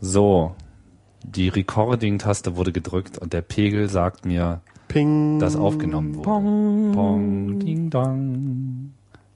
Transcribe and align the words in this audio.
So, 0.00 0.54
die 1.24 1.48
Recording-Taste 1.48 2.56
wurde 2.56 2.72
gedrückt 2.72 3.18
und 3.18 3.32
der 3.32 3.42
Pegel 3.42 3.88
sagt 3.88 4.24
mir, 4.26 4.60
Ping. 4.88 5.38
dass 5.38 5.56
aufgenommen 5.56 6.16
wurde. 6.16 6.24
Pong. 6.28 6.92
Pong, 6.94 7.58
ding, 7.60 7.90
dong. 7.90 8.92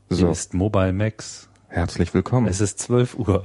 Hier 0.09 0.17
So, 0.17 0.31
ist 0.31 0.55
Mobile 0.55 0.93
Max. 0.93 1.49
herzlich 1.69 2.13
willkommen. 2.15 2.47
Es 2.49 2.61
ist 2.61 2.79
12 2.81 3.19
Uhr. 3.19 3.45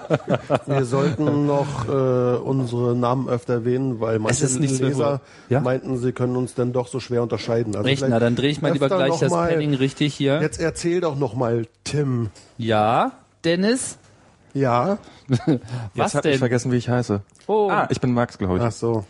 Wir 0.66 0.84
sollten 0.84 1.46
noch 1.46 1.88
äh, 1.88 2.36
unsere 2.38 2.94
Namen 2.96 3.28
öfter 3.28 3.54
erwähnen, 3.54 4.00
weil 4.00 4.18
manche 4.18 4.46
Leser. 4.46 5.20
Ja? 5.48 5.60
meinten, 5.60 5.98
sie 5.98 6.12
können 6.12 6.36
uns 6.36 6.54
dann 6.54 6.72
doch 6.72 6.86
so 6.88 7.00
schwer 7.00 7.22
unterscheiden. 7.22 7.74
Also 7.76 7.84
vielleicht 7.86 8.08
Na, 8.08 8.18
dann 8.18 8.36
drehe 8.36 8.50
ich 8.50 8.62
mal 8.62 8.72
lieber 8.72 8.88
gleich 8.88 9.18
das 9.18 9.30
mal- 9.30 9.50
Panning 9.50 9.74
richtig 9.74 10.14
hier. 10.14 10.40
Jetzt 10.40 10.60
erzähl 10.60 11.00
doch 11.00 11.16
noch 11.18 11.34
mal, 11.34 11.66
Tim. 11.84 12.30
Ja, 12.58 13.12
Dennis? 13.44 13.98
Ja? 14.58 14.98
Jetzt 15.46 15.60
Was 15.94 16.14
hab 16.14 16.24
ich 16.24 16.32
denn? 16.32 16.38
vergessen, 16.38 16.72
wie 16.72 16.76
ich 16.76 16.88
heiße. 16.88 17.20
Oh, 17.46 17.68
Ah, 17.70 17.86
ich 17.90 18.00
bin 18.00 18.12
Max, 18.12 18.38
glaube 18.38 18.56
ich. 18.58 18.62
Ach 18.62 18.72
so. 18.72 19.04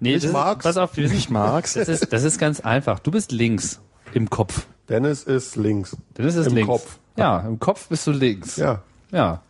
nee, 0.00 0.14
ich 0.14 0.22
das 0.24 0.32
mag's. 0.32 0.64
Ist, 0.66 0.74
pass 0.74 0.76
auf, 0.76 0.96
Ich 0.98 1.30
mag's. 1.30 1.74
das 1.74 1.88
ist, 1.88 2.12
das 2.12 2.22
ist 2.24 2.38
ganz 2.38 2.60
einfach. 2.60 2.98
Du 2.98 3.10
bist 3.10 3.32
links 3.32 3.80
im 4.12 4.28
Kopf. 4.30 4.66
Dennis 4.88 5.22
ist 5.22 5.56
links. 5.56 5.96
Dennis 6.18 6.34
ist 6.34 6.46
Im 6.48 6.54
links. 6.54 6.68
Kopf. 6.68 6.98
Ja, 7.16 7.40
im 7.40 7.58
Kopf 7.58 7.88
bist 7.88 8.06
du 8.06 8.10
links. 8.12 8.56
Ja, 8.56 8.82
Ja. 9.10 9.42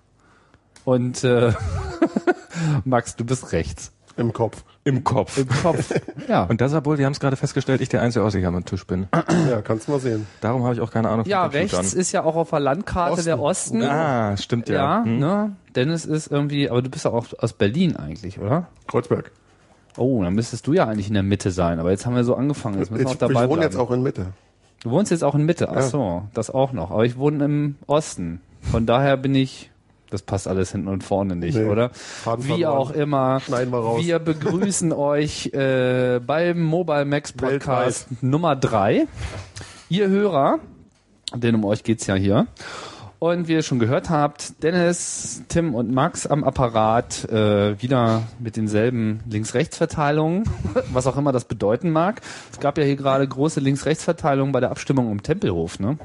Und 0.84 1.22
äh, 1.24 1.52
Max, 2.84 3.16
du 3.16 3.24
bist 3.24 3.52
rechts. 3.52 3.92
im 4.16 4.32
Kopf. 4.32 4.64
Im 4.84 5.04
Kopf. 5.04 5.38
Im 5.38 5.48
Kopf. 5.48 5.92
Ja. 6.28 6.44
Und 6.44 6.60
das, 6.60 6.72
obwohl, 6.72 6.98
wir 6.98 7.04
haben 7.06 7.12
es 7.12 7.20
gerade 7.20 7.36
festgestellt, 7.36 7.80
ich 7.80 7.88
der 7.88 8.00
einzige 8.02 8.24
Aussicht 8.24 8.44
am 8.46 8.64
Tisch 8.64 8.86
bin. 8.86 9.08
Ja, 9.50 9.60
kannst 9.60 9.88
mal 9.88 9.98
sehen. 10.00 10.26
Darum 10.40 10.62
habe 10.64 10.74
ich 10.74 10.80
auch 10.80 10.90
keine 10.90 11.08
Ahnung 11.08 11.26
ja, 11.26 11.42
von 11.42 11.50
Computern. 11.52 11.80
rechts 11.80 11.94
ist 11.94 12.12
ja 12.12 12.22
auch 12.22 12.36
auf 12.36 12.50
der 12.50 12.60
Landkarte 12.60 13.12
Osten. 13.14 13.24
der 13.26 13.40
Osten. 13.40 13.82
Ah, 13.82 14.36
stimmt 14.36 14.68
ja. 14.68 14.74
Ja, 15.00 15.04
Hm. 15.04 15.18
ne? 15.18 15.56
Dennis 15.74 16.04
ist 16.04 16.28
irgendwie, 16.30 16.70
aber 16.70 16.80
du 16.82 16.90
bist 16.90 17.04
ja 17.04 17.10
auch 17.10 17.26
aus 17.38 17.52
Berlin 17.52 17.96
eigentlich, 17.96 18.38
oder? 18.38 18.66
Kreuzberg. 18.86 19.32
Oh, 19.96 20.22
dann 20.22 20.34
müsstest 20.34 20.66
du 20.66 20.72
ja 20.72 20.86
eigentlich 20.86 21.08
in 21.08 21.14
der 21.14 21.22
Mitte 21.24 21.50
sein. 21.50 21.78
Aber 21.80 21.90
jetzt 21.90 22.06
haben 22.06 22.14
wir 22.14 22.24
so 22.24 22.34
angefangen. 22.36 22.78
Jetzt 22.78 22.90
müssen 22.90 23.04
wir 23.04 23.10
Ich, 23.10 23.14
auch 23.16 23.18
dabei 23.18 23.32
ich 23.32 23.38
wohne 23.50 23.60
bleiben. 23.60 23.62
jetzt 23.62 23.76
auch 23.76 23.90
in 23.90 24.02
Mitte. 24.02 24.26
Du 24.82 24.90
wohnst 24.90 25.10
jetzt 25.10 25.24
auch 25.24 25.34
in 25.34 25.44
Mitte. 25.44 25.68
Ach 25.70 25.74
Ja. 25.76 25.82
so, 25.82 26.22
das 26.34 26.50
auch 26.50 26.72
noch. 26.72 26.90
Aber 26.92 27.04
ich 27.04 27.18
wohne 27.18 27.44
im 27.44 27.76
Osten. 27.86 28.40
Von 28.60 28.86
daher 28.86 29.16
bin 29.16 29.34
ich. 29.34 29.70
Das 30.12 30.20
passt 30.20 30.46
alles 30.46 30.72
hinten 30.72 30.88
und 30.88 31.02
vorne 31.02 31.36
nicht, 31.36 31.56
Nee. 31.56 31.64
oder? 31.64 31.88
Faden 31.94 32.46
Wie 32.46 32.66
auch 32.66 32.90
immer. 32.90 33.40
Schneiden 33.40 33.72
wir 33.72 33.78
raus. 33.78 34.04
Wir 34.04 34.18
begrüßen 34.18 34.92
euch 34.92 35.46
äh, 35.54 36.20
beim 36.24 36.60
Mobile 36.62 37.06
Max 37.06 37.32
Podcast 37.32 38.08
Nummer 38.22 38.54
drei. 38.54 39.06
Ihr 39.88 40.08
Hörer, 40.08 40.58
denn 41.34 41.54
um 41.54 41.64
euch 41.64 41.82
geht's 41.82 42.06
ja 42.06 42.14
hier. 42.14 42.46
Und 43.20 43.46
wie 43.48 43.52
ihr 43.52 43.62
schon 43.62 43.78
gehört 43.78 44.10
habt, 44.10 44.62
Dennis, 44.62 45.44
Tim 45.48 45.74
und 45.74 45.92
Max 45.92 46.26
am 46.26 46.42
Apparat 46.44 47.24
äh, 47.30 47.80
wieder 47.80 48.24
mit 48.38 48.56
denselben 48.56 49.20
Links-Rechts-Verteilungen, 49.30 50.42
was 50.92 51.06
auch 51.06 51.16
immer 51.16 51.32
das 51.32 51.44
bedeuten 51.46 51.90
mag. 51.90 52.20
Es 52.52 52.60
gab 52.60 52.76
ja 52.76 52.84
hier 52.84 52.96
gerade 52.96 53.26
große 53.26 53.60
Links-Rechts-Verteilungen 53.60 54.52
bei 54.52 54.60
der 54.60 54.72
Abstimmung 54.72 55.10
um 55.10 55.22
Tempelhof, 55.22 55.78
ne? 55.78 55.96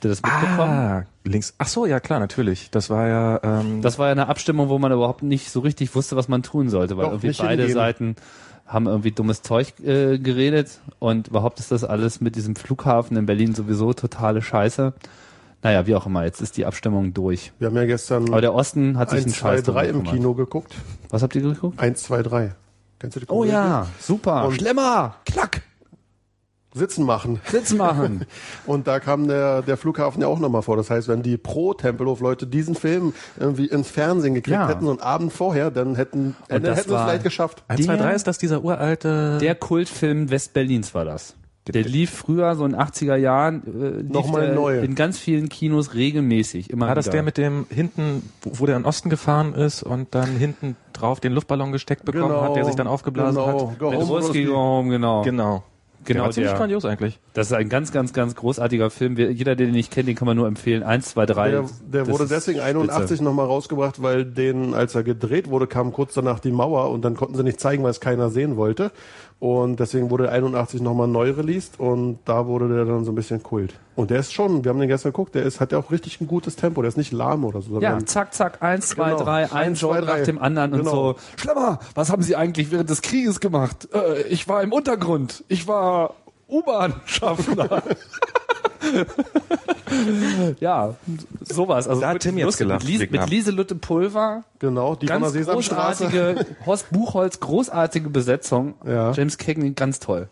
Habt 0.00 0.04
ihr 0.06 0.10
das 0.10 0.22
mitbekommen? 0.22 0.70
Ah, 0.72 1.04
links. 1.24 1.52
Ach 1.58 1.68
so, 1.68 1.84
ja 1.84 2.00
klar, 2.00 2.20
natürlich. 2.20 2.70
Das 2.70 2.88
war 2.88 3.06
ja. 3.06 3.40
Ähm, 3.42 3.82
Das 3.82 3.98
war 3.98 4.06
ja 4.06 4.12
eine 4.12 4.28
Abstimmung, 4.28 4.70
wo 4.70 4.78
man 4.78 4.90
überhaupt 4.92 5.22
nicht 5.22 5.50
so 5.50 5.60
richtig 5.60 5.94
wusste, 5.94 6.16
was 6.16 6.26
man 6.26 6.42
tun 6.42 6.70
sollte, 6.70 6.96
weil 6.96 7.04
Doch, 7.04 7.12
irgendwie 7.22 7.32
beide 7.36 7.62
hingehen. 7.64 7.74
Seiten 7.74 8.16
haben 8.66 8.86
irgendwie 8.86 9.10
dummes 9.10 9.42
Zeug 9.42 9.74
äh, 9.80 10.18
geredet 10.18 10.80
und 11.00 11.28
überhaupt 11.28 11.60
ist 11.60 11.70
das 11.70 11.84
alles 11.84 12.20
mit 12.22 12.34
diesem 12.36 12.56
Flughafen 12.56 13.16
in 13.18 13.26
Berlin 13.26 13.54
sowieso 13.54 13.92
totale 13.92 14.40
Scheiße. 14.40 14.94
Naja, 15.62 15.86
wie 15.86 15.94
auch 15.94 16.06
immer, 16.06 16.24
jetzt 16.24 16.40
ist 16.40 16.56
die 16.56 16.64
Abstimmung 16.64 17.12
durch. 17.12 17.52
Wir 17.58 17.66
haben 17.68 17.76
ja 17.76 17.84
gestern 17.84 18.28
Aber 18.28 18.40
der 18.40 18.54
Osten 18.54 18.96
hat 18.96 19.10
sich 19.10 19.18
1, 19.18 19.24
einen 19.26 19.34
2, 19.34 19.38
Scheiß 19.56 19.62
3 19.64 19.72
drum 19.72 19.76
im 19.82 19.86
gekümmert. 20.04 20.14
Kino 20.14 20.34
geguckt. 20.34 20.74
Was 21.10 21.22
habt 21.22 21.34
ihr 21.34 21.42
geguckt? 21.42 21.78
1, 21.78 22.02
2, 22.04 22.22
3. 22.22 22.54
Kennst 22.98 23.16
du 23.16 23.20
die 23.20 23.26
Oh 23.28 23.34
Komödie? 23.40 23.52
ja, 23.52 23.86
super. 23.98 24.46
Und- 24.46 24.54
Schlemmer, 24.54 25.16
klack, 25.26 25.60
Sitzen 26.72 27.04
machen. 27.04 27.40
Sitz 27.46 27.72
machen. 27.74 28.26
Und 28.66 28.86
da 28.86 29.00
kam 29.00 29.26
der, 29.26 29.62
der 29.62 29.76
Flughafen 29.76 30.22
ja 30.22 30.28
auch 30.28 30.38
nochmal 30.38 30.62
vor. 30.62 30.76
Das 30.76 30.88
heißt, 30.90 31.08
wenn 31.08 31.22
die 31.22 31.36
Pro-Tempelhof-Leute 31.36 32.46
diesen 32.46 32.74
Film 32.76 33.12
irgendwie 33.38 33.66
ins 33.66 33.90
Fernsehen 33.90 34.34
gekriegt 34.34 34.54
Ja. 34.56 34.68
hätten, 34.68 34.84
so 34.84 34.90
einen 34.90 35.00
Abend 35.00 35.32
vorher, 35.32 35.70
dann 35.70 35.96
hätten, 35.96 36.36
dann 36.48 36.62
das 36.62 36.78
hätten 36.78 36.88
sie 36.90 36.94
es 36.94 37.00
war- 37.00 37.06
vielleicht 37.08 37.24
geschafft. 37.24 37.64
1, 37.68 37.84
2, 37.86 37.96
der- 37.96 38.06
3 38.06 38.14
ist 38.14 38.26
das 38.26 38.38
dieser 38.38 38.62
uralte. 38.64 39.38
Der 39.40 39.54
Kultfilm 39.56 40.30
Westberlins 40.30 40.94
war 40.94 41.04
das. 41.04 41.34
Der 41.66 41.82
lief 41.82 42.10
früher, 42.10 42.56
so 42.56 42.64
in 42.64 42.72
den 42.72 42.80
80er 42.80 43.16
Jahren, 43.16 43.62
äh, 43.66 44.02
Nochmal 44.02 44.54
neu. 44.54 44.80
in 44.80 44.94
ganz 44.96 45.18
vielen 45.18 45.48
Kinos 45.48 45.94
regelmäßig. 45.94 46.70
Immer 46.70 46.88
war 46.88 46.94
das 46.96 47.06
wieder. 47.06 47.12
der 47.12 47.22
mit 47.22 47.36
dem 47.38 47.66
hinten, 47.68 48.28
wo, 48.42 48.60
wo 48.60 48.66
der 48.66 48.76
in 48.76 48.82
den 48.82 48.88
Osten 48.88 49.08
gefahren 49.10 49.54
ist 49.54 49.82
und 49.82 50.14
dann 50.14 50.30
hinten 50.36 50.74
drauf 50.94 51.20
den 51.20 51.32
Luftballon 51.32 51.70
gesteckt 51.70 52.04
bekommen 52.06 52.40
hat, 52.40 52.56
der 52.56 52.64
sich 52.64 52.74
dann 52.76 52.86
aufgeblasen 52.88 53.36
genau. 53.44 53.70
hat? 53.70 53.78
Go 53.78 53.92
home, 53.92 54.04
Ruski. 54.04 54.44
Go 54.46 54.56
Home, 54.56 54.90
genau. 54.90 55.22
Genau. 55.22 55.62
Genau, 56.04 56.20
der 56.20 56.24
war 56.24 56.32
ziemlich 56.32 56.50
der. 56.50 56.58
grandios 56.58 56.84
eigentlich. 56.84 57.20
Das 57.34 57.48
ist 57.48 57.52
ein 57.52 57.68
ganz, 57.68 57.92
ganz, 57.92 58.12
ganz 58.12 58.34
großartiger 58.34 58.90
Film. 58.90 59.16
Wir, 59.16 59.30
jeder, 59.32 59.54
der 59.54 59.66
den 59.66 59.74
nicht 59.74 59.92
kennt, 59.92 60.08
den 60.08 60.16
kann 60.16 60.26
man 60.26 60.36
nur 60.36 60.46
empfehlen. 60.46 60.82
Eins, 60.82 61.10
zwei, 61.10 61.26
drei. 61.26 61.50
Der, 61.50 61.64
der 61.92 62.06
wurde 62.08 62.26
deswegen 62.26 62.58
spitze. 62.58 62.78
81 62.78 63.20
nochmal 63.20 63.46
rausgebracht, 63.46 64.02
weil 64.02 64.24
den, 64.24 64.74
als 64.74 64.94
er 64.94 65.02
gedreht 65.02 65.50
wurde, 65.50 65.66
kam 65.66 65.92
kurz 65.92 66.14
danach 66.14 66.38
die 66.38 66.52
Mauer 66.52 66.90
und 66.90 67.04
dann 67.04 67.16
konnten 67.16 67.36
sie 67.36 67.44
nicht 67.44 67.60
zeigen, 67.60 67.82
weil 67.82 67.90
es 67.90 68.00
keiner 68.00 68.30
sehen 68.30 68.56
wollte. 68.56 68.92
Und 69.40 69.80
deswegen 69.80 70.10
wurde 70.10 70.30
81 70.30 70.82
nochmal 70.82 71.08
neu 71.08 71.30
released 71.30 71.80
und 71.80 72.18
da 72.26 72.46
wurde 72.46 72.68
der 72.68 72.84
dann 72.84 73.06
so 73.06 73.12
ein 73.12 73.14
bisschen 73.14 73.42
Kult. 73.42 73.72
Und 73.96 74.10
der 74.10 74.20
ist 74.20 74.34
schon, 74.34 74.64
wir 74.64 74.68
haben 74.68 74.78
den 74.78 74.88
gestern 74.88 75.12
geguckt, 75.12 75.34
der 75.34 75.44
ist, 75.44 75.60
hat 75.60 75.72
ja 75.72 75.78
auch 75.78 75.90
richtig 75.90 76.20
ein 76.20 76.26
gutes 76.28 76.56
Tempo, 76.56 76.82
der 76.82 76.90
ist 76.90 76.98
nicht 76.98 77.10
lahm 77.10 77.46
oder 77.46 77.62
so. 77.62 77.80
Ja, 77.80 77.98
zack, 78.04 78.34
zack, 78.34 78.62
eins, 78.62 78.90
zwei, 78.90 79.12
Genau. 79.12 79.24
drei, 79.24 79.44
ein 79.44 79.50
Eins, 79.50 79.78
zwei, 79.80 80.00
Joke 80.00 80.06
nach 80.06 80.22
dem 80.24 80.38
anderen 80.42 80.72
und 80.74 80.78
Genau. 80.80 80.92
so. 81.14 81.16
Schlimmer, 81.36 81.78
was 81.94 82.12
haben 82.12 82.22
Sie 82.22 82.36
eigentlich 82.36 82.70
während 82.70 82.90
des 82.90 83.00
Krieges 83.00 83.40
gemacht? 83.40 83.88
Äh, 83.94 84.22
ich 84.28 84.46
war 84.46 84.62
im 84.62 84.72
Untergrund. 84.72 85.42
Ich 85.48 85.66
war 85.66 86.12
U-Bahn-Schaffner. 86.46 87.82
ja, 90.60 90.94
sowas. 91.42 91.88
Also 91.88 92.00
Da 92.00 92.08
hat 92.10 92.20
Tim 92.20 92.38
jetzt 92.38 92.58
gelacht, 92.58 92.84
Mit, 92.84 92.88
Lies, 92.88 93.10
mit 93.10 93.30
Lieselotte 93.30 93.74
Pulver. 93.74 94.44
Genau, 94.58 94.94
die 94.94 95.06
von 95.06 95.20
Ganz 95.20 95.32
der 95.32 95.44
Sesamstraße. 95.44 96.04
großartige, 96.08 96.46
Horst 96.66 96.90
Buchholz, 96.90 97.40
großartige 97.40 98.10
Besetzung. 98.10 98.74
Ja. 98.86 99.12
James 99.12 99.38
Cagney, 99.38 99.72
ganz 99.72 99.98
toll. 100.00 100.28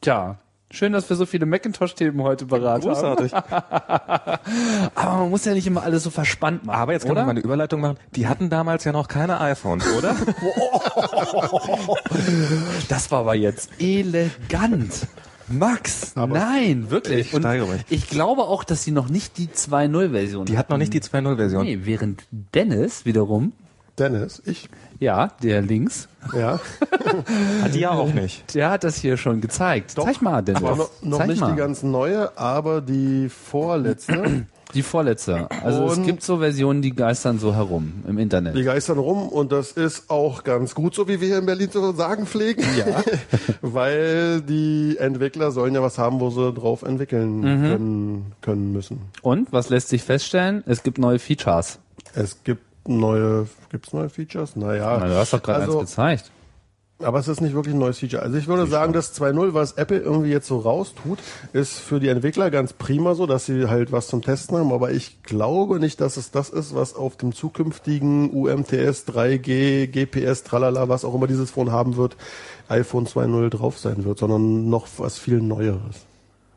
Tja, 0.00 0.38
schön, 0.70 0.92
dass 0.92 1.08
wir 1.10 1.16
so 1.16 1.26
viele 1.26 1.44
Macintosh-Themen 1.46 2.22
heute 2.22 2.46
beraten 2.46 2.88
haben. 2.88 2.94
Großartig. 2.94 3.34
Aber 4.94 5.16
man 5.18 5.30
muss 5.30 5.44
ja 5.44 5.52
nicht 5.54 5.66
immer 5.66 5.82
alles 5.82 6.04
so 6.04 6.10
verspannt 6.10 6.64
machen. 6.64 6.78
Aber 6.78 6.92
jetzt 6.92 7.02
kann 7.02 7.12
oder? 7.12 7.20
man 7.22 7.26
mal 7.26 7.30
eine 7.32 7.40
Überleitung 7.40 7.80
machen. 7.80 7.98
Die 8.14 8.28
hatten 8.28 8.48
damals 8.48 8.84
ja 8.84 8.92
noch 8.92 9.08
keine 9.08 9.40
iPhones, 9.40 9.84
oder? 9.96 10.14
Das 12.88 13.10
war 13.10 13.20
aber 13.20 13.34
jetzt 13.34 13.70
elegant. 13.80 15.06
Max, 15.48 16.14
nein, 16.14 16.90
wirklich. 16.90 17.32
Ich 17.32 17.38
steigere 17.38 17.66
mich. 17.68 17.84
ich 17.88 18.08
glaube 18.08 18.42
auch, 18.42 18.64
dass 18.64 18.84
sie 18.84 18.90
noch 18.90 19.08
nicht 19.08 19.38
die 19.38 19.48
2.0-Version 19.48 20.46
Die 20.46 20.58
hat 20.58 20.68
noch 20.70 20.76
nicht 20.78 20.92
die 20.92 21.00
2.0-Version. 21.00 21.64
Nee, 21.64 21.80
während 21.84 22.24
Dennis 22.30 23.04
wiederum, 23.06 23.52
Dennis, 23.98 24.40
ich, 24.46 24.68
ja, 25.00 25.28
der 25.42 25.60
links, 25.62 26.08
ja, 26.36 26.60
Hat 27.62 27.74
die 27.74 27.80
ja 27.80 27.90
auch 27.90 28.12
nicht. 28.12 28.54
der 28.54 28.70
hat 28.70 28.84
das 28.84 28.96
hier 28.98 29.16
schon 29.16 29.40
gezeigt. 29.40 29.92
Zeig 29.96 30.22
mal, 30.22 30.42
Dennis. 30.42 30.62
aber 30.62 30.76
noch, 30.76 30.90
noch 31.02 31.18
Zeig 31.18 31.28
nicht 31.28 31.40
mal. 31.40 31.50
die 31.50 31.56
ganz 31.56 31.82
neue, 31.82 32.36
aber 32.38 32.80
die 32.80 33.28
vorletzte. 33.28 34.46
Die 34.74 34.82
vorletzte. 34.82 35.48
Also 35.62 35.86
es 35.86 35.96
Und- 35.98 36.04
gibt 36.04 36.22
so 36.22 36.38
Versionen, 36.38 36.82
die 36.82 36.94
geistern 36.94 37.38
so 37.38 37.54
herum 37.54 38.04
im 38.06 38.18
Internet. 38.18 38.54
Die 38.56 38.64
geistern 38.64 38.98
rum 38.98 39.28
und 39.28 39.50
das 39.50 39.72
ist 39.72 40.10
auch 40.10 40.44
ganz 40.44 40.74
gut, 40.74 40.94
so 40.94 41.08
wie 41.08 41.20
wir 41.20 41.28
hier 41.28 41.38
in 41.38 41.46
Berlin 41.46 41.70
zu 41.70 41.92
sagen 41.92 42.26
pflegen. 42.26 42.62
Ja. 42.76 43.02
Weil 43.62 44.42
die 44.42 44.96
Entwickler 44.98 45.50
sollen 45.52 45.74
ja 45.74 45.82
was 45.82 45.98
haben, 45.98 46.20
wo 46.20 46.30
sie 46.30 46.52
drauf 46.52 46.82
entwickeln 46.82 47.42
können, 47.42 48.32
können 48.42 48.72
müssen. 48.72 49.00
Und 49.22 49.52
was 49.52 49.70
lässt 49.70 49.88
sich 49.88 50.02
feststellen? 50.02 50.62
Es 50.66 50.82
gibt 50.82 50.98
neue 50.98 51.18
Features. 51.18 51.78
Es 52.14 52.42
gibt 52.44 52.62
neue, 52.86 53.46
gibt's 53.70 53.92
neue 53.92 54.08
Features? 54.08 54.56
Naja. 54.56 54.98
Na, 55.00 55.06
du 55.08 55.14
hast 55.16 55.32
doch 55.32 55.42
gerade 55.42 55.64
also, 55.64 55.80
eins 55.80 55.90
gezeigt. 55.90 56.30
Aber 57.00 57.20
es 57.20 57.28
ist 57.28 57.40
nicht 57.40 57.54
wirklich 57.54 57.76
ein 57.76 57.78
neues 57.78 58.00
Feature. 58.00 58.22
Also 58.22 58.36
ich 58.38 58.48
würde 58.48 58.66
sagen, 58.66 58.92
das 58.92 59.18
2.0, 59.18 59.54
was 59.54 59.72
Apple 59.72 59.98
irgendwie 59.98 60.30
jetzt 60.30 60.48
so 60.48 60.58
raustut, 60.58 61.20
ist 61.52 61.78
für 61.78 62.00
die 62.00 62.08
Entwickler 62.08 62.50
ganz 62.50 62.72
prima 62.72 63.14
so, 63.14 63.26
dass 63.26 63.46
sie 63.46 63.68
halt 63.68 63.92
was 63.92 64.08
zum 64.08 64.20
Testen 64.20 64.56
haben. 64.56 64.72
Aber 64.72 64.90
ich 64.90 65.22
glaube 65.22 65.78
nicht, 65.78 66.00
dass 66.00 66.16
es 66.16 66.32
das 66.32 66.48
ist, 66.48 66.74
was 66.74 66.96
auf 66.96 67.16
dem 67.16 67.32
zukünftigen 67.32 68.30
UMTS 68.30 69.06
3G, 69.06 69.86
GPS, 69.86 70.42
tralala, 70.42 70.88
was 70.88 71.04
auch 71.04 71.14
immer 71.14 71.28
dieses 71.28 71.52
Phone 71.52 71.70
haben 71.70 71.96
wird, 71.96 72.16
iPhone 72.68 73.06
2.0 73.06 73.48
drauf 73.50 73.78
sein 73.78 74.04
wird, 74.04 74.18
sondern 74.18 74.68
noch 74.68 74.88
was 74.96 75.18
viel 75.18 75.40
Neueres. 75.40 76.06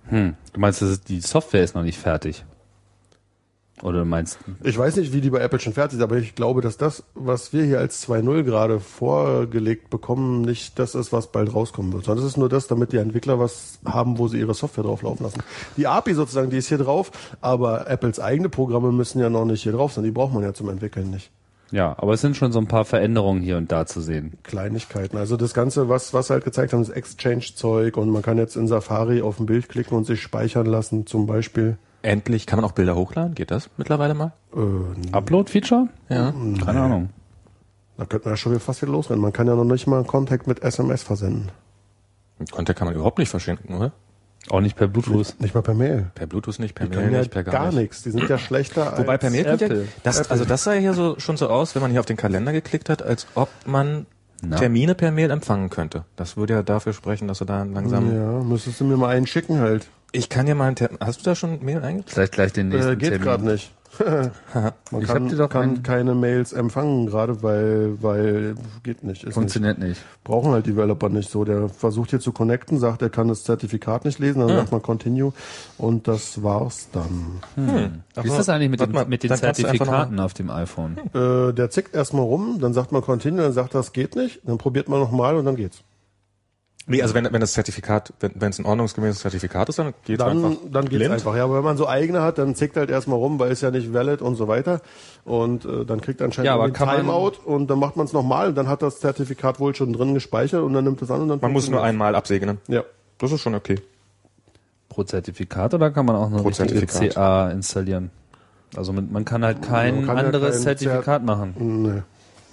Hm. 0.06 0.34
Du 0.54 0.60
meinst, 0.60 0.84
die 1.08 1.22
Software 1.22 1.64
ist 1.64 1.76
noch 1.76 1.84
nicht 1.84 2.00
fertig? 2.00 2.44
Oder 3.82 4.00
du 4.00 4.06
meinst, 4.06 4.38
Ich 4.64 4.78
weiß 4.78 4.98
nicht, 4.98 5.12
wie 5.14 5.22
die 5.22 5.30
bei 5.30 5.40
Apple 5.40 5.60
schon 5.60 5.74
fertig 5.74 5.98
ist, 5.98 6.04
aber 6.04 6.18
ich 6.18 6.36
glaube, 6.36 6.62
dass 6.62 6.78
das, 6.78 7.04
was 7.16 7.52
wir 7.52 7.64
hier 7.64 7.80
als 7.80 8.08
2.0 8.08 8.44
gerade 8.44 8.80
vorgelegt 8.80 9.90
bekommen, 9.90 10.42
nicht 10.42 10.78
das 10.78 10.94
ist, 10.94 11.12
was 11.12 11.32
bald 11.32 11.54
rauskommen 11.54 11.92
wird, 11.92 12.06
sondern 12.06 12.24
das 12.24 12.32
ist 12.32 12.38
nur 12.38 12.50
das, 12.50 12.68
damit 12.68 12.92
die 12.92 12.98
Entwickler 12.98 13.40
was 13.40 13.80
haben, 13.86 14.18
wo 14.18 14.28
sie 14.28 14.40
ihre 14.40 14.54
Software 14.54 14.84
drauf 14.84 15.02
laufen 15.02 15.24
lassen. 15.24 15.42
Die 15.78 15.88
API 15.88 16.14
sozusagen, 16.14 16.50
die 16.50 16.58
ist 16.58 16.70
hier 16.70 16.78
drauf, 16.78 17.12
aber 17.42 17.88
Apples 17.90 18.20
eigene 18.20 18.50
Programme 18.50 18.92
müssen 18.92 19.20
ja 19.20 19.30
noch 19.30 19.46
nicht 19.46 19.64
hier 19.64 19.72
drauf 19.72 19.94
sein, 19.94 20.04
die 20.04 20.12
braucht 20.12 20.34
man 20.34 20.44
ja 20.44 20.54
zum 20.54 20.70
Entwickeln 20.70 21.10
nicht. 21.10 21.32
Ja, 21.72 21.96
aber 21.98 22.14
es 22.14 22.22
sind 22.22 22.36
schon 22.36 22.52
so 22.52 22.60
ein 22.60 22.68
paar 22.68 22.84
Veränderungen 22.84 23.42
hier 23.42 23.58
und 23.58 23.72
da 23.72 23.86
zu 23.86 24.02
sehen. 24.02 24.34
Kleinigkeiten. 24.44 25.18
Also 25.18 25.38
das 25.38 25.54
Ganze, 25.54 25.88
was, 25.88 26.14
was 26.14 26.30
halt 26.30 26.44
gezeigt 26.44 26.74
haben, 26.74 26.82
ist 26.82 26.90
Exchange-Zeug 26.90 27.96
und 27.96 28.10
man 28.10 28.22
kann 28.22 28.38
jetzt 28.38 28.58
in 28.58 28.68
Safari 28.68 29.22
auf 29.22 29.40
ein 29.40 29.46
Bild 29.46 29.70
klicken 29.70 29.96
und 29.96 30.06
sich 30.06 30.22
speichern 30.22 30.66
lassen, 30.66 31.08
zum 31.08 31.28
Beispiel. 31.28 31.78
Endlich 32.02 32.48
kann 32.48 32.58
man 32.58 32.66
auch 32.66 32.74
Bilder 32.74 32.96
hochladen. 32.96 33.36
Geht 33.36 33.52
das 33.52 33.70
mittlerweile 33.78 34.14
mal? 34.14 34.34
Äh, 34.56 35.12
Upload-Feature? 35.12 35.88
Ja. 36.10 36.34
Keine 36.66 36.82
Ahnung. 36.82 37.10
da 37.98 38.06
könnte 38.06 38.26
man 38.28 38.34
ja 38.34 38.38
schon 38.38 38.52
wieder 38.54 38.60
fast 38.62 38.82
wieder 38.82 38.92
losrennen. 38.92 39.22
Man 39.22 39.34
kann 39.34 39.48
ja 39.48 39.56
noch 39.56 39.64
nicht 39.64 39.88
mal 39.88 39.98
einen 39.98 40.08
Kontakt 40.08 40.48
mit 40.48 40.64
SMS 40.64 41.04
versenden. 41.04 41.52
Contact 42.50 42.80
kann 42.80 42.88
man 42.88 42.96
überhaupt 42.96 43.20
nicht 43.20 43.30
verschenken, 43.30 43.76
oder? 43.76 43.92
Auch 44.50 44.62
nicht 44.62 44.76
per 44.76 44.88
Bluetooth. 44.88 45.36
Nicht 45.40 45.54
mal 45.54 45.62
per 45.62 45.76
Mail. 45.76 46.10
Per 46.16 46.26
Bluetooth 46.26 46.58
nicht, 46.60 46.74
per 46.74 46.88
Die 46.88 46.98
Mail 46.98 47.12
ja 47.12 47.20
nicht, 47.20 47.32
per 47.32 47.44
gar, 47.44 47.54
gar, 47.54 47.66
nicht. 47.68 47.76
nichts. 47.76 48.02
Die 48.04 48.10
sind 48.10 48.28
ja 48.28 48.40
schlechter 48.40 48.98
Wobei 48.98 49.14
als 49.14 49.22
per 49.22 49.30
Mail 49.30 49.44
klingt 49.44 49.62
ja, 49.62 49.68
Apple. 49.68 49.88
das, 50.04 50.32
also 50.32 50.46
das 50.46 50.64
sah 50.64 50.74
ja 50.74 50.80
hier 50.80 50.94
so 50.94 51.20
schon 51.20 51.38
so 51.38 51.48
aus, 51.48 51.76
wenn 51.76 51.82
man 51.84 51.92
hier 51.92 52.00
auf 52.00 52.08
den 52.08 52.18
Kalender 52.18 52.52
geklickt 52.52 52.90
hat, 52.90 53.04
als 53.04 53.28
ob 53.36 53.50
man 53.68 54.08
Na. 54.42 54.58
Termine 54.58 54.96
per 54.96 55.12
Mail 55.12 55.30
empfangen 55.30 55.70
könnte. 55.70 56.06
Das 56.16 56.38
würde 56.38 56.54
ja 56.54 56.64
dafür 56.64 56.94
sprechen, 56.94 57.28
dass 57.28 57.38
du 57.38 57.46
da 57.46 57.64
langsam. 57.64 58.12
Ja, 58.14 58.44
müsstest 58.44 58.82
du 58.82 58.86
mir 58.86 58.98
mal 58.98 59.10
einen 59.16 59.28
schicken 59.28 59.60
halt. 59.60 59.88
Ich 60.12 60.30
kann 60.30 60.46
dir 60.46 60.56
mal 60.56 60.68
einen 60.68 60.76
Termin. 60.76 60.98
Hast 61.00 61.22
du 61.22 61.24
da 61.26 61.36
schon 61.36 61.64
Mail 61.64 61.78
eingetragen? 61.78 62.04
Vielleicht 62.08 62.34
gleich 62.34 62.54
den 62.54 62.70
nächsten 62.70 62.92
Äh, 62.94 62.96
geht 62.98 63.22
gerade 63.22 63.46
nicht. 63.46 63.72
Man 64.92 65.02
Ich 65.02 65.08
kann, 65.08 65.28
dir 65.28 65.36
doch 65.36 65.50
kann 65.50 65.62
einen- 65.64 65.84
keine 65.84 66.16
Mails 66.16 66.54
empfangen 66.54 67.08
gerade, 67.08 67.44
weil, 67.44 68.02
weil 68.02 68.56
geht 68.84 69.04
nicht. 69.04 69.20
Ist 69.24 69.26
nicht. 69.26 69.34
Funktioniert 69.34 69.80
nicht. 69.80 70.02
Brauchen 70.24 70.52
halt 70.54 70.66
Developer 70.66 71.10
nicht 71.10 71.30
so. 71.30 71.44
Der 71.44 71.68
versucht 71.68 72.12
hier 72.12 72.22
zu 72.22 72.32
connecten, 72.32 72.80
sagt, 72.80 73.02
er 73.02 73.10
kann 73.10 73.28
das 73.28 73.44
Zertifikat 73.44 74.06
nicht 74.06 74.18
lesen, 74.20 74.40
dann 74.40 74.50
sagt 74.50 74.72
man 74.72 74.82
Continue 74.82 75.34
und 75.78 76.08
das 76.08 76.42
war's 76.42 76.88
dann. 76.94 77.42
Wie 77.58 78.28
ist 78.30 78.38
das 78.38 78.48
eigentlich 78.48 78.70
mit, 78.70 78.80
den, 78.80 78.92
mal, 78.94 79.06
mit 79.06 79.24
den 79.24 79.36
Zertifikaten 79.36 80.20
auf 80.22 80.34
dem 80.34 80.50
iPhone? 80.50 80.98
Äh, 81.14 81.54
der 81.54 81.70
zickt 81.70 81.94
erstmal 81.94 82.24
rum, 82.24 82.60
dann 82.62 82.74
sagt 82.74 82.94
man 82.94 83.02
Continue, 83.02 83.42
dann 83.44 83.54
sagt 83.54 83.76
er, 83.76 83.80
das 83.80 83.92
geht 83.92 84.16
nicht, 84.16 84.40
dann 84.46 84.58
probiert 84.58 84.88
man 84.88 85.00
nochmal 85.02 85.36
und 85.36 85.44
dann 85.44 85.58
geht's. 85.58 85.84
Nee, 86.92 87.02
also 87.02 87.14
wenn, 87.16 87.32
wenn 87.32 87.42
das 87.42 87.54
Zertifikat, 87.54 88.14
wenn 88.20 88.32
wenn 88.36 88.50
es 88.50 88.60
ein 88.60 88.66
ordnungsgemäßes 88.66 89.22
Zertifikat 89.22 89.70
ist, 89.70 89.80
dann 89.80 89.94
geht 90.06 90.20
es 90.20 90.26
Dann, 90.26 90.44
einfach. 90.46 90.62
dann 90.72 90.84
geht's 90.90 90.96
blind. 90.98 91.14
einfach. 91.14 91.36
Ja, 91.36 91.46
aber 91.46 91.56
wenn 91.58 91.64
man 91.64 91.78
so 91.78 91.88
eigene 91.88 92.22
hat, 92.22 92.38
dann 92.38 92.54
zickt 92.56 92.76
halt 92.78 92.90
erstmal 92.90 93.18
rum, 93.18 93.40
weil 93.40 93.52
es 93.52 93.62
ja 93.62 93.72
nicht 93.72 93.94
valid 93.94 94.22
und 94.22 94.36
so 94.36 94.48
weiter. 94.48 94.82
Und 95.26 95.66
äh, 95.66 95.86
dann 95.86 96.02
kriegt 96.02 96.22
anscheinend 96.22 96.48
Ja, 96.48 96.58
man- 96.58 96.74
Timeout 96.74 97.34
und 97.46 97.68
dann 97.70 97.80
macht 97.80 97.96
man 97.98 98.06
es 98.06 98.14
nochmal 98.14 98.50
und 98.50 98.56
dann 98.56 98.68
hat 98.68 98.82
das 98.82 99.00
Zertifikat 99.00 99.60
wohl 99.60 99.74
schon 99.76 99.94
drin 99.94 100.14
gespeichert 100.14 100.62
und 100.64 100.74
dann 100.74 100.84
nimmt 100.84 101.02
es 101.02 101.10
an 101.10 101.22
und 101.22 101.28
dann 101.30 101.40
Man 101.42 101.52
muss 101.54 101.64
es 101.64 101.70
nur 101.70 101.82
einmal 101.84 102.14
absegnen. 102.16 102.58
Ja. 102.68 102.84
Das 103.20 103.32
ist 103.32 103.42
schon 103.42 103.56
okay. 103.56 103.80
Pro 104.90 105.04
Zertifikat 105.04 105.74
oder 105.74 105.90
kann 105.92 106.06
man 106.06 106.16
auch 106.18 106.30
richtige 106.46 106.54
Zertifikat. 106.54 107.14
CA 107.14 107.50
installieren? 107.52 108.10
Also 108.76 108.92
mit, 108.94 109.12
man 109.12 109.24
kann 109.26 109.44
halt 109.46 109.62
kein 109.62 110.06
kann 110.06 110.18
ja 110.18 110.24
anderes 110.24 110.56
kein 110.56 110.62
Zertifikat 110.64 111.24
machen, 111.24 111.54
Nee, 111.84 112.02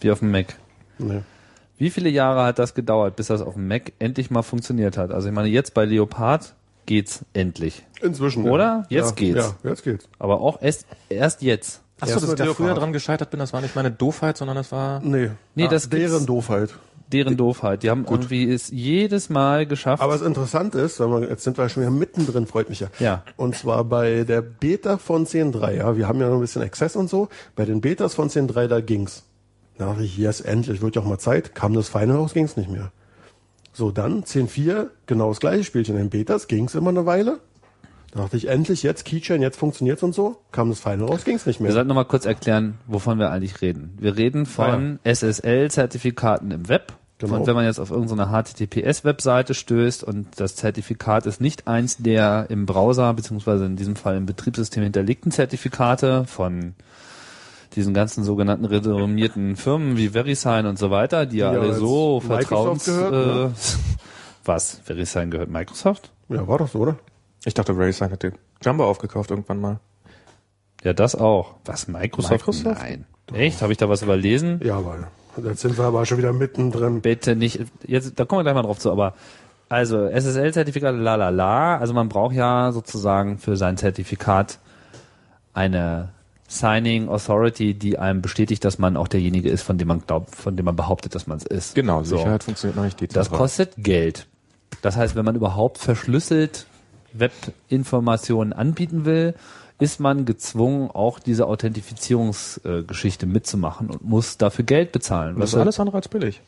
wie 0.00 0.10
auf 0.10 0.18
dem 0.20 0.30
Mac. 0.30 0.54
nee. 0.98 1.22
Wie 1.78 1.90
viele 1.90 2.08
Jahre 2.10 2.44
hat 2.44 2.58
das 2.58 2.74
gedauert, 2.74 3.16
bis 3.16 3.28
das 3.28 3.40
auf 3.40 3.54
dem 3.54 3.68
Mac 3.68 3.92
endlich 4.00 4.30
mal 4.30 4.42
funktioniert 4.42 4.98
hat? 4.98 5.12
Also 5.12 5.28
ich 5.28 5.34
meine, 5.34 5.48
jetzt 5.48 5.74
bei 5.74 5.84
Leopard 5.84 6.54
geht's 6.86 7.24
endlich. 7.34 7.84
Inzwischen. 8.02 8.48
Oder? 8.48 8.84
Ja. 8.88 8.98
Jetzt 8.98 9.20
ja, 9.20 9.26
geht's. 9.26 9.54
Ja, 9.62 9.70
jetzt 9.70 9.84
geht's. 9.84 10.08
Aber 10.18 10.40
auch 10.40 10.60
erst, 10.60 10.86
erst 11.08 11.42
jetzt. 11.42 11.82
Achso, 12.00 12.20
dass 12.20 12.28
ich 12.30 12.34
da 12.34 12.46
früher 12.54 12.74
dran 12.74 12.92
gescheitert 12.92 13.30
bin, 13.30 13.40
das 13.40 13.52
war 13.52 13.60
nicht 13.60 13.76
meine 13.76 13.90
Doofheit, 13.90 14.36
sondern 14.36 14.56
das 14.56 14.72
war. 14.72 15.00
Nee. 15.00 15.30
Nee, 15.54 15.66
Ah, 15.66 15.68
das 15.68 15.88
deren 15.88 16.26
Doofheit. 16.26 16.70
Deren 17.12 17.36
Doofheit. 17.36 17.82
Die 17.82 17.90
haben 17.90 18.04
irgendwie 18.08 18.52
es 18.52 18.70
jedes 18.70 19.30
Mal 19.30 19.66
geschafft. 19.66 20.02
Aber 20.02 20.12
das 20.12 20.22
Interessante 20.22 20.78
ist, 20.78 21.00
wenn 21.00 21.10
wir, 21.10 21.28
jetzt 21.28 21.42
sind 21.42 21.56
wir 21.56 21.68
schon 21.68 21.82
wieder 21.82 21.90
mittendrin, 21.90 22.46
freut 22.46 22.68
mich 22.68 22.80
ja. 22.80 22.88
Ja. 22.98 23.22
Und 23.36 23.56
zwar 23.56 23.84
bei 23.84 24.24
der 24.24 24.42
Beta 24.42 24.98
von 24.98 25.26
10.3, 25.26 25.76
ja, 25.76 25.96
wir 25.96 26.06
haben 26.06 26.20
ja 26.20 26.28
noch 26.28 26.34
ein 26.36 26.40
bisschen 26.40 26.62
Access 26.62 26.96
und 26.96 27.08
so. 27.08 27.28
Bei 27.56 27.64
den 27.64 27.80
Betas 27.80 28.14
von 28.14 28.28
10.3, 28.28 28.66
da 28.66 28.80
ging's. 28.80 29.24
Da 29.78 29.86
dachte 29.86 30.02
ich, 30.02 30.18
yes, 30.18 30.40
endlich, 30.40 30.82
wird 30.82 30.96
ja 30.96 31.02
auch 31.02 31.06
mal 31.06 31.18
Zeit. 31.18 31.54
Kam 31.54 31.72
das 31.72 31.88
Final 31.88 32.16
raus, 32.16 32.34
ging's 32.34 32.56
nicht 32.56 32.68
mehr. 32.68 32.90
So, 33.72 33.92
dann 33.92 34.24
10.4, 34.24 34.88
genau 35.06 35.28
das 35.28 35.38
gleiche 35.38 35.62
Spielchen. 35.62 35.96
In 35.96 36.10
Betas 36.10 36.48
ging's 36.48 36.74
immer 36.74 36.90
eine 36.90 37.06
Weile. 37.06 37.38
Da 38.12 38.22
dachte 38.22 38.36
ich, 38.36 38.48
endlich, 38.48 38.82
jetzt 38.82 39.04
Keychain, 39.04 39.40
jetzt 39.40 39.56
funktioniert's 39.56 40.02
und 40.02 40.14
so. 40.14 40.38
Kam 40.50 40.70
das 40.70 40.80
Final 40.80 41.06
raus, 41.06 41.24
ging's 41.24 41.46
nicht 41.46 41.60
Wir 41.60 41.64
mehr. 41.64 41.72
sollten 41.72 41.88
noch 41.88 41.94
mal 41.94 42.04
kurz 42.04 42.24
erklären, 42.24 42.78
wovon 42.86 43.18
wir 43.18 43.30
eigentlich 43.30 43.60
reden. 43.62 43.96
Wir 44.00 44.16
reden 44.16 44.46
von 44.46 44.98
SSL-Zertifikaten 45.04 46.50
im 46.50 46.68
Web. 46.68 46.94
Genau. 47.18 47.34
Und 47.34 47.46
wenn 47.46 47.54
man 47.54 47.64
jetzt 47.64 47.80
auf 47.80 47.90
irgendeine 47.90 48.30
HTTPS-Webseite 48.30 49.54
stößt 49.54 50.04
und 50.04 50.28
das 50.40 50.54
Zertifikat 50.56 51.26
ist 51.26 51.40
nicht 51.40 51.66
eins 51.66 51.96
der 51.98 52.46
im 52.48 52.64
Browser, 52.64 53.12
beziehungsweise 53.12 53.66
in 53.66 53.76
diesem 53.76 53.96
Fall 53.96 54.16
im 54.16 54.26
Betriebssystem 54.26 54.84
hinterlegten 54.84 55.32
Zertifikate 55.32 56.24
von 56.26 56.74
diesen 57.74 57.94
ganzen 57.94 58.24
sogenannten 58.24 58.64
renommierten 58.64 59.56
Firmen 59.56 59.96
wie 59.96 60.10
VeriSign 60.10 60.66
und 60.66 60.78
so 60.78 60.90
weiter, 60.90 61.26
die 61.26 61.38
ja, 61.38 61.52
Ja, 61.52 61.60
alle 61.60 61.74
so 61.74 62.20
gehört, 62.20 62.86
ne? 62.86 63.52
äh, 63.54 63.58
was? 64.44 64.80
VeriSign 64.84 65.30
gehört 65.30 65.50
Microsoft? 65.50 66.10
Ja, 66.28 66.46
war 66.46 66.58
doch 66.58 66.68
so, 66.68 66.78
oder? 66.80 66.96
Ich 67.44 67.54
dachte, 67.54 67.76
RaySign 67.76 68.10
hätte 68.10 68.32
Jumbo 68.62 68.84
aufgekauft 68.84 69.30
irgendwann 69.30 69.60
mal. 69.60 69.80
Ja, 70.84 70.92
das 70.92 71.14
auch. 71.14 71.54
Was, 71.64 71.88
Microsoft? 71.88 72.32
Microsoft? 72.32 72.80
Nein. 72.80 73.04
Echt? 73.32 73.62
Habe 73.62 73.72
ich 73.72 73.78
da 73.78 73.88
was 73.88 74.02
überlesen? 74.02 74.60
Ja, 74.62 74.76
aber 74.78 75.08
jetzt 75.44 75.60
sind 75.60 75.78
wir 75.78 75.84
aber 75.84 76.04
schon 76.06 76.18
wieder 76.18 76.32
mittendrin. 76.32 77.00
bitte 77.00 77.36
nicht, 77.36 77.60
jetzt, 77.86 78.18
da 78.18 78.24
kommen 78.24 78.40
wir 78.40 78.42
gleich 78.44 78.54
mal 78.54 78.62
drauf 78.62 78.78
zu, 78.78 78.90
aber 78.90 79.14
also 79.68 80.06
SSL-Zertifikat, 80.08 80.94
la 80.94 81.14
la 81.16 81.28
la, 81.28 81.76
also 81.78 81.92
man 81.94 82.08
braucht 82.08 82.34
ja 82.34 82.72
sozusagen 82.72 83.38
für 83.38 83.56
sein 83.56 83.76
Zertifikat 83.76 84.58
eine 85.52 86.10
Signing 86.48 87.08
Authority, 87.10 87.74
die 87.74 87.98
einem 87.98 88.22
bestätigt, 88.22 88.64
dass 88.64 88.78
man 88.78 88.96
auch 88.96 89.06
derjenige 89.06 89.50
ist, 89.50 89.62
von 89.62 89.76
dem 89.76 89.88
man 89.88 90.00
glaubt, 90.06 90.34
von 90.34 90.56
dem 90.56 90.64
man 90.64 90.74
behauptet, 90.74 91.14
dass 91.14 91.26
man 91.26 91.36
es 91.36 91.44
ist. 91.44 91.74
Genau, 91.74 92.02
So. 92.02 92.16
Sicherheit 92.16 92.42
funktioniert 92.42 92.76
noch 92.76 92.84
nicht. 92.84 93.00
Das 93.00 93.08
dezentral. 93.08 93.38
kostet 93.38 93.74
Geld. 93.76 94.26
Das 94.82 94.96
heißt, 94.96 95.14
wenn 95.14 95.24
man 95.24 95.36
überhaupt 95.36 95.78
verschlüsselt 95.78 96.66
Webinformationen 97.12 98.52
anbieten 98.52 99.04
will, 99.04 99.34
ist 99.78 100.00
man 100.00 100.24
gezwungen, 100.24 100.90
auch 100.90 101.18
diese 101.18 101.46
Authentifizierungsgeschichte 101.46 103.26
mitzumachen 103.26 103.90
und 103.90 104.02
muss 104.02 104.38
dafür 104.38 104.64
Geld 104.64 104.92
bezahlen. 104.92 105.38
Das 105.38 105.50
ist 105.50 105.56
alles 105.56 105.78
andere 105.78 105.98
als 105.98 106.08
billig. 106.08 106.40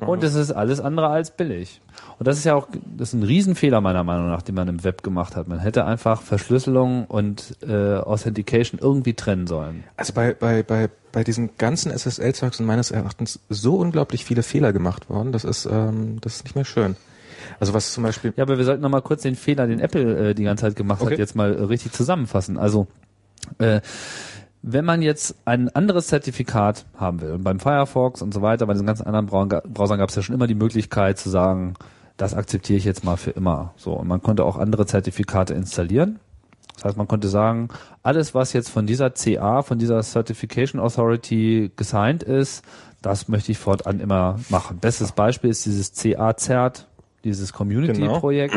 Meine, 0.00 0.12
und 0.12 0.22
es 0.22 0.34
ist 0.34 0.52
alles 0.52 0.80
andere 0.80 1.08
als 1.08 1.30
billig. 1.32 1.80
Und 2.18 2.28
das 2.28 2.38
ist 2.38 2.44
ja 2.44 2.54
auch, 2.54 2.68
das 2.96 3.08
ist 3.08 3.14
ein 3.14 3.22
Riesenfehler 3.24 3.80
meiner 3.80 4.04
Meinung 4.04 4.28
nach, 4.28 4.42
den 4.42 4.54
man 4.54 4.68
im 4.68 4.84
Web 4.84 5.02
gemacht 5.02 5.34
hat. 5.34 5.48
Man 5.48 5.58
hätte 5.58 5.84
einfach 5.84 6.22
Verschlüsselung 6.22 7.06
und 7.06 7.56
äh, 7.66 7.96
Authentication 7.96 8.78
irgendwie 8.80 9.14
trennen 9.14 9.46
sollen. 9.46 9.84
Also 9.96 10.12
bei, 10.12 10.34
bei, 10.34 10.62
bei, 10.62 10.88
bei 11.10 11.24
diesem 11.24 11.50
ganzen 11.58 11.90
SSL-Zeug 11.90 12.54
sind 12.54 12.66
meines 12.66 12.90
Erachtens 12.90 13.40
so 13.48 13.76
unglaublich 13.76 14.24
viele 14.24 14.42
Fehler 14.42 14.72
gemacht 14.72 15.08
worden, 15.10 15.32
das 15.32 15.44
ist, 15.44 15.66
ähm, 15.66 16.20
das 16.20 16.36
ist 16.36 16.44
nicht 16.44 16.54
mehr 16.54 16.64
schön. 16.64 16.96
Also 17.60 17.74
was 17.74 17.92
zum 17.92 18.04
Beispiel, 18.04 18.32
Ja, 18.36 18.44
aber 18.44 18.58
wir 18.58 18.64
sollten 18.64 18.82
noch 18.82 18.90
mal 18.90 19.00
kurz 19.02 19.22
den 19.22 19.34
Fehler, 19.36 19.66
den 19.66 19.80
Apple 19.80 20.30
äh, 20.30 20.34
die 20.34 20.44
ganze 20.44 20.62
Zeit 20.62 20.76
gemacht 20.76 21.00
Okay. 21.00 21.12
hat, 21.12 21.18
jetzt 21.18 21.34
mal 21.34 21.54
äh, 21.56 21.62
richtig 21.62 21.92
zusammenfassen. 21.92 22.58
Also 22.58 22.86
äh, 23.58 23.80
wenn 24.70 24.84
man 24.84 25.00
jetzt 25.00 25.34
ein 25.46 25.70
anderes 25.70 26.08
Zertifikat 26.08 26.84
haben 26.96 27.22
will, 27.22 27.32
und 27.32 27.42
beim 27.42 27.58
Firefox 27.58 28.20
und 28.20 28.34
so 28.34 28.42
weiter, 28.42 28.66
bei 28.66 28.74
diesen 28.74 28.86
ganzen 28.86 29.06
anderen 29.06 29.26
Browsern 29.26 29.98
gab 29.98 30.10
es 30.10 30.16
ja 30.16 30.20
schon 30.20 30.34
immer 30.34 30.46
die 30.46 30.54
Möglichkeit 30.54 31.18
zu 31.18 31.30
sagen, 31.30 31.74
das 32.18 32.34
akzeptiere 32.34 32.76
ich 32.76 32.84
jetzt 32.84 33.02
mal 33.02 33.16
für 33.16 33.30
immer. 33.30 33.72
So, 33.76 33.94
und 33.94 34.06
man 34.06 34.22
konnte 34.22 34.44
auch 34.44 34.58
andere 34.58 34.84
Zertifikate 34.84 35.54
installieren. 35.54 36.18
Das 36.74 36.84
heißt, 36.84 36.96
man 36.98 37.08
konnte 37.08 37.28
sagen, 37.28 37.68
alles, 38.02 38.34
was 38.34 38.52
jetzt 38.52 38.68
von 38.68 38.86
dieser 38.86 39.10
CA, 39.10 39.62
von 39.62 39.78
dieser 39.78 40.02
Certification 40.02 40.80
Authority 40.80 41.72
gesigned 41.74 42.22
ist, 42.22 42.62
das 43.00 43.28
möchte 43.28 43.52
ich 43.52 43.58
fortan 43.58 44.00
immer 44.00 44.38
machen. 44.50 44.78
Bestes 44.80 45.12
Beispiel 45.12 45.48
ist 45.50 45.64
dieses 45.64 45.92
CA-Cert, 45.94 46.86
dieses 47.24 47.52
Community-Projekt. 47.54 48.54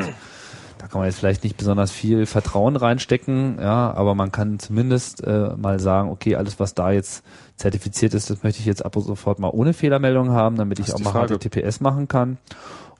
Da 0.81 0.87
kann 0.87 1.01
man 1.01 1.07
jetzt 1.07 1.19
vielleicht 1.19 1.43
nicht 1.43 1.57
besonders 1.57 1.91
viel 1.91 2.25
Vertrauen 2.25 2.75
reinstecken, 2.75 3.59
ja, 3.61 3.93
aber 3.93 4.15
man 4.15 4.31
kann 4.31 4.57
zumindest 4.57 5.23
äh, 5.23 5.51
mal 5.55 5.79
sagen, 5.79 6.09
okay, 6.09 6.35
alles, 6.35 6.59
was 6.59 6.73
da 6.73 6.89
jetzt 6.89 7.23
zertifiziert 7.55 8.15
ist, 8.15 8.31
das 8.31 8.41
möchte 8.41 8.61
ich 8.61 8.65
jetzt 8.65 8.83
ab 8.83 8.95
sofort 8.97 9.37
mal 9.37 9.49
ohne 9.49 9.73
Fehlermeldung 9.73 10.31
haben, 10.31 10.55
damit 10.55 10.79
ich 10.79 10.91
auch 10.91 10.99
mal 10.99 11.11
Frage. 11.11 11.37
HTTPS 11.37 11.81
machen 11.81 12.07
kann. 12.07 12.39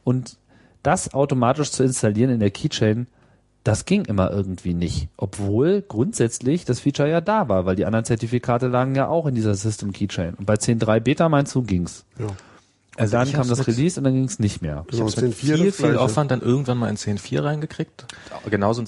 Und 0.04 0.38
das 0.84 1.16
automatisch 1.16 1.72
zu 1.72 1.82
installieren 1.82 2.30
in 2.30 2.40
der 2.40 2.52
Keychain, 2.52 3.08
das 3.64 3.86
ging 3.86 4.06
immer 4.06 4.30
irgendwie 4.30 4.76
nicht. 4.76 5.10
Obwohl 5.18 5.82
grundsätzlich 5.82 6.66
das 6.66 6.82
Feature 6.82 7.10
ja 7.10 7.20
da 7.20 7.50
war, 7.50 7.66
weil 7.66 7.76
die 7.76 7.86
anderen 7.86 8.06
Zertifikate 8.06 8.68
lagen 8.68 8.94
ja 8.94 9.08
auch 9.08 9.26
in 9.26 9.34
dieser 9.34 9.56
System 9.56 9.92
Keychain. 9.92 10.36
Und 10.36 10.46
bei 10.46 10.54
10.3 10.54 11.00
Beta 11.00 11.30
meinst 11.30 11.56
du, 11.56 11.64
ging's. 11.64 12.06
Ja. 12.20 12.28
Also 12.98 13.18
dann 13.18 13.32
kam 13.32 13.48
das 13.48 13.68
Release 13.68 13.98
und 13.98 14.04
dann 14.04 14.14
ging's 14.14 14.38
nicht 14.40 14.62
mehr. 14.62 14.86
ich 14.92 15.00
habe 15.00 15.08
es 15.10 15.16
Genau, 15.16 15.28
mit 15.28 15.36
10.4 15.36 15.56
viel, 15.56 15.72
viel. 15.72 15.98
Aufwand 15.98 16.30
dann 16.30 16.42
irgendwann 16.42 16.78
mal 16.78 16.90
in 16.90 16.98
10.4 16.98 17.44
reingekriegt. 17.44 18.06
Genauso 18.50 18.82
ein 18.82 18.86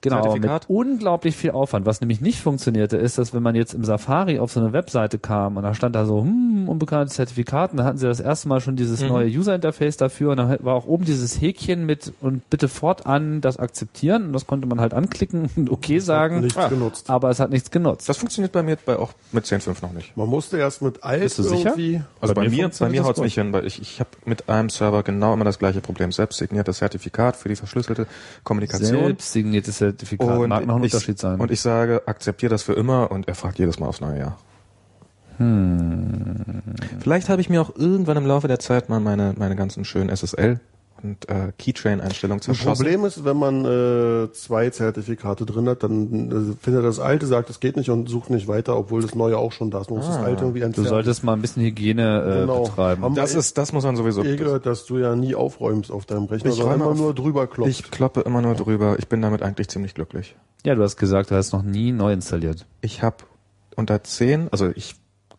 Genau, 0.00 0.18
aber 0.18 0.38
mit 0.38 0.68
unglaublich 0.68 1.36
viel 1.36 1.50
Aufwand. 1.50 1.84
Was 1.84 2.00
nämlich 2.00 2.20
nicht 2.20 2.40
funktionierte, 2.40 2.96
ist, 2.96 3.18
dass 3.18 3.34
wenn 3.34 3.42
man 3.42 3.56
jetzt 3.56 3.74
im 3.74 3.84
Safari 3.84 4.38
auf 4.38 4.52
so 4.52 4.60
eine 4.60 4.72
Webseite 4.72 5.18
kam 5.18 5.56
und 5.56 5.64
da 5.64 5.74
stand 5.74 5.96
da 5.96 6.06
so, 6.06 6.22
hm, 6.22 6.51
oben 6.62 6.68
unbekanntes 6.68 7.16
Zertifikat 7.16 7.72
und 7.72 7.76
dann 7.78 7.86
hatten 7.86 7.98
sie 7.98 8.06
das 8.06 8.20
erste 8.20 8.48
Mal 8.48 8.60
schon 8.60 8.76
dieses 8.76 9.00
neue 9.02 9.28
User-Interface 9.28 9.96
dafür 9.96 10.30
und 10.32 10.36
dann 10.38 10.56
war 10.64 10.74
auch 10.74 10.86
oben 10.86 11.04
dieses 11.04 11.40
Häkchen 11.40 11.84
mit 11.86 12.12
und 12.20 12.48
bitte 12.50 12.68
fortan 12.68 13.40
das 13.40 13.58
akzeptieren 13.58 14.26
und 14.26 14.32
das 14.32 14.46
konnte 14.46 14.66
man 14.66 14.80
halt 14.80 14.94
anklicken 14.94 15.50
und 15.56 15.70
okay 15.70 15.98
sagen, 15.98 16.40
Nichts 16.40 16.56
Ah. 16.58 16.68
genutzt. 16.68 17.10
aber 17.10 17.30
es 17.30 17.40
hat 17.40 17.50
nichts 17.50 17.70
genutzt. 17.70 18.08
Das 18.08 18.16
funktioniert 18.16 18.52
bei 18.52 18.62
mir 18.62 18.76
bei 18.84 18.96
auch 18.98 19.12
mit 19.32 19.44
10.5 19.44 19.82
noch 19.82 19.92
nicht. 19.92 20.16
Man 20.16 20.28
musste 20.28 20.58
erst 20.58 20.82
mit 20.82 21.02
alt 21.02 21.22
Bist 21.22 21.38
du 21.38 21.42
sicher? 21.42 21.70
irgendwie. 21.70 22.02
Also 22.20 22.34
bei, 22.34 22.42
mir 22.48 22.50
mir, 22.50 22.70
bei 22.78 22.88
mir 22.88 23.04
haut's 23.04 23.16
gut. 23.16 23.24
nicht 23.24 23.34
hin, 23.34 23.52
weil 23.52 23.66
ich, 23.66 23.80
ich 23.80 24.00
habe 24.00 24.10
mit 24.24 24.48
einem 24.48 24.68
Server 24.70 25.02
genau 25.02 25.32
immer 25.34 25.44
das 25.44 25.58
gleiche 25.58 25.80
Problem. 25.80 26.12
Selbst 26.12 26.38
signiertes 26.38 26.78
Zertifikat 26.78 27.36
für 27.36 27.48
die 27.48 27.56
verschlüsselte 27.56 28.06
Kommunikation. 28.44 29.04
Selbst 29.06 29.32
signiertes 29.32 29.78
Zertifikat 29.78 30.48
mag 30.48 30.66
noch 30.66 30.76
ein 30.76 30.84
ich, 30.84 30.92
Unterschied 30.94 31.18
sein. 31.18 31.40
Und 31.40 31.50
ich 31.50 31.60
sage, 31.60 32.02
akzeptiere 32.06 32.50
das 32.50 32.62
für 32.62 32.72
immer 32.74 33.10
und 33.10 33.28
er 33.28 33.34
fragt 33.34 33.58
jedes 33.58 33.78
Mal 33.78 33.86
aufs 33.86 34.00
neue 34.00 34.18
Jahr. 34.18 34.38
Vielleicht 37.00 37.28
habe 37.28 37.40
ich 37.40 37.48
mir 37.50 37.60
auch 37.60 37.74
irgendwann 37.76 38.16
im 38.16 38.26
Laufe 38.26 38.48
der 38.48 38.58
Zeit 38.58 38.88
mal 38.88 39.00
meine, 39.00 39.34
meine 39.38 39.56
ganzen 39.56 39.84
schönen 39.84 40.08
SSL 40.14 40.60
und 41.02 41.28
äh, 41.28 41.50
Keytrain-Einstellungen 41.58 42.38
Das 42.38 42.44
zerschossen. 42.46 42.84
Problem 42.84 43.04
ist, 43.04 43.24
wenn 43.24 43.36
man 43.36 43.64
äh, 43.64 44.30
zwei 44.32 44.70
Zertifikate 44.70 45.44
drin 45.44 45.68
hat, 45.68 45.82
dann 45.82 46.52
äh, 46.52 46.54
findet 46.62 46.84
das 46.84 47.00
alte, 47.00 47.26
sagt, 47.26 47.50
es 47.50 47.58
geht 47.58 47.76
nicht 47.76 47.90
und 47.90 48.08
sucht 48.08 48.30
nicht 48.30 48.46
weiter, 48.46 48.76
obwohl 48.78 49.02
das 49.02 49.16
neue 49.16 49.36
auch 49.36 49.50
schon 49.50 49.72
da 49.72 49.80
ist. 49.80 49.90
Man 49.90 49.98
muss 49.98 50.06
das 50.06 50.18
alte 50.18 50.44
irgendwie 50.44 50.60
du 50.60 50.66
entfernen. 50.66 50.88
solltest 50.88 51.24
mal 51.24 51.32
ein 51.32 51.40
bisschen 51.40 51.64
Hygiene 51.64 52.22
äh, 52.22 52.40
Genau. 52.42 52.62
betreiben. 52.62 53.02
Haben 53.02 53.14
Das 53.16 53.34
ist, 53.34 53.58
das 53.58 53.72
muss 53.72 53.82
man 53.82 53.96
sowieso. 53.96 54.22
eh 54.22 54.36
gehört, 54.36 54.64
dass 54.64 54.84
du 54.86 54.98
ja 54.98 55.16
nie 55.16 55.34
aufräumst 55.34 55.90
auf 55.90 56.06
deinem 56.06 56.26
Rechner, 56.26 56.50
Ich 56.50 56.56
sondern 56.56 56.74
räume 56.82 56.84
immer 56.84 56.92
auf- 56.92 56.98
nur 56.98 57.14
drüber 57.14 57.48
klopfst. 57.48 57.70
Ich 57.80 57.90
kloppe 57.90 58.20
immer 58.20 58.40
nur 58.40 58.54
drüber. 58.54 58.94
Ich 59.00 59.08
bin 59.08 59.20
damit 59.22 59.42
eigentlich 59.42 59.68
ziemlich 59.68 59.94
glücklich. 59.94 60.36
Ja, 60.64 60.76
du 60.76 60.82
hast 60.84 60.96
gesagt, 60.96 61.32
du 61.32 61.34
hast 61.34 61.52
noch 61.52 61.62
nie 61.64 61.90
neu 61.90 62.12
installiert. 62.12 62.66
Ich 62.80 63.02
habe 63.02 63.16
unter 63.74 64.04
10, 64.04 64.48
also 64.52 64.70
ich, 64.76 64.94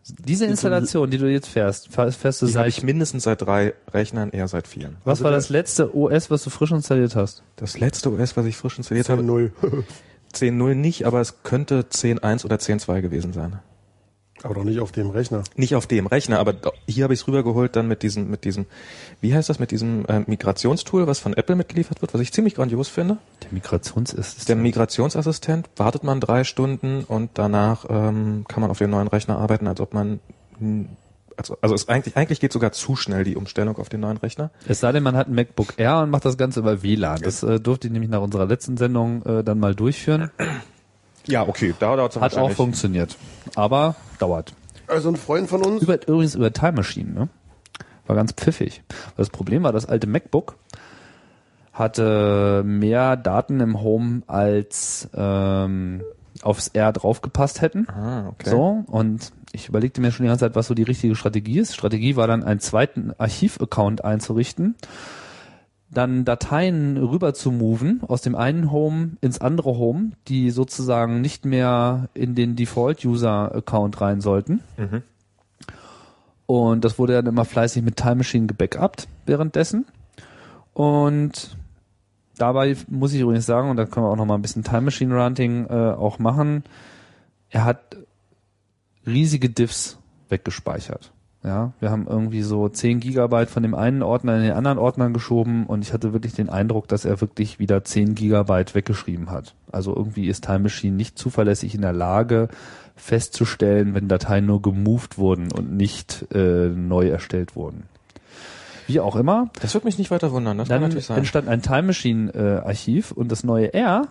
Diese 0.06 0.44
Installation, 0.44 1.10
die 1.10 1.18
du 1.18 1.30
jetzt 1.30 1.48
fährst, 1.48 1.88
fährst 1.88 2.42
du 2.42 2.46
die 2.46 2.52
seit 2.52 2.68
ich 2.68 2.82
mindestens 2.82 3.24
seit 3.24 3.40
drei 3.40 3.74
Rechnern, 3.92 4.30
eher 4.30 4.48
seit 4.48 4.68
vielen. 4.68 4.96
Was 5.04 5.18
Also 5.18 5.24
war 5.24 5.30
das 5.30 5.48
letzte 5.48 5.96
OS, 5.96 6.30
was 6.30 6.44
du 6.44 6.50
frisch 6.50 6.72
installiert 6.72 7.16
hast? 7.16 7.42
Das 7.56 7.78
letzte 7.78 8.12
OS, 8.12 8.36
was 8.36 8.44
ich 8.44 8.56
frisch 8.56 8.76
installiert 8.76 9.08
habe, 9.08 9.22
10.0. 9.22 9.50
10.0 10.34 10.74
nicht, 10.74 11.06
aber 11.06 11.20
es 11.20 11.42
könnte 11.42 11.86
10.1 11.90 12.44
oder 12.44 12.56
10.2 12.56 13.00
gewesen 13.00 13.32
sein. 13.32 13.60
Aber 14.44 14.54
doch 14.54 14.64
nicht 14.64 14.78
auf 14.78 14.92
dem 14.92 15.08
Rechner. 15.08 15.42
Nicht 15.56 15.74
auf 15.74 15.86
dem 15.86 16.06
Rechner, 16.06 16.38
aber 16.38 16.54
hier 16.86 17.04
habe 17.04 17.14
ich 17.14 17.20
es 17.20 17.26
rübergeholt 17.26 17.74
dann 17.76 17.88
mit 17.88 18.02
diesem, 18.02 18.30
mit 18.30 18.44
diesem, 18.44 18.66
wie 19.22 19.34
heißt 19.34 19.48
das, 19.48 19.58
mit 19.58 19.70
diesem 19.70 20.04
äh, 20.04 20.20
Migrationstool, 20.26 21.06
was 21.06 21.18
von 21.18 21.32
Apple 21.32 21.56
mitgeliefert 21.56 22.02
wird, 22.02 22.12
was 22.12 22.20
ich 22.20 22.30
ziemlich 22.30 22.54
grandios 22.54 22.88
finde. 22.88 23.16
Der 23.42 23.52
Migrationsassistent. 23.52 24.48
Der 24.50 24.56
Migrationsassistent 24.56 25.70
wartet 25.76 26.04
man 26.04 26.20
drei 26.20 26.44
Stunden 26.44 27.04
und 27.04 27.30
danach 27.34 27.86
ähm, 27.88 28.44
kann 28.46 28.60
man 28.60 28.70
auf 28.70 28.76
dem 28.76 28.90
neuen 28.90 29.08
Rechner 29.08 29.38
arbeiten, 29.38 29.66
als 29.66 29.80
ob 29.80 29.94
man 29.94 30.20
also, 31.36 31.56
also 31.62 31.74
es 31.74 31.88
eigentlich 31.88 32.16
eigentlich 32.16 32.38
geht 32.38 32.52
sogar 32.52 32.72
zu 32.72 32.96
schnell 32.96 33.24
die 33.24 33.36
Umstellung 33.36 33.78
auf 33.78 33.88
den 33.88 34.00
neuen 34.00 34.18
Rechner. 34.18 34.50
es 34.68 34.80
sei 34.80 34.92
denn, 34.92 35.02
man 35.02 35.16
hat 35.16 35.28
ein 35.28 35.34
MacBook 35.34 35.78
Air 35.78 36.00
und 36.02 36.10
macht 36.10 36.26
das 36.26 36.36
Ganze 36.36 36.60
über 36.60 36.82
WLAN. 36.82 37.22
Das 37.22 37.42
äh, 37.42 37.58
durfte 37.60 37.86
ich 37.86 37.92
nämlich 37.92 38.10
nach 38.10 38.20
unserer 38.20 38.44
letzten 38.44 38.76
Sendung 38.76 39.24
äh, 39.24 39.42
dann 39.42 39.58
mal 39.58 39.74
durchführen. 39.74 40.30
Ja, 41.26 41.46
okay, 41.46 41.74
da 41.78 41.96
dauert 41.96 42.16
es 42.16 42.22
Hat 42.22 42.36
auch 42.36 42.50
funktioniert. 42.50 43.16
Aber 43.54 43.96
dauert. 44.18 44.52
Also 44.86 45.08
ein 45.08 45.16
Freund 45.16 45.48
von 45.48 45.62
uns, 45.64 45.82
Über, 45.82 45.94
übrigens 46.06 46.34
über 46.34 46.52
Time 46.52 46.72
Machine, 46.72 47.10
ne? 47.10 47.28
War 48.06 48.16
ganz 48.16 48.32
pfiffig. 48.32 48.82
Das 49.16 49.30
Problem 49.30 49.62
war, 49.62 49.72
das 49.72 49.86
alte 49.86 50.06
MacBook 50.06 50.56
hatte 51.72 52.62
mehr 52.64 53.16
Daten 53.16 53.60
im 53.60 53.80
Home 53.82 54.22
als 54.28 55.08
ähm, 55.14 56.02
aufs 56.42 56.68
R 56.68 56.92
draufgepasst 56.92 57.60
hätten. 57.60 57.88
Ah, 57.88 58.28
okay. 58.28 58.50
So, 58.50 58.84
und 58.86 59.32
ich 59.52 59.68
überlegte 59.68 60.00
mir 60.00 60.12
schon 60.12 60.24
die 60.24 60.28
ganze 60.28 60.44
Zeit, 60.44 60.54
was 60.54 60.68
so 60.68 60.74
die 60.74 60.82
richtige 60.84 61.16
Strategie 61.16 61.58
ist. 61.58 61.74
Strategie 61.74 62.16
war 62.16 62.26
dann, 62.26 62.44
einen 62.44 62.60
zweiten 62.60 63.12
Archiv-Account 63.18 64.04
einzurichten, 64.04 64.76
dann 65.94 66.24
Dateien 66.24 66.96
rüber 66.96 67.34
zu 67.34 67.50
moven 67.50 68.02
aus 68.06 68.22
dem 68.22 68.34
einen 68.34 68.70
Home 68.70 69.12
ins 69.20 69.40
andere 69.40 69.78
Home, 69.78 70.12
die 70.28 70.50
sozusagen 70.50 71.20
nicht 71.20 71.44
mehr 71.44 72.08
in 72.14 72.34
den 72.34 72.56
Default-User-Account 72.56 74.00
rein 74.00 74.20
sollten. 74.20 74.60
Mhm. 74.76 75.02
Und 76.46 76.84
das 76.84 76.98
wurde 76.98 77.14
dann 77.14 77.26
immer 77.26 77.44
fleißig 77.44 77.82
mit 77.82 77.96
Time 77.96 78.16
Machine 78.16 78.46
gebackupt 78.46 79.08
währenddessen. 79.24 79.86
Und 80.74 81.56
dabei 82.36 82.76
muss 82.88 83.14
ich 83.14 83.20
übrigens 83.20 83.46
sagen, 83.46 83.70
und 83.70 83.76
da 83.76 83.86
können 83.86 84.04
wir 84.04 84.10
auch 84.10 84.16
noch 84.16 84.26
mal 84.26 84.34
ein 84.34 84.42
bisschen 84.42 84.64
Time 84.64 84.82
Machine 84.82 85.14
Ranting 85.14 85.66
äh, 85.66 85.72
auch 85.72 86.18
machen, 86.18 86.64
er 87.48 87.64
hat 87.64 87.96
riesige 89.06 89.48
Diffs 89.48 89.98
weggespeichert. 90.28 91.13
Ja, 91.44 91.72
wir 91.78 91.90
haben 91.90 92.06
irgendwie 92.08 92.40
so 92.40 92.70
10 92.70 93.00
Gigabyte 93.00 93.50
von 93.50 93.62
dem 93.62 93.74
einen 93.74 94.02
Ordner 94.02 94.36
in 94.36 94.42
den 94.44 94.52
anderen 94.52 94.78
Ordner 94.78 95.10
geschoben 95.10 95.66
und 95.66 95.82
ich 95.82 95.92
hatte 95.92 96.14
wirklich 96.14 96.32
den 96.32 96.48
Eindruck, 96.48 96.88
dass 96.88 97.04
er 97.04 97.20
wirklich 97.20 97.58
wieder 97.58 97.84
10 97.84 98.14
Gigabyte 98.14 98.74
weggeschrieben 98.74 99.30
hat. 99.30 99.54
Also 99.70 99.94
irgendwie 99.94 100.28
ist 100.28 100.44
Time 100.44 100.60
Machine 100.60 100.96
nicht 100.96 101.18
zuverlässig 101.18 101.74
in 101.74 101.82
der 101.82 101.92
Lage 101.92 102.48
festzustellen, 102.96 103.94
wenn 103.94 104.08
Dateien 104.08 104.46
nur 104.46 104.62
gemoved 104.62 105.18
wurden 105.18 105.52
und 105.52 105.72
nicht 105.76 106.24
äh, 106.32 106.68
neu 106.68 107.08
erstellt 107.08 107.54
wurden. 107.56 107.84
Wie 108.86 109.00
auch 109.00 109.16
immer, 109.16 109.50
Das 109.60 109.74
wird 109.74 109.84
mich 109.84 109.98
nicht 109.98 110.10
weiter 110.10 110.32
wundern, 110.32 110.56
das 110.56 110.68
kann 110.68 110.80
dann 110.80 110.88
natürlich 110.88 111.06
sein. 111.06 111.18
entstand 111.18 111.48
ein 111.48 111.60
Time 111.60 111.84
Machine 111.84 112.32
äh, 112.34 112.66
Archiv 112.66 113.12
und 113.12 113.30
das 113.30 113.44
neue 113.44 113.74
R 113.74 114.08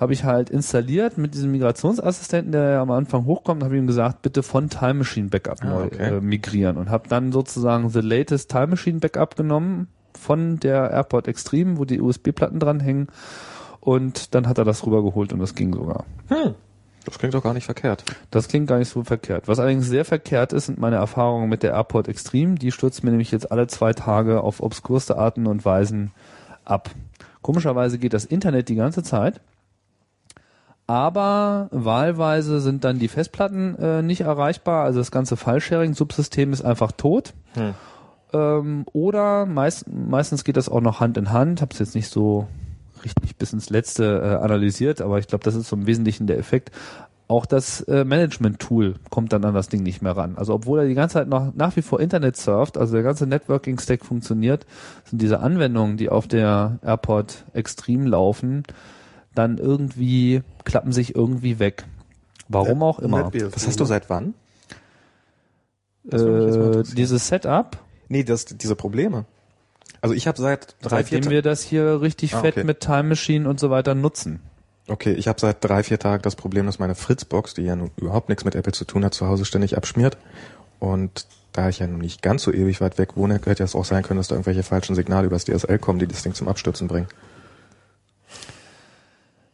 habe 0.00 0.14
ich 0.14 0.24
halt 0.24 0.48
installiert 0.48 1.18
mit 1.18 1.34
diesem 1.34 1.52
Migrationsassistenten, 1.52 2.52
der 2.52 2.80
am 2.80 2.90
Anfang 2.90 3.26
hochkommt, 3.26 3.62
habe 3.62 3.76
ihm 3.76 3.86
gesagt, 3.86 4.22
bitte 4.22 4.42
von 4.42 4.70
Time 4.70 4.94
Machine 4.94 5.28
Backup 5.28 5.58
Ah, 5.62 5.66
neu 5.66 5.84
okay. 5.84 6.16
äh, 6.16 6.20
migrieren 6.22 6.78
und 6.78 6.88
habe 6.88 7.06
dann 7.08 7.32
sozusagen 7.32 7.90
the 7.90 8.00
latest 8.00 8.50
Time 8.50 8.68
Machine 8.68 8.98
Backup 8.98 9.36
genommen 9.36 9.88
von 10.18 10.58
der 10.58 10.90
AirPod 10.90 11.28
Extreme, 11.28 11.76
wo 11.78 11.84
die 11.84 12.00
USB-Platten 12.00 12.58
dranhängen 12.58 13.08
und 13.80 14.34
dann 14.34 14.48
hat 14.48 14.56
er 14.56 14.64
das 14.64 14.86
rübergeholt 14.86 15.34
und 15.34 15.38
das 15.38 15.54
ging 15.54 15.74
sogar. 15.74 16.04
Hm, 16.28 16.54
das 17.04 17.18
klingt 17.18 17.34
doch 17.34 17.42
gar 17.42 17.52
nicht 17.54 17.66
verkehrt. 17.66 18.02
Das 18.30 18.48
klingt 18.48 18.68
gar 18.68 18.78
nicht 18.78 18.88
so 18.88 19.04
verkehrt. 19.04 19.48
Was 19.48 19.58
allerdings 19.58 19.86
sehr 19.86 20.06
verkehrt 20.06 20.54
ist, 20.54 20.66
sind 20.66 20.78
meine 20.78 20.96
Erfahrungen 20.96 21.50
mit 21.50 21.62
der 21.62 21.72
AirPod 21.72 22.08
Extreme. 22.08 22.54
Die 22.54 22.72
stürzt 22.72 23.04
mir 23.04 23.10
nämlich 23.10 23.30
jetzt 23.32 23.52
alle 23.52 23.66
zwei 23.66 23.92
Tage 23.92 24.40
auf 24.40 24.60
obskurste 24.62 25.18
Arten 25.18 25.46
und 25.46 25.64
Weisen 25.66 26.10
ab. 26.64 26.90
Komischerweise 27.42 27.98
geht 27.98 28.12
das 28.14 28.24
Internet 28.24 28.68
die 28.68 28.74
ganze 28.74 29.02
Zeit. 29.02 29.40
Aber 30.90 31.68
wahlweise 31.70 32.58
sind 32.58 32.82
dann 32.82 32.98
die 32.98 33.06
Festplatten 33.06 33.76
äh, 33.76 34.02
nicht 34.02 34.22
erreichbar. 34.22 34.82
Also 34.82 34.98
das 34.98 35.12
ganze 35.12 35.36
File-Sharing-Subsystem 35.36 36.52
ist 36.52 36.62
einfach 36.62 36.90
tot. 36.90 37.32
Hm. 37.54 37.74
Ähm, 38.32 38.84
oder 38.92 39.46
meist, 39.46 39.84
meistens 39.88 40.42
geht 40.42 40.56
das 40.56 40.68
auch 40.68 40.80
noch 40.80 40.98
Hand 40.98 41.16
in 41.16 41.30
Hand. 41.30 41.60
Habe 41.60 41.72
es 41.72 41.78
jetzt 41.78 41.94
nicht 41.94 42.08
so 42.08 42.48
richtig 43.04 43.36
bis 43.36 43.52
ins 43.52 43.70
Letzte 43.70 44.20
äh, 44.20 44.42
analysiert, 44.44 45.00
aber 45.00 45.20
ich 45.20 45.28
glaube, 45.28 45.44
das 45.44 45.54
ist 45.54 45.68
so 45.68 45.76
im 45.76 45.86
Wesentlichen 45.86 46.26
der 46.26 46.38
Effekt. 46.38 46.72
Auch 47.28 47.46
das 47.46 47.82
äh, 47.82 48.04
Management-Tool 48.04 48.96
kommt 49.10 49.32
dann 49.32 49.44
an 49.44 49.54
das 49.54 49.68
Ding 49.68 49.84
nicht 49.84 50.02
mehr 50.02 50.16
ran. 50.16 50.34
Also 50.36 50.54
obwohl 50.54 50.80
er 50.80 50.88
die 50.88 50.94
ganze 50.94 51.12
Zeit 51.14 51.28
noch 51.28 51.54
nach 51.54 51.76
wie 51.76 51.82
vor 51.82 52.00
Internet 52.00 52.36
surft, 52.36 52.76
also 52.76 52.94
der 52.94 53.04
ganze 53.04 53.28
Networking-Stack 53.28 54.04
funktioniert, 54.04 54.66
sind 55.04 55.22
diese 55.22 55.38
Anwendungen, 55.38 55.98
die 55.98 56.08
auf 56.08 56.26
der 56.26 56.80
AirPod 56.82 57.44
Extreme 57.52 58.08
laufen, 58.08 58.64
dann 59.34 59.58
irgendwie 59.58 60.42
klappen 60.64 60.92
sich 60.92 61.14
irgendwie 61.14 61.58
weg. 61.58 61.84
Warum 62.48 62.82
auch 62.82 62.98
immer. 62.98 63.32
Was 63.32 63.66
hast 63.66 63.78
du 63.80 63.84
seit 63.84 64.10
wann? 64.10 64.34
Das 66.04 66.22
Äh, 66.22 66.94
dieses 66.94 67.28
Setup, 67.28 67.78
Nee, 68.08 68.24
das, 68.24 68.44
diese 68.44 68.74
Probleme. 68.74 69.24
Also 70.00 70.14
ich 70.16 70.26
habe 70.26 70.40
seit 70.40 70.74
drei, 70.82 71.04
vier 71.04 71.18
seitdem 71.18 71.22
Ta- 71.22 71.30
wir 71.30 71.42
das 71.42 71.62
hier 71.62 72.00
richtig 72.00 72.34
Ah, 72.34 72.40
fett 72.40 72.56
okay. 72.56 72.64
mit 72.64 72.80
Time 72.80 73.04
Machine 73.04 73.48
und 73.48 73.60
so 73.60 73.70
weiter 73.70 73.94
nutzen. 73.94 74.40
Okay, 74.88 75.12
ich 75.12 75.28
habe 75.28 75.38
seit 75.40 75.62
drei, 75.62 75.84
vier 75.84 76.00
Tagen 76.00 76.22
das 76.22 76.34
Problem, 76.34 76.66
dass 76.66 76.80
meine 76.80 76.96
Fritzbox, 76.96 77.54
die 77.54 77.62
ja 77.62 77.76
nun 77.76 77.90
überhaupt 77.96 78.28
nichts 78.28 78.44
mit 78.44 78.56
Apple 78.56 78.72
zu 78.72 78.84
tun 78.84 79.04
hat, 79.04 79.14
zu 79.14 79.28
Hause 79.28 79.44
ständig 79.44 79.76
abschmiert. 79.76 80.16
Und 80.80 81.26
da 81.52 81.68
ich 81.68 81.78
ja 81.78 81.86
nun 81.86 82.00
nicht 82.00 82.22
ganz 82.22 82.42
so 82.42 82.52
ewig 82.52 82.80
weit 82.80 82.98
weg 82.98 83.16
wohne, 83.16 83.34
hätte 83.44 83.62
es 83.62 83.76
auch 83.76 83.84
sein 83.84 84.02
können, 84.02 84.18
dass 84.18 84.26
da 84.28 84.34
irgendwelche 84.34 84.64
falschen 84.64 84.96
Signale 84.96 85.26
übers 85.26 85.44
DSL 85.44 85.78
kommen, 85.78 86.00
die 86.00 86.08
das 86.08 86.22
Ding 86.24 86.34
zum 86.34 86.48
Abstürzen 86.48 86.88
bringen. 86.88 87.06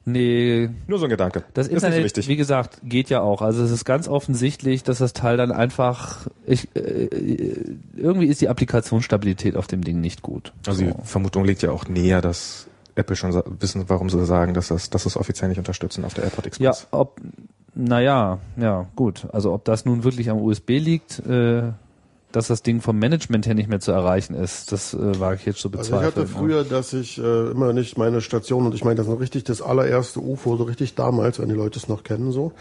Nee, 0.09 0.71
Nur 0.87 1.01
so 1.01 1.07
ein 1.07 1.11
Gedanke. 1.11 1.43
Das 1.53 1.67
Ist 1.67 1.73
nicht 1.73 1.81
so 1.81 1.87
Internet, 1.89 2.05
wichtig. 2.05 2.29
wie 2.29 2.37
gesagt, 2.37 2.79
geht 2.85 3.11
ja 3.11 3.23
auch. 3.23 3.43
Also 3.43 3.65
es 3.65 3.73
ist 3.73 3.85
ganz 3.85 4.07
offensichtlich, 4.07 4.85
dass 4.85 4.99
das 4.99 5.13
Teil 5.15 5.37
dann 5.37 5.51
einfach, 5.51 6.29
ich, 6.47 6.69
äh, 6.77 7.09
irgendwie 7.97 8.27
ist 8.27 8.41
die 8.41 8.49
Applikationsstabilität 8.49 9.57
auf 9.57 9.67
dem 9.67 9.83
Ding 9.83 10.01
nicht 10.01 10.23
gut. 10.23 10.53
Also 10.65 10.85
die 10.85 10.91
so. 10.91 10.99
Vermutung 11.03 11.45
liegt 11.45 11.63
ja 11.63 11.73
auch 11.73 11.89
näher, 11.89 12.21
dass 12.23 12.69
Apple 12.95 13.17
schon 13.17 13.35
wissen, 13.59 13.85
warum 13.89 14.09
sie 14.09 14.25
sagen, 14.25 14.55
dass 14.55 14.69
das, 14.69 14.91
dass 14.91 15.03
das 15.03 15.17
offiziell 15.17 15.49
nicht 15.49 15.59
unterstützen 15.59 16.05
auf 16.05 16.15
der 16.15 16.23
AirPod 16.25 16.45
ja, 16.59 16.71
Express. 16.71 16.87
ob, 16.93 17.21
naja, 17.75 18.39
ja, 18.57 18.87
gut. 18.95 19.27
Also 19.33 19.53
ob 19.53 19.65
das 19.65 19.85
nun 19.87 20.05
wirklich 20.05 20.31
am 20.31 20.39
USB 20.41 20.79
liegt, 20.79 21.19
äh, 21.27 21.73
dass 22.33 22.49
das 22.49 22.63
Ding 22.63 22.81
vom 22.81 22.99
Management 22.99 23.47
her 23.47 23.55
nicht 23.55 23.69
mehr 23.69 23.81
zu 23.81 23.93
erreichen 23.93 24.35
ist. 24.35 24.71
Das 24.73 24.93
äh, 24.95 25.21
wage 25.21 25.37
ich 25.37 25.47
jetzt 25.47 25.61
zu 25.61 25.69
Also 25.69 25.79
ich 25.79 25.89
bezweifeln. 25.91 26.07
hatte 26.07 26.27
früher, 26.27 26.65
dass 26.65 26.93
ich 26.93 27.19
äh, 27.19 27.51
immer 27.51 27.73
nicht 27.73 27.97
meine 27.97 28.21
Station 28.21 28.67
und 28.67 28.75
ich 28.75 28.85
meine 28.85 28.97
das 28.97 29.07
noch 29.07 29.21
richtig 29.21 29.45
das 29.45 29.63
allererste 29.63 30.21
UFO, 30.21 30.57
so 30.57 30.65
richtig 30.65 30.95
damals, 30.95 31.39
wenn 31.39 31.49
die 31.49 31.55
Leute 31.55 31.79
es 31.79 31.89
noch 31.89 32.03
kennen, 32.03 32.33
so, 32.33 32.53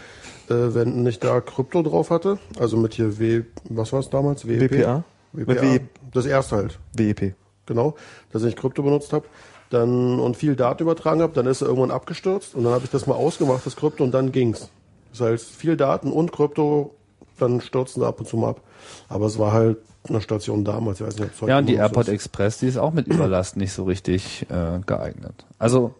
äh, 0.48 0.54
wenn 0.54 1.02
nicht 1.02 1.22
da 1.24 1.40
Krypto 1.40 1.82
drauf 1.82 2.10
hatte, 2.10 2.38
also 2.58 2.76
mit 2.76 2.94
hier 2.94 3.18
W, 3.18 3.42
was 3.68 3.92
war 3.92 4.00
es 4.00 4.08
damals? 4.08 4.46
WEP? 4.46 4.70
WPA? 4.72 5.04
WPA. 5.32 5.52
Mit 5.52 5.62
W- 5.62 5.80
Das 6.12 6.24
erste 6.26 6.56
halt, 6.56 6.78
WEP. 6.94 7.34
genau, 7.66 7.96
dass 8.32 8.44
ich 8.44 8.56
Krypto 8.56 8.82
benutzt 8.82 9.12
habe. 9.12 9.26
Dann 9.68 10.20
und 10.20 10.36
viel 10.36 10.54
Daten 10.54 10.84
übertragen 10.84 11.20
habe, 11.22 11.32
dann 11.34 11.46
ist 11.46 11.60
er 11.60 11.66
irgendwann 11.66 11.90
abgestürzt 11.90 12.54
und 12.54 12.62
dann 12.62 12.72
habe 12.72 12.84
ich 12.84 12.90
das 12.90 13.08
mal 13.08 13.14
ausgemacht, 13.14 13.66
das 13.66 13.74
Krypto, 13.74 14.04
und 14.04 14.12
dann 14.12 14.30
ging's. 14.30 14.70
Das 15.10 15.20
heißt, 15.22 15.44
viel 15.50 15.76
Daten 15.76 16.12
und 16.12 16.30
Krypto, 16.30 16.94
dann 17.38 17.60
stürzen 17.60 18.00
sie 18.02 18.06
ab 18.06 18.18
und 18.20 18.26
zu 18.28 18.36
mal 18.36 18.50
ab. 18.50 18.60
Aber 19.08 19.26
es 19.26 19.38
war 19.38 19.52
halt 19.52 19.78
eine 20.08 20.20
Station 20.20 20.64
damals, 20.64 21.00
ich 21.00 21.06
weiß 21.06 21.16
nicht, 21.16 21.24
ob 21.26 21.32
es 21.34 21.40
heute 21.42 21.50
Ja, 21.50 21.58
und 21.58 21.66
die 21.66 21.74
AirPod 21.74 22.06
ist. 22.06 22.14
Express, 22.14 22.58
die 22.58 22.66
ist 22.68 22.76
auch 22.76 22.92
mit 22.92 23.06
Überlast 23.08 23.56
nicht 23.56 23.72
so 23.72 23.84
richtig 23.84 24.46
äh, 24.50 24.78
geeignet. 24.86 25.44
Also 25.58 25.94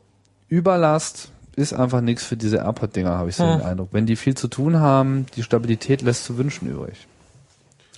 Überlast 0.48 1.30
ist 1.56 1.72
einfach 1.72 2.00
nichts 2.02 2.22
für 2.24 2.36
diese 2.36 2.58
AirPod-Dinger, 2.58 3.10
habe 3.10 3.30
ich 3.30 3.36
so 3.36 3.44
Hm. 3.44 3.58
den 3.58 3.66
Eindruck. 3.66 3.88
Wenn 3.92 4.06
die 4.06 4.16
viel 4.16 4.36
zu 4.36 4.46
tun 4.48 4.78
haben, 4.78 5.26
die 5.36 5.42
Stabilität 5.42 6.02
lässt 6.02 6.24
zu 6.24 6.38
wünschen 6.38 6.68
übrig. 6.70 7.06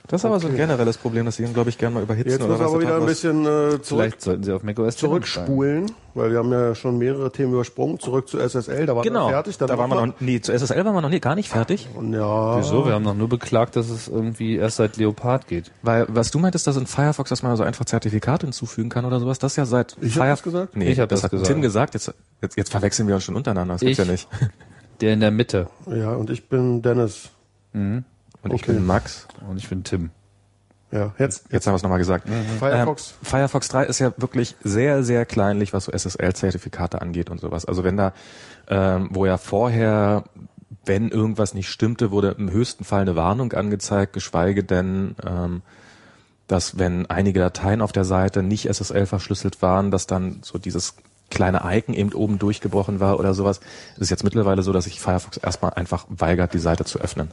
Das 0.09 0.23
ist 0.23 0.25
aber 0.25 0.41
so 0.41 0.49
ein 0.49 0.57
generelles 0.57 0.97
Problem, 0.97 1.27
dass 1.27 1.37
sie 1.37 1.45
ihn, 1.45 1.53
glaube 1.53 1.69
ich, 1.71 1.77
gerne 1.77 1.95
mal 1.97 2.03
überhitzen 2.03 2.31
Jetzt 2.33 2.41
oder 2.43 2.49
müssen 2.53 2.61
wir 2.61 2.65
was. 2.67 2.73
aber 2.73 2.83
wieder 2.83 2.97
ein 2.97 3.07
bisschen 3.07 3.43
äh, 3.45 3.83
zurück, 3.83 4.03
Vielleicht 4.05 4.21
sollten 4.23 4.43
sie 4.43 4.53
auf 4.53 4.63
macOS 4.63 4.97
zurückspulen, 4.97 5.93
weil 6.15 6.31
wir 6.31 6.39
haben 6.39 6.51
ja 6.51 6.75
schon 6.75 6.97
mehrere 6.97 7.31
Themen 7.31 7.53
übersprungen, 7.53 7.99
zurück 8.01 8.27
zu 8.27 8.39
SSL, 8.39 8.87
da 8.87 8.97
waren 8.97 9.03
Genau. 9.05 9.27
wir 9.27 9.33
fertig. 9.33 9.59
Dann 9.59 9.69
da 9.69 9.77
waren 9.77 9.91
wir 9.91 10.07
noch 10.07 10.15
nee, 10.21 10.41
zu 10.41 10.53
SSL 10.53 10.85
waren 10.85 10.95
wir 10.95 11.03
noch 11.03 11.11
nie, 11.11 11.21
gar 11.21 11.35
nicht 11.35 11.51
fertig. 11.51 11.89
Ja, 12.11 12.59
Wieso? 12.59 12.87
Wir 12.87 12.95
haben 12.95 13.03
noch 13.05 13.15
nur 13.15 13.29
beklagt, 13.29 13.77
dass 13.77 13.91
es 13.91 14.09
irgendwie 14.09 14.57
erst 14.57 14.77
seit 14.77 14.97
Leopard 14.97 15.47
geht. 15.47 15.71
Weil, 15.83 16.07
was 16.09 16.31
du 16.31 16.39
meintest, 16.39 16.67
dass 16.67 16.77
in 16.79 16.87
Firefox, 16.87 17.29
dass 17.29 17.43
man 17.43 17.55
so 17.57 17.63
einfach 17.63 17.85
Zertifikate 17.85 18.47
hinzufügen 18.47 18.89
kann 18.89 19.05
oder 19.05 19.21
sowas, 19.21 19.39
das 19.39 19.53
ist 19.53 19.57
ja 19.57 19.67
seit 19.67 19.97
Ich 20.01 20.19
hab 20.19 20.27
das 20.27 20.43
gesagt? 20.43 20.75
Nee, 20.75 20.91
Ich 20.91 21.01
hab 21.01 21.09
das, 21.11 21.21
das 21.21 21.25
hat 21.25 21.31
gesagt. 21.33 21.51
Tim 21.51 21.61
gesagt, 21.61 21.95
jetzt, 21.95 22.15
jetzt, 22.41 22.57
jetzt 22.57 22.71
verwechseln 22.71 23.09
wir 23.09 23.15
uns 23.15 23.25
schon 23.25 23.37
untereinander, 23.37 23.75
das 23.75 23.81
gibt's 23.83 23.99
Ich? 23.99 24.07
ja 24.07 24.11
nicht. 24.11 24.27
Der 25.03 25.13
in 25.13 25.21
der 25.21 25.31
Mitte. 25.31 25.69
ja, 25.87 26.13
und 26.15 26.31
ich 26.31 26.49
bin 26.49 26.83
Dennis. 26.83 27.29
Und 28.43 28.53
ich 28.53 28.63
Okay. 28.63 28.73
bin 28.73 28.87
Max. 28.87 29.27
Und 29.49 29.57
ich 29.57 29.69
bin 29.69 29.85
Tim. 29.85 30.11
Ja, 30.91 31.13
jetzt 31.19 31.45
Jetzt 31.51 31.67
haben 31.67 31.73
wir 31.75 31.77
es 31.77 31.83
nochmal 31.83 31.99
gesagt. 31.99 32.27
Firefox. 32.59 33.11
Ähm, 33.21 33.27
Firefox 33.27 33.69
3 33.69 33.85
ist 33.85 33.99
ja 33.99 34.13
wirklich 34.17 34.57
sehr, 34.63 35.03
sehr 35.03 35.27
kleinlich, 35.27 35.73
was 35.75 35.85
so 35.85 35.93
SSL-Zertifikate 35.93 37.03
angeht 37.03 37.29
und 37.29 37.41
sowas. 37.41 37.67
Also 37.67 37.85
wenn 37.85 37.97
da, 37.99 38.15
ähm, 38.69 39.09
wo 39.13 39.27
ja 39.27 39.37
vorher, 39.37 40.25
wenn 40.87 41.11
irgendwas 41.11 41.53
nicht 41.53 41.69
stimmte, 41.69 42.11
wurde 42.11 42.37
im 42.39 42.51
höchsten 42.51 42.85
Fall 42.85 43.03
eine 43.03 43.17
Warnung 43.17 43.53
angezeigt, 43.53 44.15
geschweige 44.15 44.65
denn, 44.65 45.15
ähm, 45.27 45.61
dass 46.47 46.79
wenn 46.79 47.05
einige 47.11 47.41
Dateien 47.41 47.83
auf 47.83 47.93
der 47.93 48.05
Seite 48.05 48.43
nicht 48.43 48.67
SSL 48.67 49.05
verschlüsselt 49.05 49.61
waren, 49.61 49.91
dass 49.91 50.07
dann 50.07 50.39
so 50.43 50.57
dieses 50.57 50.95
kleine 51.31 51.61
Icon 51.65 51.95
eben 51.95 52.15
oben 52.15 52.39
durchgebrochen 52.39 53.01
war 53.01 53.19
oder 53.21 53.35
sowas. 53.35 53.61
Es 53.97 54.03
ist 54.03 54.11
jetzt 54.11 54.25
mittlerweile 54.25 54.63
so, 54.63 54.73
dass 54.73 54.85
sich 54.85 54.99
Firefox 54.99 55.37
erstmal 55.37 55.75
einfach 55.75 56.07
weigert, 56.09 56.55
die 56.55 56.59
Seite 56.59 56.87
zu 56.87 56.99
öffnen. 57.01 57.31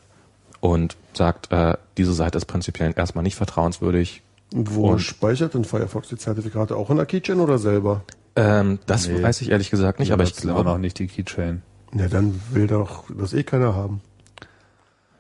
Und 0.59 0.95
sagt, 1.13 1.51
äh, 1.51 1.75
diese 1.97 2.13
Seite 2.13 2.37
ist 2.37 2.45
prinzipiell 2.45 2.93
erstmal 2.95 3.23
nicht 3.23 3.35
vertrauenswürdig, 3.35 4.21
Wo 4.53 4.89
und- 4.91 4.99
speichert 4.99 5.53
denn 5.53 5.63
Firefox 5.65 6.09
die 6.09 6.17
Zertifikate? 6.17 6.75
Auch 6.75 6.89
in 6.89 6.97
der 6.97 7.05
Keychain 7.05 7.39
oder 7.39 7.57
selber? 7.57 8.03
Ähm, 8.35 8.79
das 8.85 9.07
Nee. 9.07 9.21
weiß 9.23 9.41
ich 9.41 9.49
ehrlich 9.51 9.69
gesagt 9.69 9.99
nicht, 9.99 10.11
aber 10.11 10.23
ich 10.23 10.35
glaube, 10.35 10.63
noch 10.65 10.77
nicht 10.77 10.99
die 10.99 11.07
Keychain. 11.07 11.61
Ja, 11.93 12.07
dann 12.07 12.39
will 12.51 12.67
doch 12.67 13.05
das 13.17 13.33
eh 13.33 13.43
keiner 13.43 13.75
haben. 13.75 14.01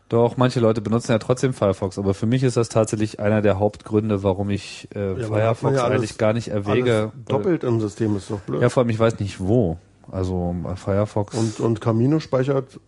Doch, 0.09 0.37
manche 0.37 0.59
Leute 0.59 0.81
benutzen 0.81 1.11
ja 1.13 1.19
trotzdem 1.19 1.53
Firefox, 1.53 1.97
aber 1.97 2.13
für 2.13 2.27
mich 2.27 2.43
ist 2.43 2.57
das 2.57 2.69
tatsächlich 2.69 3.19
einer 3.19 3.41
der 3.41 3.57
Hauptgründe, 3.57 4.21
warum 4.21 4.49
ich 4.51 4.87
äh, 4.93 5.13
man 5.13 5.23
Firefox 5.23 5.75
ja 5.75 5.83
alles- 5.83 5.97
eigentlich 5.99 6.17
gar 6.17 6.33
nicht 6.33 6.49
erwäge. 6.49 7.11
Alles 7.13 7.25
doppelt 7.27 7.63
im 7.63 7.79
System 7.81 8.15
ist 8.15 8.29
doch 8.29 8.39
blöd. 8.41 8.61
Ja, 8.61 8.69
vor 8.69 8.81
allem 8.81 8.89
ich 8.91 8.99
weiß 8.99 9.19
nicht 9.19 9.39
wo. 9.39 9.77
Also 10.11 10.55
Firefox 10.75 11.35
und, 11.35 11.59
und 11.59 11.81
Camino 11.81 12.19
speichert 12.19 12.79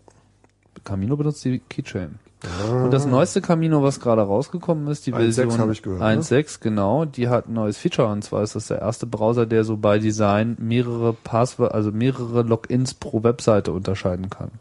Camino 0.84 1.18
benutzt 1.18 1.44
die 1.44 1.60
Keychain. 1.60 2.20
Und 2.44 2.92
das 2.92 3.08
neueste 3.08 3.42
Camino, 3.42 3.82
was 3.82 4.00
gerade 4.00 4.22
rausgekommen 4.22 4.88
ist, 4.90 5.08
die 5.08 5.14
1.6 5.14 5.34
Version 5.34 5.58
habe 5.60 5.72
ich 5.72 5.82
gehört, 5.82 6.02
ne? 6.02 6.22
1.6, 6.22 6.60
genau, 6.60 7.06
die 7.06 7.30
hat 7.30 7.48
ein 7.48 7.54
neues 7.54 7.80
Feature 7.80 8.10
und 8.10 8.24
zwar 8.24 8.44
ist 8.44 8.56
das 8.56 8.68
der 8.68 8.80
erste 8.80 9.08
Browser, 9.08 9.48
der 9.48 9.64
so 9.64 9.78
bei 9.78 9.98
Design 9.98 10.56
mehrere 10.60 11.14
Passwörter, 11.14 11.74
also 11.74 11.92
mehrere 11.92 12.44
Logins 12.44 12.94
pro 12.94 13.24
Webseite 13.24 13.72
unterscheiden 13.72 14.30
kann. 14.30 14.52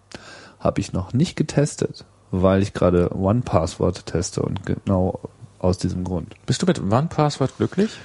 Habe 0.59 0.81
ich 0.81 0.95
noch 0.95 1.13
nicht 1.13 1.37
getestet, 1.37 2.07
weil 2.31 2.63
ich 2.63 2.73
gerade 2.73 3.15
One-Password 3.15 4.07
teste 4.07 4.41
und 4.41 4.65
genau 4.65 5.21
aus 5.59 5.79
diesem 5.79 6.05
Grund. 6.05 6.35
bist 6.47 6.63
du 6.63 6.67
mit 6.67 6.81
OnePassword 6.81 7.57
glücklich? 7.57 7.99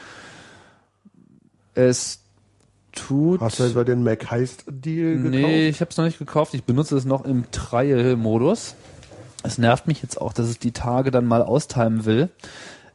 Es 1.74 2.20
tut 2.92 3.40
Hast 3.40 3.60
du 3.60 3.64
etwa 3.64 3.84
den 3.84 4.04
Mac 4.04 4.30
Heist 4.30 4.66
Deal 4.68 5.16
gekauft? 5.18 5.32
Nee, 5.32 5.70
ich 5.70 5.80
habe 5.80 5.92
es 5.92 5.98
noch 5.98 6.06
nicht 6.06 6.20
gekauft. 6.20 6.54
Ich 6.54 6.64
benutze 6.64 6.98
es 6.98 7.06
noch 7.06 7.24
im 7.24 7.50
Trial-Modus. 7.52 8.76
Es 9.44 9.58
nervt 9.58 9.88
mich 9.88 10.02
jetzt 10.02 10.20
auch, 10.20 10.34
dass 10.34 10.48
es 10.48 10.60
die 10.60 10.72
Tage 10.72 11.12
dann 11.12 11.26
mal 11.26 11.42
austimen 11.42 12.06
will. 12.06 12.30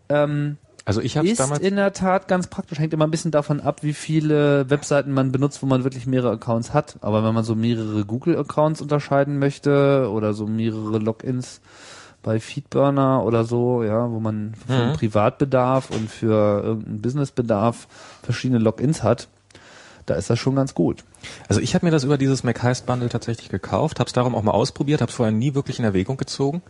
Ähm, 0.08 0.56
Also 0.84 1.00
ich 1.00 1.16
habe 1.16 1.26
ist 1.26 1.40
damals 1.40 1.60
in 1.60 1.76
der 1.76 1.92
Tat 1.92 2.28
ganz 2.28 2.46
praktisch. 2.46 2.78
Hängt 2.78 2.94
immer 2.94 3.06
ein 3.06 3.10
bisschen 3.10 3.32
davon 3.32 3.60
ab, 3.60 3.82
wie 3.82 3.92
viele 3.92 4.70
Webseiten 4.70 5.12
man 5.12 5.32
benutzt, 5.32 5.62
wo 5.62 5.66
man 5.66 5.82
wirklich 5.82 6.06
mehrere 6.06 6.32
Accounts 6.32 6.72
hat. 6.72 6.96
Aber 7.00 7.24
wenn 7.24 7.34
man 7.34 7.42
so 7.44 7.56
mehrere 7.56 8.04
Google-Accounts 8.04 8.80
unterscheiden 8.80 9.38
möchte 9.38 10.08
oder 10.12 10.32
so 10.32 10.46
mehrere 10.46 10.98
Logins 10.98 11.60
bei 12.22 12.38
Feedburner 12.40 13.24
oder 13.24 13.44
so, 13.44 13.82
ja, 13.82 14.10
wo 14.10 14.20
man 14.20 14.54
für 14.66 14.72
einen 14.72 14.96
Privatbedarf 14.96 15.90
und 15.90 16.08
für 16.10 16.62
irgendeinen 16.62 17.02
Businessbedarf 17.02 17.88
verschiedene 18.22 18.60
Logins 18.60 19.02
hat, 19.02 19.28
da 20.06 20.14
ist 20.14 20.30
das 20.30 20.38
schon 20.38 20.54
ganz 20.54 20.74
gut. 20.74 21.04
Also 21.48 21.60
ich 21.60 21.74
habe 21.74 21.86
mir 21.86 21.92
das 21.92 22.04
über 22.04 22.18
dieses 22.18 22.44
MacHeist 22.44 22.86
Bundle 22.86 23.08
tatsächlich 23.08 23.48
gekauft, 23.48 24.00
habe 24.00 24.08
es 24.08 24.12
darum 24.12 24.34
auch 24.34 24.42
mal 24.42 24.52
ausprobiert, 24.52 25.00
habe 25.00 25.10
es 25.10 25.16
vorher 25.16 25.32
nie 25.32 25.54
wirklich 25.54 25.78
in 25.78 25.84
Erwägung 25.84 26.16
gezogen 26.16 26.62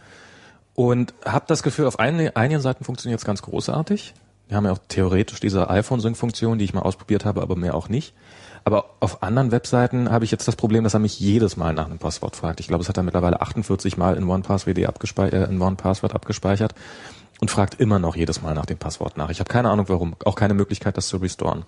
und 0.74 1.14
habe 1.24 1.44
das 1.48 1.62
Gefühl, 1.62 1.86
auf 1.86 1.98
ein, 1.98 2.34
einigen 2.36 2.60
Seiten 2.60 2.84
funktioniert 2.84 3.20
es 3.20 3.24
ganz 3.24 3.42
großartig. 3.42 4.14
Wir 4.48 4.56
haben 4.56 4.66
ja 4.66 4.72
auch 4.72 4.78
theoretisch 4.88 5.40
diese 5.40 5.68
iPhone-Sync-Funktion, 5.70 6.58
die 6.58 6.64
ich 6.64 6.74
mal 6.74 6.82
ausprobiert 6.82 7.24
habe, 7.24 7.42
aber 7.42 7.56
mehr 7.56 7.74
auch 7.74 7.88
nicht. 7.88 8.14
Aber 8.64 8.96
auf 9.00 9.22
anderen 9.22 9.52
Webseiten 9.52 10.10
habe 10.10 10.24
ich 10.24 10.30
jetzt 10.30 10.46
das 10.48 10.56
Problem, 10.56 10.84
dass 10.84 10.94
er 10.94 11.00
mich 11.00 11.18
jedes 11.18 11.56
Mal 11.56 11.72
nach 11.72 11.86
einem 11.86 11.98
Passwort 11.98 12.36
fragt. 12.36 12.60
Ich 12.60 12.68
glaube, 12.68 12.82
es 12.82 12.88
hat 12.88 12.96
er 12.96 13.02
mittlerweile 13.02 13.40
48 13.40 13.96
Mal 13.96 14.16
in 14.16 14.28
OnePassword 14.28 14.84
abgespeichert, 14.86 15.48
äh, 15.48 15.50
in 15.50 15.60
OnePassword 15.60 16.14
abgespeichert 16.14 16.74
und 17.40 17.50
fragt 17.50 17.80
immer 17.80 17.98
noch 17.98 18.16
jedes 18.16 18.42
Mal 18.42 18.54
nach 18.54 18.66
dem 18.66 18.78
Passwort 18.78 19.16
nach. 19.16 19.30
Ich 19.30 19.40
habe 19.40 19.48
keine 19.48 19.70
Ahnung 19.70 19.88
warum, 19.88 20.16
auch 20.24 20.34
keine 20.34 20.54
Möglichkeit, 20.54 20.96
das 20.96 21.08
zu 21.08 21.18
restoren. 21.18 21.64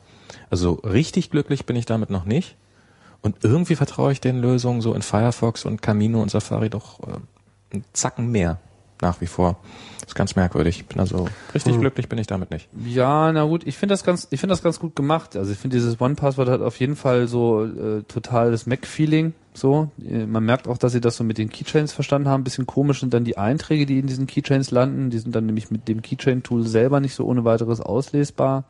Also 0.51 0.75
richtig 0.85 1.31
glücklich 1.31 1.67
bin 1.67 1.77
ich 1.77 1.87
damit 1.87 2.11
noch 2.11 2.25
nicht. 2.25 2.57
Und 3.21 3.37
irgendwie 3.43 3.75
vertraue 3.75 4.13
ich 4.13 4.21
den 4.21 4.41
Lösungen 4.41 4.81
so 4.81 4.95
in 4.95 5.03
Firefox 5.03 5.65
und 5.65 5.83
Camino 5.83 6.23
und 6.23 6.31
Safari 6.31 6.71
doch 6.71 7.01
äh, 7.01 7.13
einen 7.73 7.85
Zacken 7.93 8.31
mehr 8.31 8.59
nach 9.01 9.21
wie 9.21 9.27
vor. 9.27 9.57
Das 10.01 10.09
ist 10.11 10.15
ganz 10.15 10.37
merkwürdig. 10.37 10.81
Ich 10.81 10.87
bin 10.87 11.01
also 11.01 11.29
richtig 11.55 11.79
glücklich 11.79 12.09
bin 12.09 12.19
ich 12.19 12.27
damit 12.27 12.51
nicht. 12.51 12.69
Ja, 12.87 13.31
na 13.33 13.45
gut, 13.45 13.67
ich 13.67 13.77
finde 13.77 13.93
das 13.93 14.05
ganz, 14.05 14.27
ich 14.31 14.41
finde 14.41 14.55
das 14.55 14.63
ganz 14.63 14.81
gut 14.81 14.97
gemacht. 14.97 15.37
Also 15.37 15.53
ich 15.53 15.59
finde 15.59 15.77
dieses 15.77 16.01
One-Password 16.01 16.49
hat 16.49 16.63
auf 16.63 16.81
jeden 16.81 16.97
Fall 16.97 17.29
so 17.29 17.65
äh, 17.65 18.03
total 18.05 18.51
das 18.51 18.67
Mac-Feeling. 18.67 19.35
So, 19.55 19.91
Äh, 20.03 20.27
man 20.27 20.45
merkt 20.45 20.69
auch, 20.69 20.79
dass 20.79 20.93
sie 20.93 21.01
das 21.01 21.17
so 21.17 21.25
mit 21.25 21.37
den 21.37 21.51
Keychains 21.51 21.93
verstanden 21.93 22.29
haben. 22.29 22.41
Ein 22.41 22.45
bisschen 22.45 22.67
komisch 22.67 23.01
sind 23.01 23.13
dann 23.13 23.25
die 23.25 23.37
Einträge, 23.37 23.87
die 23.87 23.99
in 23.99 24.07
diesen 24.07 24.27
Keychains 24.27 24.71
landen. 24.71 25.11
Die 25.11 25.19
sind 25.19 25.35
dann 25.35 25.47
nämlich 25.47 25.71
mit 25.71 25.89
dem 25.89 26.01
Keychain-Tool 26.01 26.67
selber 26.67 27.01
nicht 27.01 27.15
so 27.15 27.25
ohne 27.27 27.45
weiteres 27.45 27.81
auslesbar. 27.81 28.65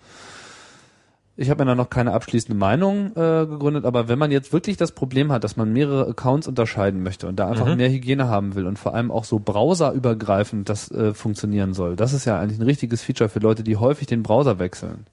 Ich 1.41 1.51
habe 1.51 1.65
mir 1.65 1.71
da 1.71 1.77
noch 1.77 1.89
keine 1.89 2.15
abschließende 2.15 2.59
Meinung 2.59 3.13
äh, 3.13 3.47
gegründet, 3.47 3.85
aber 3.85 4.09
wenn 4.09 4.19
man 4.19 4.33
jetzt 4.33 4.53
wirklich 4.53 4.77
das 4.77 4.91
Problem 4.91 5.31
hat, 5.31 5.45
dass 5.45 5.57
man 5.57 5.73
mehrere 5.73 6.09
Accounts 6.09 6.49
unterscheiden 6.49 7.05
möchte 7.05 7.29
und 7.29 7.37
da 7.37 7.49
einfach 7.49 7.77
mehr 7.77 7.89
Hygiene 7.89 8.27
haben 8.27 8.57
will 8.57 8.67
und 8.67 8.77
vor 8.77 8.93
allem 8.93 9.13
auch 9.13 9.23
so 9.23 9.39
browserübergreifend 9.39 10.69
das 10.69 10.91
äh, 10.91 11.15
funktionieren 11.15 11.75
soll, 11.75 11.95
das 11.95 12.13
ist 12.13 12.25
ja 12.25 12.41
eigentlich 12.41 12.59
ein 12.59 12.65
richtiges 12.65 13.03
Feature 13.03 13.31
für 13.31 13.39
Leute, 13.39 13.63
die 13.63 13.77
häufig 13.77 14.09
den 14.09 14.25
Browser 14.25 14.59
wechseln. 14.59 15.07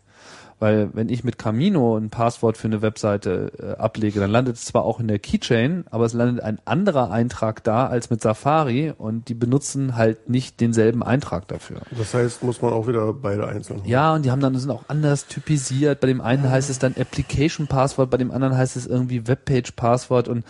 Weil 0.59 0.89
wenn 0.93 1.09
ich 1.09 1.25
mit 1.25 1.37
Camino 1.37 1.97
ein 1.97 2.09
Passwort 2.09 2.57
für 2.57 2.67
eine 2.67 2.81
Webseite 2.81 3.51
äh, 3.59 3.81
ablege, 3.81 4.21
dann 4.21 4.31
landet 4.31 4.55
es 4.55 4.65
zwar 4.65 4.85
auch 4.85 5.01
in 5.01 5.07
der 5.07 5.19
Keychain, 5.19 5.83
aber 5.91 6.05
es 6.05 6.13
landet 6.13 6.43
ein 6.43 6.59
anderer 6.63 7.11
Eintrag 7.11 7.63
da 7.63 7.87
als 7.87 8.09
mit 8.09 8.21
Safari 8.21 8.93
und 8.97 9.27
die 9.27 9.33
benutzen 9.33 9.97
halt 9.97 10.29
nicht 10.29 10.61
denselben 10.61 11.03
Eintrag 11.03 11.49
dafür. 11.49 11.81
Das 11.97 12.13
heißt, 12.13 12.43
muss 12.43 12.61
man 12.61 12.71
auch 12.71 12.87
wieder 12.87 13.11
beide 13.11 13.47
einzeln. 13.47 13.79
holen. 13.79 13.89
Ja, 13.89 14.13
und 14.13 14.23
die 14.23 14.31
haben 14.31 14.39
dann 14.39 14.57
sind 14.57 14.71
auch 14.71 14.85
anders 14.87 15.27
typisiert. 15.27 15.99
Bei 15.99 16.07
dem 16.07 16.21
einen 16.21 16.49
heißt 16.49 16.69
es 16.69 16.79
dann 16.79 16.95
Application 16.97 17.67
Passwort, 17.67 18.09
bei 18.09 18.17
dem 18.17 18.31
anderen 18.31 18.57
heißt 18.57 18.77
es 18.77 18.87
irgendwie 18.87 19.27
Webpage 19.27 19.73
Passwort 19.73 20.29
und 20.29 20.45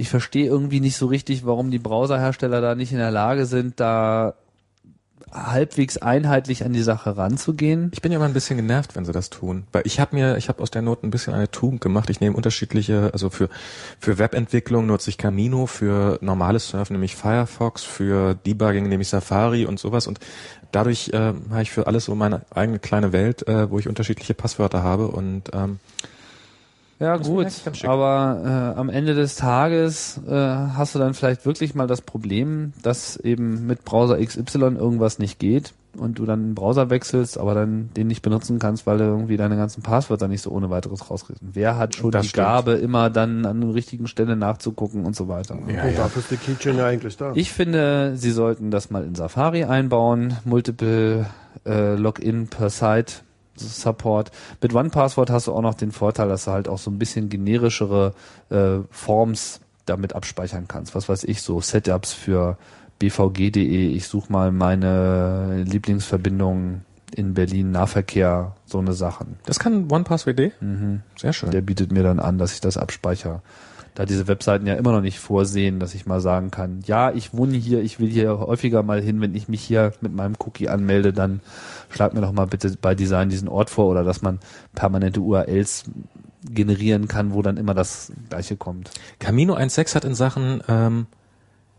ich 0.00 0.08
verstehe 0.08 0.46
irgendwie 0.46 0.80
nicht 0.80 0.96
so 0.96 1.06
richtig, 1.06 1.44
warum 1.44 1.70
die 1.70 1.78
Browserhersteller 1.78 2.62
da 2.62 2.74
nicht 2.74 2.92
in 2.92 2.98
der 2.98 3.10
Lage 3.10 3.44
sind, 3.44 3.80
da 3.80 4.34
halbwegs 5.32 5.96
einheitlich 5.98 6.64
an 6.64 6.72
die 6.72 6.82
Sache 6.82 7.16
ranzugehen. 7.16 7.90
Ich 7.92 8.02
bin 8.02 8.12
ja 8.12 8.16
immer 8.16 8.26
ein 8.26 8.32
bisschen 8.32 8.56
genervt, 8.56 8.96
wenn 8.96 9.04
sie 9.04 9.12
das 9.12 9.30
tun, 9.30 9.64
weil 9.72 9.82
ich 9.84 10.00
habe 10.00 10.16
mir, 10.16 10.36
ich 10.36 10.48
habe 10.48 10.62
aus 10.62 10.70
der 10.70 10.82
Not 10.82 11.04
ein 11.04 11.10
bisschen 11.10 11.34
eine 11.34 11.50
Tugend 11.50 11.80
gemacht. 11.80 12.10
Ich 12.10 12.20
nehme 12.20 12.36
unterschiedliche, 12.36 13.10
also 13.12 13.30
für 13.30 13.48
für 13.98 14.18
Webentwicklung 14.18 14.86
nutze 14.86 15.10
ich 15.10 15.18
Camino, 15.18 15.66
für 15.66 16.18
normales 16.20 16.68
Surfen 16.68 16.94
nehme 16.94 17.04
ich 17.04 17.16
Firefox, 17.16 17.82
für 17.82 18.34
Debugging 18.34 18.88
nehme 18.88 19.02
ich 19.02 19.08
Safari 19.08 19.66
und 19.66 19.78
sowas 19.78 20.06
und 20.06 20.20
dadurch 20.72 21.10
äh, 21.12 21.32
habe 21.50 21.62
ich 21.62 21.70
für 21.70 21.86
alles 21.86 22.04
so 22.06 22.14
meine 22.14 22.42
eigene 22.50 22.78
kleine 22.78 23.12
Welt, 23.12 23.46
äh, 23.48 23.70
wo 23.70 23.78
ich 23.78 23.88
unterschiedliche 23.88 24.34
Passwörter 24.34 24.82
habe 24.82 25.08
und 25.08 25.50
ähm, 25.52 25.78
Ja 27.00 27.16
Das 27.16 27.26
gut, 27.26 27.46
aber 27.84 28.74
äh, 28.76 28.78
am 28.78 28.90
Ende 28.90 29.14
des 29.14 29.34
Tages 29.36 30.20
äh, 30.28 30.30
hast 30.32 30.94
du 30.94 30.98
dann 30.98 31.14
vielleicht 31.14 31.46
wirklich 31.46 31.74
mal 31.74 31.86
das 31.86 32.02
Problem, 32.02 32.74
dass 32.82 33.16
eben 33.16 33.66
mit 33.66 33.86
Browser 33.86 34.18
XY 34.22 34.76
irgendwas 34.76 35.18
nicht 35.18 35.38
geht 35.38 35.72
und 35.96 36.18
du 36.18 36.26
dann 36.26 36.40
einen 36.40 36.54
Browser 36.54 36.90
wechselst, 36.90 37.38
aber 37.38 37.54
dann 37.54 37.88
den 37.96 38.06
nicht 38.06 38.20
benutzen 38.20 38.58
kannst, 38.58 38.86
weil 38.86 38.98
du 38.98 39.04
irgendwie 39.04 39.38
deine 39.38 39.56
ganzen 39.56 39.82
Passwörter 39.82 40.28
nicht 40.28 40.42
so 40.42 40.50
ohne 40.50 40.68
weiteres 40.68 41.10
rauskriegst. 41.10 41.42
Wer 41.42 41.78
hat 41.78 41.96
schon 41.96 42.10
Das 42.10 42.22
die 42.22 42.28
stimmt. 42.28 42.46
Gabe, 42.46 42.72
immer 42.72 43.08
dann 43.08 43.46
an 43.46 43.62
der 43.62 43.74
richtigen 43.74 44.06
Stelle 44.06 44.36
nachzugucken 44.36 45.06
und 45.06 45.16
so 45.16 45.26
weiter? 45.26 45.54
Ja, 45.54 45.82
und 45.84 45.92
ja. 45.92 45.96
dafür 45.96 46.20
ist 46.20 46.30
die 46.30 46.36
Keychain 46.36 46.76
ja 46.76 46.86
eigentlich 46.86 47.16
da. 47.16 47.32
Ich 47.34 47.50
finde, 47.50 48.12
sie 48.16 48.30
sollten 48.30 48.70
das 48.70 48.90
mal 48.90 49.04
in 49.04 49.14
Safari 49.14 49.64
einbauen, 49.64 50.36
Multiple 50.44 51.26
äh, 51.66 51.94
Login 51.96 52.48
per 52.48 52.68
Site 52.68 53.14
Support. 53.60 54.30
Mit 54.60 54.74
OnePassword 54.74 55.30
hast 55.30 55.46
du 55.46 55.52
auch 55.52 55.62
noch 55.62 55.74
den 55.74 55.92
Vorteil, 55.92 56.28
dass 56.28 56.44
du 56.46 56.50
halt 56.50 56.68
auch 56.68 56.78
so 56.78 56.90
ein 56.90 56.98
bisschen 56.98 57.28
generischere 57.28 58.14
äh, 58.50 58.78
Forms 58.90 59.60
damit 59.86 60.14
abspeichern 60.14 60.66
kannst. 60.68 60.94
Was 60.94 61.08
weiß 61.08 61.24
ich, 61.24 61.42
so 61.42 61.60
Setups 61.60 62.12
für 62.12 62.56
bvg.de. 62.98 63.88
Ich 63.88 64.06
suche 64.06 64.30
mal 64.30 64.52
meine 64.52 65.64
Lieblingsverbindung 65.64 66.82
in 67.14 67.34
Berlin 67.34 67.72
Nahverkehr, 67.72 68.54
so 68.66 68.78
eine 68.78 68.92
Sachen. 68.92 69.36
das 69.44 69.58
kann 69.58 69.90
OnePasswd. 69.90 70.52
Mhm. 70.60 71.00
Sehr 71.16 71.32
schön. 71.32 71.50
Der 71.50 71.60
bietet 71.60 71.90
mir 71.90 72.04
dann 72.04 72.20
an, 72.20 72.38
dass 72.38 72.52
ich 72.52 72.60
das 72.60 72.76
abspeichere. 72.76 73.42
Da 73.96 74.06
diese 74.06 74.28
Webseiten 74.28 74.66
ja 74.66 74.74
immer 74.74 74.92
noch 74.92 75.00
nicht 75.00 75.18
vorsehen, 75.18 75.80
dass 75.80 75.94
ich 75.94 76.06
mal 76.06 76.20
sagen 76.20 76.52
kann, 76.52 76.80
ja, 76.86 77.10
ich 77.10 77.34
wohne 77.34 77.56
hier, 77.56 77.82
ich 77.82 77.98
will 77.98 78.08
hier 78.08 78.38
häufiger 78.38 78.84
mal 78.84 79.02
hin, 79.02 79.20
wenn 79.20 79.34
ich 79.34 79.48
mich 79.48 79.62
hier 79.62 79.92
mit 80.00 80.14
meinem 80.14 80.34
Cookie 80.38 80.68
anmelde, 80.68 81.12
dann 81.12 81.40
schlag 81.90 82.14
mir 82.14 82.20
doch 82.20 82.32
mal 82.32 82.46
bitte 82.46 82.74
bei 82.80 82.94
Design 82.94 83.28
diesen 83.28 83.48
Ort 83.48 83.70
vor 83.70 83.86
oder 83.86 84.04
dass 84.04 84.22
man 84.22 84.38
permanente 84.74 85.20
URLs 85.20 85.84
generieren 86.42 87.08
kann, 87.08 87.34
wo 87.34 87.42
dann 87.42 87.56
immer 87.56 87.74
das 87.74 88.12
gleiche 88.28 88.56
kommt. 88.56 88.90
Camino 89.18 89.54
1.6 89.54 89.94
hat 89.94 90.04
in 90.04 90.14
Sachen 90.14 90.62
ähm, 90.68 91.06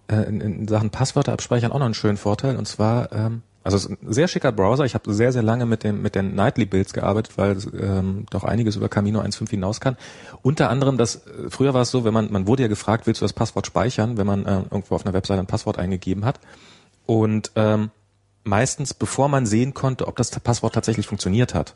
äh, 0.08 0.24
in, 0.24 0.41
in 0.41 0.67
Sachen 0.67 0.91
Passwörter 0.91 1.34
abspeichern 1.34 1.71
auch 1.71 1.80
noch 1.80 1.86
einen 1.86 1.93
schönen 1.93 2.17
Vorteil 2.17 2.58
und 2.58 2.67
zwar 2.67 3.12
ähm, 3.12 3.41
also 3.63 3.78
es 3.78 3.86
ist 3.86 3.91
ein 3.91 4.12
sehr 4.12 4.28
schicker 4.28 4.52
Browser. 4.52 4.86
Ich 4.86 4.95
habe 4.95 5.13
sehr 5.13 5.32
sehr 5.32 5.43
lange 5.43 5.67
mit 5.67 5.84
dem 5.84 6.02
mit 6.02 6.15
den 6.15 6.34
Nightly 6.34 6.65
Builds 6.65 6.93
gearbeitet, 6.93 7.38
weil 7.38 7.58
ähm, 7.80 8.26
doch 8.32 8.43
einiges 8.43 8.76
über 8.76 8.89
Camino 8.89 9.19
1.5 9.19 9.50
hinaus 9.52 9.80
kann. 9.80 9.97
Unter 10.41 10.69
anderem 10.69 10.97
das 10.97 11.28
äh, 11.28 11.50
früher 11.50 11.74
war 11.74 11.82
es 11.82 11.91
so, 11.91 12.04
wenn 12.04 12.13
man 12.13 12.32
man 12.32 12.47
wurde 12.47 12.63
ja 12.63 12.69
gefragt, 12.69 13.06
willst 13.06 13.21
du 13.21 13.26
das 13.26 13.34
Passwort 13.34 13.67
speichern, 13.67 14.17
wenn 14.17 14.26
man 14.26 14.45
äh, 14.45 14.62
irgendwo 14.71 14.95
auf 14.95 15.06
einer 15.06 15.13
Webseite 15.13 15.39
ein 15.39 15.47
Passwort 15.47 15.78
eingegeben 15.78 16.26
hat 16.26 16.39
und 17.06 17.52
ähm, 17.56 17.91
meistens 18.43 18.93
bevor 18.93 19.27
man 19.30 19.45
sehen 19.45 19.73
konnte, 19.73 20.08
ob 20.08 20.15
das 20.15 20.32
Passwort 20.39 20.73
tatsächlich 20.73 21.08
funktioniert 21.08 21.54
hat. 21.54 21.75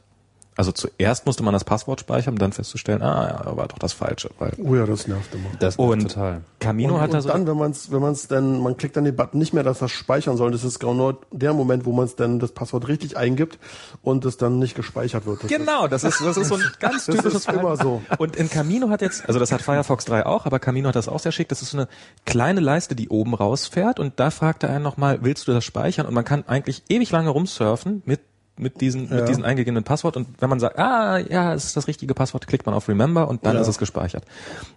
Also 0.58 0.72
zuerst 0.72 1.26
musste 1.26 1.44
man 1.44 1.54
das 1.54 1.64
Passwort 1.66 2.00
speichern, 2.00 2.36
um 2.36 2.38
dann 2.40 2.54
festzustellen, 2.54 3.02
ah, 3.02 3.44
ja, 3.46 3.58
war 3.58 3.68
doch 3.68 3.78
das 3.78 3.92
Falsche. 3.94 4.30
Weil 4.40 4.54
Oh 4.58 4.74
ja, 4.76 4.86
das 4.86 5.06
nervt 5.08 5.34
immer. 5.34 5.50
Das 5.60 5.76
Und- 5.76 6.04
total. 6.04 6.42
Camino 6.60 6.96
und, 6.96 7.02
hat 7.02 7.12
da 7.14 7.18
und 7.18 7.22
so 7.24 7.30
dann, 7.30 7.46
wenn 7.46 7.58
man 7.58 7.72
es, 7.72 7.92
wenn 7.92 8.02
man 8.02 8.14
es 8.14 8.28
dann, 8.28 8.62
man 8.64 8.78
klickt 8.78 8.96
dann 8.96 9.04
den 9.04 9.16
Button 9.16 9.38
nicht 9.38 9.54
mehr, 9.54 9.64
dass 9.64 9.80
das 9.80 9.92
speichern 9.92 10.38
soll. 10.38 10.52
Das 10.52 10.64
ist 10.64 10.80
genau 10.80 10.94
nur 10.94 11.18
der 11.32 11.54
Moment, 11.54 11.86
wo 11.86 11.92
man 11.92 12.06
es 12.06 12.16
dann 12.16 12.40
das 12.40 12.54
Passwort 12.54 12.88
richtig 12.88 13.18
eingibt 13.18 13.60
und 14.02 14.24
es 14.26 14.38
dann 14.38 14.58
nicht 14.60 14.76
gespeichert 14.76 15.26
wird. 15.26 15.44
Das 15.44 15.50
Genau, 15.52 15.88
das 15.88 16.04
ist, 16.06 16.22
das 16.22 16.38
ist 16.38 16.48
so 16.48 16.56
ein 16.56 16.64
ganz 16.80 17.06
Das 17.06 17.16
typisches 17.18 17.42
ist 17.46 17.50
immer 17.52 17.76
so. 17.78 18.02
Und 18.18 18.36
in 18.38 18.50
Camino 18.50 18.90
hat 18.90 19.02
jetzt, 19.02 19.28
also 19.28 19.40
das 19.40 19.52
hat 19.52 19.62
Firefox 19.62 20.06
3 20.06 20.26
auch, 20.26 20.46
aber 20.46 20.60
Camino 20.60 20.88
hat 20.88 20.96
das 20.96 21.08
auch 21.10 21.20
sehr 21.20 21.32
schick. 21.34 21.50
Das 21.50 21.62
ist 21.62 21.72
so 21.72 21.78
eine 21.78 21.88
kleine 22.26 22.62
Leiste, 22.62 22.96
die 22.96 23.10
oben 23.10 23.34
rausfährt 23.36 24.00
und 24.00 24.20
da 24.20 24.32
fragt 24.32 24.64
er 24.64 24.70
einen 24.70 24.84
nochmal, 24.84 25.20
willst 25.22 25.48
du 25.48 25.52
das 25.54 25.66
speichern? 25.66 26.06
Und 26.06 26.14
man 26.14 26.24
kann 26.26 26.46
eigentlich 26.48 26.84
ewig 26.90 27.12
lange 27.12 27.30
rumsurfen 27.30 28.02
mit 28.06 28.22
mit 28.58 28.80
diesen 28.82 29.10
Ja. 29.10 29.16
mit 29.18 29.28
diesen 29.30 29.44
eingegebenen 29.44 29.84
Passwort 29.84 30.16
und 30.18 30.28
wenn 30.42 30.50
man 30.50 30.60
sagt, 30.60 30.80
ah 30.80 31.18
ja, 31.18 31.54
es 31.54 31.66
ist 31.66 31.78
das 31.78 31.88
richtige 31.88 32.14
Passwort, 32.14 32.48
klickt 32.48 32.66
man 32.66 32.74
auf 32.76 32.88
Remember 32.88 33.28
und 33.28 33.46
dann 33.46 33.56
Ja. 33.56 33.62
ist 33.62 33.68
es 33.68 33.78
gespeichert. 33.78 34.24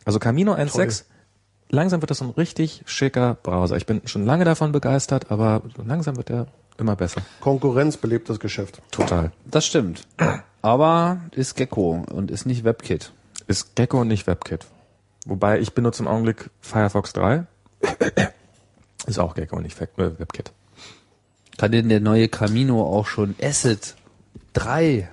Also 0.04 0.18
Camino 0.18 0.52
1.6 0.54 1.04
langsam 1.70 2.00
wird 2.00 2.10
das 2.10 2.18
so 2.18 2.24
ein 2.24 2.30
richtig 2.30 2.82
schicker 2.86 3.34
Browser. 3.42 3.76
Ich 3.76 3.86
bin 3.86 4.00
schon 4.06 4.24
lange 4.24 4.44
davon 4.44 4.72
begeistert, 4.72 5.30
aber 5.30 5.62
langsam 5.84 6.16
wird 6.16 6.30
er 6.30 6.46
immer 6.78 6.96
besser. 6.96 7.22
Konkurrenz 7.40 7.96
belebt 7.96 8.28
das 8.30 8.40
Geschäft. 8.40 8.80
Total. 8.90 9.32
Das 9.44 9.66
stimmt. 9.66 10.06
Aber 10.62 11.18
ist 11.32 11.56
Gecko 11.56 12.04
und 12.10 12.30
ist 12.30 12.46
nicht 12.46 12.64
WebKit. 12.64 13.12
Ist 13.46 13.76
Gecko 13.76 14.00
und 14.00 14.08
nicht 14.08 14.26
WebKit. 14.26 14.66
Wobei 15.26 15.60
ich 15.60 15.72
benutze 15.74 16.02
im 16.02 16.08
Augenblick 16.08 16.50
Firefox 16.60 17.12
3. 17.12 17.44
Ist 19.06 19.18
auch 19.18 19.34
Gecko 19.34 19.56
und 19.56 19.62
nicht 19.62 19.80
äh, 19.80 19.86
WebKit. 19.96 20.52
Kann 21.58 21.72
denn 21.72 21.88
der 21.88 22.00
neue 22.00 22.28
Camino 22.28 22.82
auch 22.82 23.06
schon 23.06 23.34
Asset 23.42 23.96
3? 24.54 25.08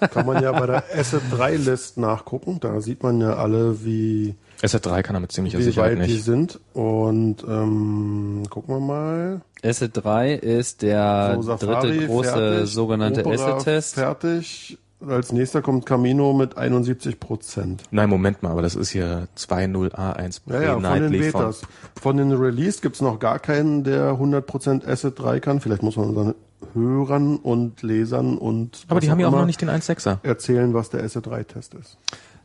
Kann 0.00 0.26
man 0.26 0.42
ja 0.42 0.52
bei 0.52 0.66
der 0.66 0.84
Asset 0.96 1.22
3 1.30 1.56
List 1.56 1.96
nachgucken. 1.98 2.60
Da 2.60 2.80
sieht 2.80 3.02
man 3.02 3.20
ja 3.20 3.34
alle, 3.34 3.84
wie, 3.84 4.34
SR3 4.62 5.02
kann 5.02 5.16
er 5.16 5.20
mit 5.20 5.32
ziemlicher 5.32 5.58
wie 5.58 5.62
Sicherheit 5.64 5.98
weit 5.98 6.08
die 6.08 6.12
nicht. 6.12 6.24
sind. 6.24 6.60
Und 6.72 7.42
ähm, 7.48 8.42
gucken 8.50 8.74
wir 8.76 8.80
mal. 8.80 9.40
Asset 9.64 9.90
3 9.94 10.34
ist 10.34 10.82
der 10.82 11.38
So, 11.40 11.56
dritte 11.56 12.06
große 12.06 12.30
fertig, 12.30 12.70
sogenannte 12.70 13.26
Asset-Test. 13.26 13.94
Fertig. 13.94 14.78
Als 15.08 15.32
nächster 15.32 15.62
kommt 15.62 15.86
Camino 15.86 16.32
mit 16.32 16.56
71 16.56 17.18
Prozent. 17.18 17.82
Nein, 17.90 18.08
Moment 18.08 18.42
mal, 18.42 18.50
aber 18.50 18.62
das 18.62 18.74
ist 18.74 18.90
hier 18.90 19.28
2.0A1 19.36 20.40
Ja, 20.46 20.62
ja, 20.62 20.80
von 20.80 21.00
den 21.00 21.10
Betas. 21.10 21.62
Von 22.00 22.16
den 22.16 22.32
Released 22.32 22.82
gibt's 22.82 23.00
noch 23.00 23.18
gar 23.18 23.38
keinen, 23.38 23.84
der 23.84 24.12
100% 24.12 24.86
Asset 24.86 25.18
3 25.18 25.40
kann. 25.40 25.60
Vielleicht 25.60 25.82
muss 25.82 25.96
man 25.96 26.10
unseren 26.10 26.34
Hörern 26.74 27.36
und 27.36 27.82
Lesern 27.82 28.38
und 28.38 28.84
Aber 28.88 29.00
die 29.00 29.10
haben 29.10 29.20
ja 29.20 29.28
auch 29.28 29.32
noch 29.32 29.46
nicht 29.46 29.60
den 29.60 29.70
1.6er. 29.70 30.18
erzählen, 30.22 30.74
was 30.74 30.90
der 30.90 31.02
Asset 31.02 31.26
3 31.26 31.44
Test 31.44 31.74
ist. 31.74 31.98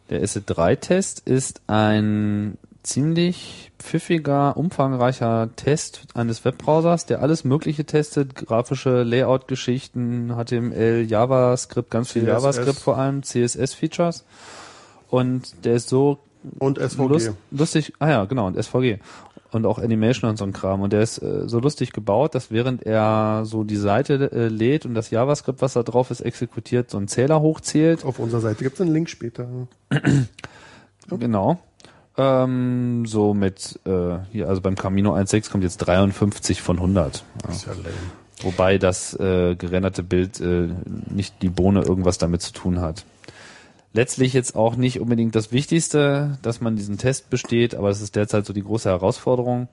Der 0.10 0.24
Asset 0.24 0.44
3 0.48 0.76
Test 0.78 1.22
ist 1.26 1.62
ein 1.68 2.58
ziemlich 2.88 3.72
pfiffiger, 3.80 4.58
umfangreicher 4.58 5.50
Test 5.56 6.02
eines 6.14 6.44
Webbrowsers, 6.46 7.06
der 7.06 7.22
alles 7.22 7.44
Mögliche 7.44 7.86
testet, 7.86 8.36
grafische 8.36 9.04
Layout-Geschichten, 9.04 10.34
HTML, 10.36 11.06
JavaScript, 11.08 11.92
ganz 11.92 12.12
viel 12.12 12.24
CSS. 12.24 12.32
JavaScript 12.32 12.80
vor 12.80 12.98
allem, 12.98 13.24
CSS-Features. 13.24 14.26
Und 15.10 15.66
der 15.66 15.76
ist 15.76 15.90
so 15.90 16.20
Und 16.60 16.80
SVG. 16.80 17.08
Lust, 17.08 17.32
lustig, 17.52 17.94
ah 18.00 18.10
ja, 18.10 18.26
genau, 18.26 18.48
und 18.48 18.62
SVG. 18.62 19.00
Und 19.52 19.66
auch 19.66 19.80
Animation 19.80 20.30
und 20.30 20.38
so 20.38 20.44
ein 20.46 20.52
Kram. 20.52 20.82
Und 20.82 20.92
der 20.92 21.02
ist 21.02 21.22
äh, 21.22 21.48
so 21.48 21.60
lustig 21.60 21.94
gebaut, 21.94 22.36
dass 22.36 22.52
während 22.52 22.84
er 22.84 23.44
so 23.46 23.64
die 23.64 23.78
Seite 23.78 24.32
äh, 24.32 24.48
lädt 24.48 24.86
und 24.86 24.94
das 24.94 25.10
JavaScript, 25.10 25.62
was 25.62 25.74
da 25.74 25.84
drauf 25.84 26.12
ist, 26.12 26.22
exekutiert, 26.22 26.90
so 26.90 26.98
einen 26.98 27.08
Zähler 27.08 27.42
hochzählt. 27.42 28.04
Auf 28.04 28.20
unserer 28.20 28.42
Seite 28.42 28.64
gibt's 28.64 28.82
einen 28.82 28.94
Link 28.94 29.10
später. 29.10 29.48
Genau. 31.10 31.58
Ähm, 32.18 33.06
so 33.06 33.34
mit, 33.34 33.80
äh, 33.86 34.18
hier, 34.32 34.50
also 34.50 34.62
beim 34.62 34.76
Camino 34.76 35.14
1.6 35.14 35.52
kommt 35.52 35.64
jetzt 35.64 35.78
53 35.78 36.62
von 36.62 36.78
100. 36.78 37.24
Ja. 37.44 37.50
Ist 37.52 37.66
ja 37.68 37.74
lame. 37.74 37.86
Wobei 38.42 38.78
das 38.78 39.14
äh, 39.20 39.56
gerenderte 39.56 40.04
Bild 40.04 40.40
äh, 40.42 40.70
nicht 41.10 41.42
die 41.42 41.50
Bohne 41.50 41.82
irgendwas 41.82 42.18
damit 42.18 42.42
zu 42.42 42.54
tun 42.54 42.82
hat. 42.82 43.04
Letztlich 43.94 44.34
jetzt 44.34 44.56
auch 44.56 44.76
nicht 44.76 45.00
unbedingt 45.00 45.36
das 45.36 45.52
Wichtigste, 45.52 46.38
dass 46.44 46.62
man 46.62 46.76
diesen 46.76 46.98
Test 47.00 47.30
besteht, 47.32 47.74
aber 47.74 47.90
es 47.90 48.02
ist 48.02 48.16
derzeit 48.16 48.46
so 48.46 48.54
die 48.54 48.62
große 48.64 48.90
Herausforderung. 48.90 49.68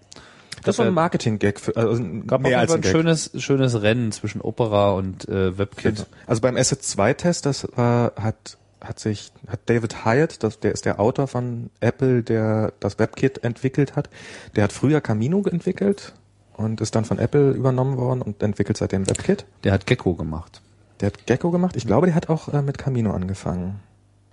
Das 0.63 0.77
so 0.77 0.83
ein. 0.83 0.95
Marketing-Gag. 0.95 1.61
für- 1.61 1.77
Also 1.77 2.03
ein- 2.03 2.27
gab 2.27 2.41
mehr 2.41 2.59
als 2.59 2.73
ein 2.73 2.79
ein 2.79 2.85
schönes, 2.85 3.31
schönes 3.37 3.83
Rennen 3.83 4.13
zwischen 4.13 4.41
Opera 4.41 4.93
und 4.93 5.29
äh, 5.29 5.59
WebKit. 5.59 5.97
Genau. 5.97 6.07
Also 6.27 6.41
beim 6.41 6.57
Asset 6.57 6.83
2 6.83 7.13
Test, 7.15 7.45
das 7.45 7.69
war, 7.77 8.13
hat, 8.17 8.57
hat 8.85 8.99
sich, 8.99 9.33
hat 9.47 9.61
David 9.67 10.05
Hyatt, 10.05 10.43
das, 10.43 10.61
der 10.61 10.73
ist 10.73 10.85
der 10.85 11.01
Autor 11.01 11.27
von 11.27 11.71
Apple, 11.81 12.23
der 12.23 12.73
das 12.81 12.99
WebKit 12.99 13.45
entwickelt 13.45 13.97
hat. 13.97 14.09
Der 14.57 14.65
hat 14.65 14.73
früher 14.73 15.01
Camino 15.01 15.43
entwickelt 15.45 16.15
und 16.57 16.81
ist 16.81 16.95
dann 16.95 17.05
von 17.05 17.19
Apple 17.19 17.53
übernommen 17.53 17.97
worden 17.97 18.23
und 18.23 18.43
entwickelt 18.43 18.77
seitdem 18.77 19.09
WebKit. 19.09 19.47
Der 19.65 19.73
hat 19.73 19.87
Gecko 19.87 20.15
gemacht. 20.15 20.63
Der 21.01 21.07
hat 21.07 21.27
Gecko 21.27 21.51
gemacht. 21.51 21.77
Ich 21.77 21.87
glaube, 21.87 22.07
der 22.07 22.15
hat 22.15 22.29
auch 22.29 22.49
äh, 22.49 22.63
mit 22.63 22.79
Camino 22.79 23.13
angefangen. 23.13 23.81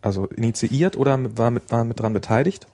Also 0.01 0.25
initiiert 0.27 0.97
oder 0.97 1.17
mit, 1.17 1.37
war 1.37 1.51
mit, 1.51 1.71
war 1.71 1.83
mit 1.83 1.99
dran 1.99 2.13
beteiligt. 2.13 2.67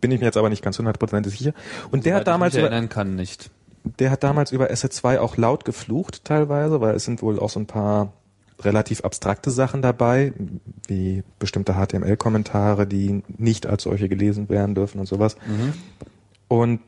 Bin 0.00 0.10
ich 0.10 0.20
mir 0.20 0.26
jetzt 0.26 0.36
aber 0.36 0.48
nicht 0.48 0.62
ganz 0.62 0.78
hundertprozentig 0.78 1.38
sicher. 1.38 1.52
Und 1.90 2.04
der 2.04 2.14
Soweit 2.14 2.20
hat 2.20 2.26
damals 2.26 2.54
ich 2.54 2.56
mich 2.58 2.66
über, 2.66 2.72
erinnern 2.72 2.88
kann 2.88 3.14
nicht. 3.14 3.50
der 3.84 4.10
hat 4.10 4.22
damals 4.22 4.52
über 4.52 4.70
Asset 4.70 4.92
2 4.92 5.20
auch 5.20 5.36
laut 5.36 5.64
geflucht 5.64 6.24
teilweise, 6.24 6.80
weil 6.80 6.94
es 6.96 7.04
sind 7.04 7.22
wohl 7.22 7.38
auch 7.38 7.50
so 7.50 7.60
ein 7.60 7.66
paar 7.66 8.12
relativ 8.64 9.02
abstrakte 9.02 9.50
Sachen 9.50 9.82
dabei, 9.82 10.32
wie 10.86 11.22
bestimmte 11.38 11.74
HTML-Kommentare, 11.74 12.86
die 12.86 13.22
nicht 13.38 13.66
als 13.66 13.84
solche 13.84 14.08
gelesen 14.08 14.48
werden 14.48 14.74
dürfen 14.74 14.98
und 15.00 15.06
sowas. 15.06 15.36
Und 16.48 16.80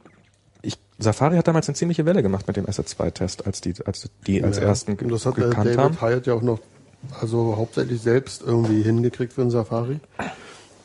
ich 0.62 0.78
Safari 0.98 1.36
hat 1.36 1.48
damals 1.48 1.68
eine 1.68 1.74
ziemliche 1.76 2.06
Welle 2.06 2.22
gemacht 2.22 2.46
mit 2.46 2.56
dem 2.56 2.68
Asset-2-Test, 2.68 3.46
als 3.46 3.60
die, 3.60 3.74
als 3.84 4.08
die 4.26 4.42
als 4.42 4.58
Ja. 4.58 4.64
ersten 4.64 4.96
Und 4.96 5.08
das 5.10 5.26
hat 5.26 5.36
der 5.36 5.48
gekannt 5.48 5.66
David 5.66 5.78
haben. 5.78 6.00
Hyatt 6.00 6.26
ja 6.26 6.34
auch 6.34 6.42
noch, 6.42 6.60
also 7.20 7.56
hauptsächlich 7.56 8.00
selbst 8.00 8.42
irgendwie 8.42 8.82
hingekriegt 8.82 9.32
für 9.32 9.42
den 9.42 9.50
Safari. 9.50 10.00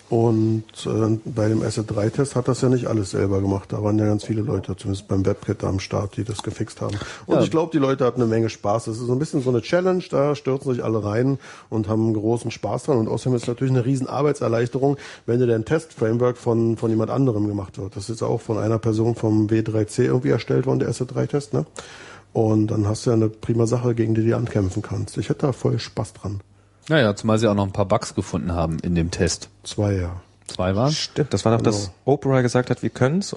Und 0.09 0.63
äh, 0.87 1.19
bei 1.23 1.49
dem 1.49 1.61
Asset 1.61 1.91
3-Test 1.91 2.35
hat 2.35 2.47
das 2.47 2.61
ja 2.61 2.69
nicht 2.69 2.87
alles 2.87 3.11
selber 3.11 3.41
gemacht. 3.41 3.71
Da 3.71 3.83
waren 3.83 3.99
ja 3.99 4.05
ganz 4.07 4.23
viele 4.25 4.41
Leute, 4.41 4.75
zumindest 4.75 5.07
beim 5.07 5.23
WebKit 5.23 5.63
am 5.63 5.79
Start, 5.79 6.17
die 6.17 6.23
das 6.23 6.41
gefixt 6.41 6.81
haben. 6.81 6.97
Und 7.27 7.35
Ja. 7.35 7.43
ich 7.43 7.51
glaube, 7.51 7.71
die 7.71 7.77
Leute 7.77 8.05
hatten 8.05 8.19
eine 8.19 8.29
Menge 8.29 8.49
Spaß. 8.49 8.85
Das 8.85 8.97
ist 8.97 9.05
so 9.05 9.13
ein 9.13 9.19
bisschen 9.19 9.43
so 9.43 9.51
eine 9.51 9.61
Challenge, 9.61 10.03
da 10.09 10.33
stürzen 10.33 10.73
sich 10.73 10.83
alle 10.83 11.03
rein 11.03 11.37
und 11.69 11.87
haben 11.87 12.11
großen 12.13 12.49
Spaß 12.49 12.83
dran. 12.83 12.97
Und 12.97 13.07
außerdem 13.07 13.35
ist 13.35 13.43
es 13.43 13.47
natürlich 13.47 13.71
eine 13.71 13.85
riesen 13.85 14.07
Arbeitserleichterung, 14.07 14.97
wenn 15.27 15.39
dir 15.39 15.45
dein 15.45 15.63
Test-Framework 15.65 16.37
von, 16.37 16.75
von 16.75 16.89
jemand 16.89 17.11
anderem 17.11 17.47
gemacht 17.47 17.77
wird. 17.77 17.95
Das 17.95 18.09
ist 18.09 18.23
auch 18.23 18.41
von 18.41 18.57
einer 18.57 18.79
Person 18.79 19.13
vom 19.13 19.45
W3C 19.45 20.05
irgendwie 20.05 20.29
erstellt 20.29 20.65
worden, 20.65 20.79
der 20.79 20.89
Asset 20.89 21.11
3-Test, 21.11 21.53
ne? 21.53 21.67
Und 22.33 22.67
dann 22.67 22.87
hast 22.87 23.05
du 23.05 23.11
ja 23.11 23.15
eine 23.15 23.29
prima 23.29 23.65
Sache, 23.67 23.93
gegen 23.95 24.13
die 24.15 24.25
du 24.25 24.35
ankämpfen 24.35 24.81
kannst. 24.81 25.17
Ich 25.17 25.29
hätte 25.29 25.47
da 25.47 25.51
voll 25.51 25.79
Spaß 25.79 26.13
dran. 26.13 26.41
Naja, 26.89 27.15
zumal 27.15 27.37
sie 27.37 27.47
auch 27.47 27.55
noch 27.55 27.65
ein 27.65 27.71
paar 27.71 27.85
Bugs 27.85 28.15
gefunden 28.15 28.51
haben 28.51 28.79
in 28.79 28.95
dem 28.95 29.11
Test. 29.11 29.49
Zwei, 29.63 29.93
ja. 29.93 30.21
Zwei 30.47 30.75
waren. 30.75 30.91
Stimmt, 30.91 31.33
das 31.33 31.45
war 31.45 31.55
doch, 31.55 31.61
dass 31.61 31.91
Opera 32.05 32.41
gesagt 32.41 32.71
hat, 32.71 32.81
wir 32.81 32.89
können's 32.89 33.35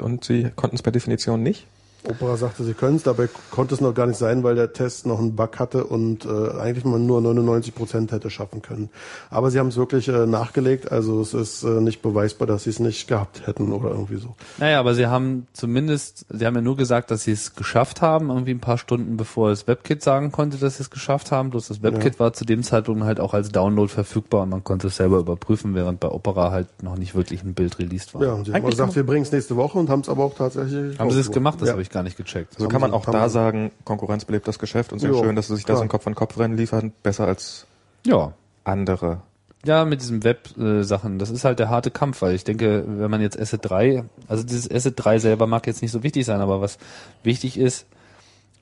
und 0.00 0.24
sie 0.24 0.50
konnten 0.54 0.76
es 0.76 0.82
per 0.82 0.92
Definition 0.92 1.42
nicht. 1.42 1.66
Opera 2.08 2.36
sagte, 2.36 2.64
sie 2.64 2.74
können 2.74 2.96
es, 2.96 3.02
dabei 3.02 3.28
konnte 3.50 3.74
es 3.74 3.80
noch 3.80 3.94
gar 3.94 4.06
nicht 4.06 4.18
sein, 4.18 4.42
weil 4.42 4.54
der 4.54 4.72
Test 4.72 5.06
noch 5.06 5.18
einen 5.18 5.36
Bug 5.36 5.58
hatte 5.58 5.84
und 5.84 6.24
äh, 6.24 6.50
eigentlich 6.58 6.84
man 6.84 7.06
nur 7.06 7.20
99 7.20 7.74
Prozent 7.74 8.12
hätte 8.12 8.30
schaffen 8.30 8.62
können. 8.62 8.90
Aber 9.30 9.50
sie 9.50 9.58
haben 9.58 9.68
es 9.68 9.76
wirklich 9.76 10.08
äh, 10.08 10.26
nachgelegt, 10.26 10.90
also 10.90 11.20
es 11.20 11.34
ist 11.34 11.62
äh, 11.62 11.80
nicht 11.80 12.02
beweisbar, 12.02 12.46
dass 12.46 12.64
sie 12.64 12.70
es 12.70 12.80
nicht 12.80 13.06
gehabt 13.06 13.46
hätten 13.46 13.72
oder 13.72 13.90
irgendwie 13.90 14.16
so. 14.16 14.34
Naja, 14.58 14.80
aber 14.80 14.94
sie 14.94 15.06
haben 15.06 15.46
zumindest, 15.52 16.26
sie 16.28 16.44
haben 16.44 16.54
ja 16.54 16.60
nur 16.60 16.76
gesagt, 16.76 17.10
dass 17.10 17.22
sie 17.22 17.32
es 17.32 17.54
geschafft 17.54 18.02
haben, 18.02 18.30
irgendwie 18.30 18.52
ein 18.52 18.60
paar 18.60 18.78
Stunden 18.78 19.16
bevor 19.16 19.50
das 19.50 19.68
WebKit 19.68 20.02
sagen 20.02 20.32
konnte, 20.32 20.58
dass 20.58 20.78
sie 20.78 20.82
es 20.82 20.90
geschafft 20.90 21.30
haben. 21.30 21.50
Bloß 21.50 21.68
das 21.68 21.82
WebKit 21.82 22.18
war 22.18 22.32
zu 22.32 22.44
dem 22.44 22.62
Zeitpunkt 22.62 23.04
halt 23.04 23.20
auch 23.20 23.34
als 23.34 23.50
Download 23.50 23.88
verfügbar 23.88 24.42
und 24.42 24.48
man 24.48 24.64
konnte 24.64 24.88
es 24.88 24.96
selber 24.96 25.18
überprüfen, 25.18 25.74
während 25.74 26.00
bei 26.00 26.08
Opera 26.08 26.50
halt 26.50 26.82
noch 26.82 26.96
nicht 26.96 27.14
wirklich 27.14 27.44
ein 27.44 27.54
Bild 27.54 27.78
released 27.78 28.14
war. 28.14 28.22
Ja, 28.22 28.32
und 28.32 28.46
sie 28.46 28.52
haben 28.52 28.56
Eigentlich 28.56 28.70
gesagt, 28.72 28.88
kann 28.90 28.96
wir 28.96 29.06
bringen 29.06 29.22
es 29.22 29.30
nächste 29.30 29.56
Woche 29.56 29.78
und 29.78 29.88
haben 29.88 30.00
es 30.00 30.08
aber 30.08 30.24
auch 30.24 30.34
tatsächlich 30.34 30.98
Haben 30.98 31.10
sie 31.10 31.20
es 31.20 31.30
gemacht? 31.30 31.60
Das 31.60 31.68
ja. 31.68 31.72
habe 31.72 31.82
ich 31.82 31.91
gar 31.92 32.02
nicht 32.02 32.16
gecheckt. 32.16 32.54
So 32.58 32.64
Haben 32.64 32.70
kann 32.72 32.80
man 32.80 32.92
auch 32.92 33.04
da 33.06 33.28
sagen, 33.28 33.70
Konkurrenz 33.84 34.24
belebt 34.24 34.48
das 34.48 34.58
Geschäft 34.58 34.92
und 34.92 34.98
sehr 34.98 35.10
Jo, 35.10 35.22
schön, 35.22 35.36
dass 35.36 35.48
sie 35.48 35.54
sich 35.56 35.64
da 35.64 35.68
klar. 35.74 35.76
so 35.78 35.82
ein 35.82 35.88
Kopf-an-Kopf-Rennen 35.88 36.56
liefern, 36.56 36.92
besser 37.02 37.26
als 37.26 37.66
Ja. 38.04 38.32
andere. 38.64 39.22
Ja, 39.64 39.84
mit 39.84 40.00
diesen 40.00 40.24
Web-Sachen. 40.24 41.20
Das 41.20 41.30
ist 41.30 41.44
halt 41.44 41.60
der 41.60 41.68
harte 41.68 41.92
Kampf, 41.92 42.20
weil 42.22 42.34
ich 42.34 42.42
denke, 42.42 42.84
wenn 42.86 43.10
man 43.10 43.20
jetzt 43.20 43.38
Asset 43.38 43.60
3, 43.62 44.04
also 44.26 44.42
dieses 44.42 44.68
Asset 44.68 44.94
3 44.96 45.18
selber 45.20 45.46
mag 45.46 45.66
jetzt 45.68 45.82
nicht 45.82 45.92
so 45.92 46.02
wichtig 46.02 46.26
sein, 46.26 46.40
aber 46.40 46.60
was 46.60 46.78
wichtig 47.22 47.56
ist, 47.58 47.86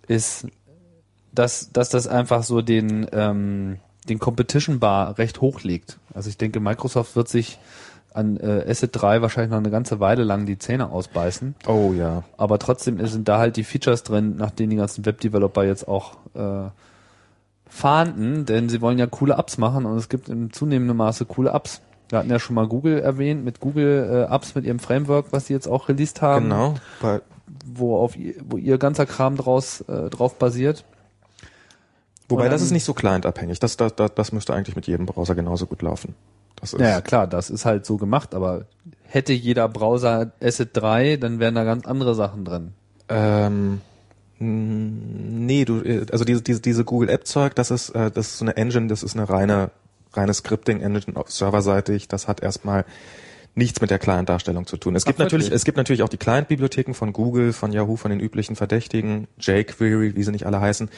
ist, 0.09 0.47
dass, 1.33 1.71
dass 1.73 1.89
das 1.89 2.07
einfach 2.07 2.43
so 2.43 2.61
den, 2.61 3.07
ähm, 3.13 3.79
den 4.09 4.19
Competition 4.19 4.79
Bar 4.79 5.17
recht 5.17 5.41
hoch 5.41 5.63
legt. 5.63 5.99
Also 6.13 6.29
ich 6.29 6.37
denke, 6.37 6.61
Microsoft 6.61 7.17
wird 7.17 7.29
sich 7.29 7.59
an 8.13 8.37
äh, 8.39 8.65
Asset 8.69 8.91
3 8.93 9.23
wahrscheinlich 9.23 9.51
noch 9.51 9.59
eine 9.59 9.71
ganze 9.71 10.01
Weile 10.01 10.25
lang 10.25 10.47
die 10.47 10.59
Zähne 10.59 10.91
ausbeißen. 10.91 11.55
Oh 11.67 11.93
ja. 11.97 12.25
Aber 12.37 12.59
trotzdem 12.59 13.05
sind 13.07 13.29
da 13.29 13.39
halt 13.39 13.57
die 13.57 13.65
Features 13.65 14.03
drin, 14.03 14.37
nach 14.37 14.51
denen 14.51 14.71
die 14.71 14.77
ganzen 14.77 15.07
Webdeveloper 15.07 15.65
jetzt 15.65 15.87
auch 15.87 16.15
äh, 16.35 16.69
fahnden, 17.69 18.47
denn 18.47 18.69
sie 18.69 18.81
wollen 18.81 18.99
ja 18.99 19.07
coole 19.07 19.35
Apps 19.35 19.59
machen 19.59 19.87
und 19.87 19.97
es 19.97 20.09
gibt 20.09 20.29
in 20.29 20.53
zunehmendem 20.53 20.97
Maße 20.97 21.25
coole 21.25 21.51
Apps. 21.51 21.81
Wir 22.09 22.19
hatten 22.19 22.31
ja 22.31 22.41
schon 22.41 22.55
mal 22.57 22.67
Google 22.67 22.99
erwähnt, 22.99 23.45
mit 23.45 23.61
Google 23.61 24.27
äh, 24.29 24.35
Apps 24.35 24.57
mit 24.57 24.65
ihrem 24.65 24.81
Framework, 24.81 25.27
was 25.31 25.47
sie 25.47 25.53
jetzt 25.53 25.69
auch 25.69 25.89
released 25.89 26.21
haben, 26.23 26.47
Genau. 26.47 26.75
Wo 27.65 27.97
auf 27.97 28.17
ihr, 28.17 28.35
wo 28.49 28.57
ihr 28.57 28.79
ganzer 28.79 29.07
Kram 29.07 29.37
draus 29.37 29.81
äh, 29.83 30.09
drauf 30.11 30.37
basiert. 30.37 30.85
wobei 32.29 32.45
Und 32.45 32.51
das 32.51 32.61
dann- 32.61 32.67
ist 32.67 32.73
nicht 32.73 32.85
so 32.85 32.95
clientabhängig. 32.95 33.61
Das, 33.61 33.77
das, 33.77 33.95
das, 33.95 34.15
das 34.15 34.33
müsste 34.33 34.55
eigentlich 34.55 34.75
mit 34.77 34.87
jedem 34.89 35.07
Browser 35.07 35.35
genauso 35.37 35.67
gut 35.67 35.83
laufen. 35.83 36.15
Das 36.61 36.73
ist, 36.73 36.81
Naja, 36.81 37.01
klar, 37.01 37.27
das 37.27 37.51
ist 37.51 37.65
halt 37.65 37.87
so 37.87 37.97
gemacht, 37.97 38.35
aber 38.35 38.67
hätte 39.05 39.33
jeder 39.33 39.69
Browser 39.69 40.33
Asset 40.43 40.71
3, 40.73 41.17
dann 41.17 41.39
wären 41.39 41.55
da 41.55 41.65
ganz 41.65 41.87
andere 41.87 42.15
Sachen 42.15 42.45
drin. 42.45 42.73
Ähm, 43.09 43.81
nee, 44.39 45.65
du, 45.65 45.81
äh, 45.83 46.07
also 46.13 46.25
diese, 46.25 46.43
diese, 46.43 46.61
diese 46.61 46.85
Google 46.85 47.09
App 47.09 47.27
Zeug, 47.27 47.55
das 47.55 47.71
ist, 47.71 47.91
äh, 47.91 48.11
das 48.11 48.29
ist 48.29 48.39
so 48.39 48.45
eine 48.45 48.57
Engine, 48.57 48.89
das 48.89 49.03
ist 49.03 49.17
eine 49.17 49.29
reine, 49.29 49.71
reine 50.13 50.35
Scripting 50.35 50.81
Engine 50.81 51.17
auf 51.17 51.31
serverseitig. 51.31 52.09
Das 52.09 52.29
hat 52.29 52.43
erstmal 52.43 52.85
nichts 53.55 53.81
mit 53.81 53.91
der 53.91 53.99
Client-Darstellung 53.99 54.67
zu 54.67 54.77
tun. 54.77 54.95
Es 54.95 55.05
gibt 55.05 55.19
Ach, 55.19 55.25
natürlich, 55.25 55.47
wirklich? 55.47 55.57
es 55.57 55.65
gibt 55.65 55.77
natürlich 55.77 56.03
auch 56.03 56.09
die 56.09 56.17
Client-Bibliotheken 56.17 56.95
von 56.95 57.13
Google, 57.13 57.53
von 57.53 57.73
Yahoo, 57.73 57.97
von 57.97 58.11
den 58.11 58.21
üblichen 58.21 58.57
Verdächtigen, 58.57 59.27
jQuery, 59.39 60.15
wie 60.15 60.23
sie 60.23 60.31
nicht 60.31 60.47
alle 60.47 60.61
heißen. 60.61 60.89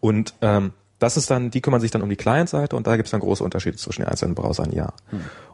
Und 0.00 0.34
ähm, 0.40 0.72
das 0.98 1.16
ist 1.16 1.30
dann, 1.30 1.50
die 1.50 1.60
kümmern 1.60 1.80
sich 1.80 1.90
dann 1.90 2.02
um 2.02 2.08
die 2.08 2.16
Client-Seite 2.16 2.76
und 2.76 2.86
da 2.86 2.96
gibt 2.96 3.06
es 3.06 3.10
dann 3.10 3.20
große 3.20 3.44
Unterschiede 3.44 3.76
zwischen 3.76 4.02
den 4.02 4.08
einzelnen 4.08 4.34
Browsern, 4.34 4.72
ja. 4.72 4.92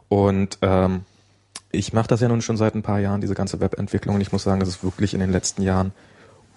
Und 0.09 0.57
ähm, 0.61 1.05
ich 1.71 1.93
mache 1.93 2.07
das 2.07 2.21
ja 2.21 2.27
nun 2.27 2.41
schon 2.41 2.57
seit 2.57 2.75
ein 2.75 2.83
paar 2.83 2.99
Jahren, 2.99 3.21
diese 3.21 3.35
ganze 3.35 3.59
Webentwicklung, 3.59 4.15
und 4.15 4.21
ich 4.21 4.31
muss 4.31 4.43
sagen, 4.43 4.59
das 4.59 4.69
ist 4.69 4.83
wirklich 4.83 5.13
in 5.13 5.19
den 5.19 5.31
letzten 5.31 5.61
Jahren 5.61 5.91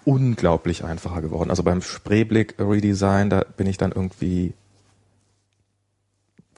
unglaublich 0.05 0.83
einfacher 0.83 1.21
geworden. 1.21 1.49
Also 1.49 1.63
beim 1.63 1.81
Spreeblick 1.81 2.55
Redesign, 2.57 3.29
da 3.29 3.43
bin 3.57 3.67
ich 3.67 3.77
dann 3.77 3.91
irgendwie 3.91 4.53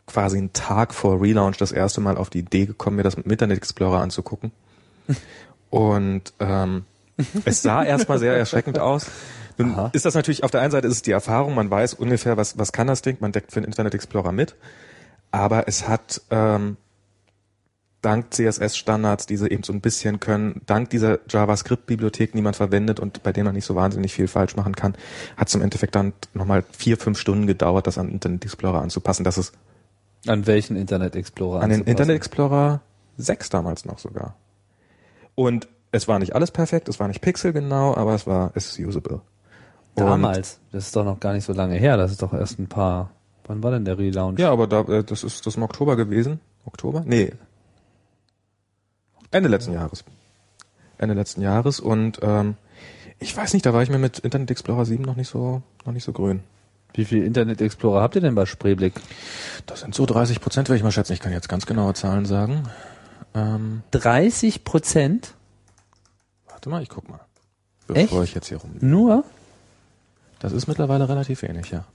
quasi 0.05 0.37
einen 0.37 0.53
Tag 0.53 0.93
vor 0.93 1.21
Relaunch 1.21 1.57
das 1.57 1.71
erste 1.71 2.01
Mal 2.01 2.17
auf 2.17 2.29
die 2.29 2.39
Idee 2.39 2.65
gekommen, 2.65 2.97
mir 2.97 3.03
das 3.03 3.17
mit 3.17 3.25
Internet 3.27 3.57
Explorer 3.57 4.01
anzugucken. 4.01 4.51
Und 5.69 6.33
ähm, 6.39 6.85
es 7.45 7.61
sah 7.61 7.83
erstmal 7.83 8.19
sehr 8.19 8.35
erschreckend 8.35 8.79
aus. 8.79 9.07
Nun 9.61 9.73
Aha. 9.73 9.89
ist 9.93 10.05
das 10.05 10.15
natürlich, 10.15 10.43
auf 10.43 10.51
der 10.51 10.61
einen 10.61 10.71
Seite 10.71 10.87
ist 10.87 10.93
es 10.93 11.01
die 11.01 11.11
Erfahrung, 11.11 11.55
man 11.55 11.69
weiß 11.69 11.93
ungefähr, 11.95 12.37
was, 12.37 12.57
was 12.57 12.71
kann 12.71 12.87
das 12.87 13.01
Ding, 13.01 13.17
man 13.19 13.31
deckt 13.31 13.51
für 13.51 13.61
den 13.61 13.65
Internet 13.65 13.93
Explorer 13.93 14.31
mit. 14.31 14.55
Aber 15.31 15.67
es 15.67 15.87
hat 15.87 16.21
ähm, 16.29 16.77
dank 18.01 18.33
CSS-Standards, 18.33 19.27
die 19.27 19.37
sie 19.37 19.49
eben 19.49 19.63
so 19.63 19.71
ein 19.73 19.81
bisschen 19.81 20.19
können, 20.19 20.61
dank 20.65 20.89
dieser 20.89 21.19
JavaScript-Bibliotheken, 21.29 22.37
die 22.37 22.41
man 22.41 22.53
verwendet 22.53 22.99
und 22.99 23.23
bei 23.23 23.31
denen 23.31 23.45
man 23.45 23.55
nicht 23.55 23.65
so 23.65 23.75
wahnsinnig 23.75 24.13
viel 24.13 24.27
falsch 24.27 24.55
machen 24.55 24.75
kann, 24.75 24.95
hat 25.37 25.47
es 25.47 25.55
im 25.55 25.61
Endeffekt 25.61 25.95
dann 25.95 26.13
nochmal 26.33 26.63
vier, 26.71 26.97
fünf 26.97 27.19
Stunden 27.19 27.47
gedauert, 27.47 27.87
das 27.87 27.97
an 27.97 28.09
Internet 28.09 28.43
Explorer 28.43 28.81
anzupassen. 28.81 29.23
Das 29.23 29.37
ist 29.37 29.53
An 30.27 30.47
welchen 30.47 30.75
Internet 30.75 31.15
Explorer? 31.15 31.61
an 31.61 31.69
den? 31.69 31.83
Internet 31.83 32.15
Explorer 32.15 32.81
6 33.17 33.49
damals 33.49 33.85
noch 33.85 33.99
sogar. 33.99 34.35
Und 35.35 35.67
es 35.91 36.07
war 36.07 36.19
nicht 36.19 36.35
alles 36.35 36.51
perfekt, 36.51 36.89
es 36.89 36.99
war 36.99 37.07
nicht 37.07 37.21
pixelgenau, 37.21 37.95
aber 37.95 38.15
es 38.15 38.25
war, 38.25 38.51
es 38.55 38.67
ist 38.67 38.79
usable. 38.79 39.21
Und- 39.95 40.05
Damals. 40.05 40.59
Das 40.71 40.85
ist 40.87 40.95
doch 40.95 41.03
noch 41.03 41.19
gar 41.19 41.33
nicht 41.33 41.45
so 41.45 41.53
lange 41.53 41.75
her. 41.75 41.97
Das 41.97 42.11
ist 42.11 42.21
doch 42.21 42.33
erst 42.33 42.59
ein 42.59 42.67
paar. 42.67 43.11
Wann 43.45 43.61
war 43.63 43.71
denn 43.71 43.85
der 43.85 43.97
Relaunch? 43.97 44.39
Ja, 44.39 44.51
aber 44.51 44.67
da, 44.67 44.81
äh, 44.81 45.03
das 45.03 45.23
ist 45.23 45.45
das 45.45 45.55
im 45.55 45.63
Oktober 45.63 45.95
gewesen. 45.95 46.39
Oktober? 46.65 47.03
Nee. 47.05 47.33
Ende 49.31 49.49
letzten 49.49 49.73
Jahres. 49.73 50.03
Ende 50.97 51.15
letzten 51.15 51.41
Jahres 51.41 51.79
und 51.79 52.19
ähm, 52.21 52.55
ich 53.19 53.35
weiß 53.35 53.53
nicht, 53.53 53.65
da 53.65 53.73
war 53.73 53.81
ich 53.81 53.89
mir 53.89 53.97
mit 53.97 54.19
Internet 54.19 54.51
Explorer 54.51 54.85
7 54.85 55.03
noch 55.03 55.15
nicht 55.15 55.29
so 55.29 55.61
noch 55.85 55.93
nicht 55.93 56.03
so 56.03 56.11
grün. 56.11 56.41
Wie 56.93 57.05
viel 57.05 57.23
Internet 57.23 57.61
Explorer 57.61 58.01
habt 58.01 58.15
ihr 58.15 58.21
denn 58.21 58.35
bei 58.35 58.45
Spreeblick? 58.45 58.93
Das 59.65 59.79
sind 59.79 59.95
so 59.95 60.05
30 60.05 60.41
Prozent, 60.41 60.67
würde 60.69 60.77
ich 60.77 60.83
mal 60.83 60.91
schätzen. 60.91 61.13
Ich 61.13 61.21
kann 61.21 61.31
jetzt 61.31 61.47
ganz 61.49 61.65
genaue 61.65 61.93
Zahlen 61.93 62.25
sagen. 62.25 62.63
Ähm, 63.33 63.81
30 63.91 64.63
Prozent? 64.63 65.33
warte 66.47 66.69
mal, 66.69 66.83
ich 66.83 66.89
guck 66.89 67.09
mal. 67.09 67.21
Echt? 67.93 68.09
Bevor 68.11 68.23
ich 68.23 68.35
jetzt 68.35 68.47
hier 68.49 68.57
rum. 68.57 68.71
Nur? 68.81 69.23
Das 70.41 70.51
ist 70.53 70.67
mittlerweile 70.67 71.07
relativ 71.07 71.41
wenig, 71.43 71.71
ja. 71.71 71.85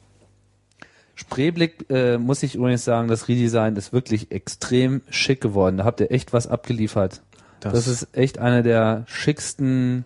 Spreeblick 1.14 1.86
äh, 1.90 2.18
muss 2.18 2.42
ich 2.42 2.54
übrigens 2.54 2.84
sagen, 2.84 3.08
das 3.08 3.28
Redesign 3.28 3.74
ist 3.76 3.92
wirklich 3.92 4.30
extrem 4.32 5.00
schick 5.08 5.40
geworden. 5.40 5.78
Da 5.78 5.84
habt 5.84 6.00
ihr 6.00 6.10
echt 6.10 6.32
was 6.32 6.46
abgeliefert. 6.46 7.22
Das, 7.60 7.72
Das- 7.72 7.86
ist 7.86 8.08
echt 8.16 8.38
eine 8.38 8.62
der 8.62 9.04
schicksten 9.06 10.04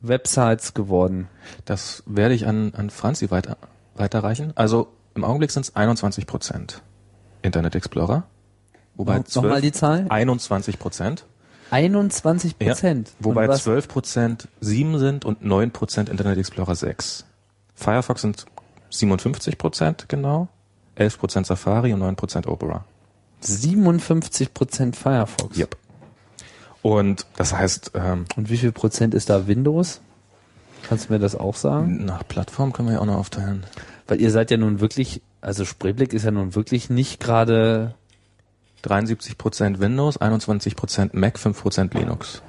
Websites 0.00 0.74
geworden. 0.74 1.28
Das 1.64 2.02
werde 2.06 2.34
ich 2.34 2.46
an, 2.46 2.72
an 2.74 2.90
Franzi 2.90 3.30
weiter, 3.30 3.56
weiterreichen. 3.94 4.52
Also 4.56 4.88
im 5.14 5.24
Augenblick 5.24 5.50
sind 5.50 5.62
es 5.64 5.76
21 5.76 6.26
Prozent 6.26 6.82
Internet 7.42 7.74
Explorer. 7.76 8.24
Wobei 8.96 9.18
Noch- 9.18 9.34
Nochmal 9.36 9.60
die 9.60 9.72
Zahl? 9.72 10.06
21 10.08 10.78
Prozent. 10.80 11.24
21 11.70 12.58
Prozent. 12.58 13.12
Wobei 13.20 13.44
Und 13.44 13.50
was- 13.50 13.62
12 13.64 13.86
Prozent 13.88 14.48
7 14.60 14.98
sind 14.98 15.24
und 15.24 15.44
9 15.44 15.70
Prozent 15.70 16.08
Internet 16.08 16.38
Explorer 16.38 16.74
6. 16.74 17.24
Firefox 17.78 18.22
sind 18.22 18.46
57 18.90 19.56
Prozent 19.56 20.08
genau, 20.08 20.48
11 20.96 21.18
Prozent 21.18 21.46
Safari 21.46 21.92
und 21.92 22.00
9 22.00 22.16
Prozent 22.16 22.46
Opera. 22.46 22.84
57 23.40 24.52
Prozent 24.52 24.96
Firefox. 24.96 25.56
Yep. 25.56 25.76
Und 26.82 27.26
das 27.36 27.52
heißt, 27.52 27.92
ähm, 27.94 28.24
Und 28.36 28.50
wie 28.50 28.56
viel 28.56 28.72
Prozent 28.72 29.14
ist 29.14 29.30
da 29.30 29.46
Windows? 29.46 30.00
Kannst 30.82 31.08
du 31.08 31.12
mir 31.12 31.18
das 31.18 31.36
auch 31.36 31.54
sagen? 31.54 32.04
nach 32.04 32.26
Plattform 32.26 32.72
können 32.72 32.88
wir 32.88 32.94
ja 32.94 33.00
auch 33.00 33.06
noch 33.06 33.16
aufteilen. 33.18 33.64
Weil 34.08 34.20
ihr 34.20 34.30
seid 34.30 34.50
ja 34.50 34.56
nun 34.56 34.80
wirklich, 34.80 35.22
also 35.40 35.64
Spreeblick 35.64 36.12
ist 36.12 36.24
ja 36.24 36.30
nun 36.30 36.54
wirklich 36.54 36.90
nicht 36.90 37.20
gerade 37.20 37.94
73 38.82 39.38
Prozent 39.38 39.80
Windows, 39.80 40.16
21 40.16 40.74
Prozent 40.74 41.14
Mac, 41.14 41.38
5 41.38 41.60
Prozent 41.60 41.94
Linux. 41.94 42.42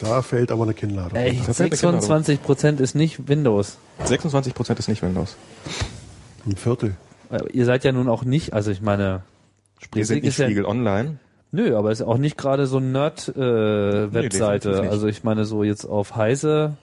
Da 0.00 0.22
fällt 0.22 0.50
aber 0.50 0.62
eine 0.64 0.74
Kinnladung. 0.74 1.16
Echt, 1.18 1.46
Das 1.48 1.58
fällt 1.58 1.70
mir 1.72 1.76
26 1.76 2.42
Prozent 2.42 2.80
ist 2.80 2.94
nicht 2.94 3.28
Windows. 3.28 3.76
26 4.04 4.54
Prozent 4.54 4.78
ist 4.78 4.88
nicht 4.88 5.02
Windows. 5.02 5.36
Ein 6.46 6.56
Viertel. 6.56 6.94
Äh, 7.30 7.40
Ihr 7.52 7.64
seid 7.66 7.84
ja 7.84 7.92
nun 7.92 8.08
auch 8.08 8.24
nicht, 8.24 8.52
also 8.54 8.70
ich 8.70 8.80
meine, 8.80 9.22
Wir 9.92 10.06
sind 10.06 10.22
nicht 10.22 10.28
ist 10.32 10.38
ja, 10.38 10.46
Spiegel 10.46 10.64
Online. 10.64 11.18
nö, 11.52 11.76
aber 11.76 11.90
ist 11.92 12.02
auch 12.02 12.16
nicht 12.18 12.38
gerade 12.38 12.66
so 12.66 12.78
eine 12.78 12.86
Nerd-Webseite. 12.86 14.70
nicht. 14.82 14.90
also 14.90 15.06
ich 15.06 15.22
meine, 15.24 15.44
so 15.44 15.62
jetzt 15.64 15.84
auf 15.84 16.16
Heise 16.16 16.76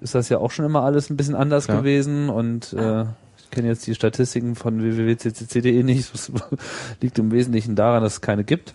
ist 0.00 0.14
das 0.14 0.28
ja 0.28 0.38
auch 0.38 0.50
schon 0.50 0.64
immer 0.64 0.82
alles 0.82 1.10
ein 1.10 1.16
bisschen 1.16 1.34
anders 1.34 1.66
Klar. 1.66 1.78
gewesen 1.78 2.28
und 2.28 2.72
äh, 2.72 3.02
ich 3.38 3.50
kenne 3.50 3.68
jetzt 3.68 3.86
die 3.86 3.94
Statistiken 3.94 4.54
von 4.56 4.82
www.ccc.de 4.82 5.82
nicht. 5.82 6.10
Das 6.12 6.30
liegt 7.00 7.18
im 7.18 7.30
Wesentlichen 7.32 7.76
daran, 7.76 8.02
dass 8.02 8.14
es 8.14 8.20
keine 8.20 8.44
gibt. 8.44 8.74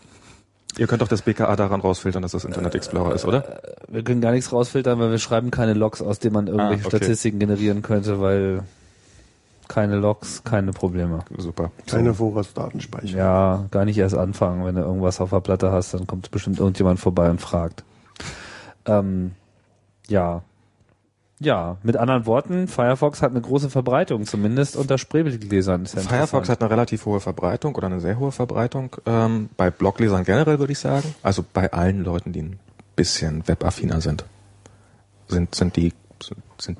Ihr 0.77 0.87
könnt 0.87 1.01
doch 1.01 1.07
das 1.07 1.21
BKA 1.21 1.55
daran 1.55 1.81
rausfiltern, 1.81 2.21
dass 2.21 2.31
das 2.31 2.45
Internet 2.45 2.73
Explorer 2.75 3.13
ist, 3.13 3.25
oder? 3.25 3.61
Wir 3.87 4.03
können 4.03 4.21
gar 4.21 4.31
nichts 4.31 4.51
rausfiltern, 4.51 4.99
weil 4.99 5.11
wir 5.11 5.19
schreiben 5.19 5.51
keine 5.51 5.73
Logs, 5.73 6.01
aus 6.01 6.19
denen 6.19 6.33
man 6.33 6.47
irgendwelche 6.47 6.83
Ah, 6.83 6.87
okay. 6.87 6.97
Statistiken 6.97 7.39
generieren 7.39 7.81
könnte, 7.83 8.19
weil 8.19 8.63
keine 9.67 9.95
Logs, 9.97 10.43
keine 10.43 10.71
Probleme. 10.73 11.19
Super. 11.37 11.71
Keine 11.87 12.13
Vorratsdatenspeicher. 12.13 13.17
Ja, 13.17 13.65
gar 13.71 13.85
nicht 13.85 13.97
erst 13.97 14.15
anfangen. 14.15 14.65
Wenn 14.65 14.75
du 14.75 14.81
irgendwas 14.81 15.21
auf 15.21 15.29
der 15.29 15.39
Platte 15.41 15.71
hast, 15.71 15.93
dann 15.93 16.05
kommt 16.07 16.29
bestimmt 16.31 16.59
irgendjemand 16.59 16.99
vorbei 16.99 17.29
und 17.29 17.39
fragt. 17.39 17.83
Ähm, 18.85 19.31
ja. 20.07 20.41
Ja, 21.43 21.75
mit 21.83 21.97
anderen 21.97 22.25
Worten, 22.25 22.69
Firefox 22.69 23.21
hat 23.21 23.31
eine 23.31 23.41
große 23.41 23.69
Verbreitung, 23.69 24.25
zumindest 24.25 24.77
unter 24.77 24.97
Spreebildlesern. 24.97 25.85
Firefox 25.85 26.47
hat 26.47 26.61
eine 26.61 26.71
relativ 26.71 27.05
hohe 27.05 27.19
Verbreitung 27.19 27.75
oder 27.75 27.87
eine 27.87 27.99
sehr 27.99 28.17
hohe 28.17 28.31
Verbreitung. 28.31 28.95
Ähm, 29.05 29.49
bei 29.57 29.69
Bloglesern 29.69 30.23
generell 30.23 30.59
würde 30.59 30.71
ich 30.71 30.79
sagen. 30.79 31.13
Also 31.21 31.43
bei 31.51 31.73
allen 31.73 32.05
Leuten, 32.05 32.31
die 32.31 32.43
ein 32.43 32.59
bisschen 32.95 33.45
webaffiner 33.45 33.99
sind, 33.99 34.23
sind, 35.27 35.53
sind 35.53 35.75
die, 35.75 35.91
sind, 36.57 36.77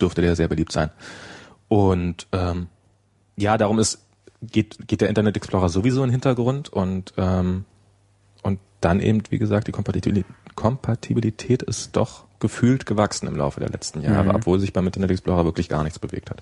dürfte 0.00 0.22
der 0.22 0.36
sehr 0.36 0.48
beliebt 0.48 0.72
sein. 0.72 0.88
Und 1.68 2.28
ähm, 2.32 2.68
ja, 3.36 3.58
darum 3.58 3.78
ist, 3.78 4.06
geht, 4.40 4.88
geht 4.88 5.02
der 5.02 5.10
Internet 5.10 5.36
Explorer 5.36 5.68
sowieso 5.68 6.02
in 6.02 6.08
den 6.08 6.12
Hintergrund 6.12 6.70
und, 6.70 7.12
ähm, 7.18 7.66
und 8.42 8.58
dann 8.80 9.00
eben, 9.00 9.22
wie 9.28 9.38
gesagt, 9.38 9.66
die 9.66 9.72
Kompatibilität, 9.72 10.24
Kompatibilität 10.54 11.62
ist 11.62 11.94
doch 11.94 12.27
gefühlt 12.40 12.86
gewachsen 12.86 13.26
im 13.26 13.36
Laufe 13.36 13.60
der 13.60 13.68
letzten 13.70 14.00
Jahre, 14.02 14.28
Mhm. 14.30 14.36
obwohl 14.36 14.60
sich 14.60 14.72
beim 14.72 14.86
Internet 14.86 15.10
Explorer 15.10 15.44
wirklich 15.44 15.68
gar 15.68 15.82
nichts 15.82 15.98
bewegt 15.98 16.30
hat. 16.30 16.40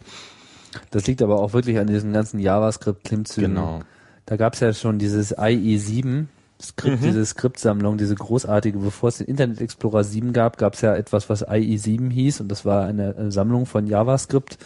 Das 0.90 1.06
liegt 1.06 1.22
aber 1.22 1.40
auch 1.40 1.52
wirklich 1.52 1.78
an 1.78 1.87
diesen 1.87 2.12
ganzen 2.12 2.38
JavaScript-Klimmzügen. 2.38 3.54
Genau. 3.54 3.80
Da 4.26 4.37
gab's 4.37 4.61
ja 4.61 4.72
schon 4.72 4.98
dieses 4.98 5.37
IE7, 5.37 6.26
Skript, 6.61 7.02
diese 7.04 7.24
Skriptsammlung, 7.24 7.98
diese 7.98 8.14
großartige, 8.14 8.78
bevor 8.78 9.11
es 9.11 9.18
den 9.18 9.26
Internet 9.26 9.61
Explorer 9.61 10.04
7 10.04 10.32
gab, 10.32 10.56
gab's 10.56 10.80
ja 10.80 10.94
etwas, 10.96 11.28
was 11.28 11.46
IE7 11.46 12.11
hieß 12.11 12.40
und 12.40 12.48
das 12.48 12.64
war 12.64 12.87
eine, 12.87 13.14
eine 13.16 13.30
Sammlung 13.30 13.66
von 13.66 13.87
JavaScript 13.87 14.59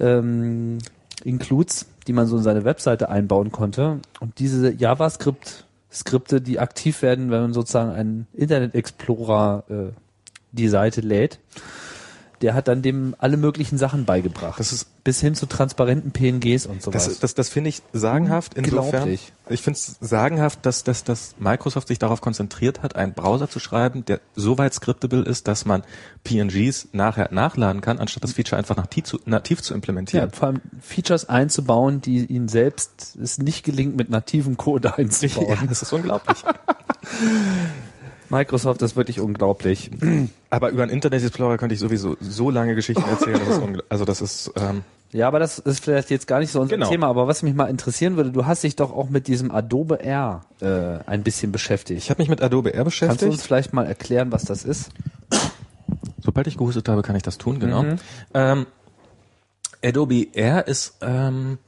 ähm, 0.00 0.78
Includes, 1.22 1.86
die 2.06 2.12
man 2.12 2.26
so 2.26 2.36
in 2.36 2.42
seine 2.42 2.64
Webseite 2.64 3.08
einbauen 3.08 3.52
konnte. 3.52 4.00
Und 4.20 4.38
diese 4.38 4.72
JavaScript 4.72 5.64
Skripte, 5.92 6.40
die 6.40 6.58
aktiv 6.58 7.02
werden, 7.02 7.30
wenn 7.30 7.40
man 7.42 7.52
sozusagen 7.52 7.90
einen 7.90 8.26
Internet 8.32 8.74
Explorer 8.74 9.62
äh, 9.70 9.92
die 10.54 10.68
Seite 10.68 11.00
lädt, 11.00 11.38
der 12.44 12.52
hat 12.52 12.68
dann 12.68 12.82
dem 12.82 13.14
alle 13.18 13.38
möglichen 13.38 13.78
Sachen 13.78 14.04
beigebracht. 14.04 14.60
Das 14.60 14.70
ist 14.70 15.02
bis 15.02 15.18
hin 15.18 15.34
zu 15.34 15.46
transparenten 15.46 16.12
PNGs 16.12 16.66
und 16.66 16.82
sowas. 16.82 17.06
Das, 17.06 17.18
das, 17.18 17.34
das 17.34 17.48
finde 17.48 17.70
ich 17.70 17.80
sagenhaft 17.94 18.52
insofern. 18.52 19.08
Ich 19.48 19.62
finde 19.62 19.78
es 19.78 19.96
sagenhaft, 20.00 20.66
dass, 20.66 20.84
dass, 20.84 21.04
dass 21.04 21.36
Microsoft 21.38 21.88
sich 21.88 21.98
darauf 21.98 22.20
konzentriert 22.20 22.82
hat, 22.82 22.96
einen 22.96 23.14
Browser 23.14 23.48
zu 23.48 23.60
schreiben, 23.60 24.04
der 24.04 24.20
so 24.34 24.58
weit 24.58 24.74
scriptable 24.74 25.22
ist, 25.22 25.48
dass 25.48 25.64
man 25.64 25.84
PNGs 26.24 26.88
nachher 26.92 27.28
nachladen 27.32 27.80
kann, 27.80 27.98
anstatt 27.98 28.24
das 28.24 28.32
Feature 28.32 28.58
einfach 28.58 28.76
nativ 28.76 29.04
zu, 29.04 29.20
nativ 29.24 29.62
zu 29.62 29.72
ja, 29.72 29.76
implementieren. 29.76 30.30
vor 30.30 30.48
allem 30.48 30.60
Features 30.82 31.28
einzubauen, 31.28 32.02
die 32.02 32.26
ihnen 32.26 32.48
selbst 32.48 33.16
es 33.22 33.38
nicht 33.38 33.64
gelingt, 33.64 33.96
mit 33.96 34.10
nativem 34.10 34.58
Code 34.58 34.98
einzubauen. 34.98 35.44
Ja, 35.54 35.66
das 35.66 35.82
ist 35.82 35.92
unglaublich. 35.92 36.38
Microsoft 38.30 38.82
ist 38.82 38.96
wirklich 38.96 39.20
unglaublich. 39.20 39.90
Aber 40.50 40.70
über 40.70 40.82
einen 40.82 40.92
Internet 40.92 41.22
Explorer 41.22 41.58
könnte 41.58 41.74
ich 41.74 41.80
sowieso 41.80 42.16
so 42.20 42.50
lange 42.50 42.74
Geschichten 42.74 43.04
erzählen. 43.08 43.40
Das 43.46 43.60
also 43.88 44.04
das 44.04 44.20
ist 44.20 44.52
ähm, 44.56 44.82
Ja, 45.12 45.26
aber 45.28 45.38
das 45.40 45.58
ist 45.58 45.82
vielleicht 45.84 46.10
jetzt 46.10 46.26
gar 46.26 46.38
nicht 46.40 46.50
so 46.52 46.60
unser 46.60 46.76
Genau. 46.76 46.88
Thema. 46.88 47.08
Aber 47.08 47.26
was 47.26 47.42
mich 47.42 47.54
mal 47.54 47.66
interessieren 47.66 48.16
würde, 48.16 48.30
du 48.30 48.46
hast 48.46 48.62
dich 48.62 48.76
doch 48.76 48.92
auch 48.92 49.08
mit 49.10 49.26
diesem 49.26 49.50
Adobe 49.50 50.00
R 50.00 50.42
äh, 50.60 50.98
ein 51.08 51.22
bisschen 51.22 51.50
beschäftigt. 51.52 51.98
ich 51.98 52.10
habe 52.10 52.22
mich 52.22 52.28
mit 52.28 52.40
Adobe 52.42 52.72
R 52.72 52.84
Kannst 52.84 53.00
du 53.00 53.06
uns 53.08 53.18
beschäftigt. 53.18 53.42
vielleicht 53.46 53.72
mal 53.72 53.86
erklären, 53.86 54.30
was 54.32 54.44
das 54.44 54.64
ist? 54.64 54.90
Sobald 56.20 56.46
ich 56.46 56.56
gehustet 56.56 56.88
habe, 56.88 57.02
kann 57.02 57.16
ich 57.16 57.22
das 57.22 57.36
tun, 57.38 57.58
genau. 57.60 57.82
Mhm. 57.82 57.96
Ähm, 58.32 58.66
Adobe 59.84 60.28
Air 60.32 60.66
ist, 60.66 60.94
ähm, 61.02 61.58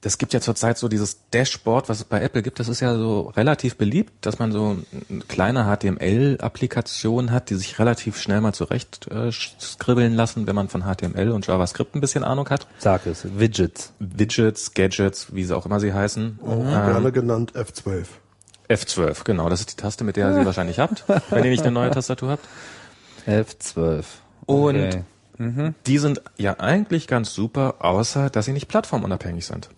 das 0.00 0.18
gibt 0.18 0.32
ja 0.32 0.40
zurzeit 0.40 0.78
so 0.78 0.86
dieses 0.88 1.28
Dashboard, 1.32 1.88
was 1.88 1.98
es 1.98 2.04
bei 2.04 2.20
Apple 2.22 2.42
gibt. 2.42 2.60
Das 2.60 2.68
ist 2.68 2.78
ja 2.80 2.94
so 2.96 3.22
relativ 3.36 3.76
beliebt, 3.76 4.12
dass 4.24 4.38
man 4.38 4.52
so 4.52 4.76
eine 5.10 5.20
kleine 5.22 5.64
HTML-Applikation 5.64 7.30
hat, 7.32 7.50
die 7.50 7.56
sich 7.56 7.78
relativ 7.78 8.20
schnell 8.20 8.40
mal 8.40 8.52
zurecht 8.52 9.08
äh, 9.10 9.30
skribbeln 9.32 10.14
lassen, 10.14 10.46
wenn 10.46 10.54
man 10.54 10.68
von 10.68 10.82
HTML 10.82 11.30
und 11.30 11.46
JavaScript 11.46 11.94
ein 11.94 12.00
bisschen 12.00 12.22
Ahnung 12.24 12.48
hat. 12.50 12.66
Sag 12.78 13.06
es, 13.06 13.26
Widgets. 13.38 13.92
Widgets, 13.98 14.74
Gadgets, 14.74 15.34
wie 15.34 15.44
sie 15.44 15.56
auch 15.56 15.66
immer 15.66 15.80
sie 15.80 15.92
heißen. 15.92 16.38
Auch 16.46 16.64
gerne 16.64 17.12
genannt 17.12 17.52
F12. 17.54 18.04
F12, 18.68 19.24
genau. 19.24 19.48
Das 19.48 19.60
ist 19.60 19.72
die 19.72 19.76
Taste, 19.76 20.04
mit 20.04 20.16
der 20.16 20.30
ihr 20.30 20.34
sie 20.40 20.46
wahrscheinlich 20.46 20.78
habt, 20.78 21.04
wenn 21.30 21.44
ihr 21.44 21.50
nicht 21.50 21.62
eine 21.62 21.72
neue 21.72 21.90
Tastatur 21.90 22.30
habt. 22.30 22.46
F12. 23.26 24.04
Und 24.46 25.04
Okay. 25.40 25.72
die 25.86 25.98
sind 25.98 26.20
ja 26.36 26.58
eigentlich 26.58 27.06
ganz 27.06 27.32
super, 27.32 27.76
außer 27.78 28.28
dass 28.28 28.46
sie 28.46 28.52
nicht 28.52 28.66
plattformunabhängig 28.68 29.46
sind. 29.46 29.68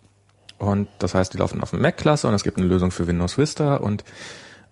Und 0.60 0.88
das 0.98 1.14
heißt, 1.14 1.32
die 1.32 1.38
laufen 1.38 1.62
auf 1.62 1.70
dem 1.70 1.80
Mac-Klasse 1.80 2.28
und 2.28 2.34
es 2.34 2.44
gibt 2.44 2.58
eine 2.58 2.66
Lösung 2.66 2.90
für 2.90 3.06
Windows 3.06 3.38
Vista. 3.38 3.76
Und 3.76 4.04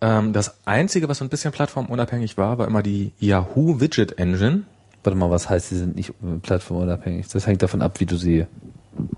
ähm, 0.03 0.35
das 0.35 0.59
Einzige, 0.67 1.09
was 1.09 1.19
so 1.19 1.25
ein 1.25 1.31
bisschen 1.31 1.51
plattformunabhängig 1.51 2.37
war, 2.37 2.59
war 2.59 2.67
immer 2.67 2.83
die 2.83 3.13
Yahoo 3.19 3.81
Widget 3.81 4.19
Engine. 4.19 4.65
Warte 5.03 5.19
mal, 5.19 5.31
was 5.31 5.49
heißt, 5.49 5.71
sie 5.71 5.77
sind 5.77 5.97
nicht 5.97 6.11
äh, 6.11 6.39
plattformunabhängig? 6.43 7.29
Das 7.29 7.47
hängt 7.47 7.63
davon 7.63 7.81
ab, 7.81 8.01
wie 8.01 8.05
du 8.07 8.17
sie, 8.17 8.45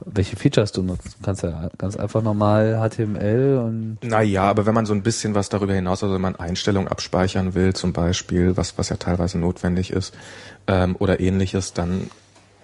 welche 0.06 0.36
Features 0.36 0.70
du 0.70 0.82
nutzt. 0.82 1.16
Du 1.18 1.24
kannst 1.24 1.42
ja 1.42 1.70
ganz 1.76 1.96
einfach 1.96 2.22
normal 2.22 2.88
HTML 2.88 3.60
und 3.64 3.98
Naja, 4.04 4.44
aber 4.44 4.64
wenn 4.64 4.74
man 4.74 4.86
so 4.86 4.94
ein 4.94 5.02
bisschen 5.02 5.34
was 5.34 5.48
darüber 5.48 5.74
hinaus, 5.74 6.04
also 6.04 6.14
wenn 6.14 6.22
man 6.22 6.36
Einstellungen 6.36 6.86
abspeichern 6.86 7.54
will, 7.54 7.74
zum 7.74 7.92
Beispiel, 7.92 8.56
was, 8.56 8.78
was 8.78 8.90
ja 8.90 8.96
teilweise 8.96 9.38
notwendig 9.38 9.90
ist, 9.90 10.14
ähm, 10.68 10.94
oder 11.00 11.18
ähnliches, 11.18 11.72
dann 11.72 12.10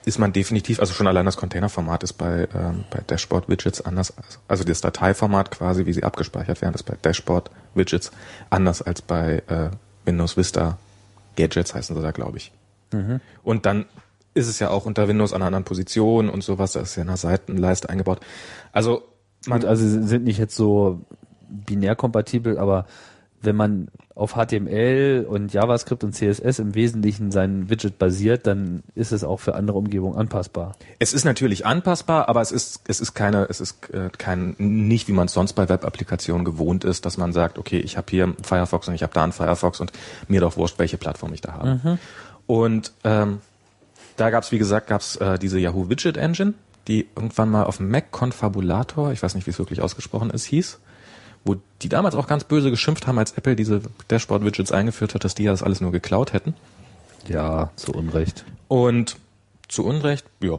ist 0.07 0.19
man 0.19 0.33
definitiv, 0.33 0.81
also 0.81 0.95
schon 0.95 1.07
allein 1.07 1.27
das 1.27 1.37
Containerformat 1.37 2.03
ist 2.05 2.15
bei, 2.15 2.49
ähm, 2.55 2.85
bei 2.91 3.01
Dashboard-Widgets 3.07 3.83
anders, 3.85 4.17
als- 4.17 4.39
also 4.49 4.65
das 4.65 4.81
Dateiformat 4.81 5.51
quasi, 5.51 5.85
wie 5.85 5.93
sie 5.93 6.05
abgespeichert 6.05 6.63
werden, 6.63 6.75
ist 6.75 6.85
bei 6.85 6.95
Dashboard-Widgets 7.03 8.13
anders 8.49 8.81
als 8.83 9.03
bei 9.03 9.43
äh, 9.49 9.71
Windows 10.05 10.37
Vista 10.39 10.79
Gadgets 11.37 11.75
heißen 11.75 11.95
sie 11.95 12.01
da, 12.03 12.13
glaube 12.13 12.39
ich. 12.39 12.53
Und 13.43 13.67
dann 13.67 13.85
ist 14.33 14.49
es 14.49 14.59
ja 14.61 14.71
auch 14.71 14.87
unter 14.87 15.09
Windows 15.09 15.33
an 15.33 15.43
einer 15.43 15.47
anderen 15.49 15.65
Position 15.65 16.31
und 16.31 16.43
sowas, 16.45 16.73
da 16.73 16.81
ist 16.81 16.95
ja 16.97 17.03
in 17.03 17.09
der 17.09 17.17
Seitenleiste 17.17 17.91
eingebaut. 17.91 18.21
Also 18.73 19.03
man, 19.47 19.61
Gut, 19.61 19.69
also 19.69 19.83
sie 19.87 20.03
sind 20.07 20.25
nicht 20.25 20.39
jetzt 20.39 20.55
so 20.57 21.01
binär 21.49 21.97
kompatibel, 21.97 22.59
aber 22.59 22.87
wenn 23.43 23.57
man 23.57 23.89
auf 24.15 24.33
HTML 24.33 25.27
und 25.29 25.53
JavaScript 25.53 26.03
und 26.03 26.15
CSS 26.15 26.59
im 26.59 26.75
Wesentlichen 26.75 27.31
sein 27.31 27.69
Widget 27.69 27.99
basiert, 27.99 28.47
dann 28.47 28.83
ist 28.95 29.13
es 29.13 29.25
auch 29.25 29.41
für 29.41 29.55
andere 29.55 29.77
Umgebungen 29.77 30.17
anpassbar. 30.17 30.75
Es 30.99 31.13
ist 31.13 31.25
natürlich 31.25 31.67
anpassbar, 31.67 32.29
aber 32.29 32.41
es 32.41 32.51
ist 32.51 32.81
es 32.89 33.01
ist 33.01 33.15
keine 33.15 33.45
es 33.51 33.61
ist 33.61 33.91
äh, 33.93 34.09
kein 34.17 34.55
nicht 34.59 35.07
wie 35.09 35.13
man 35.13 35.27
es 35.27 35.35
sonst 35.35 35.53
bei 35.53 35.69
Web-Applikationen 35.69 36.45
gewohnt 36.47 36.85
ist, 36.85 37.05
dass 37.05 37.19
man 37.19 37.33
sagt, 37.33 37.59
okay, 37.59 37.79
ich 37.79 37.99
habe 37.99 38.07
hier 38.11 38.25
einen 38.25 38.37
Firefox 38.43 38.89
und 38.89 38.95
ich 38.95 39.03
habe 39.03 39.13
da 39.13 39.23
einen 39.23 39.33
Firefox 39.33 39.81
und 39.81 39.93
mir 40.29 40.41
doch 40.41 40.57
wurscht, 40.57 40.79
welche 40.79 40.97
Plattform 40.97 41.35
ich 41.35 41.43
da 41.43 41.53
habe. 41.53 41.99
Und 42.47 42.93
ähm, 43.05 43.41
da 44.17 44.31
gab 44.31 44.45
es 44.45 44.53
wie 44.53 44.59
gesagt 44.59 44.87
gab's 44.87 45.17
äh, 45.17 45.39
diese 45.39 45.59
Yahoo 45.59 45.91
Widget 45.91 46.17
Engine, 46.17 46.55
die 46.89 47.07
irgendwann 47.15 47.51
mal 47.51 47.65
auf 47.65 47.79
dem 47.79 47.91
Mac 47.91 48.13
Confabulator, 48.13 49.13
ich 49.13 49.23
weiß 49.23 49.35
nicht, 49.35 49.47
wie 49.47 49.51
es 49.51 49.59
wirklich 49.59 49.83
ausgesprochen 49.83 50.31
ist, 50.31 50.45
hieß, 50.45 50.79
wo 51.47 51.57
die 51.83 51.89
damals 51.89 52.15
auch 52.15 52.27
ganz 52.27 52.45
böse 52.45 52.71
geschimpft 52.71 53.07
haben, 53.07 53.19
als 53.19 53.33
Apple 53.33 53.57
diese 53.57 53.81
Dashboard 54.09 54.45
Widgets 54.45 54.73
eingeführt 54.73 55.15
hat, 55.15 55.25
dass 55.25 55.35
die 55.35 55.45
ja 55.45 55.53
das 55.53 55.63
alles 55.63 55.81
nur 55.81 55.93
geklaut 55.93 56.33
hätten. 56.33 56.55
Ja, 57.29 57.71
zu 57.77 57.93
Unrecht. 57.93 58.45
Und 58.69 59.17
zu 59.69 59.85
Unrecht, 59.85 60.27
ja, 60.41 60.59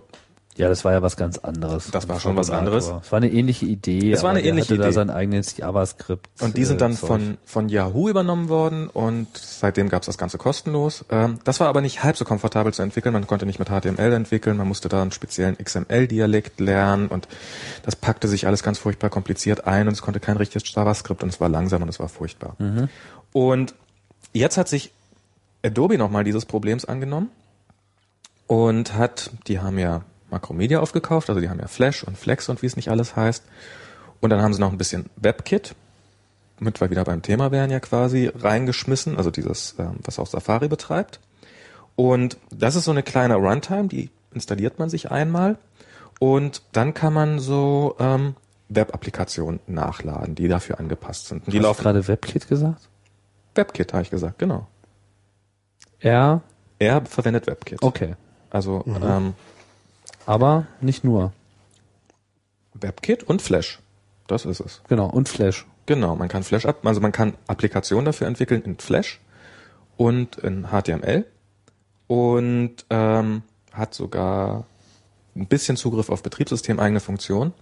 Ja, 0.58 0.70
das 0.70 0.84
war 0.84 0.92
ja 0.92 1.04
was 1.04 1.18
ganz 1.18 1.38
anderes. 1.38 1.92
Das 1.92 2.10
war 2.10 2.20
schon 2.20 2.36
was 2.36 2.50
anderes. 2.50 2.92
Es 3.04 3.12
war 3.12 3.18
eine 3.18 3.32
ähnliche 3.32 3.68
Idee. 3.68 4.12
Es 4.12 4.24
war 4.24 4.32
eine 4.32 4.44
ähnliche 4.44 4.70
hatte 4.70 4.78
da 4.80 4.86
Idee. 4.86 4.94
sein 4.94 5.10
eigenes 5.12 5.56
JavaScript. 5.56 6.28
Und 6.42 6.58
die 6.58 6.66
sind 6.66 6.78
äh, 6.78 6.80
dann 6.80 6.94
Zeug. 6.94 7.08
von, 7.08 7.38
von 7.46 7.70
Yahoo 7.70 8.10
übernommen 8.10 8.50
worden 8.50 8.88
und 8.88 9.28
seitdem 9.38 9.88
gab's 9.88 10.08
das 10.08 10.18
Ganze 10.18 10.40
kostenlos. 10.40 11.06
Ähm, 11.12 11.38
das 11.44 11.60
war 11.60 11.68
aber 11.68 11.82
nicht 11.82 12.04
halb 12.04 12.18
so 12.18 12.26
komfortabel 12.26 12.74
zu 12.74 12.82
entwickeln. 12.82 13.14
Man 13.14 13.28
konnte 13.28 13.46
nicht 13.46 13.60
mit 13.60 13.70
HTML 13.70 14.14
entwickeln, 14.14 14.58
man 14.58 14.68
musste 14.68 14.90
da 14.90 15.04
einen 15.04 15.12
speziellen 15.12 15.58
XML-Dialekt 15.58 16.60
lernen 16.60 17.08
und 17.08 17.28
das 17.84 17.96
packte 17.96 18.28
sich 18.28 18.48
alles 18.48 18.64
ganz 18.64 18.80
furchtbar 18.80 19.12
kompliziert 19.12 19.68
ein 19.68 19.88
und 19.88 19.94
es 19.94 20.02
konnte 20.02 20.20
kein 20.20 20.38
richtiges 20.38 20.74
JavaScript 20.74 21.22
und 21.22 21.30
es 21.30 21.40
war 21.40 21.50
langsam 21.50 21.84
und 21.84 21.90
es 21.90 22.00
war 22.00 22.10
furchtbar. 22.10 22.56
Und 23.32 23.76
jetzt 24.34 24.58
hat 24.58 24.68
sich 24.68 24.92
Adobe 25.64 26.00
nochmal 26.00 26.24
dieses 26.24 26.46
Problems 26.46 26.86
angenommen 26.86 27.30
und 28.48 28.96
hat, 28.96 29.32
die 29.48 29.60
haben 29.60 29.78
ja 29.78 30.02
Macromedia 30.30 30.80
aufgekauft, 30.80 31.30
also 31.30 31.42
die 31.42 31.50
haben 31.50 31.60
ja 31.60 31.68
Flash 31.68 32.04
und 32.04 32.18
Flex 32.18 32.50
und 32.50 32.62
wie 32.62 32.66
es 32.66 32.76
nicht 32.76 32.90
alles 32.90 33.16
heißt. 33.16 33.44
Und 34.20 34.30
dann 34.30 34.42
haben 34.42 34.54
sie 34.54 34.60
noch 34.60 34.72
ein 34.72 34.78
bisschen 34.78 35.10
WebKit, 35.16 35.76
mit 36.60 36.82
wir 36.82 36.90
wieder 36.90 37.04
beim 37.04 37.22
Thema 37.22 37.52
wären 37.52 37.70
ja 37.70 37.80
quasi, 37.80 38.32
reingeschmissen, 38.34 39.18
also 39.18 39.30
dieses, 39.32 39.76
ähm, 39.78 39.98
was 40.04 40.18
auch 40.20 40.28
Safari 40.28 40.68
betreibt. 40.68 41.20
Und 41.96 42.38
das 42.52 42.76
ist 42.76 42.86
so 42.86 42.92
eine 42.92 43.04
kleine 43.04 43.36
Runtime, 43.36 43.88
die 43.88 44.10
installiert 44.34 44.80
man 44.80 44.90
sich 44.90 45.12
einmal 45.12 45.58
und 46.20 46.62
dann 46.72 46.94
kann 46.94 47.14
man 47.14 47.40
so 47.40 47.96
ähm, 48.00 48.36
Web-Applikationen 48.70 49.60
nachladen, 49.68 50.36
die 50.36 50.48
dafür 50.48 50.80
angepasst 50.80 51.28
sind. 51.28 51.46
Und 51.46 51.54
die 51.54 51.58
Hast 51.58 51.64
du 51.64 51.68
laufen 51.68 51.84
gerade 51.84 52.08
WebKit 52.08 52.48
gesagt? 52.48 52.90
WebKit, 53.56 53.94
habe 53.94 54.04
ich 54.04 54.10
gesagt, 54.10 54.38
genau. 54.40 54.68
R, 56.00 56.42
Er 56.80 57.06
verwendet 57.06 57.48
WebKit. 57.48 57.82
okay. 57.82 58.16
Also 58.50 58.84
ähm, 58.88 59.34
Aber 60.28 60.68
nicht 60.82 61.04
nur. 61.04 61.32
WebKit 62.74 63.24
und 63.24 63.42
Flash. 63.42 63.80
Das 64.28 64.46
ist 64.46 64.60
es. 64.60 64.82
Genau. 64.88 65.10
Und 65.10 65.30
Flash. 65.30 65.66
Genau, 65.88 66.18
man 66.18 66.28
kann 66.28 66.44
Flash 66.44 66.66
ab, 66.66 66.86
also 66.86 67.00
man 67.00 67.14
kann 67.14 67.36
Applikationen 67.48 68.04
dafür 68.04 68.28
entwickeln 68.28 68.62
in 68.64 68.78
Flash 68.78 69.22
und 69.96 70.36
in 70.36 70.68
HTML 70.68 71.26
und 72.08 72.76
ähm, 72.90 73.42
hat 73.72 73.94
sogar 73.94 74.66
ein 75.34 75.48
bisschen 75.48 75.78
Zugriff 75.78 76.10
auf 76.10 76.24
betriebssystemeigene 76.24 77.00
Funktionen. 77.00 77.54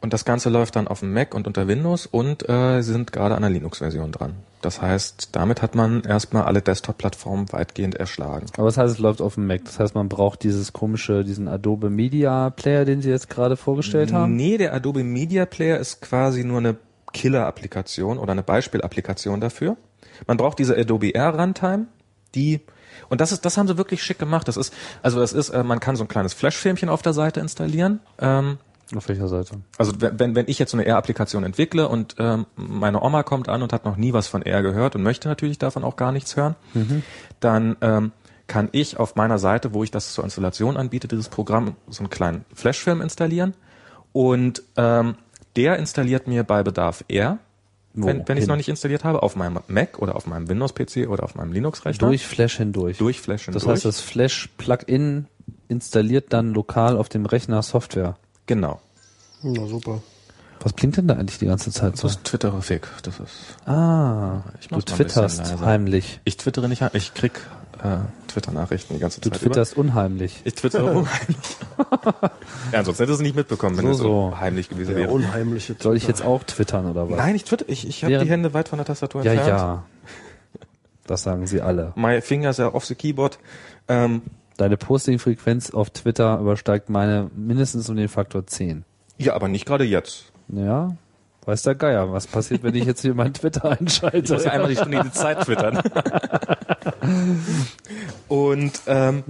Und 0.00 0.12
das 0.12 0.24
Ganze 0.24 0.50
läuft 0.50 0.76
dann 0.76 0.88
auf 0.88 1.00
dem 1.00 1.12
Mac 1.12 1.34
und 1.34 1.46
unter 1.46 1.68
Windows 1.68 2.06
und 2.06 2.48
äh, 2.48 2.82
sie 2.82 2.92
sind 2.92 3.12
gerade 3.12 3.34
an 3.34 3.42
der 3.42 3.50
Linux-Version 3.50 4.12
dran. 4.12 4.34
Das 4.62 4.82
heißt, 4.82 5.30
damit 5.32 5.62
hat 5.62 5.74
man 5.74 6.02
erstmal 6.02 6.44
alle 6.44 6.60
Desktop-Plattformen 6.60 7.52
weitgehend 7.52 7.94
erschlagen. 7.94 8.46
Aber 8.56 8.66
das 8.66 8.76
heißt, 8.76 8.94
es 8.94 8.98
läuft 8.98 9.20
auf 9.20 9.34
dem 9.34 9.46
Mac. 9.46 9.64
Das 9.64 9.78
heißt, 9.78 9.94
man 9.94 10.08
braucht 10.08 10.42
dieses 10.42 10.72
komische, 10.72 11.24
diesen 11.24 11.48
Adobe 11.48 11.90
Media 11.90 12.50
Player, 12.50 12.84
den 12.84 13.00
Sie 13.00 13.10
jetzt 13.10 13.30
gerade 13.30 13.56
vorgestellt 13.56 14.12
haben. 14.12 14.36
Nee, 14.36 14.58
der 14.58 14.74
Adobe 14.74 15.02
Media 15.02 15.46
Player 15.46 15.78
ist 15.78 16.02
quasi 16.02 16.44
nur 16.44 16.58
eine 16.58 16.76
Killer-Applikation 17.12 18.18
oder 18.18 18.32
eine 18.32 18.42
Beispiel-Applikation 18.42 19.40
dafür. 19.40 19.76
Man 20.26 20.36
braucht 20.36 20.58
diese 20.58 20.76
Adobe 20.76 21.14
R 21.14 21.38
Runtime, 21.38 21.86
die 22.34 22.60
und 23.08 23.20
das 23.20 23.32
ist, 23.32 23.44
das 23.44 23.56
haben 23.56 23.68
sie 23.68 23.76
wirklich 23.76 24.02
schick 24.02 24.18
gemacht. 24.18 24.48
Das 24.48 24.56
ist, 24.56 24.72
also 25.02 25.20
das 25.20 25.32
ist, 25.32 25.50
äh, 25.50 25.62
man 25.62 25.80
kann 25.80 25.96
so 25.96 26.04
ein 26.04 26.08
kleines 26.08 26.34
Flash-Filmchen 26.34 26.88
auf 26.88 27.02
der 27.02 27.12
Seite 27.12 27.40
installieren. 27.40 28.00
Ähm, 28.18 28.58
Auf 28.94 29.08
welcher 29.08 29.26
Seite? 29.28 29.56
also 29.78 29.92
wenn, 29.98 30.34
wenn 30.36 30.46
ich 30.48 30.58
jetzt 30.58 30.70
so 30.70 30.76
eine 30.76 30.86
R-Applikation 30.86 31.42
entwickle 31.42 31.88
und 31.88 32.14
ähm, 32.18 32.46
meine 32.54 33.02
Oma 33.02 33.22
kommt 33.24 33.48
an 33.48 33.62
und 33.62 33.72
hat 33.72 33.84
noch 33.84 33.96
nie 33.96 34.12
was 34.12 34.28
von 34.28 34.42
R 34.42 34.62
gehört 34.62 34.94
und 34.94 35.02
möchte 35.02 35.28
natürlich 35.28 35.58
davon 35.58 35.82
auch 35.82 35.96
gar 35.96 36.12
nichts 36.12 36.36
hören, 36.36 36.54
dann 37.40 37.76
ähm, 37.80 38.12
kann 38.46 38.68
ich 38.70 38.96
auf 38.98 39.16
meiner 39.16 39.38
Seite, 39.38 39.74
wo 39.74 39.82
ich 39.82 39.90
das 39.90 40.12
zur 40.12 40.22
Installation 40.22 40.76
anbiete, 40.76 41.08
dieses 41.08 41.28
Programm 41.28 41.74
so 41.88 42.00
einen 42.00 42.10
kleinen 42.10 42.44
Flashfilm 42.54 43.00
installieren 43.00 43.54
und 44.12 44.62
ähm, 44.76 45.16
der 45.56 45.78
installiert 45.78 46.28
mir 46.28 46.44
bei 46.44 46.62
Bedarf 46.62 47.04
R, 47.08 47.38
Wo? 47.94 48.06
wenn, 48.06 48.28
wenn 48.28 48.36
ich 48.36 48.42
es 48.42 48.48
noch 48.48 48.56
nicht 48.56 48.68
installiert 48.68 49.04
habe, 49.04 49.22
auf 49.22 49.36
meinem 49.36 49.58
Mac 49.68 49.98
oder 49.98 50.14
auf 50.14 50.26
meinem 50.26 50.48
Windows-PC 50.48 51.08
oder 51.08 51.24
auf 51.24 51.34
meinem 51.34 51.52
Linux-Rechner. 51.52 52.06
Durch 52.06 52.26
Flash 52.26 52.56
hindurch. 52.58 52.98
durch 52.98 53.20
Flash 53.20 53.46
das 53.46 53.54
hindurch. 53.54 53.72
heißt, 53.72 53.84
das 53.84 54.00
Flash-Plugin 54.00 55.26
installiert 55.68 56.32
dann 56.32 56.54
lokal 56.54 56.96
auf 56.96 57.08
dem 57.08 57.26
Rechner 57.26 57.62
Software. 57.62 58.16
Genau. 58.46 58.80
Na 59.42 59.66
super. 59.66 60.02
Was 60.60 60.72
blinkt 60.72 60.96
denn 60.96 61.06
da 61.06 61.14
eigentlich 61.14 61.38
die 61.38 61.46
ganze 61.46 61.70
Zeit 61.70 61.96
so? 61.96 62.04
Das 62.08 62.16
ist 62.16 62.24
Twitterific. 62.24 62.88
Das 63.02 63.20
ist. 63.20 63.68
Ah, 63.68 64.40
Ich 64.60 64.68
du 64.68 64.80
twitterst 64.80 65.60
heimlich. 65.60 66.20
Ich 66.24 66.36
twittere 66.38 66.68
nicht, 66.68 66.82
ich 66.94 67.12
krieg 67.14 67.32
äh, 67.84 67.98
Twitter-Nachrichten 68.28 68.94
die 68.94 69.00
ganze 69.00 69.20
Du 69.20 69.28
Zeit 69.30 69.40
twitterst 69.40 69.76
unheimlich. 69.76 70.38
über. 70.40 70.46
Ich 70.48 70.54
twittere 70.54 70.86
unheimlich. 70.96 71.36
ja, 72.72 72.82
sonst 72.84 72.98
hättest 72.98 73.08
du 73.10 73.12
es 73.14 73.20
nicht 73.20 73.36
mitbekommen, 73.36 73.76
wenn 73.76 73.84
So, 73.84 73.90
es 73.92 73.98
so, 73.98 74.34
heimlich 74.40 74.68
gewesen 74.70 74.96
wäre. 74.96 75.12
unheimliche 75.12 75.76
Soll 75.78 75.96
ich 75.96 76.04
Twitter. 76.04 76.18
jetzt 76.18 76.26
auch 76.26 76.42
twittern 76.44 76.86
oder 76.90 77.08
was? 77.10 77.16
Nein, 77.18 77.36
ich 77.36 77.44
twitter, 77.44 77.66
ich, 77.68 77.86
ich 77.86 78.02
habe 78.02 78.18
die 78.18 78.28
Hände 78.30 78.54
weit 78.54 78.68
von 78.68 78.78
der 78.78 78.86
Tastatur 78.86 79.22
Ja, 79.22 79.32
entfernt. 79.32 79.60
ja. 79.60 79.84
Das 81.06 81.22
sagen 81.22 81.46
sie 81.46 81.60
alle. 81.60 81.92
My 81.96 82.20
fingers 82.22 82.58
are 82.58 82.74
off 82.74 82.84
the 82.86 82.94
keyboard. 82.96 83.38
Ähm, 83.88 84.22
Deine 84.56 84.76
Posting-Frequenz 84.76 85.70
auf 85.70 85.90
Twitter 85.90 86.38
übersteigt 86.40 86.88
meine 86.90 87.30
mindestens 87.36 87.88
um 87.90 87.96
den 87.96 88.08
Faktor 88.08 88.46
10. 88.46 88.84
ja, 89.18 89.34
aber 89.34 89.48
nicht 89.48 89.66
gerade 89.66 89.84
jetzt. 89.84 90.32
Ja, 90.48 90.96
weiß 91.44 91.62
der 91.62 91.74
Geier, 91.74 92.12
was 92.12 92.26
passiert, 92.26 92.62
wenn 92.62 92.74
ich 92.74 92.84
jetzt 92.84 93.02
hier 93.02 93.14
mein 93.14 93.34
Twitter 93.34 93.70
einschalte? 93.78 94.18
Ich 94.18 94.30
muss 94.30 94.44
ja 94.44 94.52
einmal 94.52 94.70
die 94.70 94.76
Stunde 94.76 95.02
die 95.04 95.12
Zeit 95.12 95.40
twittern. 95.42 95.80
Und 98.28 98.72
ähm, 98.86 99.22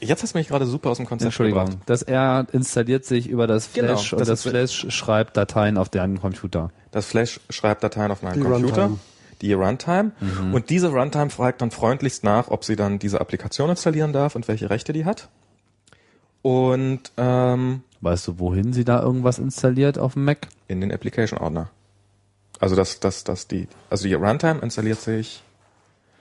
jetzt 0.00 0.22
hast 0.22 0.34
du 0.34 0.38
mich 0.38 0.48
gerade 0.48 0.66
super 0.66 0.90
aus 0.90 0.96
dem 0.98 1.06
Konzept 1.06 1.26
Entschuldigung, 1.26 1.64
gebracht. 1.66 1.78
das 1.86 2.02
R 2.02 2.46
installiert 2.52 3.04
sich 3.04 3.28
über 3.28 3.46
das 3.46 3.72
Genau, 3.72 3.88
Flash 3.96 4.12
und 4.12 4.20
das 4.20 4.28
das 4.28 4.44
ist- 4.46 4.50
Flash 4.50 4.86
schreibt 4.94 5.36
Dateien 5.36 5.78
auf 5.78 5.88
deinen 5.88 6.20
Computer. 6.20 6.70
Das 6.90 7.06
Flash 7.06 7.40
schreibt 7.50 7.82
Dateien 7.84 8.10
auf 8.10 8.22
meinen 8.22 8.34
Die 8.34 8.40
Computer. 8.40 8.82
Runtime. 8.84 8.98
Die 9.42 9.52
Runtime. 9.52 10.12
Und 10.52 10.70
diese 10.70 10.88
Runtime 10.88 11.30
fragt 11.30 11.60
dann 11.60 11.70
freundlichst 11.70 12.24
nach, 12.24 12.48
ob 12.48 12.64
sie 12.64 12.76
dann 12.76 12.98
diese 12.98 13.20
Applikation 13.20 13.70
installieren 13.70 14.12
darf 14.12 14.34
und 14.34 14.48
welche 14.48 14.70
Rechte 14.70 14.92
die 14.92 15.04
hat. 15.04 15.28
Und 16.42 17.12
ähm, 17.16 17.82
Weißt 18.00 18.28
du, 18.28 18.38
wohin 18.38 18.72
sie 18.72 18.84
da 18.84 19.02
irgendwas 19.02 19.38
installiert 19.38 19.98
auf 19.98 20.14
dem 20.14 20.24
Mac? 20.24 20.48
in 20.68 20.80
den 20.80 20.92
Application 20.92 21.38
Ordner. 21.38 21.70
Also 22.58 22.76
das, 22.76 23.00
das, 23.00 23.24
das 23.24 23.46
die, 23.48 23.68
also 23.90 24.08
die 24.08 24.14
Runtime 24.14 24.60
installiert 24.60 25.00
sich. 25.00 25.42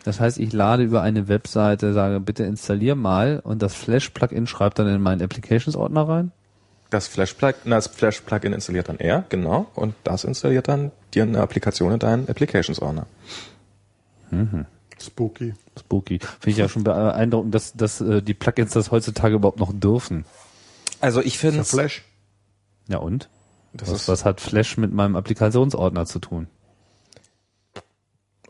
Das 0.03 0.19
heißt, 0.19 0.37
ich 0.37 0.53
lade 0.53 0.83
über 0.83 1.01
eine 1.01 1.27
Webseite, 1.27 1.93
sage, 1.93 2.19
bitte 2.19 2.43
installier 2.43 2.95
mal 2.95 3.39
und 3.43 3.61
das 3.61 3.73
Flash-Plugin 3.73 4.45
schreibt 4.45 4.77
dann 4.77 4.87
in 4.87 5.01
meinen 5.01 5.21
Applications-Ordner 5.21 6.07
rein? 6.07 6.31
Das 6.95 7.09
Flash 7.09 7.33
Plugin, 7.33 7.59
na, 7.65 7.75
das 7.75 7.87
Flash 7.87 8.21
Plugin 8.21 8.53
installiert 8.53 8.87
dann 8.87 8.99
er, 8.99 9.25
genau, 9.27 9.67
und 9.75 9.95
das 10.05 10.23
installiert 10.23 10.69
dann 10.69 10.93
dir 11.13 11.23
eine 11.23 11.41
Applikation 11.41 11.91
in 11.91 11.99
deinen 11.99 12.29
Applications 12.29 12.79
Ordner. 12.81 13.05
Spooky. 15.01 15.55
Spooky. 15.77 16.19
Finde 16.19 16.49
ich 16.51 16.55
ja 16.55 16.69
schon 16.69 16.85
beeindruckend, 16.85 17.53
dass, 17.53 17.73
dass 17.73 17.99
äh, 17.99 18.21
die 18.21 18.33
Plugins 18.33 18.71
das 18.71 18.91
heutzutage 18.91 19.35
überhaupt 19.35 19.59
noch 19.59 19.73
dürfen. 19.73 20.23
Also 21.01 21.19
ich 21.19 21.37
finde, 21.37 21.57
Der 21.57 21.65
Flash. 21.65 22.05
Ja 22.87 22.99
und? 22.99 23.27
das 23.73 23.89
Was, 23.91 24.03
ist, 24.03 24.07
was 24.07 24.23
hat 24.23 24.39
Flash 24.39 24.77
mit 24.77 24.93
meinem 24.93 25.17
Applikationsordner 25.17 26.05
zu 26.05 26.19
tun? 26.19 26.47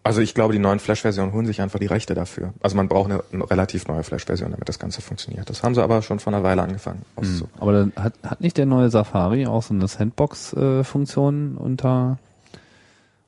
Also 0.06 0.22
ich 0.22 0.34
glaube, 0.36 0.54
die 0.54 0.60
neuen 0.60 0.80
Flash-Versionen 0.80 1.34
holen 1.34 1.46
sich 1.48 1.62
einfach 1.62 1.80
die 1.80 1.88
Rechte 1.88 2.14
dafür. 2.14 2.54
Also 2.62 2.78
man 2.78 2.88
braucht 2.88 3.10
eine, 3.12 3.24
eine 3.34 3.50
relativ 3.50 3.88
neue 3.88 4.04
Flash-Version, 4.04 4.52
damit 4.52 4.70
das 4.70 4.78
Ganze 4.80 5.02
funktioniert. 5.02 5.50
Das 5.50 5.64
haben 5.64 5.74
sie 5.76 5.84
aber 5.84 6.02
schon 6.04 6.20
vor 6.20 6.32
einer 6.32 6.44
Weile 6.44 6.62
angefangen. 6.62 7.02
auszu- 7.18 7.48
Aber 7.60 7.74
dann 7.74 7.92
hat, 7.96 8.14
hat 8.24 8.40
nicht 8.40 8.58
der 8.58 8.68
neue 8.68 8.90
Safari 8.92 9.48
auch 9.48 9.64
so 9.64 9.74
eine 9.74 9.88
Sandbox-Funktion 9.88 11.58
unter, 11.58 12.20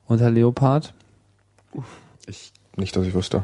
unter 0.06 0.30
Leopard? 0.30 0.94
Ich, 2.26 2.52
nicht, 2.76 2.94
dass 2.96 3.04
ich 3.06 3.14
wüsste. 3.14 3.42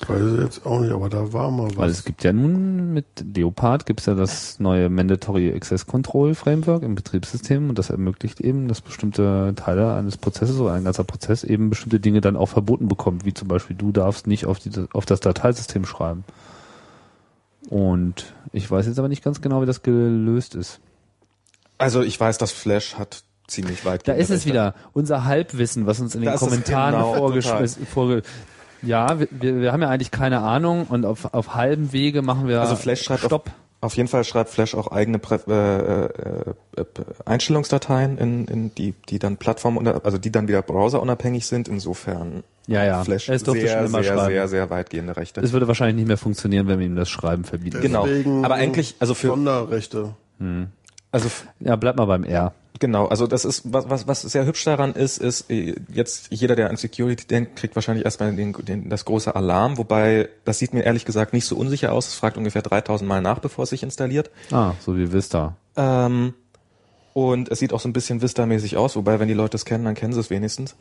Weiß 0.00 0.32
ich 0.34 0.40
jetzt 0.40 0.66
auch 0.66 0.80
nicht, 0.80 0.92
aber 0.92 1.08
da 1.08 1.32
war 1.32 1.50
mal 1.50 1.68
was. 1.70 1.76
Weil 1.76 1.90
es 1.90 2.04
gibt 2.04 2.24
ja 2.24 2.32
nun 2.32 2.92
mit 2.92 3.06
Leopard 3.34 3.86
gibt's 3.86 4.06
ja 4.06 4.14
das 4.14 4.60
neue 4.60 4.88
Mandatory 4.88 5.52
Access 5.54 5.86
Control 5.86 6.34
Framework 6.34 6.82
im 6.82 6.94
Betriebssystem 6.94 7.68
und 7.68 7.78
das 7.78 7.90
ermöglicht 7.90 8.40
eben, 8.40 8.68
dass 8.68 8.80
bestimmte 8.80 9.52
Teile 9.56 9.94
eines 9.94 10.16
Prozesses 10.16 10.58
oder 10.58 10.72
ein 10.72 10.84
ganzer 10.84 11.04
Prozess 11.04 11.44
eben 11.44 11.70
bestimmte 11.70 12.00
Dinge 12.00 12.20
dann 12.20 12.36
auch 12.36 12.48
verboten 12.48 12.88
bekommt, 12.88 13.24
wie 13.24 13.34
zum 13.34 13.48
Beispiel 13.48 13.76
du 13.76 13.92
darfst 13.92 14.26
nicht 14.26 14.46
auf, 14.46 14.58
die, 14.58 14.70
auf 14.92 15.06
das 15.06 15.20
Dateisystem 15.20 15.84
schreiben. 15.84 16.24
Und 17.70 18.34
ich 18.52 18.70
weiß 18.70 18.86
jetzt 18.86 18.98
aber 18.98 19.08
nicht 19.08 19.24
ganz 19.24 19.40
genau, 19.40 19.62
wie 19.62 19.66
das 19.66 19.82
gelöst 19.82 20.54
ist. 20.54 20.80
Also 21.78 22.02
ich 22.02 22.18
weiß, 22.18 22.38
dass 22.38 22.52
Flash 22.52 22.96
hat 22.96 23.24
ziemlich 23.46 23.84
weit. 23.84 24.06
Da 24.06 24.12
ist 24.12 24.30
es 24.30 24.46
wieder, 24.46 24.74
unser 24.92 25.24
Halbwissen, 25.24 25.86
was 25.86 26.00
uns 26.00 26.14
in 26.14 26.22
den 26.22 26.26
Da 26.26 26.34
ist 26.34 26.42
es 26.42 26.48
Kommentaren 26.48 26.94
genau, 26.94 27.14
vorgeschmissen 27.14 27.86
vorge 27.86 28.22
Ja, 28.86 29.18
wir, 29.20 29.28
wir, 29.30 29.60
wir 29.60 29.72
haben 29.72 29.82
ja 29.82 29.88
eigentlich 29.90 30.10
keine 30.10 30.40
Ahnung 30.40 30.86
und 30.88 31.04
auf, 31.04 31.32
auf 31.34 31.54
halbem 31.54 31.92
Wege 31.92 32.22
machen 32.22 32.48
wir 32.48 32.60
Also 32.60 32.76
Flash 32.76 33.02
schreibt 33.02 33.22
Stopp. 33.24 33.46
Auf, 33.48 33.52
auf 33.92 33.96
jeden 33.96 34.08
Fall 34.08 34.24
schreibt 34.24 34.50
Flash 34.50 34.74
auch 34.74 34.88
eigene 34.92 35.18
Prä 35.18 35.36
äh, 35.46 36.04
äh, 36.06 36.08
äh, 36.76 36.84
Einstellungsdateien, 37.26 38.18
in, 38.18 38.44
in 38.46 38.74
die, 38.74 38.94
die 39.08 39.18
dann 39.18 39.36
Plattform, 39.36 39.78
also 40.02 40.18
die 40.18 40.30
dann 40.32 40.48
wieder 40.48 40.62
browserunabhängig 40.62 41.46
sind. 41.46 41.68
Insofern 41.68 42.42
Ja, 42.66 42.84
ja. 42.84 43.04
Flash 43.04 43.28
Es 43.28 43.42
durfte 43.42 43.66
sehr, 43.66 43.76
schon 43.78 43.86
immer 43.86 44.02
sehr, 44.02 44.14
schreiben. 44.14 44.32
sehr, 44.32 44.48
sehr 44.48 44.70
weitgehende 44.70 45.16
Rechte. 45.16 45.40
Es 45.40 45.52
würde 45.52 45.68
wahrscheinlich 45.68 45.96
nicht 45.96 46.08
mehr 46.08 46.16
funktionieren, 46.18 46.66
wenn 46.68 46.78
wir 46.78 46.86
ihm 46.86 46.96
das 46.96 47.10
Schreiben 47.10 47.44
verbieten. 47.44 47.80
Genau. 47.80 48.06
Deswegen 48.06 48.44
Aber 48.44 48.54
eigentlich, 48.54 48.94
also 49.00 49.14
für, 49.14 49.28
Sonderrechte. 49.28 50.14
also 51.12 51.26
f- 51.26 51.46
Ja, 51.60 51.76
bleib 51.76 51.96
mal 51.96 52.06
beim 52.06 52.24
R. 52.24 52.52
Genau, 52.80 53.06
also 53.06 53.28
das 53.28 53.44
ist 53.44 53.72
was 53.72 53.88
was 53.88 54.08
was 54.08 54.22
sehr 54.22 54.46
hübsch 54.46 54.64
daran 54.64 54.94
ist, 54.94 55.18
ist 55.18 55.48
äh, 55.48 55.76
jetzt 55.92 56.26
jeder, 56.30 56.56
der 56.56 56.70
an 56.70 56.76
Security 56.76 57.24
denkt, 57.24 57.54
kriegt 57.54 57.76
wahrscheinlich 57.76 58.04
erstmal 58.04 58.34
den, 58.34 58.52
den, 58.52 58.88
das 58.88 59.04
große 59.04 59.34
Alarm, 59.34 59.78
wobei 59.78 60.28
das 60.44 60.58
sieht 60.58 60.74
mir 60.74 60.82
ehrlich 60.82 61.04
gesagt 61.04 61.32
nicht 61.32 61.46
so 61.46 61.56
unsicher 61.56 61.92
aus. 61.92 62.08
Es 62.08 62.14
fragt 62.14 62.36
ungefähr 62.36 62.62
3000 62.62 63.08
Mal 63.08 63.22
nach, 63.22 63.38
bevor 63.38 63.62
es 63.62 63.70
sich 63.70 63.84
installiert. 63.84 64.30
Ah, 64.50 64.72
so 64.80 64.96
wie 64.96 65.12
Vista. 65.12 65.56
Ähm, 65.76 66.34
und 67.12 67.48
es 67.48 67.60
sieht 67.60 67.72
auch 67.72 67.78
so 67.78 67.88
ein 67.88 67.92
bisschen 67.92 68.22
Vista-mäßig 68.22 68.76
aus, 68.76 68.96
wobei 68.96 69.20
wenn 69.20 69.28
die 69.28 69.34
Leute 69.34 69.56
es 69.56 69.64
kennen, 69.64 69.84
dann 69.84 69.94
kennen 69.94 70.12
sie 70.12 70.20
es 70.20 70.30
wenigstens. 70.30 70.74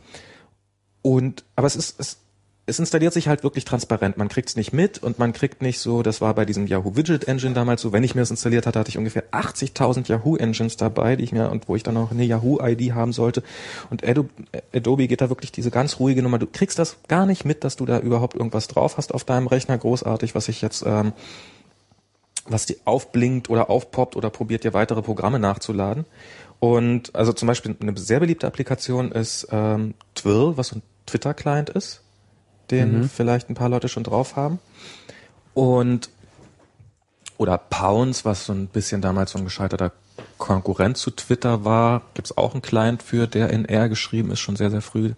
Und 1.04 1.44
aber 1.56 1.68
es 1.68 1.76
ist 1.76 2.00
es 2.00 2.18
es 2.66 2.80
installiert 2.80 3.12
sich 3.12 3.28
halt 3.28 3.44
wirklich 3.44 3.66
transparent. 3.66 4.18
Man 4.18 4.30
kriegt 4.30 4.48
es 4.48 4.56
nicht 4.56 4.72
mit 4.72 5.04
und 5.04 5.20
man 5.20 5.34
kriegt 5.34 5.62
nicht 5.62 5.80
so, 5.80 6.02
das 6.02 6.22
war 6.22 6.34
bei 6.34 6.46
diesem 6.46 6.66
Yahoo 6.66 6.96
Widget 6.96 7.28
Engine 7.28 7.54
damals 7.54 7.82
so, 7.82 7.92
wenn 7.92 8.06
ich 8.06 8.16
mir 8.16 8.22
das 8.22 8.32
installiert 8.32 8.66
hatte, 8.66 8.80
hatte 8.80 8.90
ich 8.90 8.98
ungefähr 8.98 9.26
80.000 9.32 10.08
Yahoo 10.08 10.38
Engines 10.38 10.78
dabei, 10.78 11.18
die 11.18 11.26
ich 11.26 11.34
mir 11.34 11.50
und 11.50 11.68
wo 11.68 11.76
ich 11.76 11.84
dann 11.84 11.98
auch 11.98 12.12
eine 12.12 12.24
Yahoo 12.24 12.62
ID 12.62 12.94
haben 12.94 13.12
sollte. 13.12 13.44
Und 13.90 14.04
Adobe 14.06 15.08
geht 15.08 15.20
da 15.20 15.30
wirklich 15.30 15.52
diese 15.52 15.72
ganz 15.72 16.00
ruhige 16.00 16.24
Nummer. 16.24 16.40
Du 16.40 16.48
kriegst 16.48 16.80
das 16.80 16.98
gar 17.10 17.26
nicht 17.26 17.44
mit, 17.44 17.66
dass 17.66 17.76
du 17.76 17.86
da 17.86 18.00
überhaupt 18.00 18.36
irgendwas 18.36 18.70
drauf 18.70 18.96
hast 18.96 19.14
auf 19.14 19.26
deinem 19.26 19.48
Rechner. 19.48 19.78
Großartig, 19.78 20.34
was 20.34 20.48
ich 20.48 20.62
jetzt, 20.62 20.86
ähm, 20.86 21.12
was 22.46 22.66
die 22.66 22.78
aufblinkt 22.86 23.50
oder 23.50 23.70
aufpoppt 23.70 24.16
oder 24.16 24.30
probiert 24.30 24.64
dir 24.64 24.74
weitere 24.74 25.02
Programme 25.02 25.40
nachzuladen. 25.40 26.06
Und 26.62 27.14
also 27.14 27.34
zum 27.34 27.48
Beispiel 27.50 27.76
eine 27.82 27.98
sehr 27.98 28.22
beliebte 28.22 28.48
Applikation 28.48 29.12
ist 29.12 29.50
ähm, 29.52 29.96
Twill, 30.16 30.54
was 30.56 30.70
so 30.70 30.78
ein 30.78 30.82
Twitter-Client 31.06 31.70
ist 31.70 32.03
den 32.72 33.00
mhm. 33.00 33.10
vielleicht 33.10 33.50
ein 33.50 33.56
paar 33.56 33.70
Leute 33.70 33.90
schon 33.90 34.04
drauf 34.04 34.36
haben. 34.36 34.60
Und 35.54 36.10
oder 37.38 37.58
Pounds, 37.58 38.26
was 38.26 38.46
so 38.46 38.54
ein 38.54 38.68
bisschen 38.68 39.02
damals 39.02 39.32
so 39.32 39.40
ein 39.40 39.46
gescheiterter 39.46 39.92
Konkurrent 40.38 40.98
zu 40.98 41.12
Twitter 41.12 41.66
war, 41.66 42.04
gibt's 42.14 42.38
auch 42.38 42.54
einen 42.54 42.62
Client 42.62 43.02
für, 43.02 43.28
der 43.28 43.50
in 43.50 43.66
R 43.66 43.90
geschrieben 43.90 44.32
ist, 44.32 44.40
schon 44.40 44.56
sehr, 44.56 44.70
sehr 44.70 44.82
früh. 44.82 45.14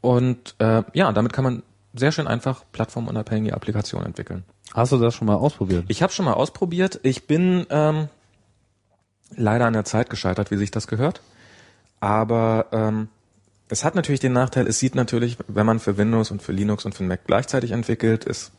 Und 0.00 0.54
äh, 0.58 0.82
ja, 0.94 1.12
damit 1.12 1.32
kann 1.32 1.44
man 1.44 1.62
sehr 1.94 2.12
schön 2.12 2.26
einfach 2.26 2.64
plattformunabhängige 2.72 3.54
Applikationen 3.54 4.06
entwickeln. 4.06 4.44
Hast 4.74 4.92
du 4.92 4.98
das 4.98 5.14
schon 5.14 5.26
mal 5.26 5.34
ausprobiert? 5.34 5.84
Ich 5.88 6.02
habe 6.02 6.12
schon 6.12 6.24
mal 6.24 6.32
ausprobiert. 6.32 7.00
Ich 7.02 7.26
bin 7.26 7.66
ähm, 7.70 8.08
leider 9.36 9.66
an 9.66 9.74
der 9.74 9.84
Zeit 9.84 10.08
gescheitert, 10.08 10.50
wie 10.50 10.56
sich 10.56 10.70
das 10.70 10.86
gehört. 10.86 11.20
Aber 12.00 12.66
ähm, 12.72 13.08
es 13.72 13.84
hat 13.84 13.94
natürlich 13.94 14.20
den 14.20 14.34
Nachteil, 14.34 14.66
es 14.66 14.78
sieht 14.78 14.94
natürlich, 14.94 15.38
wenn 15.48 15.64
man 15.64 15.80
für 15.80 15.96
Windows 15.96 16.30
und 16.30 16.42
für 16.42 16.52
Linux 16.52 16.84
und 16.84 16.94
für 16.94 17.04
Mac 17.04 17.20
gleichzeitig 17.26 17.70
entwickelt, 17.70 18.26
es 18.26 18.52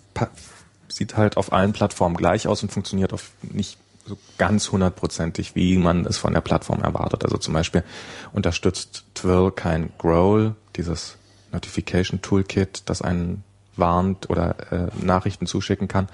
sieht 0.87 1.17
halt 1.17 1.37
auf 1.37 1.53
allen 1.53 1.71
Plattformen 1.71 2.17
gleich 2.17 2.47
aus 2.47 2.63
und 2.63 2.71
funktioniert 2.71 3.13
auf 3.13 3.29
nicht 3.43 3.77
so 4.07 4.17
ganz 4.39 4.71
hundertprozentig, 4.71 5.53
wie 5.53 5.77
man 5.77 6.07
es 6.07 6.17
von 6.17 6.33
der 6.33 6.41
Plattform 6.41 6.81
erwartet. 6.81 7.25
Also 7.25 7.37
zum 7.37 7.53
Beispiel 7.53 7.83
unterstützt 8.31 9.05
Twirl 9.13 9.51
kein 9.51 9.91
Growl, 9.99 10.55
dieses 10.75 11.17
Notification 11.51 12.23
Toolkit, 12.23 12.81
das 12.87 13.03
einen 13.03 13.43
warnt 13.75 14.31
oder 14.31 14.71
äh, 14.71 14.87
Nachrichten 14.99 15.45
zuschicken 15.45 15.87
kann. 15.87 16.09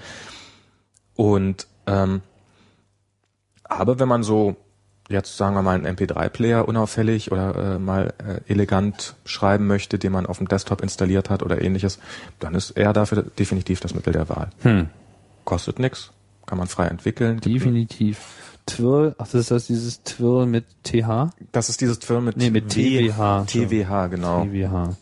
Und 1.14 1.66
ähm, 1.86 2.20
aber 3.64 3.98
wenn 3.98 4.08
man 4.08 4.22
so 4.24 4.56
jetzt 5.10 5.36
sagen 5.36 5.54
wir 5.54 5.62
mal 5.62 5.74
einen 5.74 5.96
MP3-Player 5.96 6.66
unauffällig 6.66 7.32
oder 7.32 7.74
äh, 7.74 7.78
mal 7.78 8.14
äh, 8.18 8.50
elegant 8.50 9.14
schreiben 9.24 9.66
möchte, 9.66 9.98
den 9.98 10.12
man 10.12 10.26
auf 10.26 10.38
dem 10.38 10.48
Desktop 10.48 10.80
installiert 10.80 11.28
hat 11.28 11.42
oder 11.42 11.60
ähnliches, 11.60 11.98
dann 12.38 12.54
ist 12.54 12.70
er 12.70 12.92
dafür 12.92 13.22
definitiv 13.22 13.80
das 13.80 13.94
Mittel 13.94 14.12
der 14.12 14.28
Wahl. 14.28 14.50
Hm. 14.62 14.88
Kostet 15.44 15.78
nix, 15.78 16.12
kann 16.46 16.58
man 16.58 16.68
frei 16.68 16.86
entwickeln. 16.86 17.40
Definitiv. 17.40 18.20
Twirl, 18.66 19.14
ach, 19.18 19.26
das 19.26 19.34
ist 19.34 19.50
das 19.50 19.66
dieses 19.66 20.02
Twirl 20.04 20.46
mit 20.46 20.64
TH? 20.84 21.32
Das 21.50 21.68
ist 21.68 21.80
dieses 21.80 21.98
Twirl 21.98 22.20
mit, 22.20 22.36
nee, 22.36 22.50
mit 22.50 22.68
TWH. 22.68 23.46
TWH, 23.46 24.06
genau. 24.08 24.44
TWH. 24.44 24.96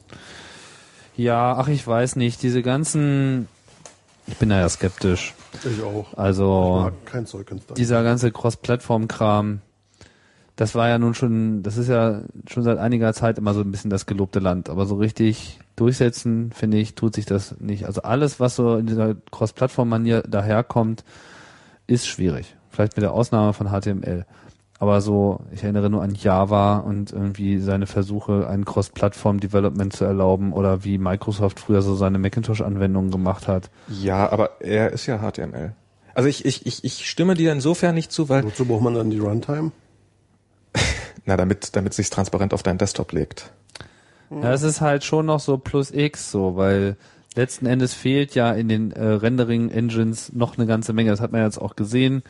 Ja, 1.16 1.56
ach, 1.56 1.68
ich 1.68 1.86
weiß 1.86 2.16
nicht, 2.16 2.42
diese 2.42 2.62
ganzen, 2.62 3.48
ich 4.26 4.36
bin 4.36 4.48
da 4.48 4.60
ja 4.60 4.68
skeptisch. 4.68 5.34
Ich 5.64 5.82
auch. 5.82 6.16
Also, 6.16 6.92
ich 7.04 7.10
kein 7.10 7.26
Zeug 7.26 7.46
dieser 7.76 8.02
ganze 8.04 8.30
Cross-Plattform-Kram, 8.30 9.60
das 10.58 10.74
war 10.74 10.88
ja 10.88 10.98
nun 10.98 11.14
schon, 11.14 11.62
das 11.62 11.76
ist 11.76 11.88
ja 11.88 12.22
schon 12.50 12.64
seit 12.64 12.78
einiger 12.78 13.14
Zeit 13.14 13.38
immer 13.38 13.54
so 13.54 13.60
ein 13.60 13.70
bisschen 13.70 13.90
das 13.90 14.06
gelobte 14.06 14.40
Land. 14.40 14.68
Aber 14.68 14.86
so 14.86 14.96
richtig 14.96 15.60
durchsetzen, 15.76 16.50
finde 16.52 16.78
ich, 16.78 16.96
tut 16.96 17.14
sich 17.14 17.26
das 17.26 17.54
nicht. 17.60 17.86
Also 17.86 18.02
alles, 18.02 18.40
was 18.40 18.56
so 18.56 18.76
in 18.76 18.86
dieser 18.86 19.14
Cross-Plattform-Manier 19.30 20.22
daherkommt, 20.22 21.04
ist 21.86 22.08
schwierig. 22.08 22.56
Vielleicht 22.70 22.96
mit 22.96 23.04
der 23.04 23.12
Ausnahme 23.12 23.52
von 23.52 23.68
HTML. 23.68 24.26
Aber 24.80 25.00
so, 25.00 25.42
ich 25.52 25.62
erinnere 25.62 25.90
nur 25.90 26.02
an 26.02 26.16
Java 26.16 26.78
und 26.78 27.12
irgendwie 27.12 27.58
seine 27.60 27.86
Versuche, 27.86 28.48
ein 28.48 28.64
Cross-Plattform-Development 28.64 29.92
zu 29.92 30.06
erlauben 30.06 30.52
oder 30.52 30.82
wie 30.82 30.98
Microsoft 30.98 31.60
früher 31.60 31.82
so 31.82 31.94
seine 31.94 32.18
Macintosh-Anwendungen 32.18 33.12
gemacht 33.12 33.46
hat. 33.46 33.70
Ja, 33.88 34.28
aber 34.32 34.60
er 34.60 34.92
ist 34.92 35.06
ja 35.06 35.18
HTML. 35.18 35.74
Also 36.14 36.28
ich, 36.28 36.44
ich, 36.44 36.66
ich, 36.66 36.82
ich 36.82 37.08
stimme 37.08 37.34
dir 37.34 37.52
insofern 37.52 37.94
nicht 37.94 38.10
zu, 38.10 38.28
weil. 38.28 38.42
Wozu 38.42 38.64
braucht 38.64 38.82
man 38.82 38.94
dann 38.94 39.10
die 39.10 39.20
Runtime? 39.20 39.70
Na, 41.28 41.36
damit, 41.36 41.76
damit 41.76 41.92
sich's 41.92 42.08
transparent 42.08 42.54
auf 42.54 42.62
deinen 42.62 42.78
Desktop 42.78 43.12
legt. 43.12 43.52
Ja, 44.30 44.50
es 44.50 44.62
ist 44.62 44.80
halt 44.80 45.04
schon 45.04 45.26
noch 45.26 45.40
so 45.40 45.58
plus 45.58 45.90
X 45.90 46.30
so, 46.30 46.56
weil 46.56 46.96
letzten 47.34 47.66
Endes 47.66 47.92
fehlt 47.92 48.34
ja 48.34 48.50
in 48.52 48.68
den 48.68 48.92
äh, 48.92 49.04
Rendering-Engines 49.04 50.32
noch 50.32 50.56
eine 50.56 50.66
ganze 50.66 50.94
Menge. 50.94 51.10
Das 51.10 51.20
hat 51.20 51.32
man 51.32 51.42
jetzt 51.42 51.58
auch 51.58 51.76
gesehen. 51.76 52.22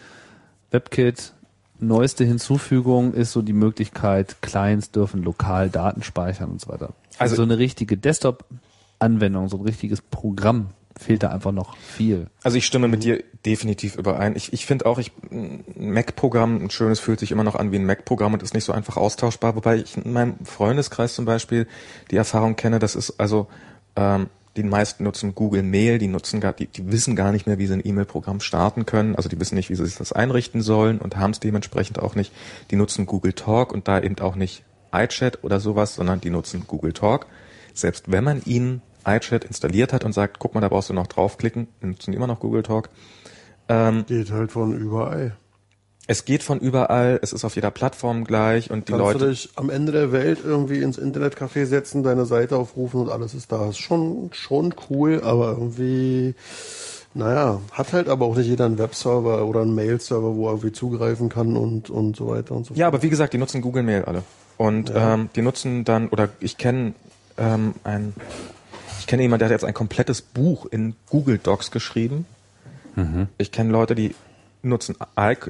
WebKit, 0.73 1.33
neueste 1.79 2.25
Hinzufügung 2.25 3.15
ist 3.15 3.31
so 3.31 3.41
die 3.41 3.53
Möglichkeit, 3.53 4.43
Clients 4.43 4.91
dürfen 4.91 5.23
lokal 5.23 5.71
Daten 5.71 6.03
speichern 6.03 6.51
und 6.51 6.61
so 6.61 6.69
weiter. 6.69 6.93
Also, 7.19 7.21
also 7.21 7.37
so 7.37 7.43
eine 7.43 7.59
richtige 7.59 7.97
Desktop-Anwendung, 7.97 9.49
so 9.49 9.59
ein 9.59 9.63
richtiges 9.63 10.03
Programm 10.03 10.71
fehlt 10.99 11.23
da 11.23 11.29
einfach 11.29 11.53
noch 11.53 11.77
viel. 11.77 12.27
Also 12.43 12.59
ich 12.59 12.67
stimme 12.67 12.89
mit 12.89 13.05
dir 13.05 13.23
definitiv 13.47 13.97
überein. 13.97 14.37
Ich, 14.37 14.53
ich 14.53 14.67
finde 14.67 14.87
auch, 14.87 14.99
ich 14.99 15.13
ein 15.31 15.65
Mac-Programm, 15.77 16.63
ein 16.63 16.71
schönes 16.71 17.01
fühlt 17.01 17.21
sich 17.21 17.31
immer 17.31 17.45
noch 17.45 17.55
an 17.55 17.73
wie 17.73 17.77
ein 17.77 17.87
Mac-Programm 17.87 18.35
und 18.35 18.43
ist 18.43 18.55
nicht 18.55 18.65
so 18.65 18.73
einfach 18.73 18.97
austauschbar. 18.97 19.57
Wobei 19.57 19.77
ich 19.77 19.97
in 19.97 20.13
meinem 20.13 20.35
Freundeskreis 20.45 21.15
zum 21.15 21.25
Beispiel 21.25 21.67
die 22.11 22.17
Erfahrung 22.17 22.57
kenne, 22.57 22.79
das 22.79 22.97
ist 22.97 23.19
also 23.19 23.47
ähm, 23.97 24.29
die 24.57 24.65
meisten 24.65 25.05
nutzen 25.05 25.35
Google 25.35 25.63
Mail, 25.63 25.99
die 25.99 26.09
nutzen 26.09 26.41
gar, 26.41 26.53
die, 26.53 26.67
die 26.67 26.91
wissen 26.91 27.15
gar 27.15 27.31
nicht 27.31 27.47
mehr, 27.47 27.59
wie 27.59 27.67
sie 27.67 27.75
ein 27.75 27.87
E-Mail-Programm 27.87 28.41
starten 28.41 28.87
können. 28.87 29.15
Also 29.15 29.29
die 29.29 29.39
wissen 29.39 29.55
nicht, 29.55 29.71
wie 29.71 29.77
sie 29.77 29.87
sich 29.87 29.97
das 29.97 30.13
einrichten 30.13 30.63
sollen 30.63 30.99
und 30.99 31.17
haben 31.17 31.31
es 31.31 31.41
dementsprechend 31.41 32.01
auch 32.01 32.17
nicht. 32.17 32.33
Die 32.71 32.77
nutzen 32.77 33.07
Google 33.07 33.35
Talk 33.35 33.73
und 33.73 33.87
da 33.87 34.01
eben 34.01 34.19
auch 34.19 34.35
nicht 34.35 34.65
iChat 34.93 35.45
oder 35.45 35.61
sowas, 35.61 35.95
sondern 35.95 36.21
die 36.21 36.31
nutzen 36.31 36.65
Google 36.67 36.93
Talk. 36.93 37.27
Selbst 37.73 38.11
wenn 38.11 38.25
man 38.25 38.43
ihnen 38.45 38.83
iChat 39.07 39.45
installiert 39.45 39.93
hat 39.93 40.05
und 40.05 40.13
sagt, 40.13 40.39
guck 40.39 40.55
mal, 40.55 40.61
da 40.61 40.69
brauchst 40.69 40.91
du 40.91 40.95
noch 40.95 41.07
draufklicken, 41.07 41.69
nutzen 41.81 42.13
immer 42.15 42.27
noch 42.27 42.41
Google 42.41 42.63
Talk. 42.63 42.91
Ähm, 43.69 44.05
geht 44.07 44.31
halt 44.31 44.53
von 44.53 44.77
überall. 44.77 45.37
Es 46.11 46.25
geht 46.25 46.43
von 46.43 46.59
überall, 46.59 47.19
es 47.21 47.35
ist 47.35 47.45
auf 47.45 47.55
jeder 47.55 47.71
Plattform 47.71 48.25
gleich 48.25 48.71
und 48.71 48.89
die 48.89 48.93
Kannst 48.93 49.05
Leute. 49.05 49.19
du 49.19 49.31
dich 49.31 49.51
am 49.57 49.69
Ende 49.69 49.93
der 49.93 50.11
Welt 50.11 50.39
irgendwie 50.43 50.81
ins 50.81 50.99
Internetcafé 50.99 51.67
setzen, 51.67 52.03
deine 52.03 52.25
Seite 52.25 52.57
aufrufen 52.57 53.01
und 53.03 53.11
alles 53.11 53.35
ist 53.35 53.53
da. 53.53 53.69
Ist 53.69 53.79
schon, 53.79 54.31
schon 54.33 54.75
cool, 54.89 55.21
aber 55.23 55.51
irgendwie, 55.51 56.35
naja, 57.13 57.61
hat 57.73 57.93
halt 57.93 58.09
aber 58.09 58.25
auch 58.25 58.37
nicht 58.37 58.47
jeder 58.47 58.65
einen 58.65 58.79
Webserver 58.79 59.45
oder 59.45 59.61
einen 59.61 59.75
Mail-Server, 59.75 60.35
wo 60.35 60.47
er 60.47 60.53
irgendwie 60.53 60.73
zugreifen 60.73 61.29
kann 61.29 61.59
und, 61.59 61.91
und 61.91 62.17
so 62.17 62.29
weiter 62.29 62.55
und 62.55 62.65
so 62.65 62.69
fort. 62.69 62.79
Ja, 62.79 62.87
aber 62.87 63.03
wie 63.03 63.11
gesagt, 63.11 63.35
die 63.35 63.39
nutzen 63.39 63.61
Google 63.61 63.83
Mail 63.83 64.07
alle. 64.07 64.23
Und 64.57 64.89
ja. 64.89 65.13
ähm, 65.13 65.29
die 65.37 65.43
nutzen 65.43 65.85
dann, 65.85 66.09
oder 66.09 66.31
ich 66.41 66.57
kenne 66.57 66.95
ähm, 67.37 67.75
ein 67.85 68.15
kenne 69.09 69.23
jemanden, 69.23 69.41
der 69.41 69.47
hat 69.47 69.53
jetzt 69.53 69.65
ein 69.65 69.75
komplettes 69.75 70.23
Buch 70.23 70.67
in 70.67 70.95
Google 71.11 71.39
Docs 71.39 71.73
geschrieben. 71.73 72.27
Mhm. 72.95 73.27
Ich 73.39 73.51
kenne 73.51 73.73
Leute, 73.73 73.97
die 73.97 74.15
nutzen 74.63 74.97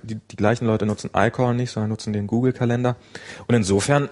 die, 0.03 0.15
die 0.15 0.37
gleichen 0.37 0.67
Leute 0.67 0.87
nutzen 0.87 1.11
iCall 1.15 1.55
nicht, 1.55 1.71
sondern 1.71 1.91
nutzen 1.91 2.13
den 2.15 2.27
Google 2.27 2.53
Kalender. 2.53 2.97
Und 3.47 3.55
insofern 3.55 4.09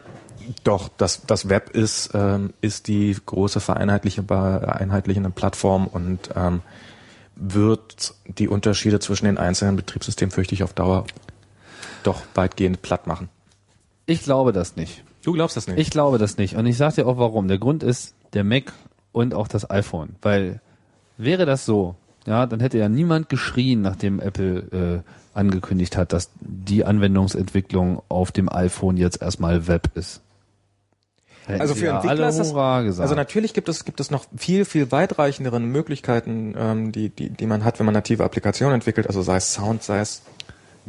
doch, 0.65 0.89
das, 0.97 1.23
das 1.27 1.49
Web 1.49 1.71
ist, 1.71 2.11
ähm, 2.15 2.53
ist 2.61 2.89
die 2.89 3.17
große 3.25 3.61
vereinheitliche, 3.61 4.23
vereinheitlichende 4.23 5.31
Plattform 5.31 5.87
und 5.87 6.31
ähm, 6.37 6.61
wird 7.35 8.15
die 8.27 8.49
Unterschiede 8.49 9.01
zwischen 9.01 9.27
den 9.27 9.39
einzelnen 9.39 9.77
Betriebssystemen, 9.77 10.31
fürchte 10.31 10.55
ich, 10.55 10.63
auf 10.63 10.73
Dauer 10.73 11.07
doch 12.03 12.23
weitgehend 12.35 12.83
platt 12.83 13.07
machen. 13.07 13.29
Ich 14.07 14.23
glaube 14.23 14.53
das 14.53 14.77
nicht. 14.77 15.03
Du 15.23 15.33
glaubst 15.33 15.57
das 15.57 15.67
nicht? 15.67 15.79
Ich 15.79 15.91
glaube 15.91 16.19
das 16.19 16.39
nicht. 16.39 16.55
Und 16.55 16.67
ich 16.67 16.77
sage 16.77 16.97
dir 16.97 17.07
auch 17.07 17.19
warum. 17.19 17.49
Der 17.49 17.59
Grund 17.59 17.83
ist, 17.83 18.15
der 18.33 18.45
Mac 18.45 18.73
und 19.17 19.33
auch 19.33 19.49
das 19.49 19.71
iPhone. 19.71 20.11
Weil 20.21 20.61
wäre 21.17 21.47
das 21.47 21.65
so, 21.65 21.97
ja, 22.27 22.45
dann 22.45 22.61
hätte 22.61 22.77
ja 22.77 22.91
niemand 22.91 23.31
geschrien, 23.31 23.81
nachdem 23.81 24.21
Apple 24.21 25.03
äh, 25.35 25.39
angekündigt 25.39 25.97
hat, 25.97 26.13
dass 26.13 26.31
die 26.41 26.85
Anwendungsentwicklung 26.85 28.03
auf 28.11 28.31
dem 28.31 28.53
iPhone 28.53 28.99
jetzt 28.99 29.23
erstmal 29.23 29.69
Web 29.69 29.89
ist. 29.95 30.21
Hätten 31.47 31.63
also 31.63 31.75
für 31.75 31.89
Entwickler 31.89 32.29
ist 32.29 32.39
das, 32.39 33.01
also 33.01 33.15
natürlich 33.15 33.55
gibt 33.55 33.71
es 33.71 33.85
gibt 33.85 34.01
es 34.01 34.11
noch 34.11 34.27
viel 34.37 34.65
viel 34.65 34.91
weitreichendere 34.91 35.61
Möglichkeiten, 35.61 36.55
ähm, 36.59 36.93
die 36.93 37.09
die 37.09 37.31
die 37.31 37.47
man 37.47 37.65
hat, 37.65 37.79
wenn 37.79 37.87
man 37.87 37.95
native 37.95 38.25
Applikationen 38.25 38.75
entwickelt, 38.75 39.07
also 39.07 39.23
sei 39.23 39.37
es 39.37 39.55
Sound, 39.55 39.83
sei 39.83 40.01
es 40.01 40.23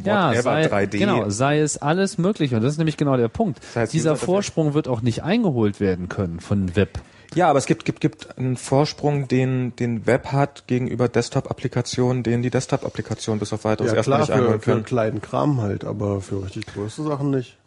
ja, 0.03 0.33
sei, 0.41 0.65
3D. 0.65 0.97
Genau, 0.97 1.29
sei 1.29 1.59
es 1.59 1.77
alles 1.77 2.17
möglich. 2.17 2.53
Und 2.53 2.61
das 2.61 2.73
ist 2.73 2.77
nämlich 2.77 2.97
genau 2.97 3.17
der 3.17 3.29
Punkt. 3.29 3.59
Das 3.59 3.75
heißt, 3.75 3.93
Dieser 3.93 4.15
Vorsprung 4.15 4.73
wird 4.73 4.87
auch 4.87 5.01
nicht 5.01 5.23
eingeholt 5.23 5.79
werden 5.79 6.07
können 6.07 6.39
von 6.39 6.75
Web. 6.75 6.99
Ja, 7.37 7.49
aber 7.49 7.59
es 7.59 7.67
gibt, 7.67 7.85
gibt, 7.85 8.01
gibt 8.01 8.35
einen 8.39 8.57
Vorsprung, 8.57 9.27
den, 9.27 9.75
den 9.75 10.07
Web 10.07 10.31
hat 10.31 10.65
gegenüber 10.65 11.07
Desktop-Applikationen, 11.07 12.23
den 12.23 12.41
die 12.41 12.49
Desktop-Applikationen 12.49 13.39
bis 13.39 13.53
auf 13.53 13.63
weiteres 13.63 13.91
ja, 13.91 13.97
erstmal 13.97 14.21
nicht 14.21 14.31
einholen 14.31 14.59
können. 14.59 14.79
Für 14.79 14.83
kleinen 14.83 15.21
Kram 15.21 15.61
halt, 15.61 15.85
aber 15.85 16.19
für 16.19 16.43
richtig 16.43 16.65
größte 16.65 17.03
Sachen 17.03 17.29
nicht. 17.29 17.59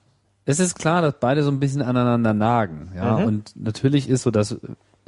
Es 0.45 0.59
ist 0.59 0.77
klar, 0.77 1.03
dass 1.03 1.15
beide 1.21 1.45
so 1.45 1.53
ein 1.53 1.61
bisschen 1.61 1.83
aneinander 1.83 2.35
nagen, 2.35 2.91
ja. 2.97 3.19
Mhm. 3.19 3.25
Und 3.27 3.53
natürlich 3.55 4.09
ist 4.09 4.23
so, 4.23 4.33
dass 4.33 4.57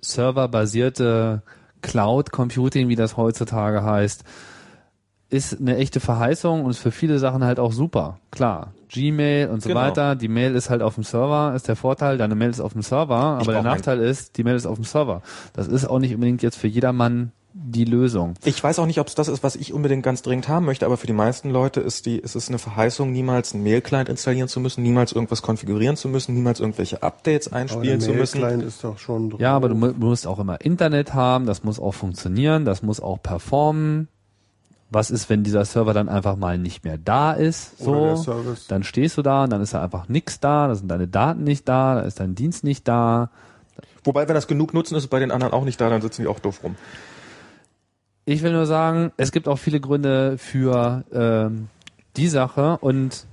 serverbasierte 0.01 1.43
Cloud 1.81 2.31
Computing, 2.31 2.89
wie 2.89 2.95
das 2.95 3.17
heutzutage 3.17 3.83
heißt, 3.83 4.23
ist 5.33 5.59
eine 5.61 5.77
echte 5.79 5.99
Verheißung 5.99 6.65
und 6.65 6.71
ist 6.71 6.79
für 6.79 6.91
viele 6.93 7.19
Sachen 7.19 7.43
halt 7.43 7.59
auch 7.59 7.73
super. 7.73 8.19
Klar. 8.31 8.73
Gmail 8.89 9.49
und 9.49 9.63
so 9.63 9.71
Genau. 9.71 9.81
weiter. 9.81 10.15
Die 10.15 10.29
Mail 10.29 10.55
ist 10.55 10.69
halt 10.69 10.83
auf 10.83 10.95
dem 10.97 11.05
Server, 11.05 11.55
ist 11.57 11.67
der 11.69 11.77
Vorteil. 11.77 12.19
Deine 12.19 12.35
Mail 12.35 12.51
ist 12.51 12.61
auf 12.61 12.75
dem 12.75 12.83
Server, 12.83 13.17
aber 13.41 13.53
der 13.53 13.63
Nachteil 13.63 13.99
ist, 14.01 14.37
die 14.37 14.45
Mail 14.45 14.57
ist 14.57 14.67
auf 14.67 14.77
dem 14.77 14.85
Server. 14.85 15.23
Das 15.55 15.67
ist 15.69 15.87
auch 15.87 15.99
nicht 15.99 16.15
unbedingt 16.15 16.43
jetzt 16.43 16.57
für 16.57 16.69
jedermann 16.69 17.33
die 17.55 17.85
Lösung. 17.85 18.33
Ich 18.45 18.63
weiß 18.65 18.79
auch 18.79 18.87
nicht, 18.87 18.99
ob 18.99 19.09
es 19.09 19.15
das 19.15 19.29
ist, 19.29 19.43
was 19.43 19.57
ich 19.57 19.75
unbedingt 19.75 20.03
ganz 20.03 20.23
dringend 20.23 20.49
haben 20.49 20.65
möchte, 20.65 20.87
aber 20.87 20.97
für 20.97 21.07
die 21.07 21.13
meisten 21.13 21.51
Leute 21.51 21.81
ist 21.81 22.07
die, 22.07 22.17
ist 22.19 22.35
es 22.35 22.49
eine 22.49 22.59
Verheißung, 22.59 23.13
niemals 23.13 23.53
einen 23.53 23.63
Mail-Client 23.63 24.09
installieren 24.09 24.49
zu 24.49 24.59
müssen, 24.59 24.83
niemals 24.83 25.13
irgendwas 25.13 25.43
konfigurieren 25.43 25.97
zu 25.97 26.09
müssen, 26.09 26.35
niemals 26.35 26.61
irgendwelche 26.61 27.03
Updates 27.03 27.53
einspielen 27.53 28.01
zu 28.01 28.13
müssen. 28.13 28.41
Mail-Client 28.41 28.65
ist 28.67 28.83
doch 28.85 28.99
schon 28.99 29.29
drin. 29.31 29.41
Ja, 29.41 29.55
aber 29.55 29.69
du 29.69 29.75
mu- 29.75 29.93
musst 29.99 30.27
auch 30.27 30.39
immer 30.39 30.63
Internet 30.63 31.13
haben, 31.13 31.45
das 31.45 31.63
muss 31.63 31.79
auch 31.79 31.93
funktionieren, 31.93 32.65
das 32.65 32.83
muss 32.83 33.01
auch 33.01 33.23
performen. 33.23 34.09
Was 34.95 35.11
ist, 35.11 35.31
wenn 35.31 35.43
dieser 35.43 35.65
Server 35.65 35.95
dann 35.95 36.11
einfach 36.11 36.37
mal 36.37 36.59
nicht 36.59 36.85
mehr 36.85 36.99
da 36.99 37.33
ist? 37.33 37.79
So, 37.79 38.23
dann 38.69 38.85
stehst 38.85 39.17
du 39.17 39.23
da 39.23 39.45
und 39.45 39.51
dann 39.51 39.63
ist 39.63 39.73
da 39.73 39.83
einfach 39.83 40.09
nichts 40.09 40.39
da, 40.39 40.69
da 40.69 40.75
sind 40.75 40.89
deine 40.89 41.09
Daten 41.09 41.45
nicht 41.45 41.67
da, 41.67 41.95
da 41.95 42.01
ist 42.03 42.21
dein 42.21 42.35
Dienst 42.35 42.63
nicht 42.63 42.87
da. 42.87 43.31
Wobei, 44.05 44.29
wenn 44.29 44.35
das 44.35 44.47
genug 44.47 44.75
nutzen, 44.75 44.95
ist 44.95 45.09
bei 45.09 45.19
den 45.19 45.31
anderen 45.31 45.55
auch 45.55 45.65
nicht 45.65 45.81
da, 45.81 45.89
dann 45.89 46.03
sitzen 46.03 46.23
die 46.23 46.29
auch 46.29 46.41
doof 46.41 46.63
rum. 46.63 46.77
Ich 48.27 48.43
will 48.43 48.53
nur 48.53 48.67
sagen, 48.67 49.13
es 49.17 49.33
gibt 49.33 49.49
auch 49.49 49.59
viele 49.59 49.81
Gründe 49.81 50.37
für 50.37 51.05
ähm, 51.13 51.69
die 52.17 52.29
Sache 52.29 52.77
und 52.83 53.27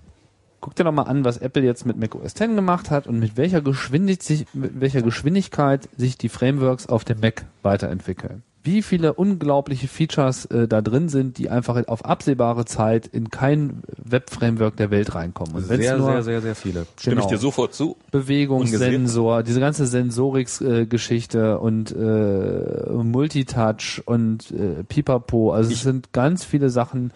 guck 0.62 0.76
dir 0.76 0.84
doch 0.84 0.92
mal 0.92 1.04
an, 1.04 1.26
was 1.26 1.38
Apple 1.38 1.64
jetzt 1.64 1.86
mit 1.86 1.98
Mac 1.98 2.16
OS 2.16 2.32
X 2.34 2.40
gemacht 2.40 2.90
hat 2.90 3.06
und 3.06 3.20
mit 3.20 3.38
welcher 3.38 3.62
Geschwindigkeit, 3.62 4.48
mit 4.54 4.80
welcher 4.80 5.02
Geschwindigkeit 5.02 5.90
sich 5.98 6.18
die 6.18 6.30
Frameworks 6.30 6.88
auf 6.88 7.04
dem 7.04 7.20
Mac 7.20 7.46
weiterentwickeln. 7.64 8.44
Wie 8.70 8.84
viele 8.84 9.14
unglaubliche 9.14 9.88
Features 9.88 10.46
äh, 10.46 10.68
da 10.68 10.82
drin 10.82 11.10
sind, 11.10 11.40
die 11.40 11.50
einfach 11.50 11.88
auf 11.88 12.06
absehbare 12.06 12.66
Zeit 12.66 13.08
in 13.08 13.32
kein 13.32 13.82
Web-Framework 13.98 14.76
der 14.78 14.92
Welt 14.92 15.16
reinkommen. 15.16 15.56
Und 15.56 15.64
Sehr, 15.66 15.98
nur 15.98 16.12
sehr, 16.12 16.24
sehr, 16.24 16.42
sehr 16.42 16.54
viele. 16.56 16.86
Stimme 16.96 17.16
Genau. 17.16 17.26
ich 17.26 17.32
dir 17.32 17.40
sofort 17.40 17.74
zu. 17.74 17.98
Bewegungssensor, 18.12 19.42
diese 19.42 19.60
ganze 19.60 19.88
Sensorics-Geschichte 19.88 21.58
und 21.58 21.92
äh, 21.92 22.94
Multitouch 22.94 24.04
und 24.06 24.52
äh, 24.52 24.84
Pipapo. 24.84 25.52
Also 25.52 25.72
es 25.72 25.82
sind 25.82 26.14
ganz 26.14 26.44
viele 26.46 26.70
Sachen, 26.70 27.12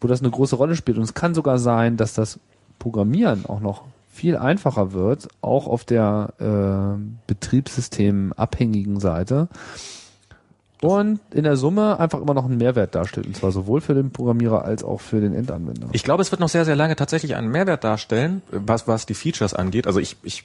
wo 0.00 0.08
das 0.08 0.20
eine 0.20 0.30
große 0.30 0.56
Rolle 0.56 0.76
spielt. 0.76 0.96
Und 0.96 1.04
es 1.04 1.12
kann 1.12 1.34
sogar 1.34 1.58
sein, 1.58 1.98
dass 1.98 2.14
das 2.14 2.40
Programmieren 2.78 3.44
auch 3.44 3.60
noch 3.60 3.84
viel 4.08 4.38
einfacher 4.38 4.94
wird, 4.94 5.28
auch 5.42 5.66
auf 5.66 5.84
der 5.84 6.32
äh, 6.38 6.98
betriebssystemabhängigen 7.26 8.98
Seite. 8.98 9.48
Und 10.82 11.20
in 11.32 11.44
der 11.44 11.56
Summe 11.56 11.98
einfach 11.98 12.20
immer 12.20 12.34
noch 12.34 12.44
einen 12.44 12.58
Mehrwert 12.58 12.94
darstellt. 12.94 13.26
Und 13.26 13.36
zwar 13.36 13.50
sowohl 13.50 13.80
für 13.80 13.94
den 13.94 14.10
Programmierer 14.10 14.64
als 14.64 14.84
auch 14.84 15.00
für 15.00 15.20
den 15.20 15.32
Endanwender. 15.34 15.88
Ich 15.92 16.04
glaube, 16.04 16.22
es 16.22 16.30
wird 16.30 16.40
noch 16.40 16.50
sehr, 16.50 16.64
sehr 16.66 16.76
lange 16.76 16.96
tatsächlich 16.96 17.34
einen 17.34 17.48
Mehrwert 17.48 17.82
darstellen, 17.82 18.42
was, 18.50 18.86
was 18.86 19.06
die 19.06 19.14
Features 19.14 19.54
angeht. 19.54 19.86
Also 19.86 20.00
ich, 20.00 20.16
ich 20.22 20.44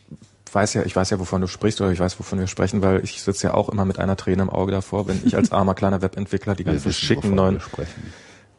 weiß 0.54 0.74
ja, 0.74 0.84
ich 0.84 0.96
weiß 0.96 1.10
ja, 1.10 1.20
wovon 1.20 1.42
du 1.42 1.48
sprichst 1.48 1.82
oder 1.82 1.92
ich 1.92 2.00
weiß, 2.00 2.18
wovon 2.20 2.40
wir 2.40 2.48
sprechen, 2.48 2.82
weil 2.82 3.04
ich 3.04 3.22
sitze 3.22 3.48
ja 3.48 3.54
auch 3.54 3.68
immer 3.70 3.84
mit 3.84 4.00
einer 4.00 4.16
Träne 4.16 4.42
im 4.44 4.50
Auge 4.50 4.72
davor, 4.72 5.08
wenn 5.08 5.22
ich 5.26 5.36
als 5.36 5.52
armer 5.52 5.76
kleiner 5.76 6.02
Webentwickler 6.02 6.56
die 6.56 6.64
ganzen 6.64 6.94
schicken 6.94 7.36
neuen, 7.36 7.60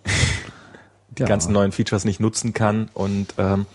die 1.16 1.22
Ja. 1.22 1.26
ganzen 1.28 1.52
neuen 1.52 1.72
Features 1.72 2.04
nicht 2.04 2.20
nutzen 2.20 2.52
kann 2.52 2.88
und 2.94 3.34
ähm, 3.38 3.66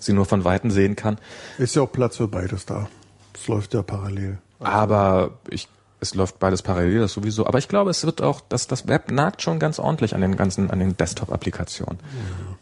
sie 0.00 0.12
nur 0.12 0.24
von 0.26 0.44
Weitem 0.44 0.70
sehen 0.70 0.96
kann. 0.96 1.18
Ist 1.58 1.76
ja 1.76 1.82
auch 1.82 1.92
Platz 1.92 2.16
für 2.16 2.28
beides 2.28 2.66
da. 2.66 2.88
Es 3.34 3.48
läuft 3.48 3.74
ja 3.74 3.82
parallel. 3.82 4.38
Aber 4.60 5.32
ich, 5.48 5.68
es 6.02 6.14
läuft 6.14 6.38
beides 6.38 6.62
parallel, 6.62 7.00
das 7.00 7.12
sowieso. 7.14 7.46
Aber 7.46 7.58
ich 7.58 7.68
glaube, 7.68 7.90
es 7.90 8.04
wird 8.04 8.20
auch, 8.20 8.40
dass 8.40 8.66
das 8.66 8.88
Web 8.88 9.10
nagt 9.10 9.40
schon 9.40 9.58
ganz 9.58 9.78
ordentlich 9.78 10.14
an 10.14 10.20
den 10.20 10.36
ganzen, 10.36 10.70
an 10.70 10.80
den 10.80 10.96
Desktop-Applikationen. 10.96 11.98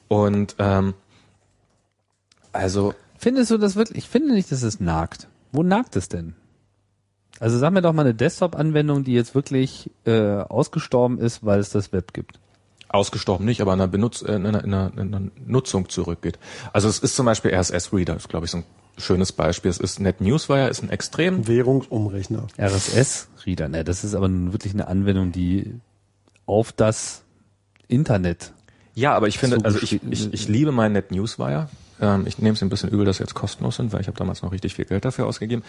Und 0.09 0.55
ähm, 0.59 0.95
also 2.53 2.95
Findest 3.20 3.51
du 3.51 3.59
das 3.59 3.76
wirklich? 3.76 3.99
Ich 3.99 4.09
finde 4.09 4.32
nicht, 4.32 4.51
dass 4.51 4.62
es 4.62 4.80
nagt. 4.80 5.28
Wo 5.53 5.62
nagt 5.62 5.95
es 5.95 6.09
denn? 6.09 6.34
Also 7.38 7.59
sag 7.59 7.70
mir 7.70 7.82
doch 7.82 7.93
mal 7.93 8.03
eine 8.03 8.14
Desktop-Anwendung, 8.14 9.05
die 9.05 9.12
jetzt 9.12 9.34
wirklich 9.34 9.91
äh, 10.07 10.38
ausgestorben 10.38 11.18
ist, 11.18 11.45
weil 11.45 11.61
es 11.61 11.68
das 11.68 11.93
Web 11.93 12.14
gibt. 12.14 12.41
Ausgestorben 12.91 13.45
nicht, 13.47 13.61
aber 13.61 13.72
in 13.72 13.80
einer, 13.80 13.88
Benutz 13.88 14.22
äh, 14.22 14.34
in 14.34 14.47
einer, 14.47 14.64
in 14.64 14.74
einer, 14.74 14.93
in 14.97 15.14
einer 15.14 15.30
Nutzung 15.47 15.88
zurückgeht. 15.88 16.38
Also 16.72 16.88
es 16.88 16.99
ist 16.99 17.16
zum 17.16 17.26
Beispiel 17.26 17.53
RSS-Reader, 17.55 18.16
ist 18.16 18.28
glaube 18.28 18.47
ich 18.47 18.51
so 18.51 18.59
ein 18.59 18.64
schönes 18.99 19.32
Beispiel. 19.32 19.70
Es 19.70 19.78
ist 19.78 20.01
NetNewsWire, 20.01 20.68
ist 20.68 20.82
ein 20.82 20.91
extrem 20.91 21.47
Währungsumrechner. 21.47 22.47
RSS-Reader, 22.59 23.68
ne, 23.68 23.84
das 23.84 24.05
ist 24.05 24.14
aber 24.14 24.28
nun 24.28 24.53
wirklich 24.53 24.74
eine 24.74 24.88
Anwendung, 24.88 25.32
die 25.32 25.74
auf 26.47 26.72
das 26.72 27.22
Internet. 27.88 28.53
Ja, 28.95 29.14
aber 29.14 29.28
ich 29.28 29.38
finde, 29.38 29.57
So 29.57 29.64
also 29.64 29.78
ich, 29.80 30.03
ich, 30.11 30.32
ich 30.32 30.49
liebe 30.49 30.72
meinen 30.72 30.93
NetNewsWire. 30.93 31.68
Ähm, 32.01 32.26
ich 32.26 32.38
nehme 32.38 32.55
es 32.55 32.62
ein 32.62 32.68
bisschen 32.68 32.91
übel, 32.91 33.05
dass 33.05 33.18
sie 33.18 33.22
jetzt 33.22 33.34
kostenlos 33.34 33.76
sind, 33.76 33.93
weil 33.93 34.01
ich 34.01 34.09
habe 34.09 34.18
damals 34.18 34.43
noch 34.43 34.53
richtig 34.53 34.74
viel 34.74 34.84
Geld 34.84 35.05
dafür 35.05 35.26
ausgegeben. 35.26 35.62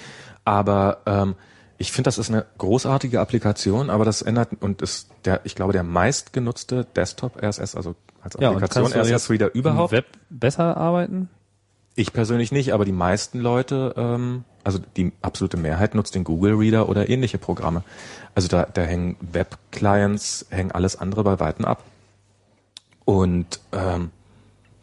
Aber 0.43 1.01
ähm, 1.05 1.35
ich 1.81 1.91
finde, 1.91 2.09
das 2.09 2.19
ist 2.19 2.29
eine 2.29 2.45
großartige 2.59 3.19
Applikation, 3.19 3.89
aber 3.89 4.05
das 4.05 4.21
ändert 4.21 4.49
und 4.59 4.83
ist 4.83 5.09
der, 5.25 5.41
ich 5.45 5.55
glaube, 5.55 5.73
der 5.73 5.81
meistgenutzte 5.81 6.85
Desktop 6.95 7.41
RSS, 7.41 7.75
also 7.75 7.95
als 8.21 8.37
Ja, 8.39 8.49
Applikation 8.51 8.85
jetzt 8.85 8.95
RSS-Reader 8.95 9.55
überhaupt. 9.55 9.91
Web 9.91 10.05
besser 10.29 10.77
arbeiten? 10.77 11.27
Ich 11.95 12.13
persönlich 12.13 12.51
nicht, 12.51 12.71
aber 12.73 12.85
die 12.85 12.91
meisten 12.91 13.39
Leute, 13.39 13.95
ähm, 13.97 14.43
also 14.63 14.77
die 14.95 15.11
absolute 15.23 15.57
Mehrheit 15.57 15.95
nutzt 15.95 16.13
den 16.13 16.23
Google 16.23 16.53
Reader 16.53 16.87
oder 16.87 17.09
ähnliche 17.09 17.39
Programme. 17.39 17.83
Also 18.35 18.47
da, 18.47 18.67
da 18.71 18.83
hängen 18.83 19.17
Web-Clients, 19.19 20.45
hängen 20.51 20.71
alles 20.71 20.95
andere 20.95 21.23
bei 21.23 21.39
Weitem 21.39 21.65
ab. 21.65 21.83
Und 23.05 23.59
ähm, 23.71 24.11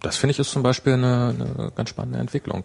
das 0.00 0.16
finde 0.16 0.32
ich 0.32 0.40
ist 0.40 0.50
zum 0.50 0.64
Beispiel 0.64 0.94
eine, 0.94 1.28
eine 1.28 1.72
ganz 1.76 1.90
spannende 1.90 2.18
Entwicklung. 2.18 2.64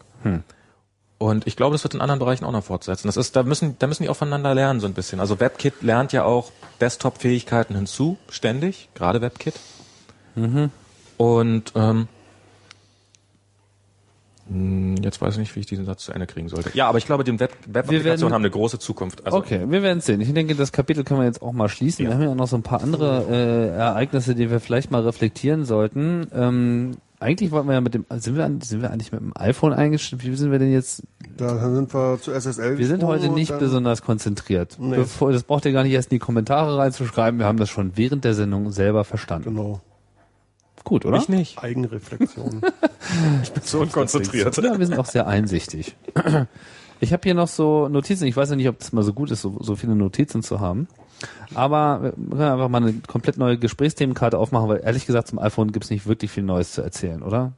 Und 1.23 1.47
ich 1.47 1.55
glaube, 1.55 1.73
das 1.73 1.83
wird 1.85 1.93
in 1.93 2.01
anderen 2.01 2.19
Bereichen 2.19 2.43
auch 2.43 2.51
noch 2.51 2.65
fortsetzen. 2.65 3.07
Das 3.07 3.15
ist, 3.15 3.33
da 3.37 3.43
müssen, 3.43 3.77
da 3.79 3.87
müssen 3.87 4.03
die 4.03 4.09
auch 4.09 4.15
voneinander 4.17 4.53
lernen 4.53 4.81
so 4.81 4.87
ein 4.87 4.93
bisschen. 4.93 5.21
Also 5.21 5.39
WebKit 5.39 5.81
lernt 5.81 6.11
ja 6.11 6.25
auch 6.25 6.51
Desktop-Fähigkeiten 6.81 7.75
hinzu, 7.75 8.17
ständig, 8.29 8.89
gerade 8.93 9.21
WebKit. 9.21 9.53
Und 11.15 11.71
ähm, 11.75 12.07
hm, 14.49 14.95
Jetzt 15.01 15.21
weiß 15.21 15.35
ich 15.35 15.39
nicht, 15.39 15.55
wie 15.55 15.61
ich 15.61 15.65
diesen 15.65 15.85
Satz 15.85 16.03
zu 16.03 16.11
Ende 16.11 16.27
kriegen 16.27 16.49
sollte. 16.49 16.71
Ja, 16.73 16.87
aber 16.89 16.97
ich 16.97 17.05
glaube, 17.05 17.23
die 17.23 17.39
Web- 17.39 17.51
Web-Applikationen 17.67 18.03
werden- 18.21 18.33
haben 18.33 18.41
eine 18.41 18.49
große 18.49 18.79
Zukunft. 18.79 19.25
Also, 19.25 19.37
okay, 19.37 19.61
wir 19.69 19.81
werden 19.81 20.01
sehen. 20.01 20.19
Ich 20.19 20.33
denke, 20.33 20.55
das 20.55 20.73
Kapitel 20.73 21.05
können 21.05 21.21
wir 21.21 21.25
jetzt 21.25 21.41
auch 21.41 21.53
mal 21.53 21.69
schließen. 21.69 22.03
Ja. 22.03 22.11
Wir 22.11 22.15
haben 22.15 22.23
ja 22.23 22.35
noch 22.35 22.47
so 22.47 22.57
ein 22.57 22.63
paar 22.63 22.81
andere 22.81 23.25
äh, 23.29 23.77
Ereignisse, 23.77 24.35
die 24.35 24.49
wir 24.51 24.59
vielleicht 24.59 24.91
mal 24.91 25.01
reflektieren 25.03 25.63
sollten. 25.63 26.27
Ähm, 26.33 26.97
eigentlich 27.23 27.51
wollten 27.51 27.67
wir 27.67 27.73
ja 27.73 27.81
mit 27.81 27.93
dem, 27.93 28.05
sind 28.09 28.35
wir, 28.35 28.51
sind 28.61 28.81
wir 28.81 28.91
eigentlich 28.91 29.11
mit 29.11 29.21
dem 29.21 29.31
iPhone 29.35 29.73
eingestellt? 29.73 30.23
Wie 30.23 30.35
sind 30.35 30.51
wir 30.51 30.59
denn 30.59 30.71
jetzt? 30.71 31.03
Da 31.37 31.57
sind 31.57 31.93
wir 31.93 32.19
zu 32.21 32.31
SSL. 32.31 32.77
Wir 32.77 32.87
sind 32.87 33.03
heute 33.03 33.29
nicht 33.29 33.57
besonders 33.57 34.01
konzentriert. 34.01 34.77
Nee. 34.79 34.97
Bevor, 34.97 35.31
das 35.31 35.43
braucht 35.43 35.65
ihr 35.65 35.71
gar 35.71 35.83
nicht 35.83 35.93
erst 35.93 36.11
in 36.11 36.15
die 36.15 36.19
Kommentare 36.19 36.77
reinzuschreiben. 36.77 37.39
Wir 37.39 37.45
haben 37.45 37.57
das 37.57 37.69
schon 37.69 37.95
während 37.95 38.23
der 38.23 38.33
Sendung 38.33 38.71
selber 38.71 39.03
verstanden. 39.03 39.55
Genau. 39.55 39.81
Gut, 40.83 41.05
oder? 41.05 41.17
ich 41.17 41.29
nicht. 41.29 41.63
Eigenreflexion. 41.63 42.61
So 43.63 43.81
unkonzentriert. 43.81 44.55
Ja, 44.57 44.79
wir 44.79 44.85
sind 44.85 44.97
auch 44.97 45.05
sehr 45.05 45.27
einsichtig. 45.27 45.95
Ich 47.01 47.11
habe 47.11 47.21
hier 47.23 47.33
noch 47.33 47.49
so 47.49 47.89
Notizen. 47.89 48.25
Ich 48.25 48.37
weiß 48.37 48.49
ja 48.49 48.55
nicht, 48.55 48.69
ob 48.69 48.79
das 48.79 48.93
mal 48.93 49.03
so 49.03 49.13
gut 49.13 49.29
ist, 49.29 49.41
so, 49.41 49.57
so 49.59 49.75
viele 49.75 49.93
Notizen 49.93 50.41
zu 50.41 50.61
haben. 50.61 50.87
Aber 51.53 52.13
wir 52.15 52.37
können 52.37 52.51
einfach 52.51 52.69
mal 52.69 52.81
eine 52.81 52.93
komplett 53.07 53.37
neue 53.37 53.57
Gesprächsthemenkarte 53.57 54.37
aufmachen, 54.37 54.69
weil 54.69 54.81
ehrlich 54.83 55.05
gesagt 55.05 55.27
zum 55.27 55.39
iPhone 55.39 55.71
gibt's 55.71 55.89
nicht 55.89 56.07
wirklich 56.07 56.31
viel 56.31 56.43
Neues 56.43 56.73
zu 56.73 56.81
erzählen, 56.81 57.21
oder? 57.23 57.53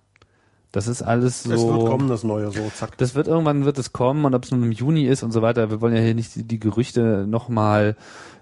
Das 0.76 0.88
ist 0.88 1.02
alles 1.02 1.44
so. 1.44 1.54
Es 1.54 1.62
wird 1.62 1.88
kommen, 1.88 2.10
das 2.10 2.26
Neue, 2.26 2.52
so 2.52 2.70
zack. 2.76 2.98
Das 2.98 3.16
wird 3.16 3.28
irgendwann 3.28 3.64
wird 3.64 3.78
es 3.78 3.94
kommen 3.94 4.26
und 4.26 4.36
ob 4.36 4.44
es 4.44 4.52
nun 4.52 4.62
im 4.62 4.74
Juni 4.74 5.06
ist 5.06 5.24
und 5.24 5.32
so 5.32 5.42
weiter. 5.42 5.70
Wir 5.70 5.80
wollen 5.80 5.96
ja 5.96 6.02
hier 6.02 6.14
nicht 6.14 6.36
die, 6.36 6.44
die 6.44 6.60
Gerüchte 6.60 7.26
nochmal 7.26 7.96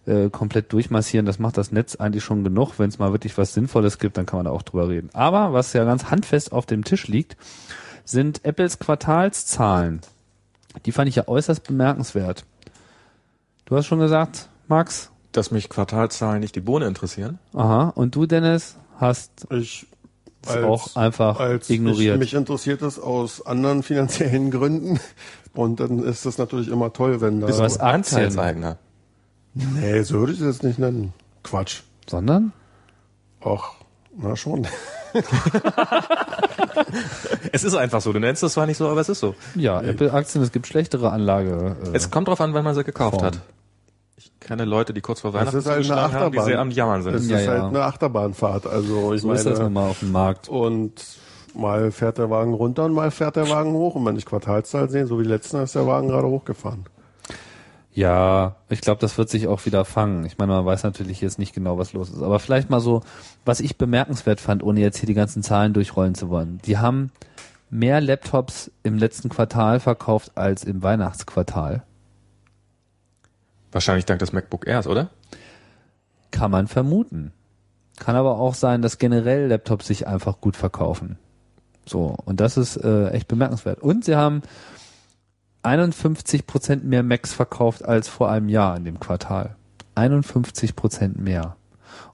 äh, 0.08 0.32
komplett 0.32 0.74
durchmassieren. 0.74 1.28
Das 1.28 1.38
macht 1.38 1.58
das 1.58 1.72
Netz 1.72 1.96
eigentlich 1.96 2.24
schon 2.24 2.44
genug. 2.44 2.80
Wenn 2.80 2.90
es 2.90 2.98
mal 2.98 3.12
wirklich 3.12 3.38
was 3.38 3.54
Sinnvolles 3.54 4.00
gibt, 4.00 4.18
dann 4.18 4.26
kann 4.26 4.40
man 4.40 4.46
da 4.46 4.52
auch 4.52 4.64
drüber 4.64 4.90
reden. 4.90 5.12
Aber 5.14 5.54
was 5.54 5.74
ja 5.74 5.84
ganz 5.84 6.06
handfest 6.06 6.52
auf 6.52 6.66
dem 6.66 6.84
Tisch 6.84 7.08
liegt, 7.08 7.38
sind 8.04 8.44
Apples 8.44 8.80
Quartalszahlen. 8.80 10.02
Die 10.88 10.92
fand 10.92 11.10
ich 11.10 11.16
ja 11.16 11.28
äußerst 11.28 11.64
bemerkenswert. 11.64 12.46
Du 13.66 13.78
hast 13.78 13.86
schon 13.86 14.00
gesagt, 14.00 14.50
Max. 14.68 15.12
Dass 15.34 15.52
mich 15.52 15.68
Quartalzahlen 15.70 16.40
nicht 16.40 16.56
die 16.56 16.62
Bohne 16.62 16.86
interessieren. 16.88 17.40
Aha. 17.54 17.90
Und 17.96 18.16
du, 18.16 18.26
Dennis, 18.26 18.78
hast 18.98 19.32
Ich 19.52 19.86
es 20.46 20.58
auch 20.64 20.96
einfach 20.96 21.40
als 21.40 21.70
ignoriert. 21.70 22.16
Ich, 22.16 22.20
mich 22.20 22.34
interessiert 22.34 22.82
es 22.82 23.00
aus 23.00 23.46
anderen 23.46 23.84
finanziellen 23.84 24.50
Gründen. 24.52 25.00
Und 25.54 25.80
dann 25.80 26.00
ist 26.00 26.26
es 26.26 26.38
natürlich 26.38 26.68
immer 26.70 26.94
toll, 26.94 27.22
wenn 27.22 27.40
da. 27.42 27.48
Bist 27.48 27.60
du 27.60 27.64
was 27.64 27.80
Aktien, 27.80 28.22
Anteilseigner. 28.22 28.78
Nee, 29.54 30.02
so 30.02 30.20
würde 30.20 30.34
ich 30.34 30.40
es 30.40 30.46
jetzt 30.46 30.64
nicht 30.64 30.80
nennen. 30.80 31.14
Quatsch. 31.44 31.82
sondern? 32.08 32.54
Ach, 33.44 33.74
na 34.18 34.36
schon. 34.36 34.68
Es 37.52 37.64
ist 37.64 37.76
einfach 37.76 38.02
so. 38.02 38.12
Du 38.14 38.20
nennst 38.20 38.42
es 38.44 38.54
zwar 38.54 38.66
nicht 38.66 38.78
so, 38.78 38.88
aber 38.90 39.02
es 39.02 39.10
ist 39.10 39.20
so. 39.20 39.36
Ja, 39.56 39.82
Apple-Aktien, 39.82 40.44
es 40.44 40.52
gibt 40.52 40.66
schlechtere 40.68 41.12
Anlage. 41.12 41.76
Äh, 41.86 41.96
Es 41.96 42.10
kommt 42.10 42.28
drauf 42.28 42.42
an, 42.42 42.54
wann 42.54 42.64
man 42.64 42.74
sie 42.76 42.84
gekauft 42.84 43.16
Form. 43.18 43.26
hat. 43.28 43.40
Kenne 44.46 44.66
Leute, 44.66 44.94
die 44.94 45.02
kurz 45.02 45.22
vor 45.22 45.32
Das 45.32 45.42
Weihnachten 45.42 45.58
ist 45.60 45.66
halt 45.66 45.76
eine 45.78 45.84
zugeschlagen 45.86 46.14
haben, 46.14 46.32
die 46.32 46.38
Achterbahn. 46.40 46.46
sehr 46.46 46.60
am 46.60 46.72
Jammern 46.72 47.02
sind. 47.04 47.14
Es 47.16 47.28
Ja, 47.30 47.38
ist 47.38 47.46
ja. 47.46 47.52
halt 47.52 47.64
eine 47.64 47.84
Achterbahnfahrt. 47.84 48.68
Also 48.68 49.14
ich 49.14 49.22
So 49.22 49.32
ist 49.32 49.46
das 49.46 49.60
nun 49.60 49.74
meine, 49.74 49.86
mal 49.86 49.90
auf 49.92 50.00
dem 50.00 50.12
Markt. 50.12 50.50
und 50.50 50.94
mal 51.56 51.92
fährt 51.92 52.18
der 52.18 52.30
Wagen 52.30 52.54
runter 52.54 52.86
und 52.86 52.94
mal 52.94 53.12
fährt 53.12 53.36
der 53.36 53.50
Wagen 53.50 53.74
hoch. 53.74 53.96
Und 53.96 54.06
wenn 54.06 54.16
ich 54.16 54.26
Quartalszahl 54.26 54.90
sehe, 54.90 55.06
so 55.08 55.20
wie 55.20 55.24
letzten 55.24 55.58
ist 55.58 55.76
der 55.76 55.86
Wagen 55.88 56.08
gerade 56.08 56.28
hochgefahren. 56.28 56.86
Ja, 57.96 58.56
ich 58.70 58.82
glaube, 58.82 59.00
das 59.02 59.20
wird 59.20 59.30
sich 59.30 59.48
auch 59.48 59.66
wieder 59.68 59.86
fangen. 59.86 60.26
Ich 60.26 60.40
meine, 60.40 60.52
man 60.54 60.66
weiß 60.66 60.82
natürlich 60.84 61.22
jetzt 61.22 61.38
nicht 61.38 61.54
genau, 61.54 61.78
was 61.78 61.94
los 61.94 62.10
ist. 62.10 62.24
Aber 62.24 62.40
vielleicht 62.40 62.72
mal 62.72 62.80
so, 62.80 63.02
was 63.46 63.60
ich 63.60 63.78
bemerkenswert 63.78 64.40
fand, 64.40 64.64
ohne 64.64 64.80
jetzt 64.80 64.98
hier 64.98 65.06
die 65.08 65.14
ganzen 65.14 65.44
Zahlen 65.44 65.74
durchrollen 65.74 66.16
zu 66.16 66.30
wollen. 66.30 66.60
Die 66.66 66.80
haben 66.80 67.12
mehr 67.70 68.02
Laptops 68.02 68.72
im 68.82 68.98
letzten 68.98 69.30
Quartal 69.30 69.80
verkauft 69.80 70.32
als 70.36 70.64
im 70.64 70.82
Weihnachtsquartal. 70.82 71.84
Wahrscheinlich 73.74 74.06
dank 74.06 74.20
des 74.20 74.34
MacBook 74.34 74.68
Airs, 74.68 74.88
oder? 74.88 75.10
Kann 76.32 76.52
man 76.52 76.68
vermuten. 76.68 77.34
Kann 77.98 78.16
aber 78.16 78.38
auch 78.38 78.56
sein, 78.56 78.82
dass 78.82 78.98
generell 78.98 79.48
Laptops 79.48 79.88
sich 79.88 80.08
einfach 80.08 80.40
gut 80.42 80.56
verkaufen. 80.56 81.18
So, 81.86 82.16
und 82.26 82.40
das 82.40 82.58
ist 82.58 82.78
äh, 82.78 83.10
echt 83.10 83.28
bemerkenswert. 83.28 83.80
Und 83.82 84.06
sie 84.06 84.16
haben 84.16 84.42
51 85.64 86.48
Prozent 86.48 86.86
mehr 86.86 87.04
Macs 87.04 87.34
verkauft 87.34 87.84
als 87.86 88.08
vor 88.08 88.30
einem 88.30 88.50
Jahr 88.50 88.78
in 88.78 88.86
dem 88.86 89.00
Quartal. 89.00 89.56
51 89.96 90.76
Prozent 90.76 91.20
mehr. 91.20 91.56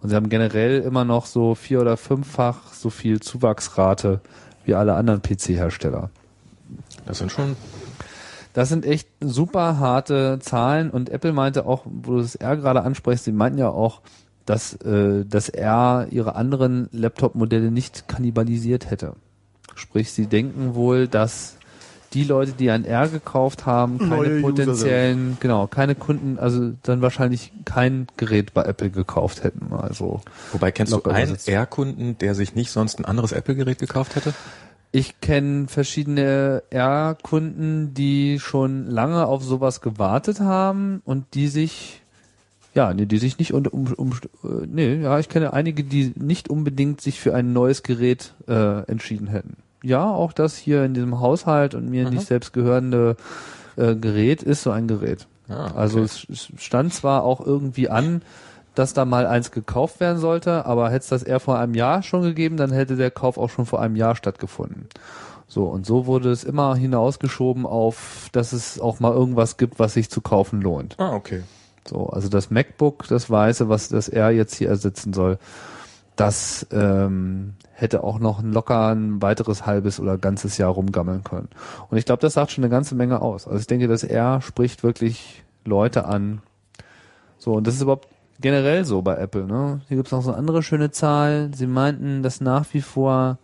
Und 0.01 0.09
sie 0.09 0.15
haben 0.15 0.29
generell 0.29 0.81
immer 0.81 1.05
noch 1.05 1.25
so 1.25 1.55
vier- 1.55 1.81
oder 1.81 1.97
fünffach 1.97 2.73
so 2.73 2.89
viel 2.89 3.19
Zuwachsrate 3.19 4.21
wie 4.65 4.75
alle 4.75 4.93
anderen 4.93 5.21
PC-Hersteller. 5.21 6.09
Das 7.05 7.19
sind 7.19 7.31
schon 7.31 7.55
Das 8.53 8.69
sind 8.69 8.85
echt 8.85 9.07
super 9.19 9.79
harte 9.79 10.39
Zahlen 10.39 10.89
und 10.89 11.09
Apple 11.09 11.33
meinte 11.33 11.65
auch, 11.65 11.85
wo 11.85 12.13
du 12.13 12.21
das 12.21 12.35
R 12.35 12.57
gerade 12.57 12.83
ansprichst, 12.83 13.25
sie 13.25 13.31
meinten 13.31 13.59
ja 13.59 13.69
auch, 13.69 14.01
dass 14.45 14.73
äh, 14.81 15.25
das 15.25 15.49
R 15.49 16.07
ihre 16.09 16.35
anderen 16.35 16.89
Laptop-Modelle 16.91 17.69
nicht 17.69 18.07
kannibalisiert 18.07 18.89
hätte. 18.89 19.13
Sprich, 19.75 20.11
sie 20.11 20.25
denken 20.25 20.73
wohl, 20.73 21.07
dass 21.07 21.57
die 22.13 22.23
Leute, 22.23 22.53
die 22.53 22.71
ein 22.71 22.85
R 22.85 23.07
gekauft 23.07 23.65
haben, 23.65 23.99
keine 23.99 24.15
Neue 24.15 24.41
potenziellen, 24.41 25.37
genau, 25.39 25.67
keine 25.67 25.95
Kunden, 25.95 26.39
also 26.39 26.71
dann 26.83 27.01
wahrscheinlich 27.01 27.53
kein 27.65 28.07
Gerät 28.17 28.53
bei 28.53 28.63
Apple 28.63 28.89
gekauft 28.89 29.43
hätten. 29.43 29.71
Also 29.73 30.21
Wobei 30.51 30.71
kennst 30.71 30.93
du 30.93 31.03
einen. 31.03 31.37
R-Kunden, 31.45 32.17
der 32.17 32.33
sich 32.33 32.55
nicht 32.55 32.71
sonst 32.71 32.99
ein 32.99 33.05
anderes 33.05 33.31
Apple-Gerät 33.31 33.77
gekauft 33.77 34.15
hätte? 34.15 34.33
Ich 34.91 35.21
kenne 35.21 35.67
verschiedene 35.67 36.63
R-Kunden, 36.71 37.93
die 37.93 38.39
schon 38.39 38.87
lange 38.87 39.27
auf 39.27 39.43
sowas 39.43 39.81
gewartet 39.81 40.39
haben 40.39 41.01
und 41.05 41.25
die 41.35 41.47
sich, 41.47 42.01
ja, 42.73 42.93
nee, 42.93 43.05
die 43.05 43.19
sich 43.19 43.37
nicht 43.37 43.53
um, 43.53 43.67
um, 43.67 43.93
um 43.95 44.13
nee, 44.65 44.95
ja, 44.95 45.19
ich 45.19 45.29
kenne 45.29 45.53
einige, 45.53 45.83
die 45.83 46.13
nicht 46.15 46.49
unbedingt 46.49 47.01
sich 47.01 47.19
für 47.19 47.35
ein 47.35 47.53
neues 47.53 47.83
Gerät 47.83 48.33
äh, 48.47 48.83
entschieden 48.89 49.27
hätten. 49.27 49.57
Ja, 49.83 50.09
auch 50.09 50.33
das 50.33 50.57
hier 50.57 50.83
in 50.83 50.95
diesem 50.95 51.19
Haushalt 51.19 51.75
und 51.75 51.89
mir 51.89 52.05
Aha. 52.05 52.11
nicht 52.11 52.25
selbst 52.25 52.51
gehörende 52.51 53.15
äh, 53.77 53.95
Gerät 53.95 54.41
ist 54.41 54.63
so 54.63 54.71
ein 54.71 54.87
Gerät. 54.87 55.27
Ah, 55.47 55.67
okay. 55.67 55.77
Also 55.77 55.99
es 56.01 56.25
es 56.29 56.51
stand 56.57 56.93
zwar 56.93 57.23
auch 57.23 57.45
irgendwie 57.45 57.89
an, 57.89 58.21
dass 58.79 58.93
da 58.93 59.03
mal 59.03 59.27
eins 59.27 59.51
gekauft 59.51 59.99
werden 59.99 60.19
sollte, 60.19 60.65
aber 60.65 60.89
hätte 60.89 61.03
es 61.03 61.09
das 61.09 61.23
eher 61.23 61.41
vor 61.41 61.59
einem 61.59 61.73
Jahr 61.73 62.01
schon 62.01 62.21
gegeben, 62.21 62.55
dann 62.55 62.71
hätte 62.71 62.95
der 62.95 63.11
Kauf 63.11 63.37
auch 63.37 63.49
schon 63.49 63.65
vor 63.65 63.81
einem 63.81 63.97
Jahr 63.97 64.15
stattgefunden. 64.15 64.87
So, 65.49 65.65
und 65.65 65.85
so 65.85 66.05
wurde 66.05 66.31
es 66.31 66.45
immer 66.45 66.75
hinausgeschoben 66.75 67.65
auf, 67.65 68.29
dass 68.31 68.53
es 68.53 68.79
auch 68.79 69.01
mal 69.01 69.11
irgendwas 69.11 69.57
gibt, 69.57 69.79
was 69.79 69.95
sich 69.95 70.09
zu 70.09 70.21
kaufen 70.21 70.61
lohnt. 70.61 70.95
Ah, 70.97 71.13
okay. 71.13 71.43
So, 71.85 72.07
also 72.07 72.29
das 72.29 72.51
MacBook, 72.51 73.05
das 73.09 73.29
weiße, 73.29 73.67
was 73.67 73.89
das 73.89 74.07
R 74.07 74.31
jetzt 74.31 74.55
hier 74.55 74.69
ersetzen 74.69 75.11
soll, 75.11 75.39
das 76.15 76.65
ähm, 76.71 77.55
hätte 77.73 78.03
auch 78.03 78.19
noch 78.19 78.39
ein 78.39 78.53
locker 78.53 78.87
ein 78.87 79.21
weiteres 79.21 79.65
halbes 79.65 79.99
oder 79.99 80.17
ganzes 80.17 80.57
Jahr 80.57 80.71
rumgammeln 80.71 81.25
können. 81.25 81.49
Und 81.89 81.97
ich 81.97 82.05
glaube, 82.05 82.21
das 82.21 82.33
sagt 82.33 82.51
schon 82.51 82.63
eine 82.63 82.71
ganze 82.71 82.95
Menge 82.95 83.21
aus. 83.21 83.45
Also 83.45 83.59
ich 83.59 83.67
denke, 83.67 83.89
das 83.89 84.03
R 84.05 84.41
spricht 84.41 84.83
wirklich 84.83 85.43
Leute 85.65 86.05
an. 86.05 86.41
So, 87.37 87.53
und 87.53 87.67
das 87.67 87.75
ist 87.75 87.81
überhaupt 87.81 88.07
generell 88.41 88.85
so 88.85 89.01
bei 89.01 89.15
Apple. 89.17 89.45
Ne? 89.45 89.81
Hier 89.87 89.97
gibt's 89.97 90.11
noch 90.11 90.21
so 90.23 90.29
eine 90.29 90.37
andere 90.37 90.63
schöne 90.63 90.91
Zahl. 90.91 91.51
Sie 91.55 91.67
meinten, 91.67 92.23
dass 92.23 92.41
nach 92.41 92.65
wie 92.73 92.81
vor 92.81 93.37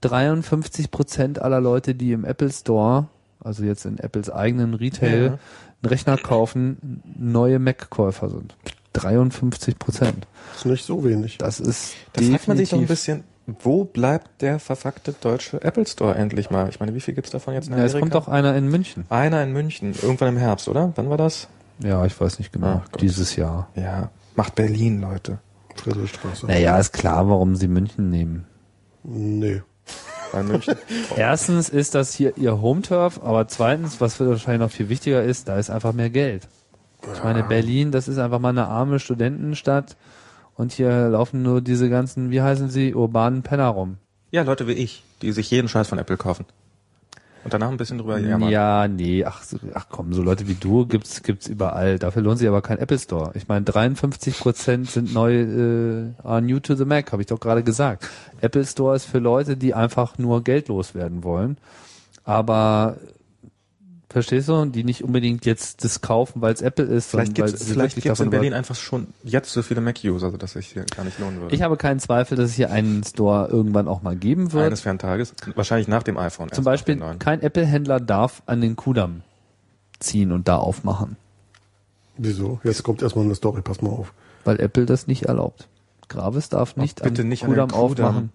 53 0.00 0.90
Prozent 0.90 1.40
aller 1.40 1.60
Leute, 1.60 1.94
die 1.94 2.12
im 2.12 2.24
Apple 2.24 2.50
Store, 2.50 3.06
also 3.42 3.64
jetzt 3.64 3.84
in 3.84 3.98
Apples 3.98 4.30
eigenen 4.30 4.74
Retail, 4.74 5.22
Ja. 5.22 5.26
einen 5.28 5.38
Rechner 5.84 6.16
kaufen, 6.16 7.02
neue 7.18 7.58
Mac-Käufer 7.58 8.28
sind. 8.28 8.54
53 8.94 9.78
Prozent. 9.78 10.26
ist 10.54 10.66
nicht 10.66 10.84
so 10.84 11.02
wenig. 11.04 11.38
Das 11.38 11.60
ist 11.60 11.94
Da 12.12 12.22
fragt 12.22 12.48
man 12.48 12.56
sich 12.58 12.70
doch 12.70 12.78
ein 12.78 12.86
bisschen, 12.86 13.24
wo 13.46 13.84
bleibt 13.84 14.42
der 14.42 14.58
verfuckte 14.58 15.14
deutsche 15.18 15.62
Apple 15.62 15.86
Store 15.86 16.14
endlich 16.14 16.50
mal? 16.50 16.68
Ich 16.68 16.78
meine, 16.78 16.94
wie 16.94 17.00
viel 17.00 17.14
gibt's 17.14 17.30
davon 17.30 17.54
jetzt 17.54 17.66
in 17.68 17.72
Ja, 17.72 17.78
Amerika? 17.78 17.96
es 17.96 18.00
kommt 18.00 18.14
doch 18.14 18.28
einer 18.28 18.54
in 18.54 18.68
München. 18.68 19.04
Einer 19.08 19.42
in 19.42 19.52
München, 19.52 19.94
irgendwann 20.02 20.28
im 20.28 20.36
Herbst, 20.36 20.68
oder? 20.68 20.92
Wann 20.96 21.08
war 21.08 21.16
das? 21.16 21.48
Ja, 21.82 22.04
ich 22.04 22.18
weiß 22.20 22.38
nicht 22.38 22.52
genau. 22.52 22.82
Ach. 22.84 22.96
Dieses 22.96 23.36
Jahr. 23.36 23.68
Ja, 23.74 24.10
macht 24.36 24.54
Berlin, 24.54 25.00
Leute. 25.00 25.38
Friedrichstraße. 25.74 26.46
Naja, 26.46 26.78
ist 26.78 26.92
klar, 26.92 27.28
warum 27.28 27.56
sie 27.56 27.68
München 27.68 28.10
nehmen. 28.10 28.46
Nee. 29.02 29.62
Weil 30.32 30.44
München. 30.44 30.76
Erstens 31.16 31.68
ist 31.68 31.94
das 31.94 32.14
hier 32.14 32.36
ihr 32.36 32.60
Home-Turf, 32.60 33.20
aber 33.22 33.48
zweitens, 33.48 34.00
was 34.00 34.14
für 34.14 34.28
wahrscheinlich 34.28 34.60
noch 34.60 34.70
viel 34.70 34.88
wichtiger 34.88 35.22
ist, 35.22 35.48
da 35.48 35.58
ist 35.58 35.70
einfach 35.70 35.92
mehr 35.92 36.10
Geld. 36.10 36.48
Ich 37.12 37.24
meine, 37.24 37.42
Berlin, 37.42 37.90
das 37.90 38.06
ist 38.06 38.18
einfach 38.18 38.38
mal 38.38 38.50
eine 38.50 38.68
arme 38.68 39.00
Studentenstadt 39.00 39.96
und 40.54 40.72
hier 40.72 41.08
laufen 41.08 41.42
nur 41.42 41.60
diese 41.60 41.90
ganzen, 41.90 42.30
wie 42.30 42.40
heißen 42.42 42.70
sie, 42.70 42.94
urbanen 42.94 43.42
Penner 43.42 43.68
rum. 43.68 43.96
ja, 44.30 44.42
Leute 44.42 44.68
wie 44.68 44.72
ich, 44.72 45.02
die 45.20 45.32
sich 45.32 45.50
jeden 45.50 45.68
Scheiß 45.68 45.88
von 45.88 45.98
Apple 45.98 46.16
kaufen. 46.16 46.44
Und 47.44 47.52
danach 47.52 47.70
ein 47.70 47.76
bisschen 47.76 47.98
drüber 47.98 48.18
jammern. 48.18 48.50
Ja, 48.50 48.86
nee, 48.86 49.24
ach, 49.24 49.42
ach 49.74 49.86
komm, 49.88 50.12
so 50.12 50.22
Leute 50.22 50.46
wie 50.46 50.54
du 50.54 50.86
gibt's 50.86 51.22
gibt's 51.22 51.48
überall. 51.48 51.98
Dafür 51.98 52.22
lohnt 52.22 52.38
sich 52.38 52.48
aber 52.48 52.62
kein 52.62 52.78
Apple 52.78 52.98
Store. 52.98 53.32
Ich 53.34 53.48
meine, 53.48 53.64
53 53.64 54.38
Prozent 54.38 54.90
sind 54.90 55.12
neu 55.12 55.40
äh, 55.40 56.10
are 56.22 56.40
new 56.40 56.60
to 56.60 56.74
the 56.74 56.84
Mac, 56.84 57.10
habe 57.12 57.22
ich 57.22 57.26
doch 57.26 57.40
gerade 57.40 57.62
gesagt. 57.64 58.08
Apple 58.40 58.64
Store 58.64 58.94
ist 58.94 59.06
für 59.06 59.18
Leute, 59.18 59.56
die 59.56 59.74
einfach 59.74 60.18
nur 60.18 60.44
Geld 60.44 60.68
loswerden 60.68 61.24
wollen. 61.24 61.56
Aber 62.24 62.96
verstehst 64.12 64.48
du, 64.48 64.64
die 64.66 64.84
nicht 64.84 65.02
unbedingt 65.04 65.44
jetzt 65.46 65.84
das 65.84 66.00
kaufen, 66.00 66.40
weil 66.40 66.52
es 66.54 66.62
Apple 66.62 66.84
ist, 66.84 67.10
Vielleicht 67.10 67.34
gibt's, 67.34 67.58
sie 67.66 67.72
vielleicht 67.72 68.00
gibt's 68.00 68.20
in 68.20 68.30
Berlin 68.30 68.52
einfach 68.54 68.74
schon 68.74 69.08
jetzt 69.24 69.52
so 69.52 69.62
viele 69.62 69.80
Mac-User, 69.80 70.30
dass 70.32 70.52
sich 70.52 70.68
hier 70.68 70.84
gar 70.84 71.04
nicht 71.04 71.18
lohnen 71.18 71.40
würde. 71.40 71.54
Ich 71.54 71.62
habe 71.62 71.76
keinen 71.76 72.00
Zweifel, 72.00 72.36
dass 72.36 72.50
es 72.50 72.54
hier 72.56 72.70
einen 72.70 73.02
Store 73.04 73.48
irgendwann 73.48 73.88
auch 73.88 74.02
mal 74.02 74.16
geben 74.16 74.52
wird. 74.52 74.66
Eines 74.66 74.80
fernen 74.82 74.98
Tages. 74.98 75.34
Wahrscheinlich 75.54 75.88
nach 75.88 76.02
dem 76.02 76.16
iPhone. 76.16 76.50
Zum 76.52 76.64
Beispiel, 76.64 77.00
kein 77.18 77.40
Apple-Händler 77.42 78.00
darf 78.00 78.42
an 78.46 78.60
den 78.60 78.76
Kudamm 78.76 79.22
ziehen 79.98 80.32
und 80.32 80.48
da 80.48 80.56
aufmachen. 80.56 81.16
Wieso? 82.16 82.60
Jetzt 82.64 82.82
kommt 82.82 83.02
erstmal 83.02 83.24
eine 83.24 83.34
Story, 83.34 83.62
pass 83.62 83.80
mal 83.82 83.90
auf. 83.90 84.12
weil 84.44 84.60
Apple 84.60 84.86
das 84.86 85.06
nicht 85.06 85.24
erlaubt. 85.24 85.68
Gravis 86.08 86.48
darf 86.50 86.76
nicht 86.76 87.02
bitte 87.02 87.22
am 87.22 87.28
nicht 87.28 87.42
an 87.44 87.50
den 87.50 87.54
Kudamm 87.54 87.70
Kudamm. 87.70 88.06
aufmachen. 88.08 88.32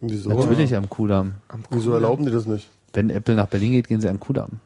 Wieso? 0.00 0.28
Natürlich 0.28 0.76
am 0.76 0.90
Kudamm. 0.90 1.34
Wieso 1.70 1.92
erlauben 1.94 2.26
die 2.26 2.32
das 2.32 2.44
nicht? 2.46 2.68
Wenn 2.96 3.10
Apple 3.10 3.34
nach 3.34 3.46
Berlin 3.46 3.72
geht, 3.72 3.88
gehen 3.88 4.00
sie 4.00 4.08
am 4.08 4.18
Kudamm. 4.18 4.60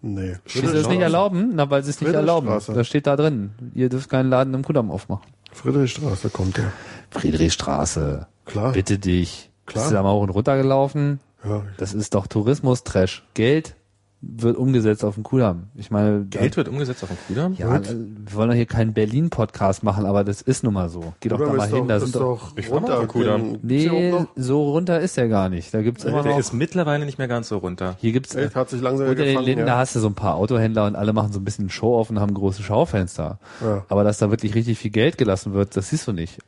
Nee. 0.00 0.36
Wieso 0.46 0.72
das 0.72 0.88
nicht 0.88 1.00
erlauben? 1.02 1.50
Na, 1.54 1.68
weil 1.68 1.82
sie 1.84 1.90
es 1.90 2.00
nicht 2.00 2.14
erlauben. 2.14 2.48
Das 2.48 2.86
steht 2.86 3.06
da 3.06 3.14
drin. 3.14 3.50
Ihr 3.74 3.90
dürft 3.90 4.08
keinen 4.08 4.30
Laden 4.30 4.54
im 4.54 4.64
Kudamm 4.64 4.90
aufmachen. 4.90 5.26
Friedrichstraße 5.52 6.30
kommt 6.30 6.56
der. 6.56 6.72
Friedrichstraße. 7.10 8.26
Klar. 8.46 8.72
Bitte 8.72 8.98
dich. 8.98 9.50
Klar. 9.66 9.82
Bist 9.84 9.90
du 9.90 9.94
da 9.96 10.02
mal 10.02 10.12
hoch 10.14 10.22
und 10.22 10.30
runter 10.30 10.56
gelaufen? 10.56 11.20
Ja, 11.44 11.62
Das 11.76 11.92
ist 11.92 12.14
doch 12.14 12.26
Tourismus-Trash. 12.26 13.24
Geld 13.34 13.74
wird 14.20 14.56
umgesetzt 14.56 15.04
auf 15.04 15.14
dem 15.14 15.22
Kudamm. 15.22 15.68
Ich 15.76 15.92
meine, 15.92 16.24
Geld 16.24 16.56
wird 16.56 16.68
umgesetzt 16.68 17.04
auf 17.04 17.08
dem 17.08 17.18
Kudamm? 17.28 17.54
Ja, 17.54 17.76
äh, 17.76 17.82
wir 17.86 18.34
wollen 18.34 18.48
doch 18.48 18.56
hier 18.56 18.66
keinen 18.66 18.92
Berlin-Podcast 18.92 19.84
machen, 19.84 20.06
aber 20.06 20.24
das 20.24 20.42
ist 20.42 20.64
nun 20.64 20.74
mal 20.74 20.88
so. 20.88 21.12
Geh 21.20 21.28
doch 21.28 21.38
da 21.38 21.46
mal 21.46 21.64
ist 21.66 21.72
hin, 21.74 21.86
da 21.86 21.94
doch, 21.94 22.00
sind 22.00 22.06
ist 22.08 22.14
doch. 22.16 22.50
doch 22.50 22.58
Ich 22.58 22.70
runter. 22.70 22.94
auf 22.94 23.00
dem 23.00 23.08
Kudamm. 23.08 23.52
Den- 23.52 23.60
Nee, 23.62 24.12
so 24.34 24.70
runter 24.72 24.98
ist 25.00 25.16
der 25.16 25.28
gar 25.28 25.48
nicht. 25.48 25.72
Da 25.72 25.82
gibt's 25.82 26.04
immer 26.04 26.22
Der 26.24 26.32
noch. 26.32 26.38
ist 26.40 26.52
mittlerweile 26.52 27.04
nicht 27.06 27.18
mehr 27.18 27.28
ganz 27.28 27.48
so 27.48 27.58
runter. 27.58 27.96
Hier 28.00 28.10
gibt's 28.12 28.34
Echt, 28.34 28.56
hat 28.56 28.70
sich 28.70 28.80
langsam 28.80 29.06
unter 29.08 29.22
den 29.22 29.28
gefangen, 29.28 29.46
Linden, 29.46 29.60
ja. 29.60 29.66
da 29.66 29.78
hast 29.78 29.94
du 29.94 30.00
so 30.00 30.08
ein 30.08 30.14
paar 30.14 30.34
Autohändler 30.34 30.86
und 30.86 30.96
alle 30.96 31.12
machen 31.12 31.32
so 31.32 31.38
ein 31.38 31.44
bisschen 31.44 31.70
Show 31.70 31.96
auf 31.96 32.10
und 32.10 32.18
haben 32.18 32.34
große 32.34 32.62
Schaufenster. 32.64 33.38
Ja. 33.62 33.84
Aber 33.88 34.02
dass 34.02 34.18
da 34.18 34.30
wirklich 34.30 34.54
richtig 34.56 34.78
viel 34.78 34.90
Geld 34.90 35.16
gelassen 35.16 35.52
wird, 35.54 35.76
das 35.76 35.90
siehst 35.90 36.08
du 36.08 36.12
nicht. 36.12 36.38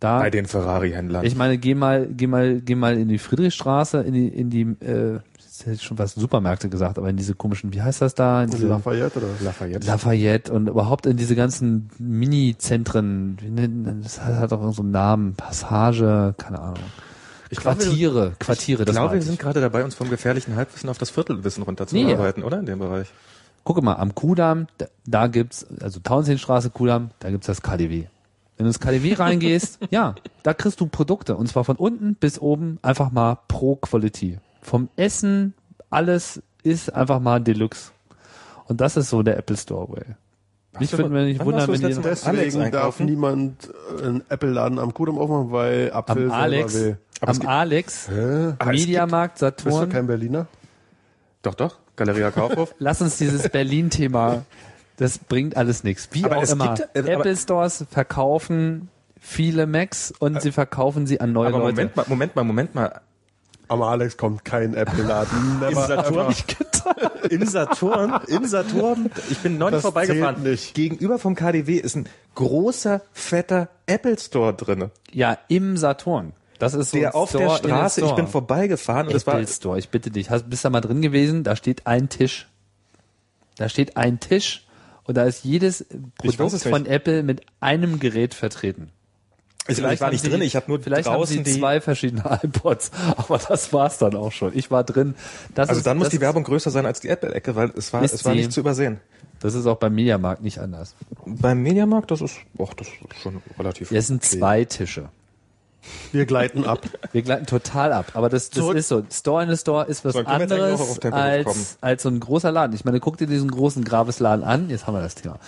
Da, 0.00 0.20
Bei 0.20 0.30
den 0.30 0.46
Ferrari-Händlern. 0.46 1.24
ich 1.26 1.34
meine, 1.34 1.58
geh 1.58 1.74
mal, 1.74 2.06
geh 2.06 2.28
mal, 2.28 2.60
geh 2.60 2.76
mal 2.76 2.96
in 2.96 3.08
die 3.08 3.18
Friedrichstraße, 3.18 4.00
in 4.00 4.14
die, 4.14 4.28
in 4.28 4.48
die, 4.48 4.62
äh, 4.84 5.18
das 5.58 5.66
hätte 5.66 5.76
ich 5.76 5.82
schon 5.82 5.98
was 5.98 6.14
Supermärkte 6.14 6.68
gesagt, 6.68 6.98
aber 6.98 7.08
in 7.10 7.16
diese 7.16 7.34
komischen, 7.34 7.72
wie 7.72 7.82
heißt 7.82 8.00
das 8.02 8.14
da? 8.14 8.42
In 8.44 8.50
diese 8.50 8.68
Lafayette 8.68 9.18
oder? 9.18 9.26
Lafayette. 9.42 9.86
Lafayette 9.86 10.52
und 10.52 10.68
überhaupt 10.68 11.06
in 11.06 11.16
diese 11.16 11.34
ganzen 11.36 11.90
Mini-Zentren, 11.98 14.00
das 14.02 14.20
hat 14.20 14.52
auch 14.52 14.72
so 14.72 14.82
einen 14.82 14.90
Namen, 14.90 15.34
Passage, 15.34 16.34
keine 16.38 16.60
Ahnung. 16.60 16.78
Ich 17.50 17.58
glaube, 17.58 17.78
wir- 17.80 17.86
Quartiere, 17.86 18.32
Quartiere, 18.38 18.82
Ich 18.82 18.86
das 18.86 18.96
glaube, 18.96 19.14
wir 19.14 19.22
sind 19.22 19.38
gerade 19.38 19.60
dabei, 19.60 19.84
uns 19.84 19.94
vom 19.94 20.10
gefährlichen 20.10 20.56
Halbwissen 20.56 20.88
auf 20.90 20.98
das 20.98 21.10
Viertelwissen 21.10 21.62
runterzuarbeiten, 21.62 22.42
oder? 22.44 22.58
In 22.60 22.66
dem 22.66 22.78
Bereich. 22.78 23.08
Gucke 23.64 23.82
mal, 23.82 23.94
am 23.94 24.14
Kudamm, 24.14 24.66
da, 24.78 24.86
da 25.06 25.26
gibt's, 25.26 25.66
also 25.80 26.00
Tauentzienstraße, 26.00 26.70
Kudamm, 26.70 27.10
da 27.20 27.30
gibt's 27.30 27.46
das 27.46 27.62
KDW. 27.62 28.04
Wenn 28.56 28.64
du 28.64 28.68
ins 28.68 28.80
KDW 28.80 29.14
reingehst, 29.18 29.78
ja, 29.90 30.14
da 30.42 30.54
kriegst 30.54 30.80
du 30.80 30.86
Produkte 30.86 31.36
und 31.36 31.46
zwar 31.48 31.64
von 31.64 31.76
unten 31.76 32.14
bis 32.14 32.38
oben 32.38 32.78
einfach 32.82 33.10
mal 33.12 33.38
pro 33.48 33.76
Quality. 33.76 34.38
Vom 34.68 34.88
Essen, 34.96 35.54
alles 35.90 36.42
ist 36.62 36.92
einfach 36.94 37.20
mal 37.20 37.40
Deluxe. 37.40 37.90
Und 38.66 38.80
das 38.80 38.96
ist 38.96 39.08
so 39.10 39.22
der 39.22 39.38
Apple 39.38 39.56
Store 39.56 39.88
Way. 39.88 40.04
Nicht 40.78 40.92
du- 40.92 40.98
würden 40.98 41.14
wir 41.14 41.22
nicht 41.22 41.44
wundern, 41.44 41.66
wenn 41.68 41.80
die 41.80 41.94
Deswegen 42.02 42.70
darf 42.70 43.00
niemand 43.00 43.70
äh, 43.98 44.04
einen 44.06 44.22
Apple-Laden 44.28 44.78
am 44.78 44.92
Kudamm 44.94 45.18
aufmachen, 45.18 45.50
weil 45.50 45.90
Apfel 45.92 46.26
am 46.26 46.32
Alex, 46.32 46.74
will. 46.74 46.98
Aber 47.20 47.30
am 47.32 47.46
Alex? 47.46 48.08
Mediamarkt, 48.64 49.38
Bist 49.40 49.64
du 49.66 49.70
Saturn. 49.70 49.88
kein 49.88 50.06
Berliner? 50.06 50.46
Doch, 51.42 51.54
doch. 51.54 51.78
Galeria 51.96 52.30
Kaufhof. 52.30 52.74
Lass 52.78 53.00
uns 53.02 53.16
dieses 53.18 53.48
Berlin-Thema, 53.48 54.44
das 54.98 55.18
bringt 55.18 55.56
alles 55.56 55.82
nichts. 55.82 56.08
Wie 56.12 56.24
Aber 56.24 56.36
auch 56.36 56.48
immer. 56.48 56.74
gibt- 56.74 56.94
äh, 56.94 57.10
Apple 57.12 57.36
Stores 57.36 57.84
verkaufen 57.90 58.88
viele 59.20 59.66
Macs 59.66 60.12
und 60.18 60.40
sie 60.42 60.52
verkaufen 60.52 61.06
sie 61.06 61.20
an 61.20 61.32
neue 61.32 61.48
Aber 61.48 61.58
Leute. 61.58 61.72
Moment 61.74 61.96
mal, 61.96 62.04
Moment 62.08 62.36
mal, 62.36 62.44
Moment 62.44 62.74
mal. 62.74 63.00
Am 63.68 63.82
Alex 63.82 64.16
kommt 64.16 64.44
kein 64.44 64.74
Apple-Laden. 64.74 65.58
Never 65.60 65.86
Saturn? 65.86 66.34
In 67.30 67.46
Saturn, 67.46 68.20
in 68.28 68.46
Saturn, 68.46 69.10
ich 69.30 69.38
bin 69.38 69.58
neulich 69.58 69.76
Das 69.76 69.82
vorbeigefahren. 69.82 70.36
zählt 70.36 70.46
nicht. 70.46 70.74
Gegenüber 70.74 71.18
vom 71.18 71.34
KDW 71.34 71.76
ist 71.76 71.96
ein 71.96 72.08
großer, 72.34 73.02
fetter 73.12 73.68
Apple 73.86 74.18
Store 74.18 74.54
drinne. 74.54 74.90
Ja, 75.12 75.36
im 75.48 75.76
Saturn. 75.76 76.32
Das 76.58 76.74
ist 76.74 76.90
so 76.92 76.98
Der 76.98 77.14
auf 77.14 77.28
Store 77.28 77.44
der 77.44 77.56
Straße, 77.56 78.04
ich 78.04 78.12
bin 78.12 78.26
vorbeigefahren 78.26 79.08
und 79.08 79.14
es 79.14 79.26
war, 79.26 79.34
Apple 79.34 79.46
Store, 79.48 79.78
ich 79.78 79.90
bitte 79.90 80.10
dich. 80.10 80.30
Hast, 80.30 80.48
bist 80.48 80.64
da 80.64 80.70
mal 80.70 80.80
drin 80.80 81.02
gewesen? 81.02 81.44
Da 81.44 81.54
steht 81.56 81.86
ein 81.86 82.08
Tisch. 82.08 82.48
Da 83.56 83.68
steht 83.68 83.96
ein 83.96 84.18
Tisch 84.18 84.66
und 85.04 85.16
da 85.16 85.24
ist 85.24 85.44
jedes 85.44 85.84
Produkt 86.16 86.62
von 86.62 86.82
nicht. 86.82 86.90
Apple 86.90 87.22
mit 87.22 87.42
einem 87.60 88.00
Gerät 88.00 88.34
vertreten. 88.34 88.90
Ich, 89.68 89.78
ich 89.78 90.00
war 90.00 90.10
nicht 90.10 90.22
sie- 90.22 90.30
drin, 90.30 90.42
ich 90.42 90.56
habe 90.56 90.66
nur 90.68 90.80
vielleicht 90.80 91.06
draußen 91.06 91.36
haben 91.36 91.44
sie 91.44 91.52
die, 91.52 91.58
zwei 91.60 91.80
verschiedene 91.80 92.22
iPods, 92.42 92.90
aber 93.16 93.38
das 93.38 93.72
war's 93.72 93.98
dann 93.98 94.16
auch 94.16 94.32
schon. 94.32 94.56
Ich 94.56 94.70
war 94.70 94.84
drin. 94.84 95.14
Das 95.54 95.68
also 95.68 95.78
ist, 95.78 95.86
dann 95.86 95.98
muss 95.98 96.06
das 96.06 96.12
die 96.12 96.20
Werbung 96.20 96.44
größer 96.44 96.70
sein 96.70 96.86
als 96.86 97.00
die 97.00 97.08
Apple-Ecke, 97.08 97.54
weil 97.54 97.70
es 97.76 97.92
war, 97.92 98.02
es 98.02 98.24
war 98.24 98.34
nicht 98.34 98.52
zu 98.52 98.60
übersehen. 98.60 99.00
Das 99.40 99.54
ist 99.54 99.66
auch 99.66 99.76
beim 99.76 99.94
Mediamarkt 99.94 100.42
nicht 100.42 100.58
anders. 100.58 100.94
Beim 101.24 101.62
Mediamarkt, 101.62 102.10
das 102.10 102.20
ist, 102.20 102.36
och, 102.58 102.74
das 102.74 102.88
ist 102.88 103.22
schon 103.22 103.40
relativ. 103.58 103.90
Hier 103.90 104.02
sind 104.02 104.24
okay. 104.24 104.38
zwei 104.38 104.64
Tische. 104.64 105.10
Wir 106.10 106.26
gleiten 106.26 106.64
ab. 106.64 106.80
Wir 107.12 107.22
gleiten 107.22 107.46
total 107.46 107.92
ab. 107.92 108.06
Aber 108.14 108.28
das, 108.28 108.50
das 108.50 108.58
Zurück- 108.58 108.76
ist 108.76 108.88
so. 108.88 109.04
Store 109.10 109.44
in 109.44 109.50
the 109.50 109.56
Store 109.56 109.86
ist 109.86 110.04
was 110.04 110.14
So, 110.14 110.20
anderes 110.20 111.00
als, 111.04 111.78
als 111.80 112.02
so 112.02 112.08
ein 112.08 112.18
großer 112.20 112.50
Laden. 112.50 112.74
Ich 112.74 112.84
meine, 112.84 112.98
guck 113.00 113.16
dir 113.16 113.26
diesen 113.26 113.50
großen 113.50 113.84
Grabesladen 113.84 114.44
an. 114.44 114.68
Jetzt 114.70 114.86
haben 114.86 114.94
wir 114.94 115.02
das 115.02 115.14
Thema. 115.14 115.38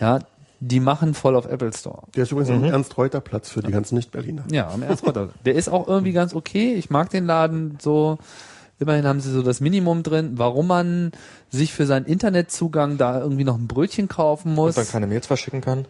Ja, 0.00 0.18
die 0.60 0.80
machen 0.80 1.14
voll 1.14 1.36
auf 1.36 1.46
Apple 1.46 1.72
Store. 1.72 2.02
Der 2.14 2.22
ist 2.22 2.32
übrigens 2.32 2.50
am 2.50 2.64
Ernst-Reuter-Platz 2.64 3.50
für 3.50 3.62
die 3.62 3.72
ganzen 3.72 3.94
Nicht-Berliner. 3.96 4.44
Ja, 4.50 4.70
am 4.70 4.82
Ernstgott. 4.82 5.30
Der 5.44 5.54
ist 5.54 5.68
auch 5.68 5.86
irgendwie 5.86 6.12
ganz 6.12 6.34
okay. 6.34 6.74
Ich 6.74 6.90
mag 6.90 7.10
den 7.10 7.26
Laden 7.26 7.78
so. 7.80 8.18
Immerhin 8.78 9.06
haben 9.06 9.20
sie 9.20 9.30
so 9.30 9.42
das 9.42 9.60
Minimum 9.60 10.02
drin. 10.02 10.32
Warum 10.36 10.66
man 10.66 11.12
sich 11.50 11.72
für 11.72 11.86
seinen 11.86 12.04
Internetzugang 12.04 12.98
da 12.98 13.20
irgendwie 13.20 13.44
noch 13.44 13.56
ein 13.56 13.66
Brötchen 13.66 14.08
kaufen 14.08 14.54
muss. 14.54 14.76
Und 14.76 14.84
dann 14.84 14.92
keine 14.92 15.06
Mails 15.06 15.26
verschicken 15.26 15.60
kann. 15.60 15.86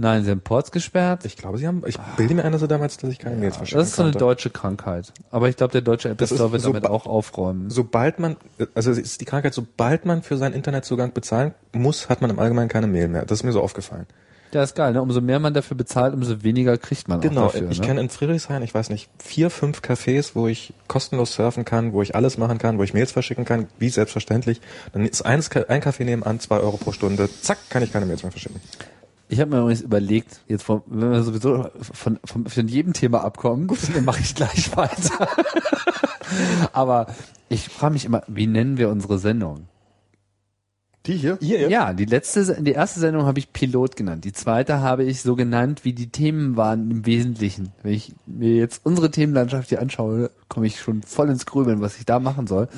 Nein, 0.00 0.22
sie 0.22 0.30
haben 0.30 0.40
Ports 0.40 0.70
gesperrt. 0.70 1.24
Ich 1.24 1.36
glaube, 1.36 1.58
sie 1.58 1.66
haben, 1.66 1.82
ich 1.84 1.98
bilde 2.16 2.34
mir 2.34 2.44
ein, 2.44 2.52
dass 2.52 2.60
sie 2.60 2.68
damals, 2.68 2.96
dass 2.98 3.10
ich 3.10 3.18
keine 3.18 3.34
Mails 3.34 3.56
verschicken 3.56 3.80
Das 3.80 3.88
ist 3.88 3.96
so 3.96 4.02
eine 4.02 4.12
konnte. 4.12 4.24
deutsche 4.24 4.48
Krankheit. 4.50 5.12
Aber 5.32 5.48
ich 5.48 5.56
glaube, 5.56 5.72
der 5.72 5.80
deutsche 5.80 6.08
Apple 6.08 6.24
ist 6.24 6.34
Store 6.34 6.52
wird 6.52 6.62
so 6.62 6.72
damit 6.72 6.86
auch 6.88 7.06
aufräumen. 7.06 7.68
Sobald 7.68 8.20
man, 8.20 8.36
also 8.76 8.92
es 8.92 8.98
ist 8.98 9.20
die 9.20 9.24
Krankheit, 9.24 9.54
sobald 9.54 10.06
man 10.06 10.22
für 10.22 10.36
seinen 10.36 10.54
Internetzugang 10.54 11.12
bezahlen 11.12 11.52
muss, 11.72 12.08
hat 12.08 12.20
man 12.20 12.30
im 12.30 12.38
Allgemeinen 12.38 12.68
keine 12.68 12.86
Mail 12.86 13.08
mehr. 13.08 13.24
Das 13.24 13.40
ist 13.40 13.42
mir 13.42 13.50
so 13.50 13.60
aufgefallen. 13.60 14.06
Ja, 14.52 14.62
ist 14.62 14.76
geil. 14.76 14.92
Ne? 14.92 15.02
Umso 15.02 15.20
mehr 15.20 15.40
man 15.40 15.52
dafür 15.52 15.76
bezahlt, 15.76 16.14
umso 16.14 16.42
weniger 16.44 16.78
kriegt 16.78 17.06
man 17.08 17.20
Genau, 17.20 17.46
auch 17.46 17.52
dafür. 17.52 17.68
ich 17.70 17.80
ne? 17.80 17.86
kenne 17.86 18.00
in 18.00 18.08
Friedrichshain, 18.08 18.62
ich 18.62 18.72
weiß 18.72 18.88
nicht, 18.90 19.10
vier, 19.18 19.50
fünf 19.50 19.80
Cafés, 19.80 20.30
wo 20.34 20.46
ich 20.46 20.72
kostenlos 20.86 21.34
surfen 21.34 21.64
kann, 21.66 21.92
wo 21.92 22.00
ich 22.02 22.14
alles 22.14 22.38
machen 22.38 22.56
kann, 22.58 22.78
wo 22.78 22.84
ich 22.84 22.94
Mails 22.94 23.10
verschicken 23.12 23.44
kann, 23.44 23.66
wie 23.80 23.90
selbstverständlich. 23.90 24.60
Dann 24.92 25.04
ist 25.04 25.22
eins, 25.22 25.50
ein 25.50 25.82
Café 25.82 26.04
nebenan, 26.04 26.38
zwei 26.40 26.58
Euro 26.60 26.76
pro 26.78 26.92
Stunde, 26.92 27.28
zack, 27.42 27.58
kann 27.68 27.82
ich 27.82 27.92
keine 27.92 28.06
Mails 28.06 28.22
mehr 28.22 28.30
verschicken. 28.30 28.60
Ich 29.28 29.40
habe 29.40 29.50
mir 29.50 29.60
übrigens 29.60 29.82
überlegt, 29.82 30.40
jetzt 30.48 30.62
von, 30.62 30.82
wenn 30.86 31.12
wir 31.12 31.22
sowieso 31.22 31.68
von, 31.80 32.18
von, 32.24 32.46
von 32.46 32.68
jedem 32.68 32.94
Thema 32.94 33.22
abkommen, 33.24 33.68
dann 33.94 34.04
mache 34.04 34.20
ich 34.20 34.34
gleich 34.34 34.74
weiter. 34.76 35.28
Aber 36.72 37.08
ich 37.48 37.68
frage 37.68 37.92
mich 37.92 38.04
immer, 38.04 38.22
wie 38.26 38.46
nennen 38.46 38.78
wir 38.78 38.88
unsere 38.88 39.18
Sendung? 39.18 39.68
Die 41.06 41.16
hier? 41.16 41.38
Ihr, 41.40 41.70
Ja, 41.70 41.92
die 41.92 42.04
letzte, 42.04 42.62
die 42.62 42.72
erste 42.72 43.00
Sendung 43.00 43.24
habe 43.24 43.38
ich 43.38 43.52
Pilot 43.52 43.96
genannt. 43.96 44.24
Die 44.24 44.32
zweite 44.32 44.80
habe 44.80 45.04
ich 45.04 45.22
so 45.22 45.36
genannt, 45.36 45.84
wie 45.84 45.92
die 45.92 46.10
Themen 46.10 46.56
waren 46.56 46.90
im 46.90 47.06
Wesentlichen. 47.06 47.72
Wenn 47.82 47.94
ich 47.94 48.14
mir 48.26 48.54
jetzt 48.54 48.84
unsere 48.84 49.10
Themenlandschaft 49.10 49.68
hier 49.68 49.80
anschaue, 49.80 50.30
komme 50.48 50.66
ich 50.66 50.80
schon 50.80 51.02
voll 51.02 51.30
ins 51.30 51.46
Grübeln, 51.46 51.80
was 51.80 51.98
ich 51.98 52.04
da 52.04 52.18
machen 52.18 52.46
soll. 52.46 52.68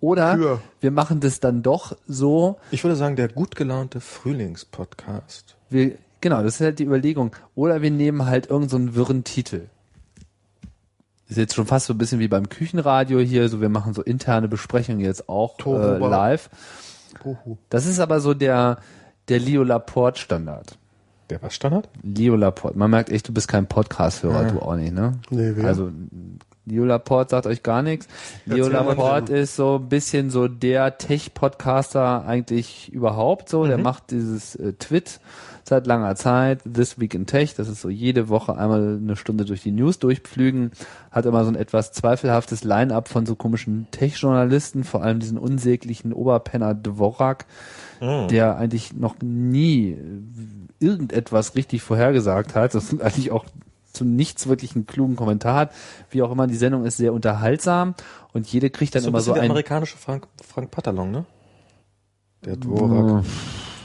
Oder 0.00 0.36
Für. 0.36 0.62
wir 0.80 0.90
machen 0.90 1.20
das 1.20 1.40
dann 1.40 1.62
doch 1.62 1.96
so, 2.06 2.58
Ich 2.70 2.82
würde 2.82 2.96
sagen, 2.96 3.16
der 3.16 3.28
gut 3.28 3.54
gelaunte 3.54 4.00
Frühlingspodcast. 4.00 5.57
Wir, 5.70 5.92
genau, 6.20 6.42
das 6.42 6.56
ist 6.56 6.60
halt 6.60 6.78
die 6.78 6.84
Überlegung. 6.84 7.34
Oder 7.54 7.82
wir 7.82 7.90
nehmen 7.90 8.26
halt 8.26 8.46
irgendeinen 8.46 8.68
so 8.70 8.76
einen 8.76 8.94
wirren 8.94 9.24
Titel. 9.24 9.62
Ist 11.28 11.36
jetzt 11.36 11.54
schon 11.54 11.66
fast 11.66 11.86
so 11.86 11.94
ein 11.94 11.98
bisschen 11.98 12.20
wie 12.20 12.28
beim 12.28 12.48
Küchenradio 12.48 13.18
hier, 13.18 13.48
so 13.48 13.60
wir 13.60 13.68
machen 13.68 13.92
so 13.92 14.02
interne 14.02 14.48
Besprechungen 14.48 15.00
jetzt 15.00 15.28
auch 15.28 15.58
äh, 15.66 15.98
live. 15.98 16.48
Uhu. 17.24 17.58
Das 17.68 17.84
ist 17.86 18.00
aber 18.00 18.20
so 18.20 18.32
der, 18.32 18.78
der 19.28 19.38
Leo 19.38 19.62
Laporte 19.62 20.20
Standard. 20.20 20.78
Der 21.28 21.42
was 21.42 21.54
Standard? 21.54 21.90
Leo 22.02 22.34
Laporte. 22.36 22.78
Man 22.78 22.90
merkt 22.90 23.10
echt, 23.10 23.28
du 23.28 23.34
bist 23.34 23.48
kein 23.48 23.66
Podcast-Hörer, 23.66 24.42
Ja. 24.44 24.50
du 24.50 24.60
auch 24.62 24.76
nicht, 24.76 24.94
ne? 24.94 25.12
Nee, 25.28 25.52
wer? 25.54 25.66
Also, 25.66 25.90
Leo 26.68 26.84
Laporte 26.84 27.30
sagt 27.30 27.46
euch 27.46 27.62
gar 27.62 27.82
nichts. 27.82 28.08
Leo 28.46 28.68
Laporte 28.68 29.36
ist 29.36 29.56
so 29.56 29.76
ein 29.76 29.88
bisschen 29.88 30.30
so 30.30 30.48
der 30.48 30.98
Tech-Podcaster 30.98 32.24
eigentlich 32.26 32.92
überhaupt 32.92 33.48
so. 33.48 33.64
Mhm. 33.64 33.68
Der 33.68 33.78
macht 33.78 34.10
dieses 34.10 34.54
äh, 34.56 34.72
Twit 34.74 35.20
seit 35.68 35.86
langer 35.86 36.16
Zeit, 36.16 36.60
This 36.62 36.98
Week 36.98 37.14
in 37.14 37.26
Tech. 37.26 37.54
Das 37.54 37.68
ist 37.68 37.80
so 37.80 37.88
jede 37.88 38.28
Woche 38.28 38.56
einmal 38.56 38.98
eine 39.00 39.16
Stunde 39.16 39.44
durch 39.44 39.62
die 39.62 39.70
News 39.70 39.98
durchpflügen. 39.98 40.72
Hat 41.10 41.26
immer 41.26 41.44
so 41.44 41.50
ein 41.50 41.56
etwas 41.56 41.92
zweifelhaftes 41.92 42.64
Line-up 42.64 43.08
von 43.08 43.26
so 43.26 43.36
komischen 43.36 43.86
Tech-Journalisten, 43.90 44.84
vor 44.84 45.02
allem 45.02 45.20
diesen 45.20 45.38
unsäglichen 45.38 46.12
Oberpenner 46.12 46.74
Dvorak, 46.74 47.46
der 48.00 48.56
eigentlich 48.56 48.94
noch 48.94 49.16
nie 49.22 49.90
äh, 49.90 49.96
irgendetwas 50.84 51.54
richtig 51.54 51.82
vorhergesagt 51.82 52.54
hat. 52.54 52.74
Das 52.74 52.92
ist 52.92 53.02
eigentlich 53.02 53.30
auch 53.30 53.44
zu 53.98 54.04
nichts 54.04 54.46
wirklich 54.48 54.74
einen 54.74 54.86
klugen 54.86 55.16
Kommentar 55.16 55.54
hat. 55.56 55.72
Wie 56.10 56.22
auch 56.22 56.30
immer, 56.32 56.46
die 56.46 56.56
Sendung 56.56 56.84
ist 56.86 56.96
sehr 56.96 57.12
unterhaltsam 57.12 57.94
und 58.32 58.46
jede 58.46 58.70
kriegt 58.70 58.94
dann 58.94 59.02
So 59.02 59.08
ein 59.08 59.10
immer 59.10 59.20
so 59.20 59.32
bisschen 59.32 59.34
der 59.34 59.42
ein. 59.44 59.50
amerikanische 59.50 59.96
Frank, 59.98 60.26
Frank 60.46 60.70
Patalon, 60.70 61.10
ne? 61.10 61.24
Der 62.44 62.56
Dvorak. 62.56 63.24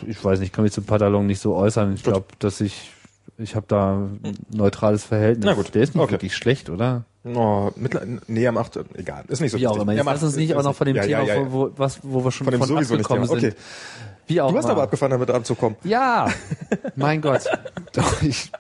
Ich 0.08 0.24
weiß 0.24 0.40
nicht, 0.40 0.50
ich 0.50 0.54
kann 0.54 0.64
mich 0.64 0.74
zu 0.74 0.82
Patalon 0.82 1.26
nicht 1.26 1.40
so 1.40 1.56
äußern. 1.56 1.94
Ich 1.96 2.04
glaube, 2.04 2.26
dass 2.40 2.62
ich 2.62 2.92
ich 3.40 3.56
habe 3.56 3.66
da 3.68 3.96
ein 3.96 4.38
neutrales 4.54 5.04
Verhältnis. 5.06 5.46
Na 5.46 5.54
gut, 5.54 5.74
Der 5.74 5.82
ist 5.82 5.96
nicht 5.96 6.04
okay. 6.04 6.12
wirklich 6.12 6.36
schlecht, 6.36 6.70
oder? 6.70 7.06
Oh, 7.24 7.72
mittler, 7.78 8.04
nee, 8.28 8.44
er 8.44 8.52
macht, 8.52 8.78
egal, 8.96 9.24
ist 9.30 9.40
nicht 9.40 9.52
so 9.52 9.58
Wie 9.58 9.66
auch 9.66 9.72
wichtig. 9.72 9.82
immer. 9.84 9.92
Er 9.94 9.96
Jetzt 9.98 10.06
macht- 10.06 10.16
lass 10.18 10.24
uns 10.24 10.36
nicht 10.36 10.54
auch 10.56 10.62
noch 10.64 10.76
von 10.76 10.86
dem 10.86 10.96
ja, 10.98 11.04
Thema, 11.04 11.24
ja, 11.24 11.36
ja. 11.36 11.52
Wo, 11.52 11.72
was, 11.78 12.00
wo 12.04 12.24
wir 12.24 12.32
schon 12.32 12.46
Von 12.46 12.58
von 12.60 12.78
abgekommen 12.78 13.28
Thema. 13.28 13.40
sind. 13.40 13.56
Wie 14.28 14.40
auch 14.42 14.52
Du 14.52 14.58
hast 14.58 14.66
immer. 14.66 14.74
aber 14.74 14.84
abgefahren, 14.84 15.12
damit 15.12 15.30
anzukommen. 15.32 15.78
Ja, 15.84 16.28
mein 16.96 17.22
Gott. 17.22 17.42
Doch, 17.94 18.22
ich, 18.22 18.52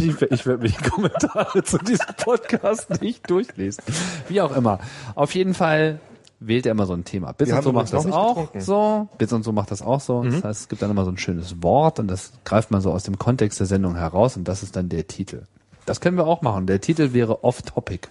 ich, 0.00 0.22
ich 0.22 0.46
werde 0.46 0.62
mir 0.62 0.68
die 0.68 0.90
Kommentare 0.90 1.64
zu 1.64 1.78
diesem 1.78 2.06
Podcast 2.22 3.00
nicht 3.00 3.28
durchlesen. 3.30 3.82
Wie 4.28 4.40
auch 4.40 4.54
immer. 4.54 4.78
Auf 5.14 5.34
jeden 5.34 5.54
Fall 5.54 6.00
wählt 6.38 6.66
er 6.66 6.72
immer 6.72 6.84
so 6.86 6.92
ein 6.92 7.04
Thema. 7.04 7.32
Bits 7.32 7.50
und 7.50 7.62
so 7.62 7.72
macht 7.72 7.92
das 7.92 8.06
auch 8.06 8.34
getrunken. 8.34 8.60
so. 8.60 9.08
Bits 9.16 9.32
und 9.32 9.42
so 9.42 9.52
macht 9.52 9.70
das 9.70 9.80
auch 9.80 10.00
so. 10.00 10.22
Das 10.22 10.44
heißt, 10.44 10.60
es 10.62 10.68
gibt 10.68 10.82
dann 10.82 10.90
immer 10.90 11.04
so 11.06 11.10
ein 11.10 11.16
schönes 11.18 11.62
Wort 11.62 11.98
und 11.98 12.08
das 12.08 12.32
greift 12.44 12.70
man 12.70 12.82
so 12.82 12.92
aus 12.92 13.04
dem 13.04 13.18
Kontext 13.18 13.58
der 13.58 13.66
Sendung 13.66 13.96
heraus 13.96 14.36
und 14.36 14.44
das 14.46 14.62
ist 14.62 14.76
dann 14.76 14.88
der 14.90 15.06
Titel. 15.06 15.44
Das 15.86 16.00
können 16.02 16.16
wir 16.18 16.26
auch 16.26 16.42
machen. 16.42 16.66
Der 16.66 16.80
Titel 16.80 17.14
wäre 17.14 17.42
Off-Topic. 17.42 18.06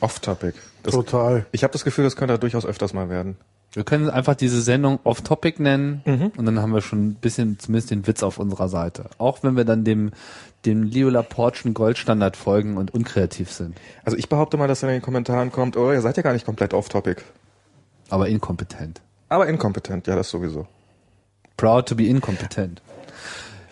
Off-Topic. 0.00 0.52
Das- 0.82 0.92
Total. 0.94 1.46
Ich 1.52 1.62
habe 1.64 1.72
das 1.72 1.84
Gefühl, 1.84 2.04
das 2.04 2.16
könnte 2.16 2.38
durchaus 2.38 2.66
öfters 2.66 2.92
mal 2.92 3.08
werden. 3.08 3.36
Wir 3.74 3.82
können 3.84 4.08
einfach 4.08 4.36
diese 4.36 4.62
Sendung 4.62 5.00
Off-Topic 5.02 5.60
nennen 5.60 6.00
Mhm. 6.04 6.32
und 6.36 6.44
dann 6.46 6.60
haben 6.62 6.72
wir 6.72 6.80
schon 6.80 7.08
ein 7.08 7.14
bisschen 7.16 7.58
zumindest 7.58 7.90
den 7.90 8.06
Witz 8.06 8.22
auf 8.22 8.38
unserer 8.38 8.68
Seite. 8.68 9.06
Auch 9.18 9.42
wenn 9.42 9.56
wir 9.56 9.64
dann 9.64 9.82
dem, 9.84 10.12
dem 10.64 10.84
Leo 10.84 11.08
Laportschen 11.10 11.74
Goldstandard 11.74 12.36
folgen 12.36 12.76
und 12.76 12.94
unkreativ 12.94 13.50
sind. 13.50 13.76
Also 14.04 14.16
ich 14.16 14.28
behaupte 14.28 14.56
mal, 14.56 14.68
dass 14.68 14.82
in 14.84 14.88
den 14.88 15.02
Kommentaren 15.02 15.50
kommt, 15.50 15.76
oh, 15.76 15.90
ihr 15.92 16.00
seid 16.00 16.16
ja 16.16 16.22
gar 16.22 16.32
nicht 16.32 16.46
komplett 16.46 16.72
off-topic. 16.72 17.22
Aber 18.10 18.28
inkompetent. 18.28 19.00
Aber 19.28 19.48
inkompetent, 19.48 20.06
ja, 20.06 20.14
das 20.14 20.30
sowieso. 20.30 20.68
Proud 21.56 21.88
to 21.88 21.96
be 21.96 22.04
inkompetent. 22.06 22.80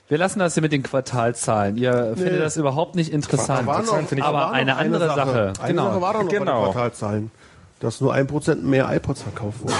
Wir 0.08 0.18
lassen 0.18 0.40
das 0.40 0.54
hier 0.54 0.62
mit 0.62 0.72
den 0.72 0.82
Quartalzahlen. 0.82 1.76
Ihr 1.76 2.14
findet 2.16 2.40
das 2.42 2.56
überhaupt 2.56 2.96
nicht 2.96 3.12
interessant. 3.12 3.68
ich- 4.10 4.22
aber 4.22 4.50
eine 4.50 4.76
andere 4.76 5.06
Sache. 5.06 5.52
Eine 5.60 5.68
Genau. 5.68 5.84
Sache 5.90 6.00
war 6.02 6.12
doch 6.14 6.22
noch 6.24 6.28
bei 6.30 6.38
Genau. 6.38 6.64
den 6.64 6.72
Quartalzahlen. 6.72 7.30
Dass 7.82 8.00
nur 8.00 8.14
ein 8.14 8.28
Prozent 8.28 8.62
mehr 8.64 8.94
iPods 8.94 9.22
verkauft 9.22 9.60
wurden. 9.62 9.74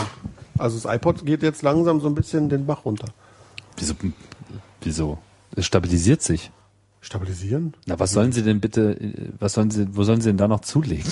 Also 0.59 0.76
das 0.76 0.92
iPod 0.92 1.24
geht 1.24 1.44
jetzt 1.44 1.62
langsam 1.62 2.00
so 2.00 2.09
ein 2.09 2.16
bisschen 2.16 2.48
den 2.48 2.66
Bach 2.66 2.84
runter. 2.84 3.07
Wieso? 3.76 3.94
Wieso? 4.80 5.18
Es 5.55 5.66
stabilisiert 5.66 6.20
sich. 6.20 6.50
Stabilisieren? 7.00 7.74
Na, 7.86 8.00
was 8.00 8.11
sollen 8.11 8.32
Sie 8.32 8.42
denn 8.42 8.61
bitte, 8.61 9.00
äh, 9.00 9.30
was 9.38 9.53
sollen 9.53 9.70
Sie, 9.70 9.86
wo 9.94 10.03
sollen 10.03 10.20
Sie 10.20 10.30
denn 10.30 10.36
da 10.36 10.48
noch 10.48 10.62
zulegen? 10.62 11.11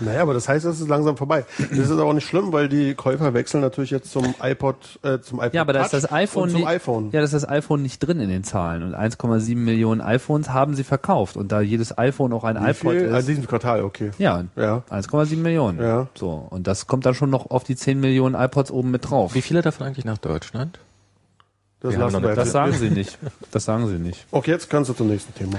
Naja, 0.00 0.22
aber 0.22 0.34
das 0.34 0.48
heißt, 0.48 0.64
es 0.66 0.80
ist 0.80 0.88
langsam 0.88 1.16
vorbei. 1.16 1.44
Das 1.58 1.70
ist 1.78 1.90
aber 1.90 2.04
auch 2.04 2.12
nicht 2.12 2.26
schlimm, 2.28 2.52
weil 2.52 2.68
die 2.68 2.94
Käufer 2.94 3.32
wechseln 3.34 3.60
natürlich 3.62 3.90
jetzt 3.90 4.10
zum 4.12 4.34
iPod, 4.42 4.98
äh, 5.02 5.20
zum 5.20 5.38
iPod 5.38 5.54
Ja, 5.54 5.62
aber 5.62 5.72
da 5.72 5.82
ist 5.84 5.92
das 5.94 6.12
iPhone 6.12 6.50
zum 6.50 6.60
nicht, 6.60 6.68
iPhone. 6.68 7.10
Ja, 7.12 7.20
das 7.20 7.32
ist 7.32 7.42
das 7.42 7.48
iPhone 7.50 7.82
nicht 7.82 7.98
drin 8.00 8.20
in 8.20 8.28
den 8.28 8.44
Zahlen 8.44 8.82
und 8.82 8.94
1,7 8.94 9.56
Millionen 9.56 10.00
iPhones 10.00 10.50
haben 10.50 10.74
sie 10.74 10.84
verkauft 10.84 11.36
und 11.36 11.50
da 11.52 11.60
jedes 11.60 11.96
iPhone 11.96 12.32
auch 12.32 12.44
ein 12.44 12.56
Wie 12.56 12.70
iPod 12.70 12.92
viel? 12.92 13.12
Ah, 13.14 13.18
ist. 13.18 13.28
diesem 13.28 13.46
Quartal, 13.46 13.82
okay. 13.82 14.10
Ja, 14.18 14.44
Ja. 14.54 14.82
1,7 14.90 15.36
Millionen. 15.38 15.80
Ja. 15.80 16.08
So 16.14 16.46
und 16.50 16.66
das 16.66 16.86
kommt 16.86 17.06
dann 17.06 17.14
schon 17.14 17.30
noch 17.30 17.50
auf 17.50 17.64
die 17.64 17.76
10 17.76 17.98
Millionen 17.98 18.34
iPods 18.34 18.70
oben 18.70 18.90
mit 18.90 19.08
drauf. 19.10 19.34
Wie 19.34 19.42
viele 19.42 19.62
davon 19.62 19.86
eigentlich 19.86 20.04
nach 20.04 20.18
Deutschland? 20.18 20.78
Das 21.80 21.94
lassen 21.96 22.22
wir 22.22 22.34
Das 22.34 22.52
sagen 22.52 22.72
sie 22.78 22.90
nicht. 22.90 23.18
Das 23.50 23.64
sagen 23.64 23.86
sie 23.86 23.98
nicht. 23.98 24.26
Okay, 24.30 24.50
jetzt 24.50 24.68
kannst 24.70 24.90
du 24.90 24.94
zum 24.94 25.08
nächsten 25.08 25.34
Thema. 25.34 25.58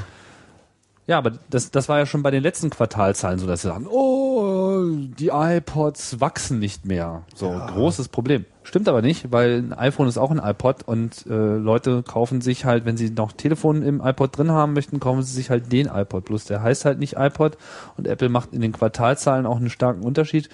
Ja, 1.07 1.17
aber 1.17 1.31
das, 1.49 1.71
das 1.71 1.87
war 1.87 1.99
ja 1.99 2.05
schon 2.05 2.21
bei 2.21 2.31
den 2.31 2.43
letzten 2.43 2.69
Quartalzahlen 2.69 3.39
so, 3.39 3.47
dass 3.47 3.61
sie 3.61 3.69
sagen, 3.69 3.87
oh, 3.87 4.83
die 5.17 5.29
iPods 5.29 6.19
wachsen 6.19 6.59
nicht 6.59 6.85
mehr. 6.85 7.23
So, 7.33 7.49
großes 7.49 8.09
Problem. 8.09 8.45
Stimmt 8.63 8.89
aber 8.89 9.01
nicht, 9.01 9.31
weil 9.31 9.59
ein 9.59 9.71
iPhone 9.71 10.09
ist 10.09 10.17
auch 10.17 10.31
ein 10.31 10.39
iPod 10.39 10.83
und 10.83 11.25
äh, 11.27 11.55
Leute 11.55 12.03
kaufen 12.03 12.41
sich 12.41 12.65
halt, 12.65 12.83
wenn 12.83 12.97
sie 12.97 13.09
noch 13.09 13.31
Telefon 13.31 13.83
im 13.83 14.01
iPod 14.01 14.37
drin 14.37 14.51
haben 14.51 14.73
möchten, 14.73 14.99
kaufen 14.99 15.23
sie 15.23 15.33
sich 15.33 15.49
halt 15.49 15.71
den 15.71 15.87
iPod. 15.87 16.25
Bloß 16.25 16.43
der 16.43 16.61
heißt 16.61 16.83
halt 16.83 16.99
nicht 16.99 17.15
iPod 17.17 17.57
und 17.95 18.05
Apple 18.05 18.27
macht 18.27 18.51
in 18.51 18.59
den 18.59 18.73
Quartalzahlen 18.73 19.45
auch 19.45 19.55
einen 19.55 19.69
starken 19.69 20.03
Unterschied, 20.03 20.49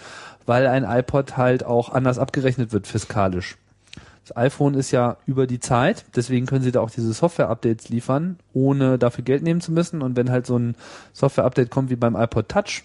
weil 0.45 0.67
ein 0.67 0.83
iPod 0.83 1.35
halt 1.35 1.65
auch 1.65 1.89
anders 1.89 2.19
abgerechnet 2.19 2.71
wird 2.71 2.85
fiskalisch. 2.85 3.57
Das 4.25 4.37
iPhone 4.37 4.73
ist 4.73 4.91
ja 4.91 5.17
über 5.25 5.47
die 5.47 5.59
Zeit, 5.59 6.05
deswegen 6.15 6.45
können 6.45 6.63
sie 6.63 6.71
da 6.71 6.79
auch 6.79 6.89
diese 6.89 7.11
Software-Updates 7.11 7.89
liefern, 7.89 8.37
ohne 8.53 8.97
dafür 8.97 9.23
Geld 9.23 9.43
nehmen 9.43 9.59
zu 9.59 9.73
müssen. 9.73 10.01
Und 10.01 10.15
wenn 10.15 10.31
halt 10.31 10.45
so 10.45 10.57
ein 10.57 10.75
Software-Update 11.11 11.69
kommt 11.69 11.89
wie 11.89 11.97
beim 11.97 12.15
iPod 12.15 12.47
Touch, 12.47 12.83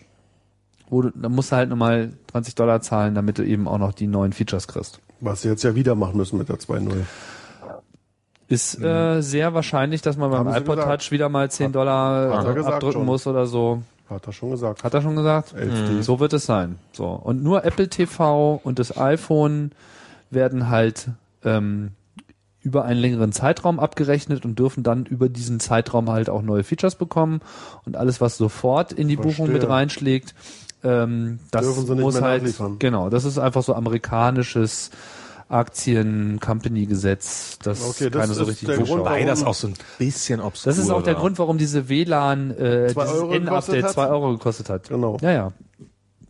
wo 0.91 1.03
du, 1.03 1.11
dann 1.11 1.33
musst 1.33 1.53
du 1.53 1.57
halt 1.57 1.69
nochmal 1.69 2.11
20 2.33 2.57
Dollar 2.57 2.81
zahlen, 2.81 3.15
damit 3.15 3.39
du 3.39 3.45
eben 3.45 3.69
auch 3.69 3.79
noch 3.79 3.93
die 3.93 4.09
neuen 4.09 4.33
Features 4.33 4.67
kriegst. 4.67 5.01
Was 5.21 5.43
sie 5.43 5.49
jetzt 5.49 5.63
ja 5.63 5.75
wieder 5.75 5.95
machen 5.95 6.17
müssen 6.17 6.39
mit 6.39 6.49
der 6.49 6.57
2.0. 6.57 6.93
Ist 8.49 8.81
äh, 8.81 9.21
sehr 9.21 9.53
wahrscheinlich, 9.53 10.01
dass 10.01 10.17
man 10.17 10.31
beim 10.31 10.49
iPod 10.49 10.77
gesagt. 10.77 11.03
Touch 11.03 11.13
wieder 11.13 11.29
mal 11.29 11.51
10 11.51 11.71
Dollar 11.73 12.39
hat 12.39 12.47
abdrücken 12.47 12.93
schon. 12.93 13.07
muss 13.07 13.27
oder 13.27 13.47
so. 13.47 13.83
Hat 14.09 14.27
er 14.27 14.33
schon 14.33 14.51
gesagt. 14.51 14.85
Hat 14.85 14.95
er 14.95 15.03
schon 15.03 15.17
gesagt? 15.17 15.53
LCD. 15.53 16.01
So 16.01 16.19
wird 16.19 16.33
es 16.33 16.47
sein. 16.47 16.79
So. 16.93 17.09
Und 17.09 17.43
nur 17.43 17.65
Apple 17.65 17.89
TV 17.89 18.59
und 18.65 18.79
das 18.79 18.97
iPhone 18.97 19.73
werden 20.31 20.71
halt 20.71 21.11
ähm, 21.45 21.93
über 22.61 22.85
einen 22.85 23.01
längeren 23.01 23.33
Zeitraum 23.33 23.81
abgerechnet 23.81 24.45
und 24.45 24.59
dürfen 24.59 24.83
dann 24.83 25.07
über 25.07 25.29
diesen 25.29 25.61
Zeitraum 25.61 26.11
halt 26.11 26.29
auch 26.29 26.43
neue 26.43 26.65
Features 26.65 26.97
bekommen. 26.97 27.41
Und 27.85 27.97
alles, 27.97 28.21
was 28.21 28.37
sofort 28.37 28.93
in 28.93 29.09
die 29.09 29.17
Verstehe. 29.17 29.47
Buchung 29.47 29.53
mit 29.53 29.67
reinschlägt, 29.69 30.35
ähm, 30.85 31.39
das 31.51 31.65
Dürfen 31.65 31.87
sie 31.87 31.93
nicht 31.95 32.03
muss 32.03 32.15
mehr 32.15 32.23
halt, 32.23 32.43
nachliefern. 32.43 32.77
genau, 32.79 33.11
das 33.11 33.25
ist 33.25 33.39
einfach 33.39 33.63
so 33.63 33.75
amerikanisches 33.75 34.91
Aktien-Company-Gesetz, 35.49 37.59
das 37.63 37.89
Okay, 37.89 38.11
das 38.11 38.21
keiner 38.23 38.35
so 38.35 38.43
ist 38.43 38.49
richtig 38.49 38.69
Grund, 38.77 38.89
Wobei 38.89 39.25
das 39.25 39.45
auch 39.45 39.55
so 39.55 39.69
ein 39.69 39.75
bisschen 39.99 40.41
obskur 40.41 40.71
Das 40.71 40.79
ist 40.79 40.91
auch 40.91 41.03
der 41.03 41.15
war. 41.15 41.21
Grund, 41.21 41.39
warum 41.39 41.59
diese 41.59 41.89
WLAN 41.89 42.51
äh, 42.51 42.89
Zwei 42.93 43.05
dieses 43.05 43.21
Euro 43.21 43.29
gekostet 43.31 43.75
N-Update 43.77 43.85
hat? 43.85 43.93
2 43.93 44.07
Euro 44.09 44.31
gekostet 44.33 44.69
hat. 44.71 44.89
Genau. 44.89 45.17
Ja, 45.23 45.31
ja. 45.33 45.53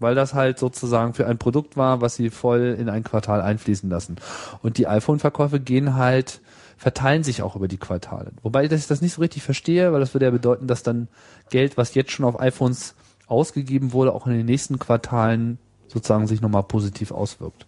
Weil 0.01 0.15
das 0.15 0.35
halt 0.35 0.59
sozusagen 0.59 1.15
für 1.15 1.27
ein 1.27 1.39
Produkt 1.39 1.77
war, 1.77 2.01
was 2.01 2.15
sie 2.15 2.31
voll 2.31 2.77
in 2.79 2.89
ein 2.89 3.05
Quartal 3.05 3.41
einfließen 3.41 3.91
lassen. 3.91 4.17
Und 4.63 4.79
die 4.79 4.87
iPhone-Verkäufe 4.87 5.61
gehen 5.61 5.97
halt, 5.97 6.41
verteilen 6.77 7.25
sich 7.25 7.43
auch 7.43 7.57
über 7.57 7.69
die 7.69 7.79
Quartale. 7.79 8.31
Wobei 8.43 8.65
ich 8.65 8.87
das 8.87 9.01
nicht 9.01 9.15
so 9.15 9.21
richtig 9.21 9.43
verstehe, 9.43 9.93
weil 9.93 10.01
das 10.01 10.15
würde 10.15 10.27
ja 10.27 10.31
bedeuten, 10.31 10.69
dass 10.69 10.83
dann 10.83 11.09
Geld, 11.51 11.77
was 11.77 11.95
jetzt 11.95 12.13
schon 12.13 12.25
auf 12.25 12.41
iPhones 12.41 12.95
ausgegeben 13.27 13.93
wurde, 13.93 14.13
auch 14.13 14.27
in 14.27 14.35
den 14.35 14.47
nächsten 14.47 14.79
Quartalen 14.79 15.59
sozusagen 15.89 16.27
sich 16.27 16.41
nochmal 16.41 16.63
positiv 16.63 17.11
auswirkt. 17.11 17.67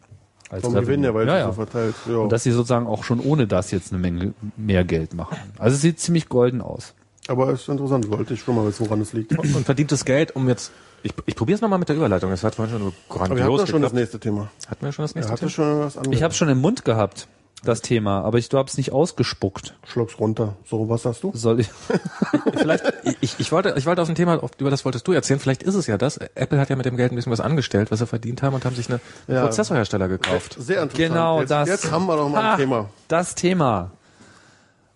Als 0.50 0.64
Vom 0.64 0.74
Gewinn 0.74 1.04
ja, 1.04 1.14
weil 1.14 1.28
ja, 1.28 1.34
es 1.34 1.40
ja. 1.40 1.46
so 1.46 1.52
verteilt. 1.52 1.94
Ja. 2.08 2.16
Und 2.18 2.32
dass 2.32 2.42
sie 2.42 2.50
sozusagen 2.50 2.86
auch 2.86 3.04
schon 3.04 3.20
ohne 3.20 3.46
das 3.46 3.70
jetzt 3.70 3.92
eine 3.92 4.00
Menge 4.00 4.34
mehr 4.56 4.84
Geld 4.84 5.14
machen. 5.14 5.36
Also 5.58 5.76
es 5.76 5.82
sieht 5.82 6.00
ziemlich 6.00 6.28
golden 6.28 6.60
aus. 6.60 6.94
Aber 7.28 7.52
ist 7.52 7.68
interessant, 7.68 8.10
wollte 8.10 8.34
ich 8.34 8.40
schon 8.40 8.56
mal 8.56 8.66
wissen, 8.66 8.86
woran 8.86 9.00
es 9.00 9.12
liegt. 9.12 9.38
Und, 9.38 9.54
und 9.54 9.64
verdientes 9.64 10.04
Geld, 10.04 10.34
um 10.34 10.48
jetzt. 10.48 10.72
Ich, 11.02 11.12
ich 11.26 11.34
probiere 11.36 11.54
es 11.56 11.60
nochmal 11.62 11.78
mit 11.78 11.88
der 11.88 11.96
Überleitung. 11.96 12.30
Das 12.30 12.44
hat 12.44 12.54
vorhin 12.54 12.74
schon 12.78 12.82
so 12.90 12.92
Aber 13.08 13.16
wir 13.16 13.20
hatten 13.22 13.34
grandios 13.36 13.60
doch 13.62 13.68
schon 13.68 13.82
das 13.82 13.92
nächste 13.92 14.20
Thema. 14.20 14.50
Hatten 14.68 14.84
wir 14.84 14.92
schon 14.92 15.04
das 15.04 15.14
nächste 15.14 15.32
hatte 15.32 15.40
Thema? 15.40 15.50
schon 15.50 15.80
was 15.80 15.96
anderes. 15.96 16.16
Ich 16.16 16.22
habe 16.22 16.34
schon 16.34 16.48
im 16.50 16.58
Mund 16.58 16.84
gehabt, 16.84 17.26
das 17.64 17.82
Thema, 17.82 18.22
aber 18.22 18.38
ich 18.38 18.48
glaube 18.48 18.68
es 18.70 18.76
nicht 18.78 18.92
ausgespuckt. 18.92 19.74
Schluck's 19.86 20.18
runter. 20.18 20.56
So, 20.64 20.88
was 20.88 21.04
hast 21.04 21.22
du? 21.22 21.30
Soll 21.34 21.60
ich? 21.60 21.68
Vielleicht, 22.56 22.84
ich, 23.20 23.34
ich, 23.38 23.52
wollte, 23.52 23.74
ich 23.76 23.84
wollte 23.86 24.00
auf 24.02 24.08
ein 24.08 24.14
Thema, 24.14 24.42
auf- 24.42 24.52
über 24.58 24.70
das 24.70 24.84
wolltest 24.86 25.06
du 25.08 25.12
erzählen. 25.12 25.40
Vielleicht 25.40 25.62
ist 25.62 25.74
es 25.74 25.86
ja 25.86 25.98
das. 25.98 26.16
Apple 26.16 26.58
hat 26.58 26.70
ja 26.70 26.76
mit 26.76 26.86
dem 26.86 26.96
Geld 26.96 27.12
ein 27.12 27.16
bisschen 27.16 27.32
was 27.32 27.40
angestellt, 27.40 27.90
was 27.90 27.98
sie 27.98 28.06
verdient 28.06 28.42
haben 28.42 28.54
und 28.54 28.64
haben 28.64 28.76
sich 28.76 28.88
eine 28.88 29.00
Ja. 29.28 29.42
Prozessorhersteller 29.42 30.08
gekauft. 30.08 30.56
Sehr 30.58 30.82
interessant. 30.82 31.08
Genau 31.12 31.40
jetzt, 31.40 31.50
das. 31.50 31.68
Jetzt 31.68 31.90
haben 31.90 32.06
wir 32.06 32.16
noch 32.16 32.28
mal 32.30 32.42
Ha, 32.42 32.52
ein 32.52 32.58
Thema. 32.58 32.88
Das 33.08 33.34
Thema. 33.34 33.90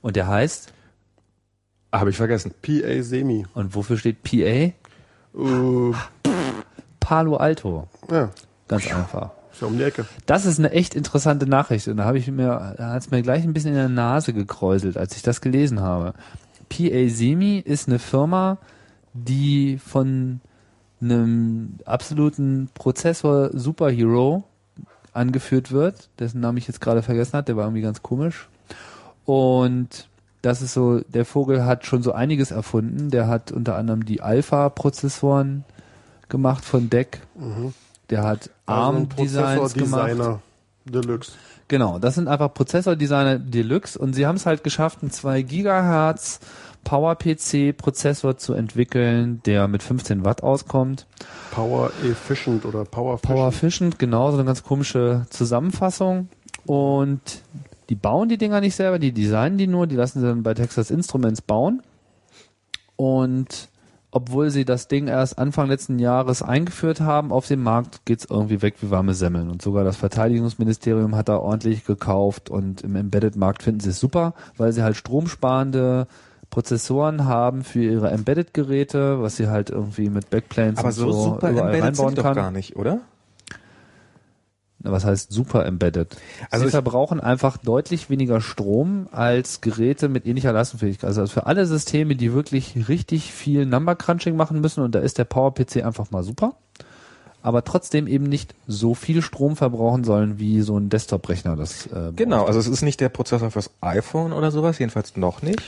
Und 0.01 0.17
der 0.17 0.27
heißt? 0.29 0.73
Habe 1.93 2.11
ich 2.11 2.17
vergessen. 2.17 2.53
PA 2.63 3.03
Semi. 3.03 3.47
Und 3.55 3.75
wofür 3.75 3.97
steht 3.99 4.23
PA? 4.23 4.73
Äh, 5.37 5.93
Palo 7.01 7.37
Alto. 7.37 7.89
ja, 8.11 8.31
Ganz 8.69 8.87
einfach. 8.93 9.31
ist 9.53 9.61
ja 9.61 9.67
um 9.67 9.77
die 9.77 9.85
Ecke. 9.85 10.07
Das 10.27 10.47
ist 10.47 10.59
eine 10.59 10.71
echt 10.71 10.95
interessante 10.95 11.47
Nachricht 11.47 11.89
und 11.89 11.99
da 11.99 12.05
habe 12.05 12.19
ich 12.19 12.29
mir, 12.31 12.75
da 12.79 12.91
hat 12.93 13.03
es 13.03 13.11
mir 13.11 13.23
gleich 13.23 13.45
ein 13.45 13.53
bisschen 13.53 13.71
in 13.73 13.77
der 13.77 13.89
Nase 13.89 14.33
gekräuselt, 14.33 14.97
als 14.97 15.17
ich 15.17 15.23
das 15.23 15.41
gelesen 15.41 15.81
habe. 15.81 16.15
PA 16.69 17.09
Semi 17.09 17.59
ist 17.59 17.89
eine 17.89 17.99
Firma, 17.99 18.59
die 19.13 19.79
von 19.79 20.41
einem 21.01 21.75
absoluten 21.85 22.71
Prozessor 22.73 23.51
Superhero 23.53 24.45
angeführt 25.13 25.71
wird, 25.71 26.09
dessen 26.19 26.41
Namen 26.41 26.59
ich 26.59 26.67
jetzt 26.67 26.81
gerade 26.81 27.03
vergessen 27.03 27.35
hat, 27.35 27.49
der 27.49 27.57
war 27.57 27.65
irgendwie 27.65 27.83
ganz 27.83 28.03
komisch. 28.03 28.49
Und 29.27 30.09
das 30.45 30.61
ist 30.61 30.75
so, 30.75 31.01
der 31.01 31.25
Vogel 31.25 31.65
hat 31.65 31.87
schon 31.87 32.03
so 32.03 32.13
einiges 32.13 32.51
erfunden. 32.51 33.11
Der 33.11 33.29
hat 33.29 33.51
unter 33.51 33.77
anderem 33.77 34.05
die 34.05 34.21
Alpha-Prozessoren 34.21 35.65
gemacht 36.29 36.65
von 36.65 36.91
DEC. 36.91 37.21
Der 38.11 38.23
hat 38.23 38.51
Also 38.67 38.83
ARM-Designs 38.83 39.75
gemacht. 39.75 40.09
Prozessor-Designer 40.11 40.41
Deluxe. 40.85 41.33
Genau, 41.69 41.99
das 41.99 42.17
sind 42.17 42.29
einfach 42.29 42.53
Prozessor-Designer 42.53 43.39
Deluxe 43.39 43.99
und 43.99 44.13
sie 44.13 44.27
haben 44.27 44.37
es 44.37 44.45
halt 44.45 44.63
geschafft, 44.65 44.99
einen 45.01 45.11
2 45.11 45.41
Gigahertz 45.43 46.41
Power-PC-Prozessor 46.85 48.37
zu 48.37 48.53
entwickeln, 48.53 49.41
der 49.47 49.67
mit 49.69 49.83
15 49.83 50.27
Watt 50.27 50.43
auskommt. 50.43 51.07
Power 51.53 51.91
Efficient 52.05 52.67
oder 52.67 52.85
Power 52.85 53.17
Power 53.17 53.49
Efficient. 53.49 53.95
Efficient, 53.95 53.99
genau, 53.99 54.31
so 54.31 54.37
eine 54.37 54.45
ganz 54.45 54.63
komische 54.63 55.25
Zusammenfassung. 55.31 56.29
Und 56.67 57.43
die 57.89 57.95
bauen 57.95 58.29
die 58.29 58.39
Dinger 58.39 58.61
nicht 58.61 58.77
selber, 58.77 58.99
die 58.99 59.13
designen 59.13 59.59
die 59.59 59.67
nur, 59.67 59.87
die 59.87 59.97
lassen 59.97 60.21
sie 60.21 60.27
dann 60.27 60.43
bei 60.43 60.55
Texas 60.55 60.91
Instruments 60.91 61.43
bauen. 61.43 61.83
Und 62.97 63.69
obwohl 64.11 64.51
sie 64.51 64.65
das 64.65 64.87
Ding 64.87 65.09
erst 65.09 65.39
Anfang 65.39 65.69
letzten 65.69 65.99
Jahres 65.99 66.41
eingeführt 66.41 67.01
haben 67.01 67.33
auf 67.33 67.49
dem 67.49 67.63
Markt, 67.63 68.05
geht's 68.05 68.27
irgendwie 68.31 68.63
weg 68.63 68.77
wie 68.81 68.91
warme 68.91 69.13
Semmeln. 69.13 69.51
Und 69.51 69.61
sogar 69.61 69.83
das 69.83 69.97
Verteidigungsministerium 69.97 71.17
hat 71.17 71.29
da 71.29 71.39
ordentlich 71.39 71.85
gekauft 71.85 72.49
und 72.49 72.83
im 72.83 72.95
Embedded-Markt 72.95 73.65
finden 73.65 73.81
sie 73.81 73.91
es 73.91 73.99
super, 73.99 74.35
weil 74.57 74.73
sie 74.73 74.85
halt 74.85 74.97
stromsparende 74.97 76.07
Prozessoren 76.49 77.25
haben 77.25 77.65
für 77.65 77.83
ihre 77.83 78.11
Embedded-Geräte, 78.13 79.21
was 79.21 79.35
sie 79.35 79.49
halt 79.49 79.71
irgendwie 79.71 80.09
mit 80.09 80.31
Backplanes 80.31 80.79
Aber 80.79 80.89
und 80.89 80.95
so, 80.95 81.11
so, 81.11 81.23
super 81.25 81.51
überall 81.51 81.75
embedded 81.75 81.97
sind 81.97 82.05
reinbauen 82.05 82.15
doch 82.15 82.23
kann. 82.23 82.35
gar 82.37 82.51
nicht, 82.53 82.77
oder? 82.77 83.01
Was 84.87 85.05
heißt 85.05 85.33
super 85.33 85.65
embedded? 85.65 86.17
Also 86.51 86.67
Sie 86.67 86.71
verbrauchen 86.71 87.19
einfach 87.21 87.57
deutlich 87.57 88.11
weniger 88.11 88.41
Strom 88.41 89.09
als 89.13 89.61
Geräte 89.63 90.09
mit 90.09 90.27
ähnlicher 90.27 90.53
Leistungsfähigkeit. 90.53 91.09
Also 91.09 91.27
für 91.27 91.47
alle 91.47 91.65
Systeme, 91.67 92.17
die 92.17 92.35
wirklich 92.35 92.89
richtig 92.89 93.33
viel 93.33 93.65
Number 93.67 93.97
Crunching 93.97 94.37
machen 94.37 94.61
müssen, 94.61 94.85
und 94.85 94.95
da 94.95 94.99
ist 95.01 95.17
der 95.19 95.25
PowerPC 95.25 95.85
einfach 95.85 96.11
mal 96.11 96.23
super, 96.23 96.55
aber 97.43 97.65
trotzdem 97.65 98.07
eben 98.07 98.25
nicht 98.25 98.55
so 98.67 98.95
viel 98.95 99.21
Strom 99.23 99.57
verbrauchen 99.57 100.05
sollen, 100.05 100.39
wie 100.39 100.61
so 100.61 100.79
ein 100.79 100.89
Desktop-Rechner 100.91 101.57
das 101.57 101.87
äh, 101.87 102.13
Genau, 102.15 102.45
also 102.45 102.59
es 102.59 102.67
ist 102.67 102.83
nicht 102.83 103.01
der 103.01 103.09
Prozessor 103.09 103.51
fürs 103.51 103.71
iPhone 103.81 104.33
oder 104.33 104.51
sowas, 104.51 104.79
jedenfalls 104.79 105.17
noch 105.17 105.43
nicht. 105.43 105.63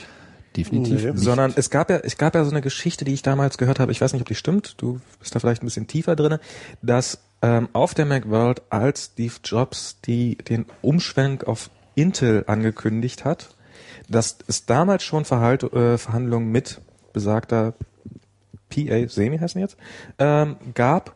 definitiv 0.55 1.03
Nee. 1.03 1.11
nicht. 1.11 1.19
Sondern 1.23 1.53
es 1.55 1.69
gab 1.69 1.89
ja, 1.89 1.97
es 1.97 2.17
gab 2.17 2.33
ja 2.35 2.43
so 2.45 2.51
eine 2.51 2.61
Geschichte, 2.61 3.05
die 3.05 3.13
ich 3.13 3.21
damals 3.21 3.57
gehört 3.57 3.79
habe, 3.79 3.91
ich 3.91 4.01
weiß 4.01 4.13
nicht, 4.13 4.21
ob 4.21 4.27
die 4.27 4.35
stimmt, 4.35 4.75
du 4.77 4.99
bist 5.19 5.35
da 5.35 5.39
vielleicht 5.39 5.61
ein 5.61 5.67
bisschen 5.67 5.85
tiefer 5.87 6.15
drinne, 6.15 6.39
dass 6.81 7.19
auf 7.73 7.93
der 7.93 8.05
Macworld, 8.05 8.61
als 8.69 9.11
Steve 9.13 9.33
Jobs 9.43 9.97
die, 10.05 10.37
den 10.37 10.65
Umschwenk 10.81 11.45
auf 11.45 11.69
Intel 11.95 12.43
angekündigt 12.47 13.25
hat, 13.25 13.49
dass 14.09 14.37
es 14.47 14.65
damals 14.65 15.03
schon 15.03 15.23
Verhalt, 15.25 15.63
äh, 15.63 15.97
Verhandlungen 15.97 16.51
mit 16.51 16.81
besagter 17.13 17.73
PA, 18.69 19.07
Semi 19.07 19.37
heißen 19.37 19.61
jetzt, 19.61 19.77
ähm, 20.19 20.55
gab, 20.73 21.15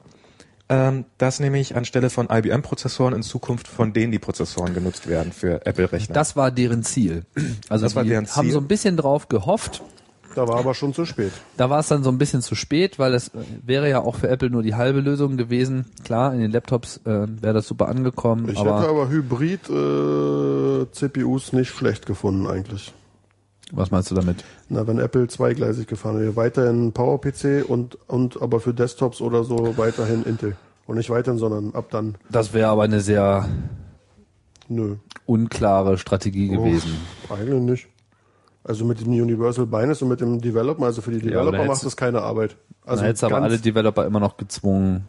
Ähm, 0.74 1.04
dass 1.18 1.42
nämlich 1.42 1.76
anstelle 1.76 2.10
von 2.10 2.30
IBM-Prozessoren 2.32 3.14
in 3.14 3.24
Zukunft 3.24 3.68
von 3.68 3.92
denen 3.92 4.14
die 4.14 4.20
Prozessoren 4.20 4.74
genutzt 4.74 5.08
werden 5.10 5.34
für 5.34 5.66
Apple-Rechner. 5.66 6.14
Das 6.14 6.38
war 6.38 6.50
deren 6.50 6.84
Ziel. 6.84 7.26
Also 7.68 7.84
Das 7.86 7.94
war 7.96 8.06
deren 8.06 8.26
haben 8.28 8.46
Ziel. 8.46 8.54
so 8.54 8.60
ein 8.60 8.70
bisschen 8.70 8.96
drauf 8.96 9.28
gehofft. 9.28 9.82
Da 10.36 10.48
war 10.48 10.60
aber 10.60 10.74
schon 10.74 10.94
zu 10.94 11.06
spät. 11.06 11.32
Da 11.58 11.70
war 11.70 11.80
es 11.80 11.88
dann 11.88 12.04
so 12.04 12.10
ein 12.10 12.18
bisschen 12.18 12.42
zu 12.42 12.56
spät, 12.56 13.00
weil 13.00 13.14
es 13.14 13.30
äh, 13.30 13.40
wäre 13.66 13.90
ja 13.90 14.00
auch 14.02 14.16
für 14.16 14.30
Apple 14.30 14.50
nur 14.50 14.64
die 14.64 14.76
halbe 14.76 15.00
Lösung 15.02 15.38
gewesen. 15.38 15.86
Klar, 16.04 16.34
in 16.34 16.40
den 16.40 16.52
Laptops 16.52 16.98
äh, 17.06 17.28
wäre 17.42 17.54
das 17.54 17.68
super 17.68 17.88
angekommen, 17.90 18.48
Ich 18.50 18.60
hätte 18.60 18.72
aber 18.72 18.90
aber 18.90 19.10
Hybrid 19.10 19.70
äh, 19.70 20.92
CPUs 20.92 21.54
nicht 21.54 21.70
schlecht 21.70 22.06
gefunden 22.06 22.48
eigentlich. 22.48 22.94
was 23.72 23.92
meinst 23.92 24.10
du 24.12 24.16
damit? 24.16 24.44
Na, 24.70 24.86
wenn 24.88 25.00
Apple 25.00 25.28
zweigleisig 25.28 25.88
gefahren 25.88 26.20
wäre, 26.20 26.36
weiterhin 26.36 26.92
PowerPC 26.94 27.64
und 27.68 27.98
und 28.08 28.42
aber 28.42 28.60
für 28.60 28.74
Desktops 28.74 29.22
oder 29.22 29.44
so 29.44 29.78
weiterhin 29.78 30.24
Intel. 30.24 30.56
Und 30.88 30.98
nicht 30.98 31.10
weiterhin, 31.10 31.38
sondern 31.40 31.74
ab 31.76 31.86
dann. 31.92 32.16
Das 32.30 32.54
wäre 32.54 32.70
aber 32.70 32.84
eine 32.84 33.00
sehr 33.02 33.48
Nö. 34.68 34.96
unklare 35.26 35.98
Strategie 35.98 36.48
gewesen. 36.50 36.98
Uff, 37.30 37.32
eigentlich 37.32 37.62
nicht. 37.62 37.88
Also 38.64 38.86
mit 38.86 39.02
dem 39.02 39.08
Universal 39.08 39.66
Binance 39.66 40.04
und 40.06 40.10
mit 40.10 40.22
dem 40.22 40.40
Developer, 40.40 40.86
also 40.86 41.02
für 41.02 41.12
die 41.12 41.18
Ja, 41.18 41.40
aber 41.40 41.52
Developer 41.52 41.58
da 41.68 41.74
macht 41.74 41.86
das 41.86 41.98
keine 41.98 42.22
Arbeit. 42.22 42.56
Also 42.86 43.04
du 43.04 43.26
aber 43.26 43.42
alle 43.42 43.58
Developer 43.58 44.06
immer 44.06 44.20
noch 44.20 44.38
gezwungen, 44.38 45.06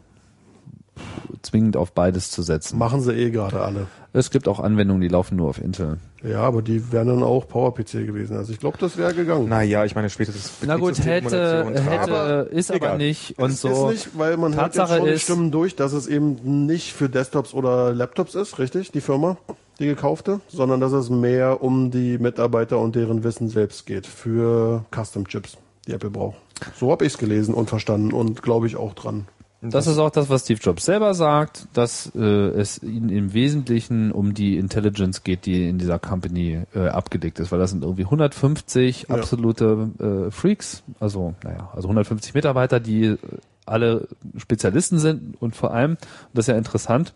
zwingend 1.41 1.75
auf 1.77 1.91
beides 1.91 2.31
zu 2.31 2.41
setzen. 2.41 2.77
machen 2.77 3.01
sie 3.01 3.13
eh 3.13 3.29
gerade 3.31 3.61
alle. 3.61 3.87
Es 4.13 4.29
gibt 4.29 4.47
auch 4.47 4.59
Anwendungen, 4.59 5.01
die 5.01 5.07
laufen 5.07 5.35
nur 5.35 5.49
auf 5.49 5.59
Intel. 5.59 5.97
Ja, 6.23 6.41
aber 6.41 6.61
die 6.61 6.91
wären 6.91 7.07
dann 7.07 7.23
auch 7.23 7.47
PowerPC 7.47 8.05
gewesen. 8.05 8.37
Also 8.37 8.53
ich 8.53 8.59
glaube, 8.59 8.77
das 8.79 8.95
wäre 8.97 9.13
gegangen. 9.13 9.49
naja, 9.49 9.83
ich 9.85 9.95
meine 9.95 10.09
spätestens 10.09 10.51
Na 10.65 10.77
gut, 10.77 10.97
hätte, 11.03 11.65
hätte, 11.65 12.11
Aber 12.13 12.47
ist 12.51 12.69
aber 12.71 12.77
egal. 12.77 12.97
nicht. 12.97 13.37
Und 13.39 13.51
es 13.51 13.61
so. 13.61 13.89
ist 13.89 14.05
nicht, 14.07 14.17
weil 14.19 14.37
man 14.37 14.53
hört 14.55 14.75
Tatsache 14.75 14.93
jetzt 14.93 14.97
schon 14.99 15.05
die 15.07 15.13
ist- 15.13 15.21
Stimmen 15.23 15.51
durch, 15.51 15.75
dass 15.75 15.93
es 15.93 16.07
eben 16.07 16.65
nicht 16.67 16.93
für 16.93 17.09
Desktops 17.09 17.53
oder 17.53 17.91
Laptops 17.93 18.35
ist, 18.35 18.59
richtig, 18.59 18.91
die 18.91 19.01
Firma, 19.01 19.37
die 19.79 19.87
gekaufte, 19.87 20.39
sondern 20.47 20.79
dass 20.79 20.91
es 20.91 21.09
mehr 21.09 21.63
um 21.63 21.91
die 21.91 22.17
Mitarbeiter 22.17 22.79
und 22.79 22.95
deren 22.95 23.23
Wissen 23.23 23.49
selbst 23.49 23.85
geht 23.85 24.07
für 24.07 24.85
Custom-Chips, 24.93 25.57
die 25.87 25.93
Apple 25.93 26.09
braucht. 26.09 26.37
So 26.75 26.91
habe 26.91 27.05
ich 27.05 27.13
es 27.13 27.17
gelesen 27.17 27.53
und 27.53 27.69
verstanden 27.69 28.13
und 28.13 28.41
glaube 28.41 28.67
ich 28.67 28.75
auch 28.75 28.93
dran. 28.93 29.27
Das 29.65 29.87
ist 29.87 29.97
auch 29.97 30.09
das, 30.09 30.29
was 30.29 30.43
Steve 30.43 30.59
Jobs 30.61 30.83
selber 30.83 31.13
sagt, 31.13 31.67
dass 31.71 32.11
äh, 32.17 32.19
es 32.19 32.83
ihnen 32.83 33.07
im 33.07 33.33
Wesentlichen 33.33 34.11
um 34.11 34.33
die 34.33 34.57
Intelligence 34.57 35.23
geht, 35.23 35.45
die 35.45 35.69
in 35.69 35.77
dieser 35.77 35.99
Company 35.99 36.63
äh, 36.75 36.87
abgedeckt 36.89 37.39
ist, 37.39 37.49
weil 37.53 37.59
das 37.59 37.69
sind 37.71 37.81
irgendwie 37.83 38.03
150 38.03 39.05
Ja. 39.07 39.15
absolute 39.15 40.27
äh, 40.27 40.31
Freaks, 40.31 40.83
also 40.99 41.33
naja, 41.45 41.69
also 41.73 41.87
150 41.87 42.33
Mitarbeiter, 42.33 42.81
die 42.81 43.05
äh, 43.05 43.17
alle 43.65 44.09
Spezialisten 44.35 44.99
sind 44.99 45.41
und 45.41 45.55
vor 45.55 45.73
allem, 45.73 45.91
und 45.91 45.99
das 46.33 46.43
ist 46.43 46.51
ja 46.51 46.57
interessant, 46.57 47.13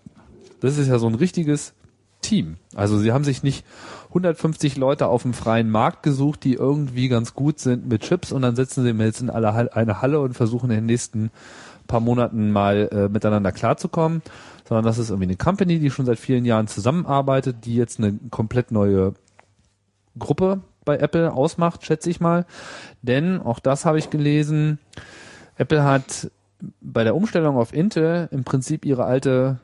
das 0.61 0.77
ist 0.77 0.87
ja 0.87 0.99
so 0.99 1.07
ein 1.07 1.15
richtiges 1.15 1.73
Team. 2.27 2.57
Also 2.75 2.99
sie 2.99 3.13
haben 3.13 3.23
sich 3.23 3.41
nicht 3.41 3.65
150 4.09 4.75
Leute 4.75 5.07
auf 5.07 5.21
dem 5.21 5.33
freien 5.33 5.69
Markt 5.69 6.03
gesucht, 6.03 6.43
die 6.43 6.53
irgendwie 6.53 7.07
ganz 7.07 7.33
gut 7.33 7.59
sind 7.59 7.87
mit 7.87 8.01
Chips 8.01 8.31
und 8.31 8.41
dann 8.41 8.55
setzen 8.55 8.83
sie 8.83 8.91
jetzt 9.03 9.21
in 9.21 9.29
alle 9.29 9.73
eine 9.73 10.01
Halle 10.01 10.19
und 10.19 10.33
versuchen 10.33 10.69
in 10.69 10.77
den 10.77 10.85
nächsten 10.85 11.31
paar 11.87 12.01
Monaten 12.01 12.51
mal 12.51 12.89
äh, 12.91 13.09
miteinander 13.09 13.53
klarzukommen, 13.53 14.21
sondern 14.67 14.83
das 14.83 14.97
ist 14.97 15.09
irgendwie 15.09 15.29
eine 15.29 15.37
Company, 15.37 15.79
die 15.79 15.89
schon 15.89 16.05
seit 16.05 16.19
vielen 16.19 16.43
Jahren 16.43 16.67
zusammenarbeitet, 16.67 17.65
die 17.65 17.75
jetzt 17.75 17.99
eine 17.99 18.19
komplett 18.29 18.71
neue 18.71 19.13
Gruppe 20.19 20.59
bei 20.83 20.97
Apple 20.97 21.31
ausmacht, 21.31 21.85
schätze 21.85 22.09
ich 22.09 22.19
mal. 22.19 22.45
Denn, 23.01 23.41
auch 23.41 23.59
das 23.59 23.85
habe 23.85 23.99
ich 23.99 24.09
gelesen, 24.09 24.79
Apple 25.55 25.83
hat 25.83 26.29
bei 26.81 27.05
der 27.05 27.15
Umstellung 27.15 27.55
auf 27.55 27.73
Intel 27.73 28.27
im 28.31 28.43
Prinzip 28.43 28.83
ihre 28.83 29.05
alte 29.05 29.59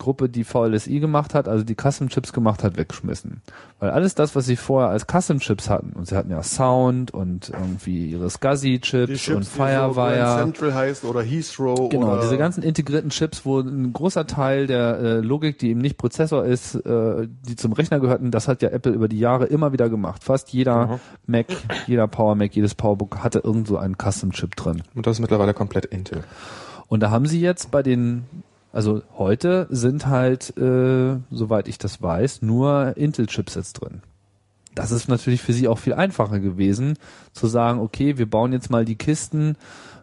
Gruppe, 0.00 0.28
die 0.28 0.42
VLSI 0.42 0.98
gemacht 0.98 1.34
hat, 1.34 1.46
also 1.46 1.62
die 1.62 1.76
Custom 1.76 2.08
Chips 2.08 2.32
gemacht 2.32 2.64
hat, 2.64 2.76
weggeschmissen. 2.76 3.42
Weil 3.78 3.90
alles 3.90 4.16
das, 4.16 4.34
was 4.34 4.46
sie 4.46 4.56
vorher 4.56 4.90
als 4.90 5.06
Custom 5.06 5.38
Chips 5.38 5.70
hatten, 5.70 5.92
und 5.92 6.08
sie 6.08 6.16
hatten 6.16 6.30
ja 6.30 6.42
Sound 6.42 7.14
und 7.14 7.50
irgendwie 7.50 8.06
ihre 8.06 8.28
SCSI 8.28 8.80
Chips, 8.80 9.28
und 9.28 9.40
die 9.40 9.44
so 9.44 9.62
Firewire. 9.62 10.38
Central 10.38 10.74
heißt 10.74 11.04
oder 11.04 11.22
Heathrow 11.22 11.88
Genau, 11.88 12.12
oder 12.12 12.22
diese 12.22 12.36
ganzen 12.36 12.64
integrierten 12.64 13.10
Chips, 13.10 13.44
wo 13.44 13.60
ein 13.60 13.92
großer 13.92 14.26
Teil 14.26 14.66
der 14.66 14.98
äh, 14.98 15.20
Logik, 15.20 15.58
die 15.58 15.70
eben 15.70 15.80
nicht 15.80 15.96
Prozessor 15.96 16.44
ist, 16.44 16.74
äh, 16.74 17.28
die 17.46 17.54
zum 17.54 17.72
Rechner 17.72 18.00
gehörten, 18.00 18.32
das 18.32 18.48
hat 18.48 18.62
ja 18.62 18.70
Apple 18.70 18.92
über 18.92 19.06
die 19.06 19.18
Jahre 19.20 19.46
immer 19.46 19.72
wieder 19.72 19.88
gemacht. 19.88 20.24
Fast 20.24 20.50
jeder 20.50 20.98
Mac, 21.26 21.46
jeder 21.86 22.08
Power 22.08 22.34
Mac, 22.34 22.56
jedes 22.56 22.74
Powerbook 22.74 23.18
hatte 23.18 23.40
irgend 23.44 23.68
so 23.68 23.76
einen 23.76 23.96
Custom 23.96 24.32
Chip 24.32 24.56
drin. 24.56 24.82
Und 24.94 25.06
das 25.06 25.16
ist 25.16 25.20
mittlerweile 25.20 25.54
komplett 25.54 25.84
Intel. 25.84 26.24
Und 26.90 27.00
da 27.00 27.10
haben 27.10 27.26
sie 27.26 27.40
jetzt 27.40 27.70
bei 27.70 27.84
den, 27.84 28.24
also 28.72 29.02
heute 29.16 29.66
sind 29.70 30.06
halt, 30.06 30.56
äh, 30.56 31.16
soweit 31.30 31.68
ich 31.68 31.78
das 31.78 32.00
weiß, 32.00 32.42
nur 32.42 32.96
Intel-Chipsets 32.96 33.72
drin. 33.72 34.02
Das 34.74 34.92
ist 34.92 35.08
natürlich 35.08 35.42
für 35.42 35.52
sie 35.52 35.66
auch 35.66 35.78
viel 35.78 35.94
einfacher 35.94 36.38
gewesen, 36.38 36.96
zu 37.32 37.48
sagen, 37.48 37.80
okay, 37.80 38.18
wir 38.18 38.30
bauen 38.30 38.52
jetzt 38.52 38.70
mal 38.70 38.84
die 38.84 38.94
Kisten 38.94 39.56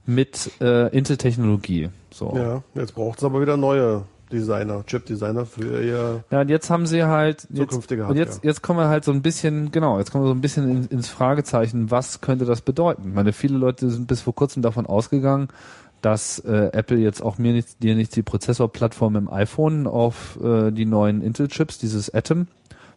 mit 0.05 0.51
äh, 0.59 0.87
Intel-Technologie. 0.95 1.89
So. 2.11 2.33
Ja, 2.35 2.63
jetzt 2.75 2.95
braucht 2.95 3.19
es 3.19 3.23
aber 3.23 3.41
wieder 3.41 3.57
neue 3.57 4.03
Designer, 4.31 4.83
Chip-Designer 4.85 5.45
für 5.45 5.81
ihr 5.81 6.23
Ja, 6.31 6.41
und 6.41 6.49
jetzt 6.49 6.69
haben 6.69 6.85
sie 6.85 7.03
halt 7.03 7.47
jetzt, 7.49 7.91
und 7.91 8.15
jetzt 8.15 8.43
jetzt 8.43 8.61
kommen 8.61 8.79
wir 8.79 8.89
halt 8.89 9.05
so 9.05 9.11
ein 9.11 9.21
bisschen 9.21 9.71
genau, 9.71 9.99
jetzt 9.99 10.11
kommen 10.11 10.25
wir 10.25 10.29
so 10.29 10.33
ein 10.33 10.41
bisschen 10.41 10.69
in, 10.69 10.85
ins 10.87 11.07
Fragezeichen, 11.07 11.91
was 11.91 12.19
könnte 12.19 12.45
das 12.45 12.61
bedeuten? 12.61 13.03
Ich 13.07 13.13
meine, 13.13 13.31
viele 13.31 13.57
Leute 13.57 13.89
sind 13.89 14.07
bis 14.07 14.21
vor 14.21 14.35
kurzem 14.35 14.61
davon 14.61 14.85
ausgegangen, 14.85 15.47
dass 16.07 16.39
äh, 16.39 16.69
Apple 16.71 16.97
jetzt 16.99 17.21
auch 17.21 17.37
mir 17.37 17.51
nicht 17.51 17.83
dir 17.83 17.93
nicht 17.95 18.15
die 18.15 18.23
Prozessorplattform 18.23 19.17
im 19.17 19.29
iPhone 19.29 19.87
auf 19.87 20.39
äh, 20.41 20.71
die 20.71 20.85
neuen 20.85 21.21
Intel 21.21 21.49
Chips, 21.49 21.77
dieses 21.79 22.13
Atom, 22.13 22.47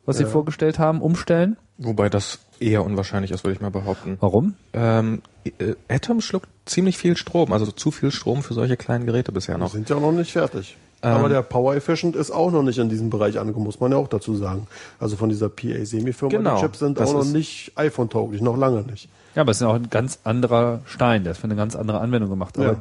was 0.07 0.19
sie 0.19 0.23
Ja. 0.23 0.29
vorgestellt 0.29 0.79
haben, 0.79 1.03
umstellen. 1.03 1.57
Wobei 1.79 2.09
das 2.09 2.39
eher 2.61 2.85
unwahrscheinlich 2.85 3.33
ist, 3.33 3.43
würde 3.43 3.55
ich 3.55 3.61
mal 3.61 3.71
behaupten. 3.73 4.17
Warum? 4.21 4.55
Ähm, 4.75 5.23
äh, 5.45 5.75
Atom 5.89 6.21
schluckt 6.21 6.49
ziemlich 6.67 6.99
viel 6.99 7.17
Strom, 7.17 7.53
also 7.53 7.67
zu 7.73 7.91
viel 7.91 8.13
Strom 8.13 8.43
für 8.45 8.55
solche 8.55 8.77
kleinen 8.77 9.07
Geräte 9.07 9.33
bisher 9.33 9.57
Die 9.57 9.61
noch. 9.63 9.73
sind 9.73 9.89
ja 9.91 9.97
auch 9.97 10.01
noch 10.01 10.13
nicht 10.13 10.31
fertig. 10.31 10.77
Ähm. 11.03 11.11
Aber 11.11 11.29
der 11.29 11.43
Power 11.43 11.75
Efficient 11.75 12.15
ist 12.15 12.31
auch 12.31 12.53
noch 12.53 12.63
nicht 12.63 12.79
in 12.79 12.89
diesem 12.91 13.11
Bereich 13.11 13.41
angekommen, 13.41 13.65
muss 13.67 13.81
man 13.81 13.91
ja 13.91 13.99
auch 13.99 14.07
dazu 14.09 14.37
sagen. 14.37 14.69
Also 15.01 15.17
von 15.17 15.31
dieser 15.31 15.49
PA-Semi-Firma, 15.49 16.37
Genau, 16.37 16.55
die 16.57 16.61
Chips 16.61 16.79
sind 16.79 17.01
auch 17.01 17.13
noch 17.13 17.25
nicht 17.25 17.73
iPhone-tauglich, 17.75 18.41
noch 18.41 18.57
lange 18.57 18.83
nicht. 18.83 19.09
Ja, 19.35 19.43
aber 19.43 19.51
es 19.53 19.59
ist 19.59 19.63
ja 19.63 19.69
auch 19.69 19.75
ein 19.75 19.91
ganz 19.91 20.19
anderer 20.25 20.81
Stein, 20.87 21.23
der 21.25 21.33
ist 21.33 21.39
für 21.39 21.45
eine 21.45 21.57
ganz 21.57 21.77
andere 21.77 22.01
Anwendung 22.01 22.31
gemacht. 22.31 22.57
Aber 22.59 22.67
Ja. 22.67 22.77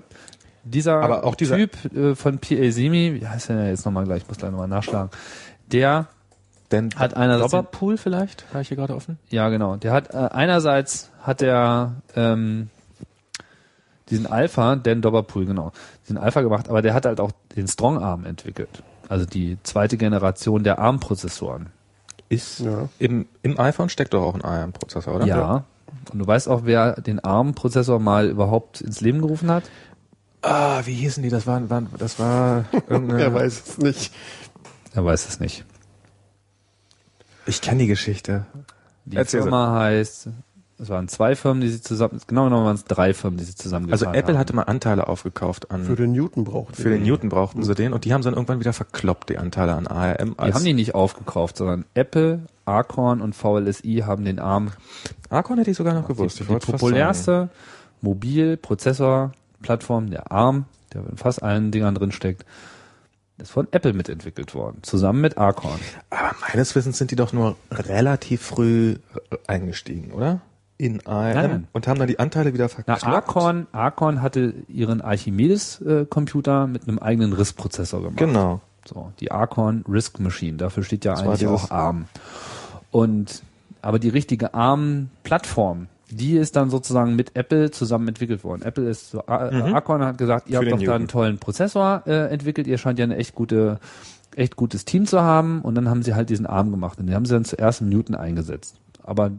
dieser, 0.63 1.01
Aber 1.01 1.23
auch 1.23 1.35
dieser- 1.35 1.57
Typ 1.57 1.93
äh, 1.95 2.15
von 2.15 2.39
PA 2.39 2.71
Semi, 2.71 3.19
wie 3.21 3.27
heißt 3.27 3.49
der 3.49 3.57
denn 3.57 3.67
jetzt 3.67 3.85
nochmal 3.85 4.05
gleich, 4.05 4.23
ich 4.23 4.27
muss 4.27 4.37
gleich 4.37 4.51
nochmal 4.51 4.67
nachschlagen, 4.67 5.09
der 5.71 6.07
Denn 6.71 6.91
Hat 6.95 7.15
einerseits- 7.15 7.49
Doberpool 7.51 7.97
vielleicht? 7.97 8.45
Habe 8.51 8.61
ich 8.61 8.67
hier 8.67 8.77
gerade 8.77 8.95
offen? 8.95 9.17
Ja, 9.29 9.49
genau. 9.49 9.77
Der 9.77 9.91
hat 9.91 10.13
äh, 10.13 10.17
einerseits 10.17 11.09
hat 11.23 11.41
er 11.41 11.95
ähm, 12.15 12.69
diesen 14.09 14.27
Alpha, 14.27 14.75
Dan 14.75 15.01
Dobberpool, 15.01 15.45
genau, 15.45 15.71
diesen 16.03 16.17
Alpha 16.17 16.41
gemacht, 16.41 16.69
aber 16.69 16.81
der 16.81 16.93
hat 16.93 17.05
halt 17.05 17.19
auch 17.19 17.31
den 17.55 17.67
Strong 17.67 17.97
Arm 18.03 18.25
entwickelt. 18.25 18.83
Also 19.07 19.25
die 19.25 19.57
zweite 19.63 19.97
Generation 19.97 20.63
der 20.63 20.77
ARM-Prozessoren. 20.79 21.67
Ist 22.29 22.59
Ja. 22.59 22.87
im, 22.99 23.27
im 23.41 23.59
iPhone 23.59 23.89
steckt 23.89 24.13
doch 24.13 24.21
auch 24.21 24.35
ein 24.35 24.43
ARM-Prozessor, 24.43 25.15
oder? 25.15 25.25
Ja. 25.25 25.63
Und 26.11 26.19
du 26.19 26.27
weißt 26.27 26.47
auch, 26.47 26.61
wer 26.65 26.93
den 26.93 27.19
ARM-Prozessor 27.19 27.99
mal 27.99 28.29
überhaupt 28.29 28.81
ins 28.81 29.01
Leben 29.01 29.21
gerufen 29.21 29.51
hat? 29.51 29.63
Ah, 30.41 30.81
wie 30.85 30.93
hießen 30.93 31.21
die? 31.21 31.29
Das 31.29 31.47
war, 31.47 31.69
war 31.69 31.83
das 31.97 32.19
war 32.19 32.65
irgendeine. 32.87 33.23
Er 33.23 33.33
weiß 33.33 33.63
es 33.67 33.77
nicht. 33.77 34.13
Er 34.93 35.05
weiß 35.05 35.27
es 35.27 35.39
nicht. 35.39 35.65
Ich 37.45 37.61
kenne 37.61 37.79
die 37.79 37.87
Geschichte. 37.87 38.45
Die 39.05 39.17
Erzähl 39.17 39.41
Firma 39.41 39.73
heißt, 39.79 40.29
es 40.81 40.89
waren 40.89 41.07
zwei 41.07 41.35
Firmen, 41.35 41.61
die 41.61 41.69
sie 41.69 41.81
zusammen, 41.81 42.19
genau 42.27 42.45
genommen 42.45 42.65
waren 42.65 42.75
es 42.75 42.85
drei 42.85 43.13
Firmen, 43.13 43.37
die 43.37 43.43
sie 43.43 43.55
zusammen 43.55 43.91
Also 43.91 44.05
Apple 44.05 44.33
haben. 44.33 44.37
hatte 44.37 44.55
mal 44.55 44.63
Anteile 44.63 45.07
aufgekauft 45.07 45.71
an 45.71 45.83
Für 45.83 45.95
den 45.95 46.13
Newton 46.13 46.45
braucht 46.45 46.77
für 46.77 46.89
den 46.89 47.03
Newton 47.03 47.29
brauchten 47.29 47.63
sie 47.63 47.75
den 47.75 47.93
und 47.93 48.05
die 48.05 48.13
haben 48.13 48.23
sie 48.23 48.27
dann 48.27 48.35
irgendwann 48.35 48.59
wieder 48.59 48.73
verkloppt, 48.73 49.29
die 49.29 49.37
Anteile 49.37 49.75
an 49.75 49.87
ARM. 49.87 50.35
Die 50.45 50.53
haben 50.53 50.63
die 50.63 50.73
nicht 50.73 50.95
aufgekauft, 50.95 51.57
sondern 51.57 51.85
Apple, 51.93 52.41
Acorn 52.65 53.21
und 53.21 53.35
VLSI 53.35 54.03
haben 54.05 54.25
den 54.25 54.39
ARM 54.39 54.71
Arcon 55.29 55.57
hätte 55.57 55.71
ich 55.71 55.77
sogar 55.77 55.93
noch 55.93 56.07
gewusst. 56.07 56.39
die, 56.39 56.45
die 56.45 56.55
populärste. 56.55 57.49
Mobil-Prozessor-Plattform, 58.01 60.09
der 60.09 60.31
ARM, 60.31 60.65
der 60.93 61.03
in 61.09 61.17
fast 61.17 61.43
allen 61.43 61.71
Dingern 61.71 61.95
drin 61.95 62.11
steckt, 62.11 62.45
ist 63.37 63.51
von 63.51 63.67
Apple 63.71 63.93
mitentwickelt 63.93 64.55
worden, 64.55 64.79
zusammen 64.81 65.21
mit 65.21 65.37
Acorn. 65.37 65.79
Aber 66.09 66.35
meines 66.41 66.75
Wissens 66.75 66.97
sind 66.97 67.11
die 67.11 67.15
doch 67.15 67.33
nur 67.33 67.55
relativ 67.71 68.41
früh 68.41 68.95
eingestiegen, 69.47 70.11
oder? 70.11 70.41
In 70.81 71.05
ARM 71.05 71.33
Nein, 71.33 71.49
nein. 71.51 71.67
und 71.73 71.87
haben 71.89 71.99
dann 71.99 72.07
die 72.07 72.19
Anteile 72.19 72.53
wieder 72.53 72.69
verkloppt. 72.69 73.05
Acorn, 73.05 73.67
Acorn 73.73 74.21
hatte 74.21 74.53
ihren 74.69 75.01
Archimedes-Computer 75.01 76.67
mit 76.67 76.87
einem 76.87 76.99
eigenen 76.99 77.33
RISC-Prozessor 77.33 77.99
gemacht. 78.01 78.15
Genau. 78.17 78.61
So, 78.87 79.11
die 79.19 79.29
Acorn 79.29 79.83
RISC 79.89 80.21
Machine, 80.21 80.55
dafür 80.57 80.83
steht 80.83 81.03
ja 81.03 81.11
Das 81.11 81.23
eigentlich 81.23 81.47
auch 81.47 81.69
ARM. 81.69 82.05
Und, 82.91 83.43
aber 83.81 83.99
die 83.99 84.07
richtige 84.07 84.53
ARM-Plattform, 84.53 85.87
die 86.11 86.37
ist 86.37 86.55
dann 86.55 86.69
sozusagen 86.69 87.13
mit 87.17 87.35
Apple 87.35 87.71
zusammen 87.71 88.07
entwickelt 88.07 88.45
worden. 88.45 88.61
Apple 88.61 88.89
ist 88.89 89.11
so, 89.11 89.17
mhm. 89.17 89.75
Acorn 89.75 90.01
hat 90.05 90.17
gesagt, 90.17 90.49
ihr 90.49 90.59
Für 90.59 90.65
habt 90.65 90.71
doch 90.71 90.85
da 90.85 90.95
einen 90.95 91.03
Newton. 91.03 91.07
tollen 91.09 91.37
Prozessor 91.39 92.03
äh, 92.07 92.31
entwickelt, 92.31 92.67
ihr 92.67 92.77
scheint 92.77 92.99
ja 92.99 93.03
eine 93.03 93.17
echt 93.17 93.35
gute, 93.35 93.79
echt 94.33 94.55
gutes 94.55 94.85
Team 94.85 95.05
zu 95.05 95.21
haben 95.21 95.61
und 95.61 95.75
dann 95.75 95.89
haben 95.89 96.03
sie 96.03 96.15
halt 96.15 96.29
diesen 96.29 96.45
ARM 96.45 96.71
gemacht 96.71 96.99
und 96.99 97.07
den 97.07 97.15
haben 97.15 97.25
sie 97.25 97.33
dann 97.33 97.43
zuerst 97.43 97.81
im 97.81 97.89
Newton 97.89 98.15
eingesetzt. 98.15 98.75
Aber 99.03 99.31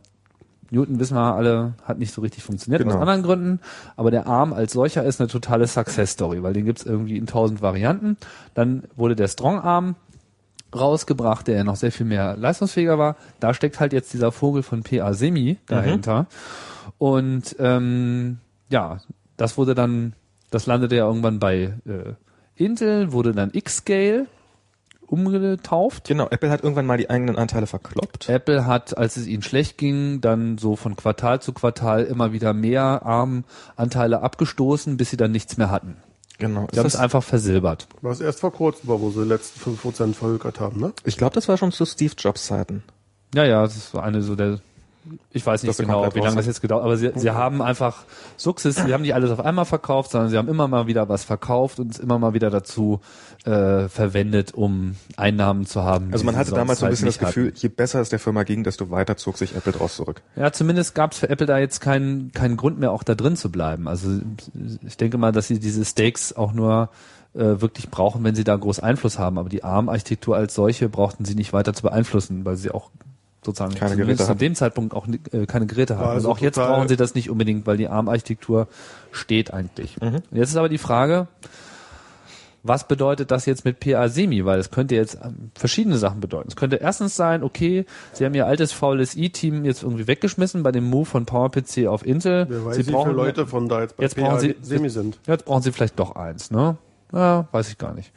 Newton, 0.71 0.99
wissen 1.01 1.17
wir 1.17 1.35
alle, 1.35 1.75
hat 1.85 1.99
nicht 1.99 2.13
so 2.13 2.21
richtig 2.21 2.43
funktioniert 2.45 2.83
Genau. 2.83 2.95
aus 2.95 3.01
anderen 3.01 3.23
Gründen, 3.23 3.61
aber 3.97 4.11
der 4.11 4.27
ARM 4.27 4.53
als 4.53 4.73
solcher 4.73 5.05
ist 5.05 5.21
eine 5.21 5.29
totale 5.29 5.67
Success 5.67 6.13
Story, 6.13 6.43
weil 6.43 6.53
den 6.53 6.65
gibt's 6.65 6.85
irgendwie 6.85 7.17
in 7.17 7.27
tausend 7.27 7.61
Varianten. 7.63 8.17
Dann 8.55 8.85
wurde 8.97 9.17
der 9.17 9.29
Strong 9.29 9.59
Arm 9.61 9.97
rausgebracht, 10.75 11.49
der 11.49 11.57
ja 11.57 11.65
noch 11.65 11.77
sehr 11.77 11.91
viel 11.93 12.07
mehr 12.07 12.37
leistungsfähiger 12.37 12.99
war. 12.99 13.17
Da 13.41 13.55
steckt 13.55 13.81
halt 13.81 13.93
jetzt 13.93 14.13
dieser 14.13 14.31
Vogel 14.33 14.63
von 14.63 14.83
PA 14.83 15.13
Semi 15.15 15.59
dahinter. 15.67 16.27
Und 16.99 17.57
ähm, 17.59 18.39
ja, 18.69 18.99
das 19.37 19.59
wurde 19.59 19.75
dann, 19.75 20.13
das 20.51 20.67
landete 20.67 20.95
ja 20.97 21.07
irgendwann 21.07 21.39
bei 21.41 21.75
äh, 21.87 22.15
Intel, 22.55 23.13
wurde 23.13 23.33
dann 23.33 23.51
X-Scale 23.53 24.27
umgetauft. 25.11 26.09
Genau, 26.09 26.29
Apple 26.31 26.51
hat 26.51 26.63
irgendwann 26.63 26.87
mal 26.87 26.99
die 26.99 27.11
eigenen 27.11 27.37
Anteile 27.37 27.67
verkloppt. 27.67 28.29
Apple 28.29 28.67
hat, 28.67 28.97
als 28.97 29.17
es 29.17 29.27
ihnen 29.27 29.43
schlecht 29.43 29.77
ging, 29.79 30.21
dann 30.21 30.59
so 30.59 30.77
von 30.77 30.97
Quartal 30.97 31.43
zu 31.43 31.53
Quartal 31.53 32.05
immer 32.05 32.33
wieder 32.33 32.55
mehr 32.55 33.05
ARM-Anteile 33.05 34.23
abgestoßen, 34.23 34.97
bis 34.97 35.11
sie 35.11 35.17
dann 35.17 35.33
nichts 35.33 35.57
mehr 35.57 35.71
hatten. 35.71 35.97
Genau. 36.39 36.67
Sie 36.73 36.79
haben 36.79 36.87
es 36.87 36.97
einfach 36.97 37.23
versilbert. 37.23 37.87
Was 38.01 38.21
erst 38.21 38.41
vor 38.41 38.53
kurzem 38.53 38.89
war, 38.89 39.01
wo 39.01 39.11
sie 39.11 39.23
die 39.23 39.29
letzten 39.29 39.61
5% 39.61 40.15
verhökert 40.15 40.59
haben, 40.59 40.81
ne? 40.81 40.93
ich 41.05 41.17
glaube, 41.17 41.35
das 41.35 41.49
war 41.49 41.59
schon 41.59 41.73
zu 41.73 41.85
Steve 41.85 42.15
Jobs 42.17 42.47
Zeiten. 42.47 42.83
Ja, 43.35 43.45
ja, 43.45 43.63
das 43.63 43.95
war 43.95 44.03
eine 44.03 44.23
so 44.23 44.35
der, 44.35 44.59
ich 45.33 45.45
weiß 45.45 45.63
nicht 45.63 45.79
genau, 45.79 46.15
wie 46.15 46.21
lange 46.21 46.37
das 46.37 46.47
jetzt 46.47 46.61
gedauert, 46.61 46.85
aber 46.85 46.97
sie, 46.97 47.11
sie 47.17 47.31
haben 47.31 47.63
einfach 47.63 48.05
sukzessive, 48.37 48.87
sie 48.87 48.95
haben 48.95 49.03
nicht 49.03 49.15
alles 49.15 49.31
auf 49.31 49.41
einmal 49.41 49.65
verkauft, 49.65 50.13
sondern 50.13 50.31
sie 50.31 50.39
haben 50.39 50.49
immer 50.49 50.69
mal 50.69 50.87
wieder 50.87 51.09
was 51.09 51.25
verkauft 51.25 51.81
und 51.81 51.93
es 51.93 51.99
immer 51.99 52.19
mal 52.19 52.35
wieder 52.35 52.51
dazu 52.51 53.01
äh, 53.45 53.89
verwendet, 53.89 54.55
um 54.55 54.97
Einnahmen 55.17 55.67
zu 55.67 55.83
haben. 55.83 56.13
Also 56.13 56.25
man 56.25 56.37
hatte 56.37 56.53
damals 56.53 56.81
so 56.81 56.87
ein 56.87 56.95
sonst 56.95 57.05
bisschen 57.05 57.27
halt 57.27 57.37
das 57.37 57.43
Gefühl, 57.43 57.53
je 57.57 57.69
besser 57.69 58.01
es 58.01 58.11
der 58.11 58.19
Firma 58.19 58.45
ging, 58.45 58.63
desto 58.63 58.91
weiter 58.91 59.17
zog 59.17 59.39
sich 59.39 59.57
Apple 59.57 59.73
draus 59.73 59.97
zurück. 59.97 60.21
hatten. 60.21 60.41
Ja, 60.41 60.53
zumindest 60.53 60.95
gab 60.95 61.13
es 61.13 61.19
für 61.19 61.29
Apple 61.29 61.47
da 61.47 61.59
jetzt 61.59 61.81
keinen 61.81 62.33
keinen 62.33 62.57
Grund 62.57 62.79
mehr, 62.79 62.93
auch 62.93 63.03
da 63.03 63.15
drin 63.15 63.37
zu 63.37 63.51
bleiben. 63.51 63.89
Also 63.89 64.21
ich 64.87 64.97
denke 64.97 65.19
mal, 65.19 65.33
dass 65.33 65.49
sie 65.49 65.59
diese 65.59 65.85
Stakes 65.85 66.35
auch 66.35 66.53
nur 66.53 66.91
äh, 67.35 67.61
wirklich 67.61 67.91
brauchen, 67.91 68.25
wenn 68.25 68.35
sie 68.35 68.45
da 68.45 68.57
groß 68.57 68.81
Einfluss 68.81 69.19
haben. 69.19 69.39
Aber 69.39 69.49
die 69.49 69.65
ARM-Architektur 69.65 70.37
als 70.37 70.55
solche 70.55 70.89
brauchten 70.89 71.25
sie 71.25 71.35
nicht 71.35 71.53
weiter 71.53 71.75
zu 71.75 71.83
beeinflussen, 71.83 72.45
weil 72.45 72.57
sie 72.57 72.71
auch 72.71 72.91
sozusagen 73.45 73.75
Keine 73.75 73.97
Geräte 73.97 74.25
zu 74.25 74.35
dem 74.35 74.55
Zeitpunkt 74.55 74.95
auch 74.95 75.07
äh, 75.33 75.47
keine 75.47 75.67
Geräte 75.67 75.97
haben. 75.99 76.09
Also 76.11 76.29
und 76.29 76.35
auch 76.37 76.39
jetzt 76.41 76.57
brauchen 76.57 76.89
sie 76.89 76.97
das 76.97 77.15
nicht 77.15 77.31
unbedingt, 77.31 77.67
weil 77.67 77.77
die 77.79 77.89
ARM-Architektur 77.89 78.69
steht 79.13 79.53
eigentlich. 79.53 79.99
Mhm. 80.01 80.17
Jetzt 80.31 80.51
ist 80.51 80.57
aber 80.57 80.69
die 80.69 80.79
Frage, 80.79 81.27
was 82.63 82.87
bedeutet 82.87 83.31
das 83.31 83.47
jetzt 83.47 83.65
mit 83.65 83.81
PA 83.81 84.09
Semi? 84.11 84.45
Weil 84.45 84.59
es 84.59 84.71
könnte 84.71 84.95
jetzt 84.95 85.19
ähm, 85.25 85.51
verschiedene 85.55 85.97
Sachen 85.97 86.21
bedeuten. 86.21 86.49
Es 86.49 86.57
könnte 86.57 86.77
erstens 86.77 87.17
sein, 87.17 87.43
okay, 87.43 87.87
sie 88.13 88.27
haben 88.27 88.35
ihr 88.35 88.47
altes 88.47 88.73
faules 88.73 89.17
i-Team 89.17 89.65
jetzt 89.65 89.83
irgendwie 89.83 90.07
weggeschmissen 90.07 90.63
bei 90.63 90.71
dem 90.71 90.85
Move 90.85 91.07
von 91.07 91.25
PowerPC 91.25 91.87
auf 91.87 92.05
Intel. 92.05 92.47
Wer 92.51 92.65
weiß, 92.67 92.75
sie 92.75 92.81
wie 92.81 92.85
viele 92.85 92.97
brauchen 92.99 93.15
Leute 93.17 93.47
von 93.47 93.69
da 93.71 93.81
jetzt 93.81 93.97
bei 93.97 94.03
Jetzt 94.03 94.17
brauchen 94.17 94.33
PA 94.35 94.41
sie- 94.41 94.57
Semi 94.61 94.91
sind. 94.91 95.19
Jetzt 95.27 95.47
brauchen 95.47 95.63
sie 95.63 95.73
vielleicht 95.73 95.99
doch 95.99 96.17
eins, 96.17 96.51
ne? 96.51 96.77
Ja, 97.15 97.49
weiß 97.53 97.71
ich 97.71 97.79
gar 97.79 97.95
nicht. 97.95 98.13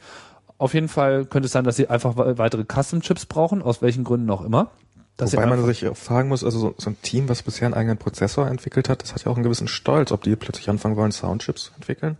Auf 0.58 0.74
jeden 0.74 0.88
Fall 0.88 1.24
könnte 1.24 1.46
es 1.46 1.52
sein, 1.52 1.64
dass 1.64 1.76
sie 1.76 1.88
einfach 1.88 2.16
we- 2.18 2.36
weitere 2.36 2.64
Custom-Chips 2.70 3.24
brauchen, 3.26 3.62
aus 3.62 3.80
welchen 3.80 4.04
Gründen 4.04 4.30
auch 4.30 4.44
immer. 4.44 4.68
Dass 5.16 5.30
sie 5.30 5.36
Wobei 5.36 5.46
man 5.46 5.64
sich 5.64 5.86
auch 5.86 5.96
fragen 5.96 6.28
muss, 6.28 6.42
also 6.42 6.58
so, 6.58 6.74
so 6.76 6.90
ein 6.90 6.96
Team, 7.02 7.28
was 7.28 7.42
bisher 7.42 7.66
einen 7.66 7.74
eigenen 7.74 7.98
Prozessor 7.98 8.48
entwickelt 8.48 8.88
hat, 8.88 9.02
das 9.02 9.14
hat 9.14 9.24
ja 9.24 9.30
auch 9.30 9.36
einen 9.36 9.44
gewissen 9.44 9.68
Stolz, 9.68 10.10
ob 10.10 10.22
die 10.24 10.34
plötzlich 10.34 10.68
anfangen 10.68 10.96
wollen, 10.96 11.12
Soundchips 11.12 11.64
zu 11.66 11.72
entwickeln. 11.76 12.16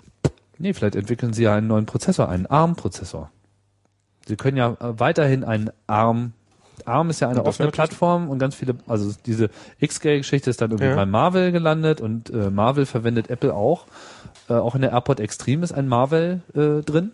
Nee, 0.58 0.72
vielleicht 0.74 0.94
entwickeln 0.94 1.32
sie 1.32 1.42
ja 1.42 1.54
einen 1.54 1.66
neuen 1.66 1.86
Prozessor, 1.86 2.28
einen 2.28 2.46
ARM-Prozessor. 2.46 3.30
Sie 4.28 4.36
können 4.36 4.56
ja 4.56 4.70
äh, 4.80 4.98
weiterhin 5.00 5.42
einen 5.42 5.70
ARM, 5.88 6.32
ARM 6.84 7.10
ist 7.10 7.18
ja 7.20 7.28
eine 7.28 7.38
das 7.40 7.46
offene 7.46 7.70
Plattform 7.72 8.28
und 8.30 8.38
ganz 8.38 8.54
viele, 8.54 8.76
also 8.86 9.12
diese 9.26 9.50
X-Scale-Geschichte 9.80 10.50
ist 10.50 10.60
dann 10.60 10.70
irgendwie 10.70 10.90
Ja. 10.90 10.94
bei 10.94 11.06
Marvel 11.06 11.50
gelandet 11.50 12.00
und 12.00 12.30
äh, 12.30 12.50
Marvel 12.50 12.86
verwendet 12.86 13.28
Apple 13.28 13.52
auch. 13.54 13.86
Äh, 14.48 14.52
auch 14.54 14.76
in 14.76 14.82
der 14.82 14.92
AirPod 14.92 15.18
Extreme 15.18 15.64
ist 15.64 15.72
ein 15.72 15.88
Marvel 15.88 16.42
äh, 16.54 16.82
drin. 16.84 17.10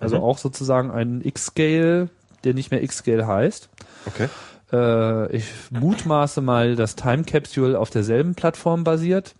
Also 0.00 0.18
Mhm. 0.18 0.22
auch 0.24 0.36
sozusagen 0.38 0.90
ein 0.90 1.22
X-Scale, 1.24 2.10
der 2.44 2.52
nicht 2.52 2.70
mehr 2.70 2.82
X-Scale 2.82 3.26
heißt. 3.26 3.70
Okay. 4.06 4.28
Äh, 4.72 5.36
ich 5.36 5.44
mutmaße 5.70 6.40
mal, 6.40 6.76
dass 6.76 6.96
Time 6.96 7.24
Capsule 7.24 7.78
auf 7.78 7.90
derselben 7.90 8.34
Plattform 8.34 8.84
basiert. 8.84 9.34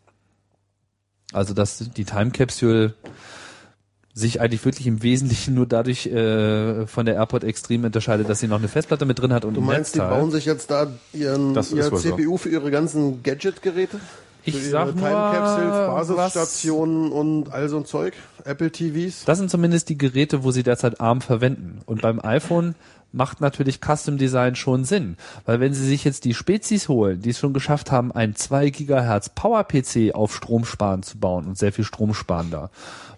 Also 1.32 1.55
dass 1.55 1.78
die 1.78 2.05
Time 2.05 2.30
Capsule 2.30 2.94
sich 4.16 4.40
eigentlich 4.40 4.64
wirklich 4.64 4.86
im 4.86 5.02
Wesentlichen 5.02 5.55
nur 5.55 5.66
dadurch 5.66 6.06
äh, 6.06 6.86
von 6.86 7.05
der 7.05 7.16
AirPod 7.16 7.42
Extreme 7.42 7.86
unterscheidet, 7.86 8.28
dass 8.28 8.38
sie 8.38 8.46
noch 8.46 8.59
eine 8.59 8.68
Festplatte 8.68 9.06
mit 9.06 9.18
drin 9.18 9.32
hat 9.32 9.44
und 9.44 9.55
Du 9.55 9.60
ein 9.60 9.66
meinst, 9.66 9.94
die 9.96 9.98
Netzteil. 9.98 10.20
bauen 10.20 10.30
sich 10.30 10.44
jetzt 10.44 10.70
da 10.70 10.86
ihren, 11.12 11.51
ihr 11.51 11.56
wohl 11.56 11.72
so. 11.72 11.96
CPU 11.98 12.36
für 12.36 12.48
ihre 12.51 12.70
ganzen 12.70 13.24
Gadget-Geräte? 13.24 13.98
Ich 14.44 14.62
sag 14.70 14.94
nur, 14.94 14.96
Time 14.96 15.10
Capsules, 15.10 15.70
was- 15.72 16.09
Basisstationen 16.09 17.10
und 17.10 17.51
all 17.52 17.68
so 17.68 17.78
ein 17.78 17.86
Zeug? 17.86 18.12
Apple 18.44 18.70
TVs? 18.70 19.24
Das 19.24 19.38
sind 19.38 19.51
zumindest 19.51 19.88
die 19.88 19.98
Geräte, 19.98 20.44
wo 20.44 20.52
sie 20.52 20.62
derzeit 20.62 21.01
ARM 21.01 21.20
verwenden. 21.22 21.80
Und 21.86 22.02
beim 22.02 22.20
iPhone 22.20 22.76
macht 23.15 23.41
natürlich 23.41 23.81
Custom 23.81 24.19
Design 24.19 24.57
schon 24.57 24.85
Sinn. 24.85 25.16
Weil 25.47 25.61
wenn 25.61 25.73
sie 25.73 25.86
sich 25.86 26.05
jetzt 26.05 26.24
die 26.24 26.35
Spezies 26.35 26.89
holen, 26.89 27.23
die 27.23 27.31
es 27.31 27.39
schon 27.39 27.53
geschafft 27.53 27.91
haben, 27.91 28.12
einen 28.12 28.35
2 28.35 28.70
Gigahertz 28.70 29.31
Power-PC 29.31 30.15
auf 30.15 30.35
Strom 30.35 30.65
sparen 30.65 31.03
zu 31.03 31.19
bauen 31.19 31.47
und 31.47 31.57
sehr 31.57 31.73
viel 31.73 31.85
Strom 31.85 32.15
sparen 32.15 32.51
da. 32.51 32.70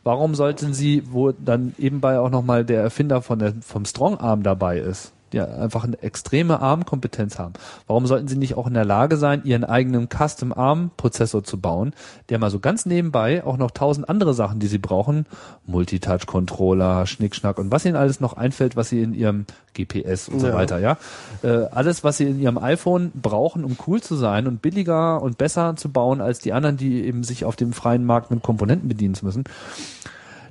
Warum 0.05 0.35
sollten 0.35 0.73
sie, 0.73 1.03
wo 1.11 1.33
dann 1.33 1.75
ebenbei 1.79 2.21
auch 2.21 2.31
nochmal 2.31 2.65
der 2.65 2.81
Erfinder 2.81 3.23
von 3.23 3.39
der, 3.39 3.55
vom 3.61 3.85
Strong 3.85 4.19
Arm 4.19 4.43
dabei 4.45 4.79
ist, 4.79 5.13
der 5.33 5.61
einfach 5.61 5.85
eine 5.85 6.01
extreme 6.03 6.61
ARM-Kompetenz 6.61 7.39
haben. 7.39 7.55
Warum 7.87 8.07
sollten 8.07 8.29
sie 8.29 8.37
nicht 8.37 8.55
auch 8.57 8.67
in 8.67 8.75
der 8.75 8.85
Lage 8.85 9.17
sein, 9.17 9.43
ihren 9.45 9.65
eigenen 9.65 10.09
Custom 10.09 10.53
ARM-Prozessor 10.53 11.43
zu 11.45 11.61
bauen, 11.61 11.93
der 12.29 12.39
mal 12.39 12.51
so 12.51 12.61
ganz 12.61 12.87
nebenbei 12.87 13.45
auch 13.45 13.57
noch 13.57 13.71
tausend 13.71 14.09
andere 14.09 14.35
Sachen, 14.35 14.61
die 14.61 14.67
sie 14.67 14.79
brauchen, 14.79 15.27
Multitouch-Controller, 15.67 17.07
Schnickschnack 17.07 17.59
und 17.59 17.71
was 17.73 17.85
ihnen 17.85 17.97
alles 17.97 18.21
noch 18.21 18.35
einfällt, 18.37 18.77
was 18.77 18.89
sie 18.89 19.03
in 19.03 19.15
ihrem 19.15 19.47
GPS 19.75 20.29
und 20.29 20.41
so 20.41 20.49
Ja. 20.49 20.55
weiter, 20.55 20.79
ja. 20.79 20.97
Äh, 21.43 21.67
alles, 21.71 22.05
was 22.05 22.17
sie 22.19 22.25
in 22.25 22.41
ihrem 22.41 22.59
iPhone 22.59 23.11
brauchen, 23.15 23.65
um 23.65 23.77
cool 23.87 24.01
zu 24.01 24.15
sein 24.17 24.47
und 24.47 24.63
billiger 24.63 25.21
und 25.23 25.39
besser 25.39 25.77
zu 25.77 25.91
bauen 25.91 26.21
als 26.21 26.39
die 26.39 26.53
anderen, 26.53 26.77
die 26.77 27.05
eben 27.05 27.25
sich 27.25 27.45
auf 27.45 27.57
dem 27.57 27.73
freien 27.73 28.05
Markt 28.05 28.31
mit 28.31 28.43
Komponenten 28.43 28.89
bedienen 28.89 29.17
müssen. 29.23 29.45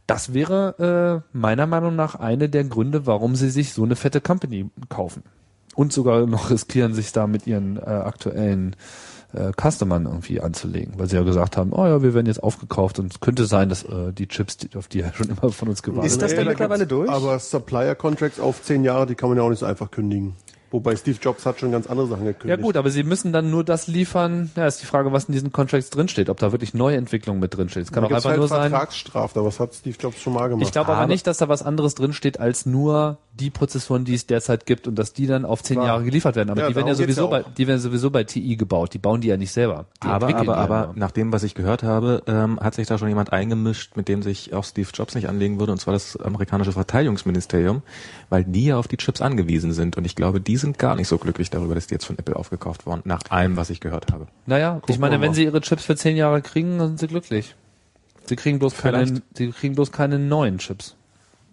Das 0.08 0.34
wäre 0.34 1.24
äh, 1.34 1.38
meiner 1.38 1.66
Meinung 1.66 1.96
nach 1.96 2.16
eine 2.16 2.50
der 2.50 2.64
Gründe, 2.66 3.08
warum 3.08 3.36
sie 3.36 3.50
sich 3.50 3.74
so 3.74 3.84
eine 3.84 3.96
fette 3.96 4.22
Company 4.22 4.70
kaufen. 4.90 5.24
Und 5.76 5.92
sogar 5.92 6.26
noch 6.26 6.52
riskieren, 6.52 6.94
sich 6.94 7.12
da 7.12 7.28
mit 7.28 7.48
ihren 7.48 7.78
äh, 7.78 7.82
aktuellen 7.82 8.76
äh, 9.34 9.52
Customern 9.60 10.06
irgendwie 10.06 10.40
anzulegen, 10.40 10.94
weil 10.98 11.08
sie 11.08 11.16
ja 11.16 11.24
gesagt 11.24 11.58
haben, 11.58 11.74
oh 11.74 11.86
ja, 11.86 12.02
wir 12.02 12.14
werden 12.14 12.28
jetzt 12.28 12.42
aufgekauft 12.42 13.00
und 13.00 13.14
es 13.14 13.20
könnte 13.20 13.46
sein, 13.46 13.70
dass 13.70 13.84
äh, 13.84 14.14
die 14.14 14.28
Chips, 14.28 14.58
die, 14.58 14.76
auf 14.78 14.88
die 14.88 15.00
ja 15.00 15.12
schon 15.14 15.30
immer 15.30 15.52
von 15.52 15.68
uns 15.68 15.84
gewartet 15.84 16.12
Ist 16.12 16.22
das 16.22 16.34
denn 16.34 16.46
da 16.46 16.52
mittlerweile 16.52 16.88
durch? 16.88 17.10
Aber 17.10 17.38
Supplier-Contracts 17.38 18.40
auf 18.40 18.62
zehn 18.64 18.84
Jahre, 18.84 19.06
die 19.06 19.16
kann 19.16 19.30
man 19.30 19.38
ja 19.38 19.44
auch 19.44 19.50
nicht 19.50 19.60
so 19.60 19.66
einfach 19.66 19.92
kündigen. 19.92 20.36
Wobei 20.76 20.98
Steve 20.98 21.18
Jobs 21.22 21.46
hat 21.46 21.58
schon 21.62 21.72
ganz 21.72 21.88
andere 21.88 22.08
Sachen 22.08 22.26
Ja 22.26 22.34
gekündigt. 22.34 22.62
gut, 22.62 22.76
aber 22.76 22.90
sie 22.90 23.04
müssen 23.04 23.32
dann 23.32 23.50
nur 23.50 23.64
das 23.64 23.88
liefern. 23.88 24.52
Ja, 24.58 24.68
ist 24.68 24.82
die 24.82 24.86
Frage, 24.86 25.14
was 25.14 25.24
in 25.26 25.32
diesen 25.32 25.54
Contracts 25.54 25.90
drinsteht, 25.90 26.30
ob 26.30 26.38
da 26.38 26.52
wirklich 26.52 26.74
Neuentwicklung 26.74 27.40
mit 27.40 27.56
drinsteht. 27.56 27.84
Es 27.84 27.92
kann 27.94 28.04
da 28.04 28.10
auch 28.10 28.12
einfach 28.14 28.32
halt 28.32 28.40
nur 28.40 28.48
sein. 28.50 28.72
Vertragsstrafe, 28.72 29.40
aber 29.40 29.48
was 29.48 29.60
hat 29.62 29.74
Steve 29.74 29.96
Jobs 29.98 30.22
schon 30.22 30.34
mal 30.34 30.50
gemacht? 30.50 30.66
Ich 30.66 30.74
glaube 30.74 30.90
aber, 30.92 30.98
Aber- 31.04 31.08
nicht, 31.08 31.26
dass 31.28 31.38
da 31.38 31.48
was 31.48 31.64
anderes 31.64 31.96
drinsteht 31.96 32.42
als 32.42 32.66
nur 32.66 33.20
die 33.40 33.50
Prozessoren, 33.50 34.06
die 34.06 34.14
es 34.14 34.28
derzeit 34.28 34.66
gibt 34.66 34.88
und 34.88 34.96
dass 34.96 35.12
die 35.12 35.28
dann 35.28 35.44
auf 35.44 35.62
zehn 35.62 35.76
Klar. 35.76 35.88
Jahre 35.88 36.04
geliefert 36.06 36.36
werden. 36.36 36.50
Aber 36.50 36.62
Ja, 36.62 36.70
die 36.70 36.76
werden 36.76 36.88
ja 36.88 36.96
sowieso 36.96 37.24
ja 37.24 37.28
bei, 37.28 37.44
die 37.58 37.68
werden 37.68 37.82
sowieso 37.82 38.10
bei 38.10 38.24
TI 38.24 38.56
gebaut. 38.56 38.94
Die 38.94 38.98
bauen 38.98 39.20
die 39.22 39.28
ja 39.28 39.38
nicht 39.38 39.52
selber. 39.52 39.86
Die 40.02 40.08
aber, 40.08 40.28
aber, 40.36 40.46
ja 40.46 40.54
aber, 40.54 40.86
nur. 40.88 40.96
nach 40.96 41.12
dem, 41.12 41.34
was 41.34 41.44
ich 41.44 41.54
gehört 41.54 41.84
habe, 41.84 42.24
ähm, 42.28 42.60
hat 42.60 42.76
sich 42.76 42.88
da 42.88 42.98
schon 42.98 43.10
jemand 43.10 43.34
eingemischt, 43.34 43.98
mit 43.98 44.08
dem 44.08 44.22
sich 44.22 44.54
auch 44.54 44.64
Steve 44.64 44.88
Jobs 44.94 45.16
nicht 45.16 45.28
anlegen 45.28 45.60
würde, 45.60 45.74
und 45.74 45.80
zwar 45.80 45.94
das 45.94 46.16
amerikanische 46.18 46.72
Verteidigungsministerium, 46.72 47.82
weil 48.30 48.46
die 48.46 48.66
ja 48.66 48.78
auf 48.78 48.88
die 48.88 48.98
Chips 48.98 49.22
angewiesen 49.22 49.74
sind. 49.74 49.98
Und 49.98 50.06
ich 50.06 50.16
glaube, 50.16 50.40
die 50.40 50.56
sind 50.56 50.80
gar 50.80 50.96
nicht 50.96 51.08
so 51.08 51.18
glücklich 51.18 51.50
darüber, 51.50 51.76
dass 51.76 51.88
die 51.88 51.96
jetzt 51.96 52.06
von 52.06 52.18
Apple 52.18 52.36
aufgekauft 52.36 52.86
wurden, 52.86 53.02
nach 53.04 53.22
allem, 53.30 53.58
was 53.58 53.70
ich 53.70 53.82
gehört 53.82 54.14
habe. 54.14 54.28
Naja, 54.46 54.82
ich 54.88 55.00
meine, 55.00 55.20
wenn 55.20 55.34
sie 55.34 55.44
ihre 55.44 55.60
Chips 55.62 55.84
für 55.84 55.96
zehn 55.96 56.16
Jahre 56.16 56.42
kriegen, 56.42 56.78
dann 56.78 56.88
sind 56.90 57.00
sie 57.00 57.08
glücklich. 57.08 57.56
Sie 58.28 58.36
kriegen 58.36 58.60
bloß 58.60 58.78
keine, 58.78 59.06
Vielleicht. 59.06 59.24
sie 59.38 59.52
kriegen 59.52 59.76
bloß 59.76 59.92
keine 59.92 60.20
neuen 60.20 60.58
Chips. 60.58 60.96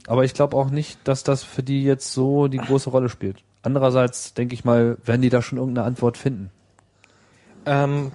Aber 0.06 0.24
ich 0.24 0.34
glaube 0.34 0.56
auch 0.56 0.70
nicht, 0.70 0.98
dass 1.04 1.22
das 1.22 1.44
für 1.44 1.62
die 1.62 1.84
jetzt 1.84 2.12
so 2.12 2.48
die 2.48 2.58
große 2.58 2.90
Rolle 2.90 3.08
spielt. 3.08 3.44
Andererseits 3.62 4.34
denke 4.34 4.54
ich 4.54 4.64
mal, 4.64 4.98
werden 5.04 5.22
die 5.22 5.30
da 5.30 5.42
schon 5.42 5.58
irgendeine 5.58 5.86
Antwort 5.86 6.16
finden. 6.16 6.50
Ähm, 7.64 8.10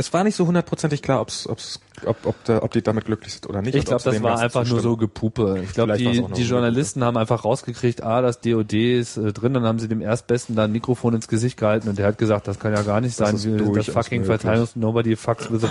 es 0.00 0.12
war 0.14 0.24
nicht 0.24 0.34
so 0.34 0.46
hundertprozentig 0.46 1.02
klar, 1.02 1.20
ob's, 1.20 1.46
ob's, 1.46 1.80
ob, 2.06 2.24
ob, 2.24 2.44
da, 2.44 2.62
ob 2.62 2.70
die 2.70 2.80
damit 2.80 3.04
glücklich 3.04 3.34
sind 3.34 3.46
oder 3.48 3.60
nicht. 3.60 3.74
Ich 3.74 3.84
glaube, 3.84 4.02
das 4.02 4.22
war 4.22 4.38
einfach 4.38 4.66
nur 4.66 4.80
so 4.80 4.96
Gepupe. 4.96 5.60
Ich 5.62 5.74
glaube, 5.74 5.94
die, 5.98 6.24
die 6.36 6.42
Journalisten 6.42 7.04
haben 7.04 7.18
einfach 7.18 7.44
rausgekriegt, 7.44 8.02
ah, 8.02 8.22
das 8.22 8.40
DOD 8.40 8.72
ist 8.72 9.18
äh, 9.18 9.34
drin, 9.34 9.52
dann 9.52 9.64
haben 9.64 9.78
sie 9.78 9.88
dem 9.88 10.00
Erstbesten 10.00 10.56
da 10.56 10.64
ein 10.64 10.72
Mikrofon 10.72 11.14
ins 11.14 11.28
Gesicht 11.28 11.58
gehalten 11.58 11.88
und 11.90 11.98
der 11.98 12.06
hat 12.06 12.16
gesagt, 12.16 12.48
das 12.48 12.58
kann 12.58 12.72
ja 12.72 12.80
gar 12.80 13.02
nicht 13.02 13.14
sein, 13.14 13.32
das 13.32 13.42
durchaus 13.42 13.90
fucking. 13.90 14.24
Verteidigungs, 14.24 14.74
nobody 14.74 15.16
fucks 15.16 15.50
with 15.50 15.60
the 15.62 15.68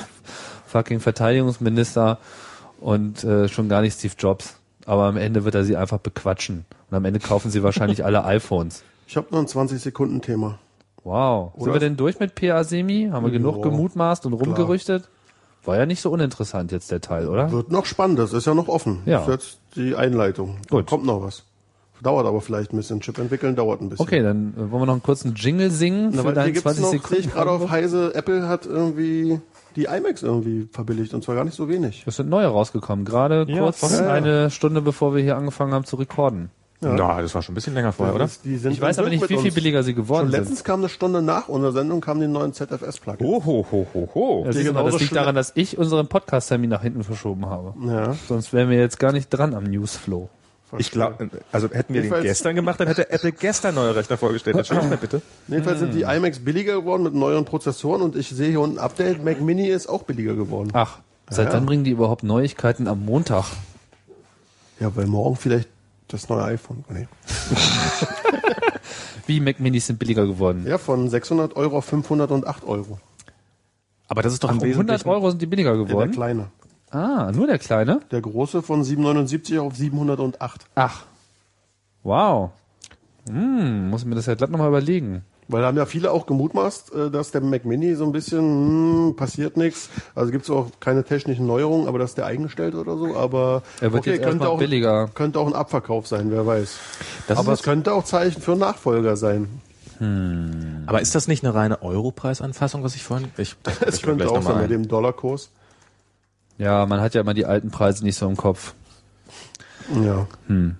fucking 0.67 0.99
Verteidigungsminister 0.99 2.19
und 2.79 3.23
äh, 3.23 3.47
schon 3.49 3.67
gar 3.67 3.81
nicht 3.81 3.97
Steve 3.97 4.13
Jobs. 4.15 4.58
Aber 4.89 5.03
am 5.03 5.17
Ende 5.17 5.45
wird 5.45 5.53
er 5.53 5.63
sie 5.63 5.77
einfach 5.77 5.99
bequatschen. 5.99 6.65
Und 6.89 6.97
am 6.97 7.05
Ende 7.05 7.19
kaufen 7.19 7.51
sie 7.51 7.61
wahrscheinlich 7.61 8.03
alle 8.03 8.25
iPhones. 8.25 8.81
Ich 9.05 9.17
habe 9.17 9.27
noch 9.29 9.37
ein 9.37 9.45
20-Sekunden-Thema. 9.45 10.57
Wow. 11.03 11.51
Sind 11.53 11.61
Oder? 11.63 11.73
wir 11.73 11.79
denn 11.79 11.95
durch 11.95 12.19
mit 12.19 12.33
PA 12.33 12.63
Semi? 12.63 13.09
Haben 13.11 13.23
wir 13.25 13.31
genug 13.31 13.57
Ja, 13.57 13.61
gemutmaßt 13.69 14.25
und 14.25 14.33
rumgerüchtet? 14.33 15.07
War 15.63 15.77
ja 15.77 15.85
nicht 15.85 16.01
so 16.01 16.09
uninteressant 16.09 16.71
jetzt 16.71 16.89
der 16.89 17.01
Teil, 17.01 17.27
oder? 17.27 17.51
Wird 17.51 17.71
noch 17.71 17.85
spannend, 17.85 18.17
das 18.17 18.33
ist 18.33 18.47
ja 18.47 18.55
noch 18.55 18.67
offen. 18.67 19.01
Ja. 19.05 19.19
Das 19.19 19.27
ist 19.27 19.33
jetzt 19.33 19.59
die 19.75 19.95
Einleitung. 19.95 20.57
Gut. 20.69 20.87
Kommt 20.87 21.05
noch 21.05 21.21
was. 21.21 21.43
Dauert 22.01 22.25
aber 22.25 22.41
vielleicht 22.41 22.73
ein 22.73 22.77
bisschen. 22.77 22.99
Chip 23.01 23.19
entwickeln 23.19 23.55
dauert 23.55 23.81
ein 23.81 23.89
bisschen. 23.89 24.03
Okay, 24.03 24.23
dann 24.23 24.53
äh, 24.55 24.71
wollen 24.71 24.81
wir 24.81 24.85
noch 24.87 24.93
einen 24.93 25.03
kurzen 25.03 25.35
Jingle 25.35 25.69
singen 25.69 26.13
Na, 26.15 26.23
für 26.23 26.33
deinen 26.33 26.53
gibt's 26.53 26.63
20 26.63 26.81
noch, 26.83 26.91
Sekunden. 26.91 27.23
ich 27.23 27.31
gerade 27.31 27.51
auf 27.51 27.69
Heise, 27.69 28.15
Apple 28.15 28.47
hat 28.47 28.65
irgendwie 28.65 29.39
die 29.75 29.85
iMacs 29.85 30.23
irgendwie 30.23 30.67
verbilligt 30.71 31.13
und 31.13 31.23
zwar 31.23 31.35
gar 31.35 31.43
nicht 31.45 31.55
so 31.55 31.69
wenig. 31.69 32.03
Es 32.07 32.15
sind 32.17 32.29
neue 32.29 32.47
rausgekommen, 32.47 33.05
gerade 33.05 33.45
Ja, 33.47 33.59
kurz 33.63 33.79
vorher. 33.79 34.11
eine 34.11 34.49
Stunde 34.49 34.81
bevor 34.81 35.15
wir 35.15 35.21
hier 35.23 35.37
angefangen 35.37 35.73
haben 35.73 35.85
zu 35.85 35.95
recorden. 35.95 36.49
Na, 36.81 37.21
das 37.21 37.35
war 37.35 37.41
schon 37.41 37.51
ein 37.51 37.55
bisschen 37.55 37.73
länger 37.73 37.91
vorher, 37.91 38.15
oder? 38.15 38.23
Das- 38.23 38.41
Die 38.41 38.55
sind 38.55 38.71
Ich 38.71 38.79
weiß 38.79 38.99
aber 38.99 39.09
nicht, 39.09 39.29
wie 39.29 39.37
viel 39.37 39.51
billiger 39.51 39.83
sie 39.83 39.93
geworden 39.93 40.27
Schon 40.27 40.31
sind. 40.31 40.39
letztens 40.39 40.63
kam 40.63 40.79
eine 40.79 40.87
Stunde 40.87 41.21
nach 41.21 41.49
unserer 41.49 41.73
Sendung 41.73 41.99
kam 41.99 42.21
die 42.21 42.27
neuen 42.27 42.53
ZFS-Plugins. 42.53 43.21
Oh, 43.29 43.43
ho, 43.45 43.65
ho, 43.69 43.85
ho, 43.93 44.09
ho. 44.15 44.43
Das, 44.45 44.55
genauso 44.55 44.91
das 44.91 45.01
liegt 45.01 45.13
daran, 45.13 45.35
dass 45.35 45.51
ich 45.55 45.77
unseren 45.77 46.07
Podcast-Termin 46.07 46.69
nach 46.69 46.81
hinten 46.81 47.03
verschoben 47.03 47.47
habe. 47.47 47.73
Ja. 47.85 48.13
Sonst 48.29 48.53
wären 48.53 48.69
wir 48.69 48.77
jetzt 48.77 48.97
gar 48.97 49.11
nicht 49.11 49.27
dran 49.29 49.55
am 49.55 49.65
Newsflow. 49.65 50.29
Ich 50.77 50.91
glaube, 50.91 51.29
also 51.51 51.67
hätten 51.71 51.93
wir 51.93 52.01
den 52.01 52.05
Jedenfalls- 52.11 52.23
gestern 52.23 52.55
gemacht, 52.55 52.79
dann 52.79 52.87
hätte 52.87 53.09
Apple 53.09 53.31
gestern 53.31 53.75
neue 53.75 53.95
Rechner 53.95 54.17
vorgestellt. 54.17 54.55
Entschuldigung 54.57 54.89
mal 54.89 54.97
bitte. 54.97 55.21
Jedenfalls 55.47 55.79
sind 55.79 55.93
die 55.93 56.01
iMacs 56.03 56.39
billiger 56.39 56.75
geworden 56.75 57.03
mit 57.03 57.13
neueren 57.15 57.45
Prozessoren 57.45 58.01
und 58.03 58.15
ich 58.15 58.29
sehe 58.29 58.49
hier 58.49 58.61
unten 58.61 58.77
ein 58.77 58.83
Update, 58.83 59.23
Mac 59.23 59.41
Mini 59.41 59.67
ist 59.67 59.87
auch 59.87 60.03
billiger 60.03 60.35
geworden. 60.35 60.69
Ach, 60.73 60.99
seit 61.29 61.47
Ja. 61.47 61.53
wann 61.53 61.65
bringen 61.65 61.83
die 61.83 61.91
überhaupt 61.91 62.23
Neuigkeiten 62.23 62.87
am 62.87 63.03
Montag? 63.05 63.45
Ja, 64.79 64.95
weil 64.95 65.07
morgen 65.07 65.35
vielleicht 65.35 65.67
das 66.07 66.29
neue 66.29 66.43
iPhone. 66.43 66.83
Nee. 66.89 67.07
Wie 69.27 69.39
Mac 69.39 69.59
Minis 69.59 69.87
sind 69.87 69.99
billiger 69.99 70.25
geworden? 70.25 70.65
Ja, 70.67 70.77
von 70.77 71.09
600 71.09 71.55
Euro 71.55 71.77
auf 71.77 71.85
508 71.85 72.63
Euro. 72.65 72.99
Aber 74.07 74.21
das 74.23 74.33
ist 74.33 74.43
doch 74.43 74.49
Ach, 74.49 74.53
ein 74.53 74.59
um 74.59 74.63
100 74.63 74.87
wesentlichen... 74.87 75.09
Euro 75.09 75.29
sind 75.29 75.41
die 75.41 75.45
billiger 75.45 75.75
Der 75.75 75.85
geworden? 75.85 76.11
kleine. 76.11 76.47
Ah, 76.91 77.31
nur 77.33 77.47
der 77.47 77.59
kleine? 77.59 77.99
Der 78.11 78.21
große 78.21 78.61
von 78.61 78.83
779 78.83 79.59
auf 79.59 79.75
708. 79.75 80.65
Ach. 80.75 81.03
Wow. 82.03 82.51
Hm, 83.29 83.89
muss 83.89 84.05
mir 84.05 84.15
das 84.15 84.25
ja 84.25 84.35
glatt 84.35 84.49
nochmal 84.49 84.69
überlegen. 84.69 85.23
Weil 85.47 85.61
da 85.61 85.67
haben 85.67 85.77
ja 85.77 85.87
viele 85.87 86.11
auch 86.11 86.27
gemutmaßt, 86.27 86.93
äh, 86.93 87.11
dass 87.11 87.31
der 87.31 87.41
Mac 87.41 87.65
Mini 87.65 87.95
so 87.95 88.05
ein 88.05 88.11
bisschen, 88.11 88.39
hm, 88.39 89.15
passiert 89.15 89.57
nichts. 89.57 89.89
Also 90.13 90.31
gibt 90.31 90.43
es 90.43 90.49
auch 90.51 90.67
keine 90.79 91.03
technischen 91.03 91.47
Neuerungen, 91.47 91.87
aber 91.87 91.97
dass 91.97 92.13
der 92.13 92.27
eingestellt 92.27 92.75
oder 92.75 92.97
so. 92.97 93.15
Aber 93.15 93.63
Er 93.81 93.91
wird 93.91 94.05
jetzt 94.05 94.21
erstmal 94.21 94.47
auch, 94.47 94.59
billiger. 94.59 95.09
könnte 95.15 95.39
auch 95.39 95.47
ein 95.47 95.53
Abverkauf 95.55 96.07
sein, 96.07 96.29
wer 96.29 96.45
weiß. 96.45 96.77
Das 97.27 97.39
aber 97.39 97.53
es 97.53 97.63
könnte 97.63 97.93
auch 97.93 98.03
Zeichen 98.03 98.41
für 98.41 98.51
einen 98.51 98.61
Nachfolger 98.61 99.15
sein. 99.17 99.47
Aber 100.85 101.01
ist 101.01 101.13
das 101.13 101.27
nicht 101.27 101.43
eine 101.43 101.53
reine 101.53 101.81
Europreisanfassung, 101.81 102.83
was 102.83 102.95
ich 102.95 103.03
vorhin... 103.03 103.27
Ich, 103.37 103.55
das 103.63 103.81
Es 103.81 104.01
könnte 104.01 104.29
auch 104.29 104.41
sein 104.41 104.61
mit 104.61 104.71
dem 104.71 104.87
Dollarkurs. 104.87 105.49
Ja, 106.59 106.85
man 106.85 106.99
hat 107.01 107.15
ja 107.15 107.21
immer 107.21 107.33
die 107.33 107.45
alten 107.45 107.71
Preise 107.71 108.03
nicht 108.03 108.17
so 108.17 108.27
im 108.27 108.37
Kopf. 108.37 108.75
Ja. 110.03 110.27
Din, 110.47 110.77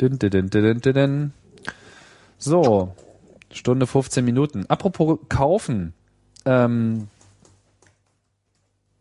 din, 0.00 0.18
din, 0.18 0.48
din, 0.48 0.80
din, 0.80 0.92
din. 0.94 1.32
So, 2.38 2.94
Stunde 3.50 3.86
15 3.86 4.24
Minuten. 4.24 4.66
Apropos 4.68 5.18
kaufen. 5.28 5.94
Ähm, 6.44 7.08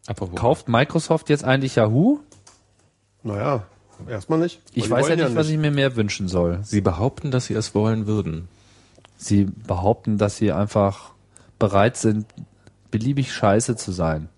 Apropos. 0.08 0.40
kauft 0.40 0.68
Microsoft 0.70 1.30
jetzt 1.30 1.44
eigentlich 1.44 1.76
Yahoo? 1.76 2.20
Naja, 3.22 3.66
erstmal 4.08 4.40
nicht. 4.40 4.62
Ich 4.74 4.90
weiß 4.90 5.10
ja 5.10 5.16
wollen 5.16 5.28
nicht, 5.28 5.36
was 5.36 5.50
ich 5.50 5.58
mir 5.58 5.72
mehr 5.72 5.96
wünschen 5.96 6.28
soll. 6.28 6.60
Sie 6.64 6.82
behaupten, 6.82 7.32
dass 7.32 7.46
Sie 7.46 7.54
es 7.54 7.76
wollen 7.76 8.08
würden. 8.08 8.48
Sie 9.18 9.44
behaupten, 9.44 10.18
dass 10.18 10.38
sie 10.38 10.54
einfach 10.54 11.12
bereit 11.60 11.98
sind, 11.98 12.26
beliebig 12.91 13.32
scheiße 13.32 13.76
zu 13.76 13.91
sein. 13.91 14.30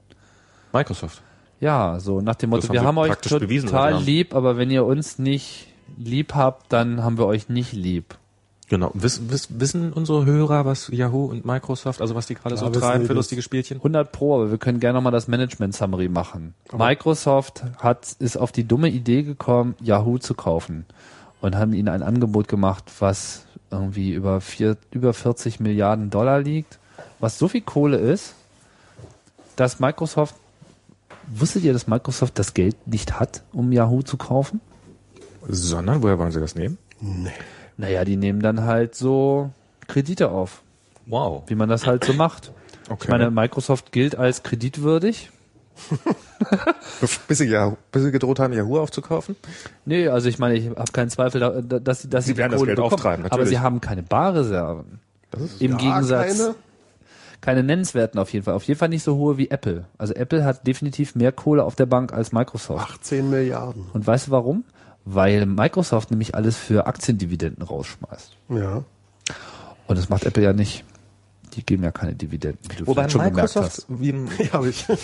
Microsoft. 0.74 1.22
Ja, 1.60 2.00
so 2.00 2.22
nach 2.22 2.36
dem 2.36 2.50
Motto, 2.50 2.68
haben 2.68 2.74
wir 2.74 2.84
haben 2.84 2.98
euch 2.98 3.16
bewiesen, 3.18 3.70
total 3.70 3.96
haben. 3.96 4.06
lieb, 4.06 4.34
aber 4.34 4.58
wenn 4.58 4.72
ihr 4.72 4.86
uns 4.86 5.20
nicht 5.20 5.68
lieb 5.98 6.34
habt, 6.34 6.74
dann 6.74 7.04
haben 7.04 7.18
wir 7.18 7.28
euch 7.28 7.50
nicht 7.50 7.74
lieb. 7.74 8.16
Genau. 8.72 8.90
Wiss, 8.94 9.30
wiss, 9.30 9.50
wissen 9.60 9.92
unsere 9.92 10.26
Hörer, 10.26 10.66
was 10.66 10.88
Yahoo 10.88 11.26
und 11.26 11.46
Microsoft, 11.46 12.00
also 12.00 12.16
was 12.16 12.28
die 12.28 12.36
gerade 12.36 12.56
Ja, 12.56 12.62
so 12.62 12.70
treiben 12.70 13.06
für 13.06 13.12
lustige 13.12 13.42
Spielchen? 13.42 13.78
100 13.78 14.14
Pro, 14.14 14.36
aber 14.36 14.50
wir 14.50 14.58
können 14.58 14.80
gerne 14.80 14.98
nochmal 14.98 15.12
das 15.12 15.28
Management 15.28 15.76
Summary 15.76 16.08
machen. 16.08 16.54
Microsoft 16.72 17.64
hat, 17.80 18.16
ist 18.20 18.38
auf 18.38 18.54
die 18.54 18.64
dumme 18.64 18.88
Idee 18.88 19.24
gekommen, 19.24 19.76
Yahoo 19.82 20.20
zu 20.20 20.36
kaufen 20.36 20.86
und 21.42 21.58
haben 21.58 21.74
ihnen 21.74 21.90
ein 21.90 22.02
Angebot 22.02 22.48
gemacht, 22.48 22.86
was 23.00 23.46
irgendwie 23.72 24.14
über, 24.14 24.40
vier, 24.40 24.78
über 24.92 25.14
40 25.14 25.60
Milliarden 25.60 26.10
Dollar 26.10 26.40
liegt, 26.40 26.80
was 27.20 27.38
so 27.38 27.50
viel 27.50 27.62
Kohle 27.62 27.98
ist, 27.98 28.36
dass 29.56 29.80
Microsoft, 29.80 30.36
wusstet 31.28 31.64
ihr, 31.64 31.74
dass 31.74 31.88
Microsoft 31.88 32.38
das 32.40 32.54
Geld 32.54 32.76
nicht 32.88 33.20
hat, 33.20 33.44
um 33.54 33.72
Yahoo 33.72 34.02
zu 34.02 34.18
kaufen? 34.18 34.62
Sondern, 35.48 36.04
woher 36.04 36.20
wollen 36.20 36.32
Sie 36.32 36.40
das 36.40 36.56
nehmen? 36.56 36.78
Naja, 37.78 38.06
die 38.06 38.16
nehmen 38.18 38.42
dann 38.42 38.62
halt 38.64 38.96
so 38.96 39.50
Kredite 39.88 40.30
auf, 40.30 40.62
Wow. 41.08 41.44
wie 41.48 41.56
man 41.56 41.68
das 41.70 41.88
halt 41.88 42.04
so 42.04 42.14
macht. 42.14 42.52
Okay. 42.90 43.04
Ich 43.04 43.10
meine, 43.10 43.32
Microsoft 43.32 43.92
gilt 43.92 44.16
als 44.16 44.44
kreditwürdig. 44.44 45.30
bis 47.28 47.38
Sie, 47.40 47.46
Yahoo, 47.46 47.78
bis 47.92 48.04
Sie 48.04 48.12
gedroht 48.12 48.40
haben, 48.40 48.54
Yahoo 48.54 48.80
aufzukaufen? 48.80 49.36
Nee, 49.86 50.08
also 50.10 50.30
ich 50.30 50.38
meine, 50.38 50.56
ich 50.56 50.68
habe 50.70 50.92
keinen 50.92 51.10
Zweifel, 51.10 51.40
da- 51.40 51.62
da- 51.62 51.80
dass 51.80 52.02
sie, 52.02 52.10
dass 52.10 52.26
Sie 52.26 52.32
sie 52.34 52.38
werden 52.38 52.52
das 52.52 52.62
Geld 52.64 52.76
bekommen. 52.76 52.94
auftreiben, 52.94 53.26
Aber 53.26 53.36
natürlich. 53.38 53.50
sie 53.58 53.60
haben 53.60 53.82
keine 53.82 54.04
Barreserven. 54.04 55.00
Das 55.32 55.42
ist 55.42 55.62
Im 55.62 55.72
Gar 55.72 55.80
Gegensatz 55.80 56.38
keine? 56.38 56.56
Keine. 57.42 57.64
nennenswerten 57.64 58.20
auf 58.20 58.32
jeden 58.32 58.46
Fall. 58.46 58.54
Auf 58.54 58.64
jeden 58.64 58.80
Fall 58.80 58.90
nicht 58.90 59.04
so 59.04 59.16
hohe 59.18 59.38
wie 59.38 59.50
Apple. 59.50 59.86
Also 59.98 60.14
Apple 60.14 60.46
hat 60.46 60.66
definitiv 60.66 61.16
mehr 61.16 61.32
Kohle 61.32 61.64
auf 61.64 61.76
der 61.76 61.86
Bank 61.88 62.14
als 62.14 62.32
Microsoft. 62.32 62.90
18 62.92 63.30
Milliarden. 63.30 63.86
Und 63.94 64.06
weißt 64.06 64.28
du 64.28 64.32
warum? 64.32 64.64
Weil 65.06 65.46
Microsoft 65.46 66.12
nämlich 66.12 66.36
alles 66.36 66.56
für 66.58 66.86
Aktiendividenden 66.86 67.64
rausschmeißt. 67.64 68.38
Ja. 68.50 68.84
Und 69.88 69.98
das 69.98 70.10
macht 70.10 70.26
Apple 70.26 70.44
ja 70.44 70.54
nicht. 70.54 70.86
Die 71.56 71.66
geben 71.66 71.84
ja 71.84 71.92
keine 71.92 72.16
Dividenden, 72.16 72.60
wie 72.72 72.76
du 72.78 72.88
Wobei 72.88 73.10
vielleicht 73.10 73.12
schon 73.12 73.22
gemerkt 73.24 73.56
Microsoft, 73.56 73.86
hast. 73.90 74.00
wie, 74.00 74.12
Ja, 74.44 74.54
habe 74.54 74.70
ich. 74.70 74.86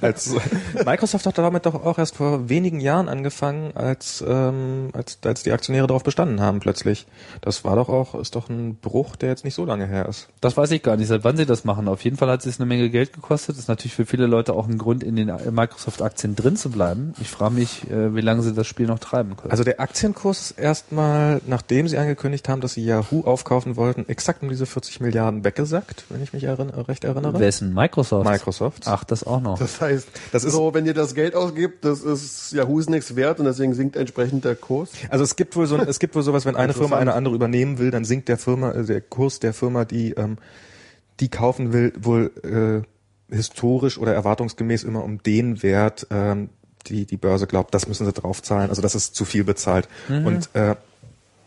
als, 0.00 0.34
Microsoft 0.84 1.26
hat 1.26 1.38
damit 1.38 1.66
doch 1.66 1.74
auch 1.84 1.98
erst 1.98 2.16
vor 2.16 2.48
wenigen 2.48 2.80
Jahren 2.80 3.08
angefangen, 3.08 3.76
als, 3.76 4.24
ähm, 4.26 4.90
als, 4.92 5.18
als 5.24 5.42
die 5.42 5.52
Aktionäre 5.52 5.86
darauf 5.86 6.02
bestanden 6.02 6.40
haben 6.40 6.60
plötzlich. 6.60 7.06
Das 7.40 7.64
war 7.64 7.76
doch 7.76 7.88
auch, 7.88 8.14
ist 8.14 8.34
doch 8.34 8.48
ein 8.48 8.76
Bruch, 8.76 9.16
der 9.16 9.30
jetzt 9.30 9.44
nicht 9.44 9.54
so 9.54 9.64
lange 9.64 9.86
her 9.86 10.06
ist. 10.08 10.28
Das 10.40 10.56
weiß 10.56 10.70
ich 10.72 10.82
gar 10.82 10.96
nicht, 10.96 11.08
seit 11.08 11.24
wann 11.24 11.36
sie 11.36 11.46
das 11.46 11.64
machen. 11.64 11.88
Auf 11.88 12.02
jeden 12.02 12.16
Fall 12.16 12.28
hat 12.28 12.44
es 12.44 12.58
eine 12.58 12.66
Menge 12.66 12.90
Geld 12.90 13.12
gekostet. 13.12 13.56
Das 13.56 13.60
ist 13.60 13.68
natürlich 13.68 13.94
für 13.94 14.06
viele 14.06 14.26
Leute 14.26 14.54
auch 14.54 14.68
ein 14.68 14.78
Grund, 14.78 15.02
in 15.02 15.16
den 15.16 15.32
Microsoft-Aktien 15.50 16.36
drin 16.36 16.56
zu 16.56 16.70
bleiben. 16.70 17.14
Ich 17.20 17.28
frage 17.28 17.54
mich, 17.54 17.90
äh, 17.90 18.14
wie 18.14 18.20
lange 18.20 18.42
sie 18.42 18.54
das 18.54 18.66
Spiel 18.66 18.86
noch 18.86 18.98
treiben 18.98 19.36
können. 19.36 19.50
Also 19.50 19.64
der 19.64 19.80
Aktienkurs 19.80 20.50
ist 20.50 20.58
erstmal, 20.58 21.40
nachdem 21.46 21.88
sie 21.88 21.98
angekündigt 21.98 22.48
haben, 22.48 22.60
dass 22.60 22.74
sie 22.74 22.84
Yahoo 22.84 23.22
aufkaufen 23.24 23.76
wollten, 23.76 24.08
exakt 24.08 24.42
um 24.42 24.48
diese 24.48 24.66
40 24.66 25.00
Milliarden 25.00 25.44
weggesackt, 25.44 26.04
wenn 26.08 26.22
ich 26.22 26.32
mich 26.32 26.44
erinn 26.44 26.70
recht 26.70 27.04
erinnere. 27.04 27.38
Wessen? 27.38 27.74
Microsoft? 27.74 28.28
Microsoft. 28.28 28.82
Ach, 28.86 29.04
das 29.04 29.24
auch 29.24 29.40
noch. 29.40 29.58
Das 29.58 29.80
heißt, 29.80 29.89
Das 30.32 30.44
ist- 30.44 30.52
so, 30.52 30.72
wenn 30.74 30.86
ihr 30.86 30.94
das 30.94 31.14
Geld 31.14 31.34
ausgibt, 31.34 31.84
das 31.84 32.00
ist 32.00 32.52
ist 32.52 32.90
nichts 32.90 33.16
wert 33.16 33.38
und 33.38 33.44
deswegen 33.46 33.74
sinkt 33.74 33.96
entsprechend 33.96 34.44
der 34.44 34.54
Kurs. 34.56 34.90
Also 35.08 35.24
es 35.24 35.36
gibt 35.36 35.56
wohl 35.56 35.66
so, 35.66 35.76
es 35.76 35.98
gibt 35.98 36.14
wohl 36.14 36.22
sowas, 36.22 36.44
wenn 36.44 36.56
eine 36.56 36.72
Firma 36.72 36.96
eine 36.98 37.14
andere 37.14 37.34
übernehmen 37.34 37.78
will, 37.78 37.90
dann 37.90 38.04
sinkt 38.04 38.28
der 38.28 38.38
Firma, 38.38 38.72
äh, 38.72 38.84
der 38.84 39.00
Kurs 39.00 39.38
der 39.40 39.52
Firma, 39.52 39.84
die 39.84 40.12
ähm, 40.12 40.38
die 41.20 41.28
kaufen 41.28 41.72
will, 41.72 41.92
wohl 42.00 42.84
äh, 43.30 43.34
historisch 43.34 43.98
oder 43.98 44.14
erwartungsgemäß 44.14 44.84
immer 44.84 45.04
um 45.04 45.22
den 45.22 45.62
Wert, 45.62 46.06
ähm, 46.10 46.48
die 46.86 47.04
die 47.04 47.16
Börse 47.18 47.46
glaubt, 47.46 47.74
das 47.74 47.86
müssen 47.86 48.06
sie 48.06 48.12
draufzahlen. 48.12 48.70
Also 48.70 48.80
das 48.82 48.94
ist 48.94 49.14
zu 49.14 49.24
viel 49.24 49.44
bezahlt. 49.44 49.86
Und 50.26 50.48
äh, 50.54 50.76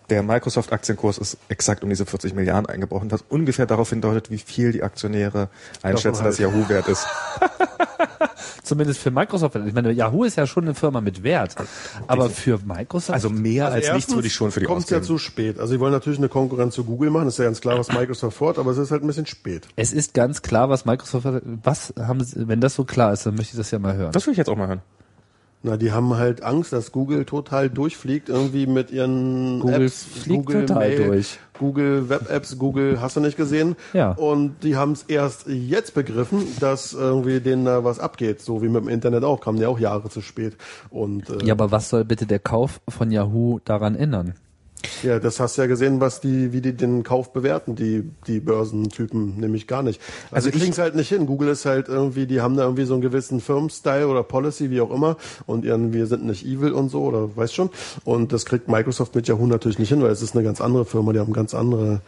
der 0.10 0.24
Microsoft-Aktienkurs 0.24 1.18
ist 1.18 1.38
exakt 1.50 1.84
um 1.84 1.90
diese 1.90 2.06
40 2.06 2.34
Milliarden 2.34 2.66
eingebrochen, 2.68 3.12
was 3.12 3.24
ungefähr 3.30 3.66
darauf 3.66 3.90
hindeutet, 3.90 4.30
wie 4.32 4.38
viel 4.38 4.72
die 4.72 4.84
Aktionäre 4.84 5.50
einschätzen, 5.82 6.24
halt. 6.24 6.34
dass 6.34 6.40
Yahoo 6.40 6.68
wert 6.70 6.88
ist. 6.88 7.08
zumindest 8.64 9.00
für 9.00 9.12
Microsoft. 9.12 9.56
Ich 9.56 9.74
meine, 9.74 9.92
Yahoo 9.92 10.24
ist 10.24 10.38
ja 10.38 10.48
schon 10.48 10.64
eine 10.64 10.74
Firma 10.74 11.02
mit 11.02 11.24
Wert, 11.24 11.56
aber 12.08 12.30
für 12.30 12.60
Microsoft. 12.66 13.14
Also 13.14 13.30
mehr 13.30 13.68
als 13.68 13.92
nichts 13.94 14.14
würde 14.14 14.28
ich 14.28 14.34
schon 14.34 14.52
für 14.52 14.62
die 14.62 14.66
kommt 14.66 14.90
ja 14.90 14.98
ausgeben. 14.98 15.04
zu 15.04 15.18
spät. 15.18 15.60
Also 15.60 15.74
sie 15.74 15.80
wollen 15.80 15.92
natürlich 15.92 16.20
eine 16.20 16.30
Konkurrenz 16.30 16.74
zu 16.76 16.84
Google 16.84 17.10
machen, 17.10 17.28
ist 17.28 17.38
ja 17.38 17.46
ganz 17.46 17.62
klar, 17.62 17.78
was 17.78 17.90
Microsoft 17.90 18.38
fort, 18.38 18.58
aber 18.58 18.72
es 18.72 18.78
ist 18.78 18.92
halt 18.92 19.04
ein 19.04 19.08
bisschen 19.08 19.26
spät. 19.26 19.68
es 19.76 19.94
ist 19.94 20.14
ganz 20.14 20.42
klar, 20.42 20.70
was 20.70 20.86
Microsoft. 20.86 21.26
hat. 21.26 21.44
Was 21.64 21.94
haben 22.00 22.24
sie, 22.24 22.48
wenn 22.48 22.62
das 22.62 22.76
so 22.76 22.84
klar 22.86 23.14
ist, 23.14 23.26
dann 23.26 23.36
möchte 23.36 23.54
ich 23.54 23.58
das 23.58 23.72
ja 23.72 23.80
mal 23.80 23.96
hören. 23.96 24.12
Das 24.12 24.26
will 24.26 24.32
ich 24.32 24.38
jetzt 24.38 24.50
auch 24.50 24.58
mal 24.58 24.68
hören. 24.68 24.82
Na, 25.65 25.77
die 25.77 25.94
haben 25.94 26.18
halt 26.18 26.44
Angst, 26.44 26.73
dass 26.73 26.91
Google 26.91 27.23
total 27.23 27.69
durchfliegt, 27.69 28.27
irgendwie 28.27 28.68
mit 28.68 28.91
ihren 28.91 29.61
Google 29.61 29.84
Apps, 29.84 30.03
fliegt 30.03 30.52
total 30.52 30.95
durch. 30.98 31.40
Google 31.57 32.10
Web 32.10 32.30
Apps, 32.30 32.57
Google 32.60 32.99
hast 32.99 33.15
du 33.15 33.22
nicht 33.22 33.38
gesehen. 33.38 33.77
Ja. 33.94 34.11
Und 34.11 34.61
die 34.64 34.76
haben 34.76 34.91
es 34.91 35.03
erst 35.03 35.48
jetzt 35.48 35.94
begriffen, 35.94 36.45
dass 36.60 36.91
irgendwie 36.91 37.40
denen 37.40 37.64
da 37.64 37.85
was 37.85 37.99
abgeht, 37.99 38.41
so 38.41 38.61
wie 38.61 38.68
mit 38.68 38.84
dem 38.84 38.90
Internet 38.90 39.23
auch, 39.23 39.40
kamen 39.40 39.57
die 39.57 39.65
auch 39.65 39.80
Jahre 39.80 40.10
zu 40.10 40.19
spät. 40.19 40.57
Und 40.90 41.30
äh, 41.30 41.45
Ja, 41.45 41.53
aber 41.53 41.72
was 41.72 41.90
soll 41.90 42.03
bitte 42.03 42.26
der 42.26 42.40
Kauf 42.40 42.81
von 42.90 43.10
Yahoo 43.10 43.60
daran 43.64 43.95
ändern? 43.95 44.34
Ja, 45.02 45.20
das 45.20 45.40
hast 45.40 45.58
du 45.58 45.62
ja 45.62 45.68
gesehen, 45.68 46.02
was 46.02 46.22
die, 46.22 46.54
wie 46.54 46.62
die 46.62 46.74
den 46.74 47.04
Kauf 47.04 47.34
bewerten, 47.34 47.76
die, 47.76 48.10
die 48.28 48.40
Börsentypen, 48.40 49.38
nämlich 49.38 49.68
gar 49.68 49.84
nicht. 49.84 50.02
Also, 50.32 50.48
Also 50.48 50.52
die 50.52 50.60
kriegen 50.60 50.74
es 50.74 50.78
halt 50.78 50.96
nicht 50.96 51.10
hin. 51.10 51.26
Google 51.26 51.50
ist 51.50 51.66
halt 51.66 51.88
irgendwie, 51.88 52.26
die 52.26 52.42
haben 52.42 52.58
da 52.58 52.64
irgendwie 52.64 52.86
so 52.86 52.94
einen 52.94 53.02
gewissen 53.02 53.40
Firmenstyle 53.40 54.08
oder 54.08 54.24
Policy, 54.24 54.70
wie 54.70 54.82
auch 54.82 54.92
immer, 54.92 55.18
und 55.46 55.64
ihren, 55.66 55.94
wir 55.94 56.06
sind 56.08 56.26
nicht 56.26 56.46
evil 56.46 56.74
und 56.74 56.90
so, 56.90 57.04
oder 57.04 57.36
weißt 57.36 57.54
schon. 57.54 57.70
Und 58.04 58.34
das 58.34 58.46
kriegt 58.46 58.68
Microsoft 58.68 59.16
mit 59.16 59.28
Yahoo 59.28 59.48
natürlich 59.48 59.80
nicht 59.80 59.90
hin, 59.90 60.02
weil 60.02 60.12
es 60.12 60.22
ist 60.22 60.36
eine 60.36 60.44
ganz 60.44 60.60
andere 60.60 60.86
Firma, 60.86 61.14
die 61.14 61.20
haben 61.20 61.34
ganz 61.34 61.54
andere, 61.54 62.02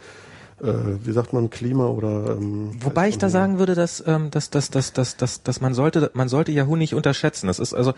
äh, 0.62 0.72
wie 1.02 1.12
sagt 1.12 1.32
man, 1.32 1.48
Klima 1.50 1.86
oder 1.86 2.36
ähm, 2.38 2.72
Wobei 2.82 3.08
ich 3.08 3.18
da 3.18 3.28
sagen 3.28 3.58
würde, 3.58 3.74
dass, 3.74 4.02
ähm, 4.06 4.30
dass, 4.30 4.50
dass, 4.50 4.70
dass, 4.70 4.92
dass, 4.92 5.16
dass, 5.16 5.42
dass 5.42 5.60
man 5.60 5.74
sollte, 5.74 6.10
man 6.14 6.28
sollte 6.28 6.52
Yahoo 6.52 6.76
nicht 6.76 6.94
unterschätzen. 6.94 7.46
Das 7.46 7.58
ist 7.58 7.74
also 7.74 7.94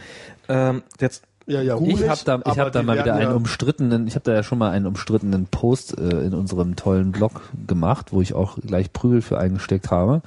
ähm, 0.49 0.83
jetzt 1.01 1.23
ja, 1.49 1.63
Yahoo 1.63 1.87
Ich 1.87 1.97
nicht, 2.01 2.09
habe 2.09 2.21
da, 2.25 2.41
ich 2.53 2.59
hab 2.59 2.73
da 2.73 2.83
mal 2.83 2.99
wieder 2.99 3.15
einen 3.15 3.31
ja- 3.31 3.35
umstrittenen, 3.35 4.07
ich 4.07 4.15
habe 4.15 4.25
da 4.25 4.33
ja 4.35 4.43
schon 4.43 4.59
mal 4.59 4.71
einen 4.71 4.87
umstrittenen 4.87 5.47
Post 5.47 5.99
äh, 5.99 6.21
in 6.27 6.35
unserem 6.35 6.77
tollen 6.77 7.11
Blog 7.13 7.41
gemacht, 7.67 8.13
wo 8.13 8.21
ich 8.23 8.35
auch 8.35 8.59
gleich 8.59 8.93
Prügel 8.93 9.23
für 9.23 9.39
eingesteckt 9.39 9.91
habe. 9.91 10.23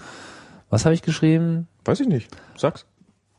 Was 0.69 0.85
habe 0.85 0.93
ich 0.95 1.01
geschrieben? 1.01 1.67
weiß 1.85 1.99
ich 2.01 2.07
nicht. 2.07 2.29
Sag's. 2.57 2.85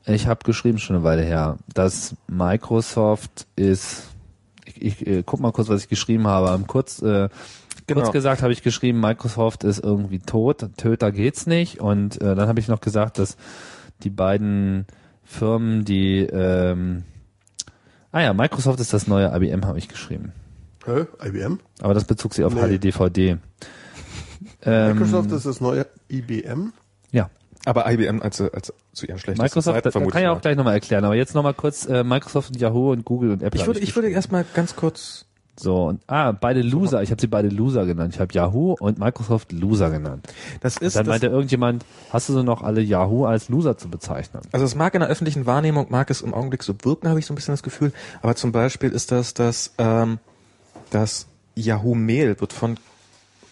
Ich 0.06 0.26
habe 0.26 0.40
geschrieben 0.44 0.78
schon 0.78 0.96
eine 0.96 1.04
Weile 1.04 1.22
her, 1.22 1.58
dass 1.74 2.14
Microsoft 2.28 3.46
ist. 3.56 4.04
Ich, 4.64 4.82
ich 4.82 5.06
äh, 5.06 5.22
guck 5.24 5.38
mal 5.40 5.52
kurz, 5.52 5.68
was 5.68 5.82
ich 5.82 5.88
geschrieben 5.88 6.26
habe. 6.26 6.62
Kurz, 6.66 7.00
äh, 7.02 7.28
Genau. 7.88 8.00
kurz 8.02 8.12
gesagt 8.12 8.42
habe 8.42 8.52
ich 8.52 8.62
geschrieben, 8.62 9.00
Microsoft 9.00 9.64
ist 9.64 9.82
irgendwie 9.82 10.20
tot, 10.20 10.68
töter 10.76 11.10
geht's 11.10 11.46
nicht. 11.46 11.80
Und 11.80 12.20
äh, 12.20 12.34
dann 12.36 12.48
habe 12.48 12.60
ich 12.60 12.68
noch 12.68 12.80
gesagt, 12.80 13.18
dass 13.18 13.36
die 14.04 14.10
beiden 14.10 14.86
Firmen, 15.24 15.84
die 15.84 16.18
ähm, 16.20 17.02
ah 18.12 18.20
ja, 18.20 18.32
Microsoft 18.34 18.80
ist 18.80 18.92
das 18.92 19.06
neue 19.06 19.26
IBM, 19.34 19.64
habe 19.66 19.78
ich 19.78 19.88
geschrieben. 19.88 20.32
Hä? 20.84 21.06
IBM? 21.24 21.58
Aber 21.80 21.94
das 21.94 22.04
bezog 22.04 22.34
sich 22.34 22.44
auf 22.44 22.54
Nee. 22.54 22.78
HDDVD. 22.78 23.38
Ähm, 24.64 24.92
Microsoft 24.94 25.30
ist 25.32 25.46
das 25.46 25.60
neue 25.60 25.86
IBM? 26.10 26.72
ja. 27.10 27.30
Aber 27.64 27.88
IBM 27.92 28.20
als, 28.22 28.40
als 28.40 28.72
zu 28.92 29.06
ihren 29.06 29.18
schlechtesten 29.18 29.44
Microsoft, 29.44 29.76
Zeiten 29.76 29.84
das 29.84 29.92
vermutlich 29.92 30.14
kann 30.14 30.22
ich 30.24 30.36
auch 30.36 30.40
gleich 30.40 30.56
nochmal 30.56 30.74
erklären, 30.74 31.04
aber 31.04 31.14
jetzt 31.14 31.32
nochmal 31.36 31.54
kurz 31.54 31.86
äh, 31.86 32.02
Microsoft 32.02 32.50
und 32.50 32.60
Yahoo 32.60 32.90
und 32.90 33.04
Google 33.04 33.30
und 33.30 33.42
Apple. 33.44 33.60
Ich 33.60 33.66
würde, 33.68 33.78
ich 33.78 33.94
würde 33.94 34.08
geschrieben. 34.08 34.16
erstmal 34.16 34.44
ganz 34.52 34.74
kurz 34.74 35.26
So, 35.58 35.84
und, 35.84 36.00
ah, 36.06 36.32
beide 36.32 36.62
Loser. 36.62 37.02
Ich 37.02 37.10
habe 37.10 37.20
sie 37.20 37.26
beide 37.26 37.48
Loser 37.48 37.84
genannt. 37.84 38.14
Ich 38.14 38.20
habe 38.20 38.32
Yahoo 38.32 38.74
und 38.78 38.98
Microsoft 38.98 39.52
Loser 39.52 39.90
genannt. 39.90 40.26
Das 40.60 40.78
ist 40.78 40.96
Dann 40.96 41.04
das, 41.04 41.12
meinte 41.12 41.26
irgendjemand, 41.26 41.84
hast 42.10 42.28
du 42.28 42.32
so 42.32 42.42
noch 42.42 42.62
alle 42.62 42.80
Yahoo 42.80 43.26
als 43.26 43.48
Loser 43.48 43.76
zu 43.76 43.88
bezeichnen? 43.88 44.42
also 44.52 44.64
es 44.64 44.74
mag 44.74 44.94
in 44.94 45.00
der 45.00 45.10
öffentlichen 45.10 45.44
Wahrnehmung, 45.44 45.86
mag 45.90 46.10
es 46.10 46.22
im 46.22 46.32
Augenblick 46.32 46.62
so 46.62 46.74
wirken, 46.82 47.08
habe 47.08 47.18
ich 47.18 47.26
so 47.26 47.34
ein 47.34 47.36
bisschen 47.36 47.52
das 47.52 47.62
Gefühl. 47.62 47.92
Aber 48.22 48.34
zum 48.34 48.50
Beispiel 48.50 48.90
ist 48.90 49.12
das, 49.12 49.34
dass 49.34 49.74
ähm, 49.76 50.18
das 50.90 51.26
Yahoo 51.54 51.94
Mail 51.94 52.40
wird 52.40 52.52
von 52.54 52.78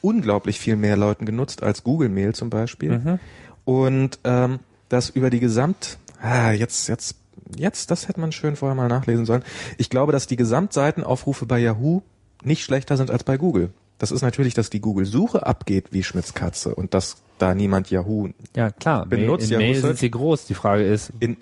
unglaublich 0.00 0.58
viel 0.58 0.76
mehr 0.76 0.96
Leuten 0.96 1.26
genutzt 1.26 1.62
als 1.62 1.84
Google 1.84 2.08
Mail 2.08 2.34
zum 2.34 2.48
Beispiel. 2.48 3.18
Und 3.66 4.18
ähm, 4.24 4.60
das 4.88 5.10
über 5.10 5.28
die 5.28 5.40
Gesamt, 5.40 5.98
ah, 6.22 6.52
jetzt, 6.52 6.88
jetzt, 6.88 7.16
jetzt, 7.56 7.90
das 7.90 8.08
hätte 8.08 8.20
man 8.20 8.32
schön 8.32 8.56
vorher 8.56 8.74
mal 8.74 8.88
nachlesen 8.88 9.26
sollen. 9.26 9.42
Ich 9.78 9.90
glaube, 9.90 10.12
dass 10.12 10.26
die 10.26 10.36
Gesamtseitenaufrufe 10.36 11.46
bei 11.46 11.58
Yahoo 11.58 12.02
nicht 12.42 12.64
schlechter 12.64 12.96
sind 12.96 13.10
als 13.10 13.24
bei 13.24 13.36
Google. 13.36 13.70
Das 13.98 14.10
ist 14.10 14.22
natürlich, 14.22 14.54
dass 14.54 14.70
die 14.70 14.80
Google-Suche 14.80 15.46
abgeht 15.46 15.88
wie 15.90 16.02
Schmitz 16.02 16.32
Katze 16.32 16.74
und 16.74 16.94
dass 16.94 17.18
da 17.38 17.54
niemand 17.54 17.90
Yahoo 17.90 18.28
Ja, 18.56 18.70
klar. 18.70 19.06
Benutzt 19.06 19.50
in 19.50 19.60
Yahoo 19.60 19.62
Mail 19.62 19.80
sind 19.80 19.98
sie 19.98 20.10
groß. 20.10 20.46
Die 20.46 20.54
Frage 20.54 20.84
ist, 20.84 21.12
in, 21.20 21.36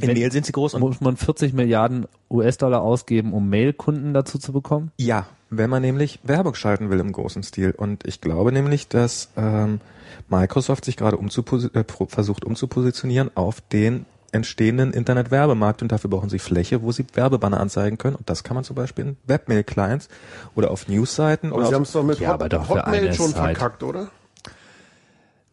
in 0.00 0.12
Mail 0.12 0.30
sind 0.30 0.46
sie 0.46 0.52
groß 0.52 0.74
und 0.74 0.80
muss 0.80 1.00
man 1.00 1.16
40 1.16 1.54
Milliarden 1.54 2.06
US-Dollar 2.30 2.82
ausgeben, 2.82 3.32
um 3.32 3.48
Mail-Kunden 3.48 4.14
dazu 4.14 4.38
zu 4.38 4.52
bekommen? 4.52 4.92
Ja, 4.96 5.26
wenn 5.50 5.70
man 5.70 5.82
nämlich 5.82 6.20
Werbung 6.22 6.54
schalten 6.54 6.90
will 6.90 7.00
im 7.00 7.12
großen 7.12 7.42
Stil. 7.42 7.72
Und 7.76 8.06
ich 8.06 8.20
glaube 8.20 8.52
nämlich, 8.52 8.86
dass 8.88 9.30
ähm, 9.36 9.80
Microsoft 10.28 10.84
sich 10.84 10.96
gerade 10.96 11.16
umzuposi 11.16 11.68
äh, 11.72 11.84
versucht 12.08 12.44
umzupositionieren 12.44 13.30
auf 13.34 13.60
den 13.60 14.06
entstehenden 14.36 14.92
Internetwerbemarkt 14.92 15.82
und 15.82 15.90
dafür 15.90 16.10
brauchen 16.10 16.28
sie 16.28 16.38
Fläche, 16.38 16.82
wo 16.82 16.92
sie 16.92 17.04
Werbebanner 17.14 17.58
anzeigen 17.58 17.98
können. 17.98 18.16
Und 18.16 18.30
das 18.30 18.44
kann 18.44 18.54
man 18.54 18.62
zum 18.64 18.76
Beispiel 18.76 19.06
in 19.06 19.16
Webmail-Clients 19.26 20.08
oder 20.54 20.70
auf 20.70 20.86
Newsseiten 20.88 21.50
Aber 21.50 21.58
oder 21.58 21.66
sie 21.66 21.74
haben 21.74 21.82
auf, 21.82 21.88
es 21.88 21.92
doch 21.92 22.04
mit 22.04 22.20
Ja, 22.20 22.34
aber 22.34 22.48
doch 22.48 22.68
Hotmail 22.68 23.12
schon 23.12 23.30
Zeit. 23.32 23.56
verkackt, 23.56 23.82
oder? 23.82 24.10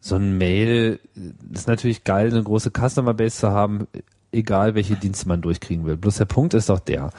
So 0.00 0.16
ein 0.16 0.36
Mail 0.38 1.00
ist 1.52 1.66
natürlich 1.66 2.04
geil, 2.04 2.28
eine 2.30 2.42
große 2.42 2.70
Customer-Base 2.70 3.38
zu 3.38 3.50
haben, 3.50 3.88
egal 4.32 4.74
welche 4.74 4.96
Dienste 4.96 5.26
man 5.26 5.40
durchkriegen 5.40 5.86
will. 5.86 5.96
Bloß 5.96 6.16
der 6.18 6.26
Punkt 6.26 6.54
ist 6.54 6.68
doch 6.68 6.80
der, 6.80 7.10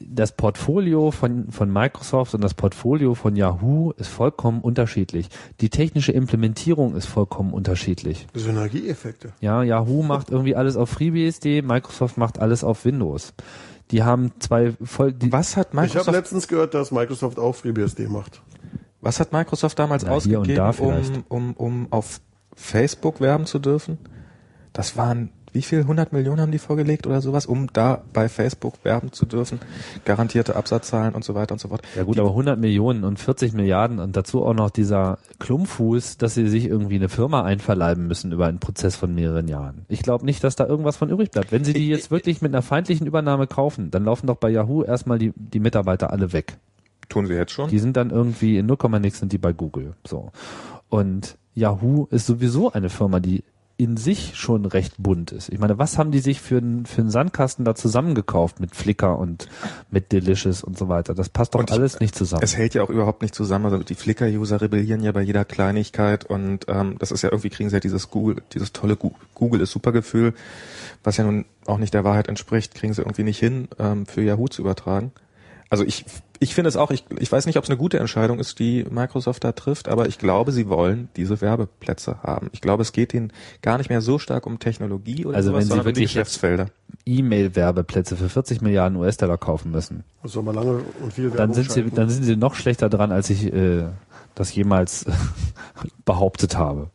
das 0.00 0.32
Portfolio 0.32 1.10
von, 1.10 1.50
von 1.50 1.72
Microsoft 1.72 2.34
und 2.34 2.42
das 2.42 2.54
Portfolio 2.54 3.14
von 3.14 3.36
Yahoo 3.36 3.92
ist 3.92 4.08
vollkommen 4.08 4.60
unterschiedlich. 4.60 5.28
Die 5.60 5.70
technische 5.70 6.12
Implementierung 6.12 6.94
ist 6.94 7.06
vollkommen 7.06 7.52
unterschiedlich. 7.52 8.26
Synergieeffekte. 8.34 9.32
Ja, 9.40 9.62
Yahoo 9.62 10.02
macht 10.02 10.30
irgendwie 10.30 10.54
alles 10.54 10.76
auf 10.76 10.90
FreeBSD, 10.90 11.62
Microsoft 11.62 12.16
macht 12.16 12.38
alles 12.38 12.64
auf 12.64 12.84
Windows. 12.84 13.34
Die 13.90 14.02
haben 14.02 14.32
zwei 14.38 14.72
voll, 14.82 15.12
die, 15.12 15.32
was 15.32 15.56
hat 15.56 15.68
Ich 15.72 15.78
habe 15.78 15.86
Microsoft, 15.86 16.12
letztens 16.12 16.48
gehört, 16.48 16.74
dass 16.74 16.90
Microsoft 16.90 17.38
auch 17.38 17.54
FreeBSD 17.54 18.08
macht. 18.08 18.40
was 19.00 19.20
hat 19.20 19.32
Microsoft 19.32 19.78
damals 19.78 20.04
Na, 20.04 20.12
ausgegeben, 20.12 20.54
da 20.54 20.70
um, 20.70 21.24
um, 21.28 21.52
um 21.54 21.86
auf 21.90 22.20
Facebook 22.54 23.20
werben 23.20 23.46
zu 23.46 23.58
dürfen? 23.58 23.98
Das 24.72 24.96
waren 24.96 25.30
wie 25.54 25.62
viel? 25.62 25.80
100 25.80 26.12
Millionen 26.12 26.40
haben 26.40 26.50
die 26.50 26.58
vorgelegt 26.58 27.06
oder 27.06 27.20
sowas, 27.20 27.46
um 27.46 27.68
da 27.72 28.02
bei 28.12 28.28
Facebook 28.28 28.74
werben 28.82 29.12
zu 29.12 29.24
dürfen? 29.24 29.60
Garantierte 30.04 30.56
Absatzzahlen 30.56 31.14
und 31.14 31.24
so 31.24 31.34
weiter 31.36 31.52
und 31.52 31.60
so 31.60 31.68
fort. 31.68 31.82
Ja 31.94 32.02
gut, 32.02 32.18
aber 32.18 32.30
100 32.30 32.58
Millionen 32.58 33.04
und 33.04 33.20
40 33.20 33.52
Milliarden 33.52 34.00
und 34.00 34.16
dazu 34.16 34.44
auch 34.44 34.52
noch 34.52 34.70
dieser 34.70 35.18
Klumpfuß, 35.38 36.18
dass 36.18 36.34
sie 36.34 36.48
sich 36.48 36.66
irgendwie 36.66 36.96
eine 36.96 37.08
Firma 37.08 37.44
einverleiben 37.44 38.08
müssen 38.08 38.32
über 38.32 38.46
einen 38.46 38.58
Prozess 38.58 38.96
von 38.96 39.14
mehreren 39.14 39.46
Jahren. 39.46 39.86
Ich 39.88 40.02
glaube 40.02 40.24
nicht, 40.24 40.42
dass 40.42 40.56
da 40.56 40.66
irgendwas 40.66 40.96
von 40.96 41.08
übrig 41.08 41.30
bleibt. 41.30 41.52
Wenn 41.52 41.64
sie 41.64 41.72
die 41.72 41.88
jetzt 41.88 42.10
wirklich 42.10 42.42
mit 42.42 42.52
einer 42.52 42.62
feindlichen 42.62 43.06
Übernahme 43.06 43.46
kaufen, 43.46 43.92
dann 43.92 44.04
laufen 44.04 44.26
doch 44.26 44.36
bei 44.36 44.50
Yahoo 44.50 44.82
erstmal 44.82 45.20
die, 45.20 45.32
die 45.36 45.60
Mitarbeiter 45.60 46.10
alle 46.10 46.32
weg. 46.32 46.56
Tun 47.08 47.26
sie 47.26 47.34
jetzt 47.34 47.52
schon? 47.52 47.70
Die 47.70 47.78
sind 47.78 47.96
dann 47.96 48.10
irgendwie 48.10 48.58
in 48.58 48.66
0, 48.66 48.76
nix 49.00 49.20
sind 49.20 49.32
die 49.32 49.38
bei 49.38 49.52
Google. 49.52 49.94
So. 50.04 50.32
Und 50.88 51.36
Yahoo 51.54 52.06
ist 52.10 52.26
sowieso 52.26 52.72
eine 52.72 52.90
Firma, 52.90 53.20
die 53.20 53.44
in 53.76 53.96
sich 53.96 54.36
schon 54.36 54.66
recht 54.66 54.94
bunt 54.98 55.32
ist. 55.32 55.48
Ich 55.48 55.58
meine, 55.58 55.78
was 55.78 55.98
haben 55.98 56.12
die 56.12 56.20
sich 56.20 56.40
für 56.40 56.58
einen 56.58 56.86
für 56.86 57.00
einen 57.00 57.10
Sandkasten 57.10 57.64
da 57.64 57.74
zusammengekauft 57.74 58.60
mit 58.60 58.76
Flickr 58.76 59.18
und 59.18 59.48
mit 59.90 60.12
Delicious 60.12 60.62
und 60.62 60.78
so 60.78 60.88
weiter? 60.88 61.12
Das 61.14 61.28
passt 61.28 61.54
doch 61.54 61.58
Und 61.60 61.70
ich- 61.70 61.76
alles 61.76 61.98
nicht 61.98 62.14
zusammen. 62.14 62.42
Es 62.44 62.56
hält 62.56 62.74
ja 62.74 62.82
auch 62.84 62.90
überhaupt 62.90 63.22
nicht 63.22 63.34
zusammen. 63.34 63.64
Also 63.64 63.78
die 63.82 63.96
Flickr-User 63.96 64.60
rebellieren 64.60 65.02
ja 65.02 65.10
bei 65.10 65.22
jeder 65.22 65.44
Kleinigkeit 65.44 66.24
und 66.24 66.66
ähm, 66.68 66.96
das 67.00 67.10
ist 67.10 67.22
ja 67.22 67.30
irgendwie 67.30 67.50
kriegen 67.50 67.68
sie 67.68 67.74
ja 67.76 67.80
dieses 67.80 68.10
Google, 68.10 68.42
dieses 68.52 68.72
tolle 68.72 68.96
Google 69.34 69.60
ist 69.60 69.72
super 69.72 69.90
Gefühl, 69.90 70.34
was 71.02 71.16
ja 71.16 71.24
nun 71.24 71.44
auch 71.66 71.78
nicht 71.78 71.94
der 71.94 72.04
Wahrheit 72.04 72.28
entspricht, 72.28 72.74
kriegen 72.76 72.94
sie 72.94 73.02
irgendwie 73.02 73.24
nicht 73.24 73.40
hin, 73.40 73.66
ähm, 73.80 74.06
für 74.06 74.22
Yahoo 74.22 74.46
zu 74.46 74.62
übertragen. 74.62 75.10
Also 75.68 75.82
ich, 75.84 76.04
ich 76.44 76.54
finde 76.54 76.68
es 76.68 76.76
auch, 76.76 76.90
ich, 76.90 77.04
ich 77.18 77.32
weiß 77.32 77.46
nicht, 77.46 77.56
ob 77.58 77.64
es 77.64 77.70
eine 77.70 77.76
gute 77.78 77.98
Entscheidung 77.98 78.38
ist, 78.38 78.58
die 78.58 78.84
Microsoft 78.88 79.42
da 79.44 79.52
trifft, 79.52 79.88
aber 79.88 80.06
ich 80.06 80.18
glaube, 80.18 80.52
sie 80.52 80.68
wollen 80.68 81.08
diese 81.16 81.40
Werbeplätze 81.40 82.18
haben. 82.22 82.50
Ich 82.52 82.60
glaube, 82.60 82.82
es 82.82 82.92
geht 82.92 83.12
ihnen 83.14 83.32
gar 83.62 83.78
nicht 83.78 83.88
mehr 83.90 84.00
so 84.02 84.18
stark 84.18 84.46
um 84.46 84.58
Technologie 84.58 85.24
oder 85.24 85.36
Also 85.38 85.48
sowas, 85.50 85.58
wenn 85.60 85.62
sie 85.64 85.68
sondern 85.70 85.86
um 85.86 85.92
die 85.94 86.00
wirklich 86.00 86.14
jetzt- 86.14 86.24
Geschäftsfelder. 86.26 86.66
E-Mail-Werbeplätze 87.06 88.16
für 88.16 88.28
40 88.28 88.60
Milliarden 88.62 88.96
US-Dollar 88.96 89.36
kaufen 89.38 89.70
müssen, 89.72 90.04
soll 90.22 90.42
mal 90.42 90.54
lange 90.54 90.80
und 91.02 91.12
viel 91.12 91.30
dann 91.30 91.52
sind 91.52 91.70
sie 91.70 91.90
dann 91.90 92.08
sind 92.08 92.22
sie 92.24 92.36
noch 92.36 92.54
schlechter 92.54 92.88
dran, 92.88 93.10
als 93.12 93.28
ich 93.30 93.52
äh, 93.52 93.84
das 94.34 94.54
jemals 94.54 95.04
behauptet 96.04 96.56
habe. 96.56 96.90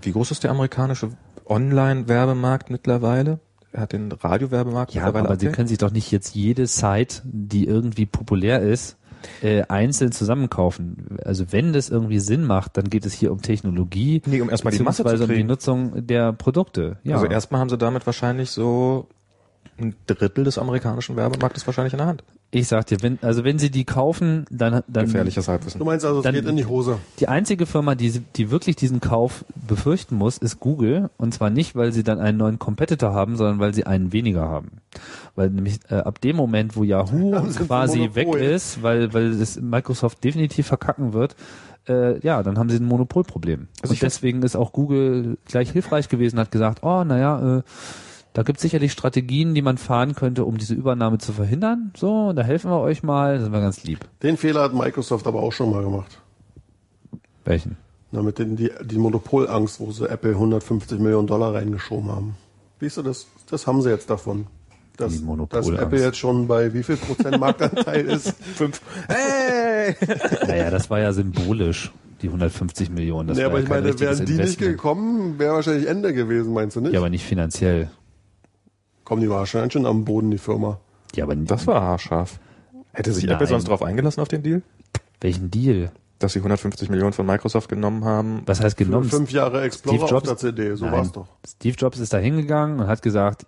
Wie 0.00 0.12
groß 0.12 0.30
ist 0.32 0.44
der 0.44 0.50
amerikanische 0.50 1.10
Online-Werbemarkt 1.46 2.70
mittlerweile? 2.70 3.40
Er 3.72 3.82
hat 3.82 3.92
den 3.92 4.12
Radiowerbemarkt 4.12 4.94
Ja, 4.94 5.04
mittlerweile 5.04 5.28
aber 5.28 5.40
sie 5.40 5.48
können 5.48 5.68
sich 5.68 5.78
doch 5.78 5.90
nicht 5.90 6.10
jetzt 6.10 6.34
jede 6.34 6.66
Site, 6.66 7.22
die 7.24 7.66
irgendwie 7.66 8.06
populär 8.06 8.60
ist, 8.60 8.98
äh, 9.40 9.62
einzeln 9.62 10.12
zusammenkaufen. 10.12 11.18
Also 11.24 11.52
wenn 11.52 11.72
das 11.72 11.88
irgendwie 11.88 12.18
Sinn 12.18 12.44
macht, 12.44 12.76
dann 12.76 12.90
geht 12.90 13.06
es 13.06 13.12
hier 13.12 13.32
um 13.32 13.40
Technologie. 13.40 14.20
Nee, 14.26 14.40
um 14.40 14.50
erstmal 14.50 14.72
die 14.72 14.82
Masse 14.82 14.98
zu 14.98 15.04
beziehungsweise 15.04 15.24
um 15.24 15.28
die 15.28 15.34
kriegen. 15.36 15.48
Nutzung 15.48 16.06
der 16.06 16.32
Produkte. 16.32 16.98
Ja. 17.02 17.16
Also 17.16 17.26
erstmal 17.26 17.60
haben 17.60 17.68
sie 17.68 17.78
damit 17.78 18.04
wahrscheinlich 18.06 18.50
so 18.50 19.08
ein 19.78 19.94
Drittel 20.06 20.44
des 20.44 20.58
amerikanischen 20.58 21.16
Werbemarktes 21.16 21.66
wahrscheinlich 21.66 21.92
in 21.94 21.98
der 21.98 22.06
Hand. 22.06 22.22
ich 22.50 22.68
sag 22.68 22.86
dir, 22.86 23.00
wenn, 23.02 23.18
also 23.22 23.42
wenn 23.44 23.58
sie 23.58 23.70
die 23.70 23.84
kaufen, 23.84 24.44
dann, 24.50 24.82
dann 24.86 25.06
Gefährliches 25.06 25.48
Halbwissen. 25.48 25.78
Du 25.78 25.84
meinst 25.84 26.04
also, 26.04 26.18
es 26.18 26.24
Dann- 26.24 26.34
geht 26.34 26.44
in 26.46 26.56
die 26.56 26.66
Hose. 26.66 26.98
Die 27.18 27.28
einzige 27.28 27.64
Firma, 27.66 27.94
die, 27.94 28.10
die 28.36 28.50
wirklich 28.50 28.76
diesen 28.76 29.00
Kauf 29.00 29.44
befürchten 29.54 30.16
muss, 30.16 30.36
ist 30.38 30.60
Google. 30.60 31.08
Und 31.16 31.32
zwar 31.32 31.48
nicht, 31.50 31.74
weil 31.74 31.92
sie 31.92 32.02
dann 32.04 32.18
einen 32.20 32.36
neuen 32.38 32.58
Competitor 32.58 33.14
haben, 33.14 33.36
sondern 33.36 33.58
weil 33.58 33.72
sie 33.72 33.84
einen 33.86 34.12
weniger 34.12 34.42
haben. 34.42 34.72
Weil 35.34 35.48
nämlich 35.50 35.78
äh, 35.88 35.94
ab 35.94 36.20
dem 36.20 36.36
Moment, 36.36 36.76
wo 36.76 36.84
Yahoo 36.84 37.32
quasi 37.66 38.10
weg 38.12 38.34
ist, 38.34 38.82
weil, 38.82 39.12
weil 39.14 39.28
es 39.40 39.58
Microsoft 39.60 40.22
definitiv 40.22 40.66
verkacken 40.66 41.14
wird, 41.14 41.34
äh, 41.88 42.18
ja, 42.20 42.42
dann 42.42 42.58
haben 42.58 42.68
sie 42.68 42.76
ein 42.76 42.84
Monopolproblem. 42.84 43.68
Also 43.80 43.94
Und 43.94 44.02
deswegen 44.02 44.42
ist 44.42 44.54
auch 44.54 44.72
Google 44.72 45.38
gleich 45.46 45.70
hilfreich 45.72 46.08
gewesen, 46.08 46.38
hat 46.38 46.50
gesagt, 46.50 46.82
oh, 46.82 47.02
naja, 47.02 47.58
äh, 47.58 47.62
da 48.32 48.42
gibt 48.42 48.58
es 48.58 48.62
sicherlich 48.62 48.92
Strategien, 48.92 49.54
die 49.54 49.62
man 49.62 49.76
fahren 49.76 50.14
könnte, 50.14 50.44
um 50.44 50.56
diese 50.56 50.74
Übernahme 50.74 51.18
zu 51.18 51.32
verhindern. 51.32 51.92
So, 51.96 52.32
da 52.32 52.42
helfen 52.42 52.70
wir 52.70 52.80
euch 52.80 53.02
mal, 53.02 53.38
das 53.38 53.52
war 53.52 53.60
ganz 53.60 53.84
lieb. 53.84 54.00
Den 54.22 54.36
Fehler 54.36 54.62
hat 54.62 54.74
Microsoft 54.74 55.26
aber 55.26 55.42
auch 55.42 55.52
schon 55.52 55.70
mal 55.70 55.82
gemacht. 55.82 56.20
Welchen? 57.44 57.76
Na, 58.10 58.22
mit 58.22 58.38
den, 58.38 58.56
die, 58.56 58.70
die 58.84 58.98
Monopolangst, 58.98 59.80
wo 59.80 59.90
sie 59.90 60.08
Apple 60.08 60.32
150 60.32 60.98
Millionen 60.98 61.26
Dollar 61.26 61.54
reingeschoben 61.54 62.10
haben. 62.10 62.36
Siehst 62.80 62.96
du, 62.96 63.02
das, 63.02 63.26
das 63.50 63.66
haben 63.66 63.82
sie 63.82 63.90
jetzt 63.90 64.08
davon. 64.08 64.46
Dass, 64.96 65.22
dass. 65.48 65.68
Apple 65.68 66.00
jetzt 66.00 66.18
schon 66.18 66.46
bei 66.46 66.74
wie 66.74 66.82
viel 66.82 66.96
Prozent 66.96 67.40
Marktanteil 67.40 68.06
ist. 68.06 68.28
Fünf. 68.54 68.80
Hey! 69.08 69.96
Naja, 70.46 70.70
das 70.70 70.90
war 70.90 71.00
ja 71.00 71.12
symbolisch, 71.12 71.90
die 72.20 72.26
150 72.26 72.90
Millionen. 72.90 73.28
Das 73.28 73.38
war 73.38 73.46
aber 73.46 73.58
ja 73.58 73.64
ich 73.64 73.68
meine, 73.70 73.98
wären 73.98 74.16
die 74.18 74.22
nicht 74.24 74.30
Investment. 74.32 74.58
gekommen, 74.72 75.38
wäre 75.38 75.54
wahrscheinlich 75.54 75.88
Ende 75.88 76.12
gewesen, 76.12 76.52
meinst 76.52 76.76
du 76.76 76.82
nicht? 76.82 76.92
Ja, 76.92 77.00
aber 77.00 77.08
nicht 77.08 77.24
finanziell. 77.24 77.90
Komm, 79.04 79.20
die 79.20 79.28
war 79.30 79.46
schon 79.46 79.70
schon 79.70 79.86
am 79.86 80.04
Boden, 80.04 80.30
die 80.30 80.38
Firma. 80.38 80.78
Ja, 81.14 81.24
aber 81.24 81.34
Das 81.36 81.66
war 81.66 81.82
haarscharf. 81.82 82.38
Hätte 82.92 83.12
sich 83.12 83.24
Nein. 83.24 83.34
Apple 83.34 83.46
sonst 83.46 83.68
drauf 83.68 83.82
eingelassen 83.82 84.20
auf 84.20 84.28
den 84.28 84.42
Deal? 84.42 84.62
welchen 85.20 85.50
Deal? 85.50 85.90
Dass 86.18 86.32
sie 86.34 86.40
150 86.40 86.88
Millionen 86.90 87.12
von 87.12 87.24
Microsoft 87.26 87.68
genommen 87.68 88.04
haben? 88.04 88.42
Was 88.46 88.60
heißt 88.60 88.76
Für 88.78 88.84
genommen? 88.84 89.08
fünf 89.08 89.30
Jahre 89.30 89.62
Explorer 89.62 89.96
Steve 89.98 90.10
Jobs- 90.10 90.28
auf 90.28 90.40
der 90.40 90.54
CD, 90.54 90.74
so 90.74 90.84
Nein. 90.84 90.94
war's 90.94 91.12
doch. 91.12 91.26
Steve 91.46 91.76
Jobs 91.76 91.98
ist 92.00 92.12
da 92.12 92.18
hingegangen 92.18 92.80
und 92.80 92.86
hat 92.88 93.02
gesagt, 93.02 93.46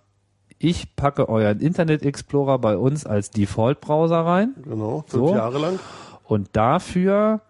ich 0.57 0.95
packe 0.95 1.27
euren 1.29 1.59
Internet 1.59 2.03
Explorer 2.03 2.59
bei 2.59 2.77
uns 2.77 3.05
als 3.05 3.29
Default-Browser 3.31 4.19
rein 4.25 4.55
Genau, 4.63 5.03
fünf 5.07 5.27
So. 5.29 5.35
Jahre 5.35 5.57
lang. 5.59 5.79
und 6.23 6.49
dafür 6.53 7.41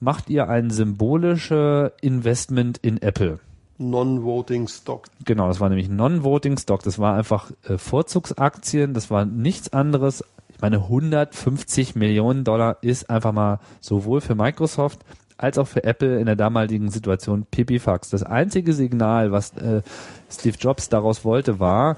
macht 0.00 0.28
ihr 0.30 0.48
ein 0.48 0.70
symbolische 0.70 1.92
Investment 2.00 2.78
in 2.78 3.00
Apple. 3.02 3.38
Non-Voting 3.78 4.68
Stock. 4.68 5.06
Genau, 5.24 5.48
das 5.48 5.60
war 5.60 5.68
nämlich 5.68 5.88
Non-Voting 5.88 6.58
Stock. 6.58 6.82
Das 6.82 6.98
war 6.98 7.14
einfach 7.14 7.50
äh, 7.68 7.78
Vorzugsaktien. 7.78 8.94
Das 8.94 9.10
war 9.10 9.24
nichts 9.24 9.72
anderes. 9.72 10.24
Ich 10.48 10.60
meine, 10.60 10.78
150 10.78 11.94
Millionen 11.94 12.44
Dollar 12.44 12.78
ist 12.82 13.08
einfach 13.08 13.32
mal 13.32 13.60
sowohl 13.80 14.20
für 14.20 14.34
Microsoft 14.34 15.00
als 15.36 15.56
auch 15.56 15.68
für 15.68 15.84
Apple 15.84 16.18
in 16.18 16.26
der 16.26 16.34
damaligen 16.34 16.90
Situation 16.90 17.46
Pipifax. 17.48 18.10
Das 18.10 18.24
einzige 18.24 18.72
Signal, 18.72 19.30
was 19.30 19.56
äh, 19.56 19.82
Steve 20.28 20.56
Jobs 20.58 20.88
daraus 20.88 21.24
wollte, 21.24 21.60
war, 21.60 21.96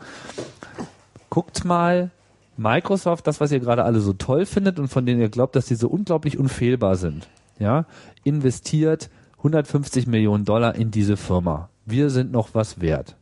guckt 1.30 1.64
mal, 1.64 2.10
Microsoft, 2.58 3.26
das, 3.26 3.40
was 3.40 3.50
ihr 3.50 3.60
gerade 3.60 3.84
alle 3.84 4.00
so 4.00 4.12
toll 4.12 4.44
findet 4.44 4.78
und 4.78 4.88
von 4.88 5.06
denen 5.06 5.22
ihr 5.22 5.30
glaubt, 5.30 5.56
dass 5.56 5.64
die 5.64 5.74
so 5.74 5.88
unglaublich 5.88 6.38
unfehlbar 6.38 6.96
sind, 6.96 7.28
ja, 7.58 7.86
investiert 8.22 9.08
150 9.40 10.06
Millionen 10.06 10.44
Dollar 10.44 10.74
in 10.74 10.90
diese 10.90 11.16
Firma. 11.16 11.68
Wir 11.86 12.10
sind 12.10 12.30
noch 12.30 12.50
was 12.52 12.80
wert. 12.80 13.16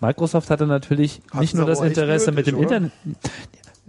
Microsoft 0.00 0.50
hatte 0.50 0.66
natürlich 0.66 1.22
Hat's 1.30 1.40
nicht 1.40 1.54
nur 1.54 1.66
das 1.66 1.80
Interesse 1.80 2.32
mit 2.32 2.46
nötig, 2.46 2.54
dem 2.54 2.66
oder? 2.66 2.76
Internet. 2.76 2.92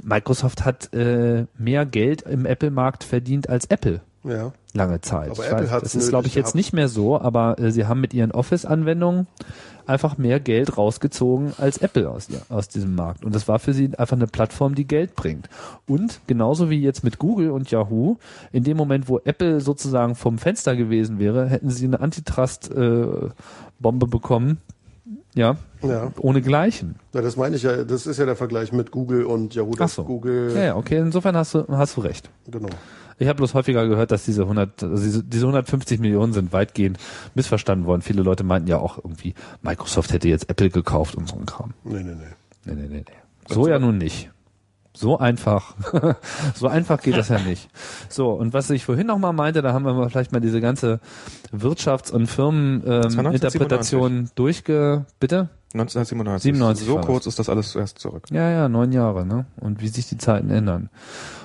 Microsoft 0.01 0.65
hat 0.65 0.93
äh, 0.93 1.45
mehr 1.57 1.85
Geld 1.85 2.23
im 2.23 2.45
Apple-Markt 2.45 3.03
verdient 3.03 3.49
als 3.49 3.65
Apple 3.65 4.01
Ja. 4.23 4.51
lange 4.73 5.01
Zeit. 5.01 5.31
Aber 5.31 5.43
Ich 5.43 5.49
Apple 5.49 5.63
weiß, 5.65 5.71
hat's 5.71 5.83
das 5.83 5.95
ist, 5.95 6.09
glaube 6.09 6.27
ich, 6.27 6.35
jetzt 6.35 6.53
nicht 6.55 6.73
mehr 6.73 6.87
so, 6.87 7.19
aber 7.19 7.57
äh, 7.59 7.71
sie 7.71 7.85
haben 7.87 7.99
mit 8.01 8.13
ihren 8.13 8.31
Office-Anwendungen 8.31 9.25
einfach 9.87 10.17
mehr 10.19 10.39
Geld 10.39 10.77
rausgezogen 10.77 11.53
als 11.57 11.79
Apple 11.79 12.07
aus, 12.09 12.27
aus 12.49 12.67
diesem 12.67 12.93
Markt. 12.95 13.25
Und 13.25 13.33
das 13.33 13.47
war 13.47 13.57
für 13.57 13.73
sie 13.73 13.89
einfach 13.97 14.15
eine 14.15 14.27
Plattform, 14.27 14.75
die 14.75 14.85
Geld 14.85 15.15
bringt. 15.15 15.49
Und 15.87 16.19
genauso 16.27 16.69
wie 16.69 16.79
jetzt 16.81 17.03
mit 17.03 17.17
Google 17.17 17.49
und 17.49 17.71
Yahoo, 17.71 18.17
in 18.51 18.63
dem 18.63 18.77
Moment, 18.77 19.09
wo 19.09 19.19
Apple 19.25 19.59
sozusagen 19.59 20.13
vom 20.15 20.37
Fenster 20.37 20.75
gewesen 20.75 21.17
wäre, 21.17 21.47
hätten 21.47 21.71
sie 21.71 21.85
eine 21.85 21.99
Antitrust-Bombe 21.99 24.07
bekommen. 24.07 24.59
Ja, 25.33 25.55
Ja. 25.81 26.11
ohne 26.19 26.41
Gleichen. 26.41 26.95
ja, 27.13 27.21
das 27.21 27.37
meine 27.37 27.55
ich 27.55 27.63
ja. 27.63 27.83
Das 27.85 28.05
ist 28.05 28.17
ja 28.17 28.25
der 28.25 28.35
Vergleich 28.35 28.71
mit 28.73 28.91
Google 28.91 29.23
und 29.25 29.55
Yahoo. 29.55 29.71
Ach 29.79 29.87
so. 29.89 30.03
Google, 30.03 30.51
Ja, 30.53 30.63
ja, 30.63 30.75
okay, 30.75 30.97
insofern 30.99 31.35
hast 31.37 31.53
du, 31.53 31.65
hast 31.69 31.95
du 31.97 32.01
recht. 32.01 32.29
genau. 32.47 32.67
Ich 33.21 33.27
habe 33.27 33.37
bloß 33.37 33.53
häufiger 33.53 33.87
gehört, 33.87 34.09
dass 34.09 34.25
diese 34.25 34.41
100, 34.41 34.81
also 34.81 35.03
diese, 35.03 35.23
diese 35.23 35.45
150 35.45 35.99
Millionen 35.99 36.33
sind 36.33 36.51
weitgehend 36.53 36.97
missverstanden 37.35 37.85
worden. 37.85 38.01
Viele 38.01 38.23
Leute 38.23 38.43
meinten 38.43 38.67
ja 38.67 38.79
auch 38.79 38.97
irgendwie, 38.97 39.35
Microsoft 39.61 40.11
hätte 40.11 40.27
jetzt 40.27 40.49
Apple 40.49 40.71
gekauft 40.71 41.13
und 41.13 41.29
so 41.29 41.35
ein 41.35 41.45
Kram. 41.45 41.75
Nee, 41.83 42.01
nee, 42.01 42.15
nee. 42.15 42.25
Nee, 42.65 42.73
nee, 42.73 42.87
nee, 42.89 43.03
nee. 43.07 43.15
So 43.47 43.67
ja 43.67 43.77
nun 43.77 43.99
nicht. 43.99 44.31
So 44.93 45.19
einfach, 45.19 45.75
so 46.55 46.67
einfach 46.67 46.99
geht 46.99 47.15
das 47.15 47.29
ja 47.29 47.37
nicht. 47.37 47.69
So, 48.09 48.31
und 48.31 48.53
was 48.53 48.71
ich 48.71 48.85
vorhin 48.85 49.05
noch 49.05 49.19
mal 49.19 49.33
meinte, 49.33 49.61
da 49.61 49.71
haben 49.71 49.85
wir 49.85 49.93
mal 49.93 50.09
vielleicht 50.09 50.31
mal 50.31 50.41
diese 50.41 50.59
ganze 50.59 50.99
Wirtschafts- 51.55 52.11
und 52.11 52.25
Firmeninterpretation 52.25 54.11
ähm, 54.11 54.29
durchge... 54.33 55.05
Bitte? 55.19 55.49
1997. 55.73 56.43
97 56.43 56.87
so 56.87 56.97
kurz 56.97 57.27
ist 57.27 57.39
das 57.39 57.47
alles 57.49 57.75
erst 57.75 57.99
zurück. 57.99 58.25
Ja, 58.31 58.49
ja, 58.49 58.67
neun 58.67 58.91
Jahre, 58.91 59.25
ne? 59.25 59.45
Und 59.57 59.81
wie 59.81 59.87
sich 59.87 60.09
die 60.09 60.17
Zeiten 60.17 60.49
ändern. 60.49 60.89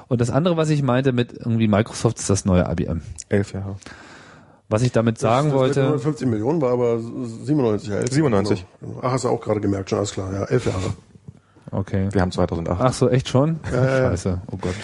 Und 0.09 0.21
das 0.21 0.31
andere, 0.31 0.57
was 0.57 0.71
ich 0.71 0.83
meinte 0.83 1.13
mit 1.13 1.33
irgendwie 1.33 1.69
Microsoft, 1.69 2.19
ist 2.19 2.31
das 2.31 2.45
neue 2.45 2.63
IBM. 2.71 3.03
Elf 3.29 3.53
Jahre. 3.53 3.77
Was 4.69 4.83
ich 4.83 4.93
damit 4.93 5.19
sagen 5.19 5.49
das, 5.51 5.53
das 5.53 5.61
wollte... 5.61 5.81
Mit 5.81 5.87
150 5.89 6.29
Millionen 6.29 6.61
war 6.61 6.73
aber 6.73 6.99
97, 6.99 7.89
ja. 7.89 7.97
elf. 7.97 8.11
97. 8.13 8.67
Genau. 8.81 8.99
Ach, 9.03 9.13
hast 9.13 9.25
du 9.25 9.29
auch 9.29 9.41
gerade 9.41 9.61
gemerkt, 9.61 9.91
schon 9.91 9.99
alles 9.99 10.13
klar. 10.13 10.33
Ja, 10.33 10.45
elf 10.45 10.67
Jahre. 10.67 10.95
Okay. 11.71 12.09
Wir 12.13 12.21
haben 12.21 12.33
2008. 12.33 12.81
Ach 12.81 12.93
so, 12.93 13.09
echt 13.09 13.29
schon? 13.29 13.61
ja, 13.73 13.85
ja. 13.85 14.11
Scheiße. 14.11 14.43
Oh 14.51 14.57
Gott. 14.57 14.75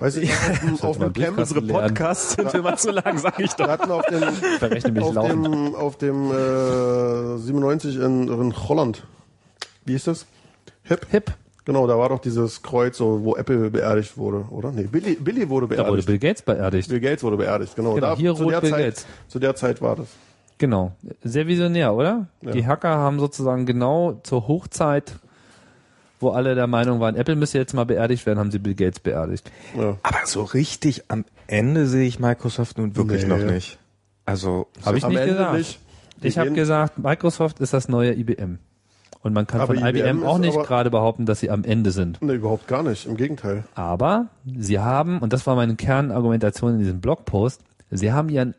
Weiß 0.00 0.16
ich, 0.16 0.32
auf, 0.32 0.60
dem- 0.60 0.80
auf 0.80 0.98
dem 0.98 1.12
Camp, 1.12 1.36
lernen. 1.36 1.68
Podcasts 1.68 2.32
sind 2.32 2.54
immer 2.54 2.76
zu 2.76 2.90
lang, 2.90 3.18
sag 3.18 3.38
ich 3.38 3.56
wir 3.58 3.66
hatten 3.68 3.90
auf 3.90 4.06
dem, 4.06 4.22
auf 5.02 5.14
laufend. 5.14 5.44
dem, 5.46 5.74
auf 5.74 5.96
dem 5.98 6.30
äh, 6.30 7.36
97 7.38 7.96
in, 7.96 8.28
in 8.28 8.68
Holland. 8.68 9.06
Wie 9.84 9.94
ist 9.94 10.06
das? 10.06 10.26
Hip? 10.84 11.06
Hip. 11.10 11.32
Genau, 11.64 11.86
da 11.86 11.98
war 11.98 12.08
doch 12.08 12.20
dieses 12.20 12.62
Kreuz, 12.62 12.96
so, 12.96 13.22
wo 13.22 13.36
Apple 13.36 13.70
beerdigt 13.70 14.16
wurde, 14.16 14.44
oder? 14.50 14.72
Nee, 14.72 14.84
Billy, 14.84 15.14
Billy 15.16 15.48
wurde 15.48 15.66
Da 15.68 15.76
wurde 15.86 16.02
beerdigt. 16.02 16.06
Bill 16.06 16.18
Gates 16.18 16.42
beerdigt. 16.42 16.88
Bill 16.88 17.00
Gates 17.00 17.22
wurde 17.22 17.36
beerdigt, 17.36 17.76
genau. 17.76 17.94
Genau, 17.94 18.06
da, 18.08 18.16
hier 18.16 18.34
zu, 18.34 18.44
rot 18.44 18.52
der 18.54 18.60
Bill 18.62 18.70
Zeit, 18.70 18.84
Gates. 18.86 19.06
zu 19.28 19.38
der 19.38 19.54
Zeit 19.54 19.82
war 19.82 19.96
das. 19.96 20.06
Genau. 20.58 20.92
Sehr 21.22 21.46
visionär, 21.46 21.94
oder? 21.94 22.26
Ja. 22.42 22.50
Die 22.52 22.66
Hacker 22.66 22.88
haben 22.96 23.18
sozusagen 23.18 23.66
genau 23.66 24.20
zur 24.24 24.46
Hochzeit, 24.48 25.14
wo 26.18 26.30
alle 26.30 26.54
der 26.54 26.66
Meinung 26.66 27.00
waren, 27.00 27.14
Apple 27.16 27.36
müsste 27.36 27.58
jetzt 27.58 27.72
mal 27.74 27.84
beerdigt 27.84 28.26
werden, 28.26 28.38
haben 28.38 28.50
sie 28.50 28.58
Bill 28.58 28.74
Gates 28.74 29.00
beerdigt. 29.00 29.50
Ja. 29.78 29.96
Aber 30.02 30.18
so 30.26 30.42
richtig 30.42 31.04
am 31.08 31.24
Ende 31.46 31.86
sehe 31.86 32.06
ich 32.06 32.18
Microsoft 32.20 32.78
nun 32.78 32.94
wirklich 32.96 33.22
Nee. 33.22 33.28
noch 33.28 33.38
nicht. 33.50 33.78
Also, 34.26 34.66
Habe 34.84 34.98
ich 34.98 35.04
Am 35.04 35.10
nicht 35.10 35.20
Ende 35.20 35.32
gesagt. 35.34 35.56
nicht. 35.58 35.78
Ich 36.22 36.38
habe 36.38 36.52
gesagt, 36.52 36.98
Microsoft 36.98 37.60
ist 37.60 37.72
das 37.72 37.88
neue 37.88 38.12
IBM. 38.14 38.58
Und 39.22 39.34
man 39.34 39.46
kann 39.46 39.60
Aber 39.60 39.74
von 39.74 39.84
IBM, 39.84 39.96
IBM 39.96 40.24
auch 40.24 40.38
nicht 40.38 40.58
gerade 40.62 40.90
behaupten, 40.90 41.26
dass 41.26 41.40
sie 41.40 41.50
am 41.50 41.64
Ende 41.64 41.90
sind. 41.90 42.22
Nee, 42.22 42.34
überhaupt 42.34 42.66
gar 42.66 42.82
nicht. 42.82 43.06
Im 43.06 43.16
Gegenteil. 43.16 43.64
Aber 43.74 44.28
sie 44.46 44.78
haben, 44.78 45.18
und 45.18 45.32
das 45.32 45.46
war 45.46 45.56
meine 45.56 45.76
Kernargumentation 45.76 46.72
in 46.72 46.78
diesem 46.78 47.00
Blogpost, 47.00 47.62
sie 47.90 48.12
haben 48.12 48.30
ihren, 48.30 48.54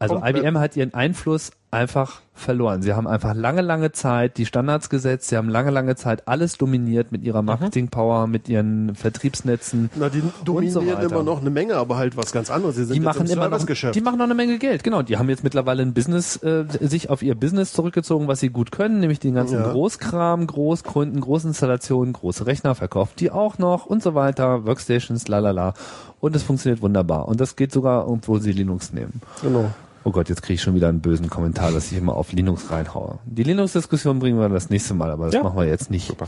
also 0.00 0.14
Komplett. 0.14 0.38
IBM 0.38 0.58
hat 0.58 0.76
ihren 0.76 0.94
Einfluss 0.94 1.52
einfach 1.72 2.20
verloren. 2.34 2.82
Sie 2.82 2.92
haben 2.92 3.06
einfach 3.06 3.34
lange, 3.34 3.60
lange 3.62 3.92
Zeit 3.92 4.36
die 4.36 4.46
Standards 4.46 4.90
gesetzt, 4.90 5.28
sie 5.28 5.36
haben 5.36 5.48
lange, 5.48 5.70
lange 5.70 5.96
Zeit 5.96 6.28
alles 6.28 6.58
dominiert 6.58 7.12
mit 7.12 7.22
ihrer 7.22 7.42
Marketingpower, 7.42 8.26
mit 8.26 8.48
ihren 8.48 8.94
Vertriebsnetzen. 8.94 9.90
Na, 9.94 10.08
die 10.08 10.22
dominieren 10.44 10.86
weiter. 10.86 11.02
immer 11.02 11.22
noch 11.22 11.40
eine 11.40 11.50
Menge, 11.50 11.76
aber 11.76 11.96
halt 11.96 12.16
was 12.16 12.32
ganz 12.32 12.50
anderes. 12.50 12.76
Sie 12.76 12.84
sind 12.84 12.94
Die 12.94 12.98
jetzt 13.00 13.04
machen 13.04 13.26
im 13.26 13.32
immer 13.32 13.48
noch, 13.48 13.64
die 13.64 14.00
machen 14.00 14.18
noch 14.18 14.24
eine 14.24 14.34
Menge 14.34 14.58
Geld, 14.58 14.84
genau. 14.84 15.02
Die 15.02 15.16
haben 15.16 15.28
jetzt 15.28 15.44
mittlerweile 15.44 15.82
ein 15.82 15.94
Business, 15.94 16.36
äh, 16.42 16.64
sich 16.80 17.10
auf 17.10 17.22
ihr 17.22 17.34
Business 17.34 17.72
zurückgezogen, 17.72 18.28
was 18.28 18.40
sie 18.40 18.50
gut 18.50 18.72
können, 18.72 19.00
nämlich 19.00 19.20
den 19.20 19.34
ganzen 19.34 19.58
Ja. 19.58 19.70
Großkram, 19.72 20.46
Großkunden, 20.46 21.20
Großinstallationen, 21.20 22.12
große 22.12 22.46
Rechner 22.46 22.74
verkauft 22.74 23.20
die 23.20 23.30
auch 23.30 23.58
noch 23.58 23.86
und 23.86 24.02
so 24.02 24.14
weiter, 24.14 24.66
Workstations, 24.66 25.28
lalala. 25.28 25.74
Und 26.20 26.36
es 26.36 26.42
funktioniert 26.42 26.82
wunderbar. 26.82 27.28
Und 27.28 27.40
das 27.40 27.56
geht 27.56 27.72
sogar, 27.72 28.08
obwohl 28.08 28.40
sie 28.40 28.52
Linux 28.52 28.92
nehmen. 28.92 29.20
Genau. 29.42 29.70
Oh 30.04 30.10
Gott, 30.10 30.28
jetzt 30.28 30.42
kriege 30.42 30.54
ich 30.54 30.62
schon 30.62 30.74
wieder 30.74 30.88
einen 30.88 31.00
bösen 31.00 31.30
Kommentar, 31.30 31.70
dass 31.70 31.92
ich 31.92 31.98
immer 31.98 32.14
auf 32.16 32.32
Linux 32.32 32.70
reinhaue. 32.70 33.18
Die 33.24 33.44
Linux-Diskussion 33.44 34.18
bringen 34.18 34.38
wir 34.38 34.48
das 34.48 34.68
nächste 34.68 34.94
Mal, 34.94 35.10
aber 35.10 35.26
das 35.26 35.34
Ja. 35.34 35.42
machen 35.44 35.56
wir 35.56 35.66
jetzt 35.66 35.90
nicht. 35.90 36.08
Super. 36.08 36.26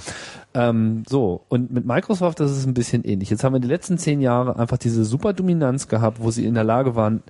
Ähm, 0.54 1.02
so, 1.08 1.44
und 1.48 1.72
mit 1.72 1.84
Microsoft 1.84 2.38
das 2.38 2.52
ist 2.52 2.66
ein 2.66 2.74
bisschen 2.74 3.02
ähnlich. 3.04 3.30
Jetzt 3.30 3.42
haben 3.42 3.52
wir 3.52 3.60
die 3.60 3.68
letzten 3.68 3.98
zehn 3.98 4.20
Jahre 4.20 4.56
einfach 4.58 4.78
diese 4.78 5.04
super 5.04 5.32
Dominanz 5.32 5.88
gehabt, 5.88 6.18
wo 6.20 6.30
sie 6.30 6.46
in 6.46 6.54
der 6.54 6.64
Lage 6.64 6.94
waren, 6.94 7.22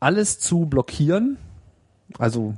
alles 0.00 0.38
zu 0.38 0.66
blockieren, 0.66 1.36
also 2.18 2.54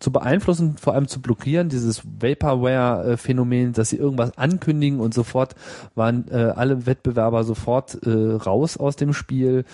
zu 0.00 0.12
beeinflussen, 0.12 0.76
vor 0.76 0.94
allem 0.94 1.08
zu 1.08 1.20
blockieren, 1.20 1.68
dieses 1.68 2.02
Vaporware-Phänomen, 2.20 3.72
dass 3.72 3.88
sie 3.90 3.96
irgendwas 3.96 4.36
ankündigen 4.38 5.00
und 5.00 5.12
sofort 5.12 5.56
waren 5.96 6.26
äh, 6.30 6.52
alle 6.54 6.86
Wettbewerber 6.86 7.42
sofort 7.42 7.98
äh, 8.06 8.10
raus 8.34 8.76
aus 8.76 8.94
dem 8.94 9.12
Spiel, 9.12 9.64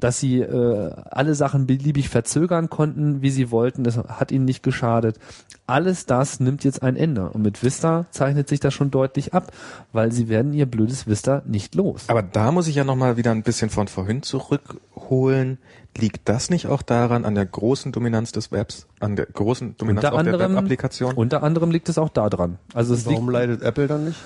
dass 0.00 0.18
sie 0.20 0.40
äh, 0.40 0.90
alle 1.10 1.34
Sachen 1.34 1.66
beliebig 1.66 2.08
verzögern 2.08 2.68
konnten, 2.70 3.22
wie 3.22 3.30
sie 3.30 3.50
wollten, 3.50 3.84
das 3.84 3.96
hat 3.98 4.32
ihnen 4.32 4.44
nicht 4.44 4.62
geschadet. 4.62 5.18
Alles 5.66 6.06
das 6.06 6.40
nimmt 6.40 6.64
jetzt 6.64 6.82
ein 6.82 6.96
Ende 6.96 7.30
und 7.30 7.42
mit 7.42 7.62
Vista 7.62 8.06
zeichnet 8.10 8.48
sich 8.48 8.58
das 8.60 8.74
schon 8.74 8.90
deutlich 8.90 9.34
ab, 9.34 9.52
weil 9.92 10.10
sie 10.10 10.28
werden 10.28 10.52
ihr 10.52 10.66
blödes 10.66 11.06
Vista 11.06 11.42
nicht 11.46 11.74
los. 11.76 12.04
Aber 12.08 12.22
da 12.22 12.50
muss 12.50 12.66
ich 12.66 12.74
ja 12.74 12.82
nochmal 12.84 13.16
wieder 13.16 13.30
ein 13.30 13.42
bisschen 13.44 13.70
von 13.70 13.86
vorhin 13.86 14.22
zurückholen. 14.22 15.58
Liegt 15.96 16.28
das 16.28 16.50
nicht 16.50 16.66
auch 16.66 16.82
daran, 16.82 17.24
an 17.24 17.34
der 17.34 17.46
großen 17.46 17.90
Dominanz 17.92 18.30
des 18.32 18.52
Webs, 18.52 18.86
an 19.00 19.16
der 19.16 19.26
großen 19.26 19.76
Dominanz 19.76 20.04
Unter 20.04 20.14
auch 20.16 20.22
der 20.22 20.32
anderem- 20.34 20.52
Web-Applikation? 20.54 21.14
Unter 21.14 21.42
anderem 21.42 21.70
liegt 21.72 21.88
es 21.88 21.98
auch 21.98 22.08
daran. 22.10 22.58
Also 22.74 22.94
es 22.94 23.00
liegt 23.06 23.16
Warum 23.16 23.30
leidet 23.30 23.62
Apple 23.62 23.86
dann 23.88 24.04
nicht? 24.04 24.18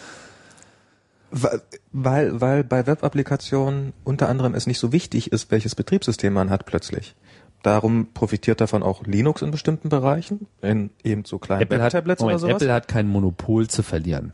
Weil, 1.37 2.41
weil, 2.41 2.63
bei 2.63 2.87
Web-Applikationen 2.87 3.93
unter 4.05 4.29
anderem 4.29 4.55
es 4.55 4.69
nicht 4.69 4.79
so 4.79 4.93
wichtig 4.93 5.33
ist, 5.33 5.51
welches 5.51 5.75
Betriebssystem 5.75 6.33
man 6.33 6.49
hat 6.49 6.65
plötzlich. 6.65 7.17
Darum 7.65 8.13
profitiert 8.13 8.61
davon 8.61 8.83
auch 8.83 9.05
Linux 9.05 9.43
in 9.43 9.51
bestimmten 9.51 9.89
Bereichen, 9.89 10.47
in 10.63 10.91
eben 11.03 11.25
so 11.25 11.39
kleinen 11.39 11.63
Apple 11.63 11.79
hat, 11.79 11.95
Web-Tablets 11.95 12.23
oder 12.23 12.35
Moment, 12.35 12.41
sowas. 12.41 12.63
Apple 12.63 12.73
hat 12.73 12.89
kein 12.89 13.09
Monopol 13.09 13.67
zu 13.69 13.83
verlieren. 13.83 14.33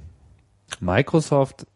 Microsoft, 0.81 1.67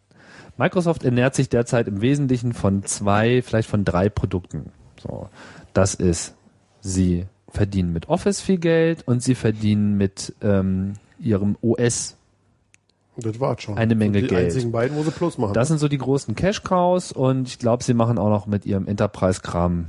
Microsoft 0.59 1.05
ernährt 1.05 1.35
sich 1.35 1.49
derzeit 1.49 1.89
im 1.89 2.01
Wesentlichen 2.03 2.53
von 2.53 2.85
zwei, 2.85 3.41
vielleicht 3.41 3.69
von 3.71 3.85
drei 3.85 4.09
Produkten. 4.09 4.73
So, 5.01 5.31
das 5.73 5.95
ist, 5.95 6.35
sie 6.81 7.27
verdienen 7.49 7.93
mit 7.93 8.09
Office 8.09 8.41
viel 8.41 8.59
Geld 8.59 9.07
und 9.07 9.23
sie 9.23 9.35
verdienen 9.35 9.97
mit 9.97 10.35
ähm, 10.43 10.95
ihrem 11.19 11.57
OS. 11.63 12.17
Das 13.17 13.39
war 13.41 13.59
schon. 13.61 13.77
Eine 13.79 13.95
Menge 13.95 14.23
die 14.23 14.29
Geld. 14.29 14.47
einzigen 14.47 14.73
beiden, 14.73 14.97
wo 14.97 15.03
sie 15.03 15.11
Plus 15.11 15.39
machen. 15.39 15.55
Das 15.55 15.69
sind 15.69 15.79
so 15.79 15.89
die 15.89 15.99
großen 15.99 16.35
Cash 16.35 16.63
Cows 16.63 17.13
und 17.13 17.49
ich 17.49 17.59
glaube, 17.59 17.85
sie 17.85 17.95
machen 17.95 18.19
auch 18.19 18.31
noch 18.31 18.47
mit 18.47 18.67
ihrem 18.67 18.87
Enterprise-Kram 18.87 19.87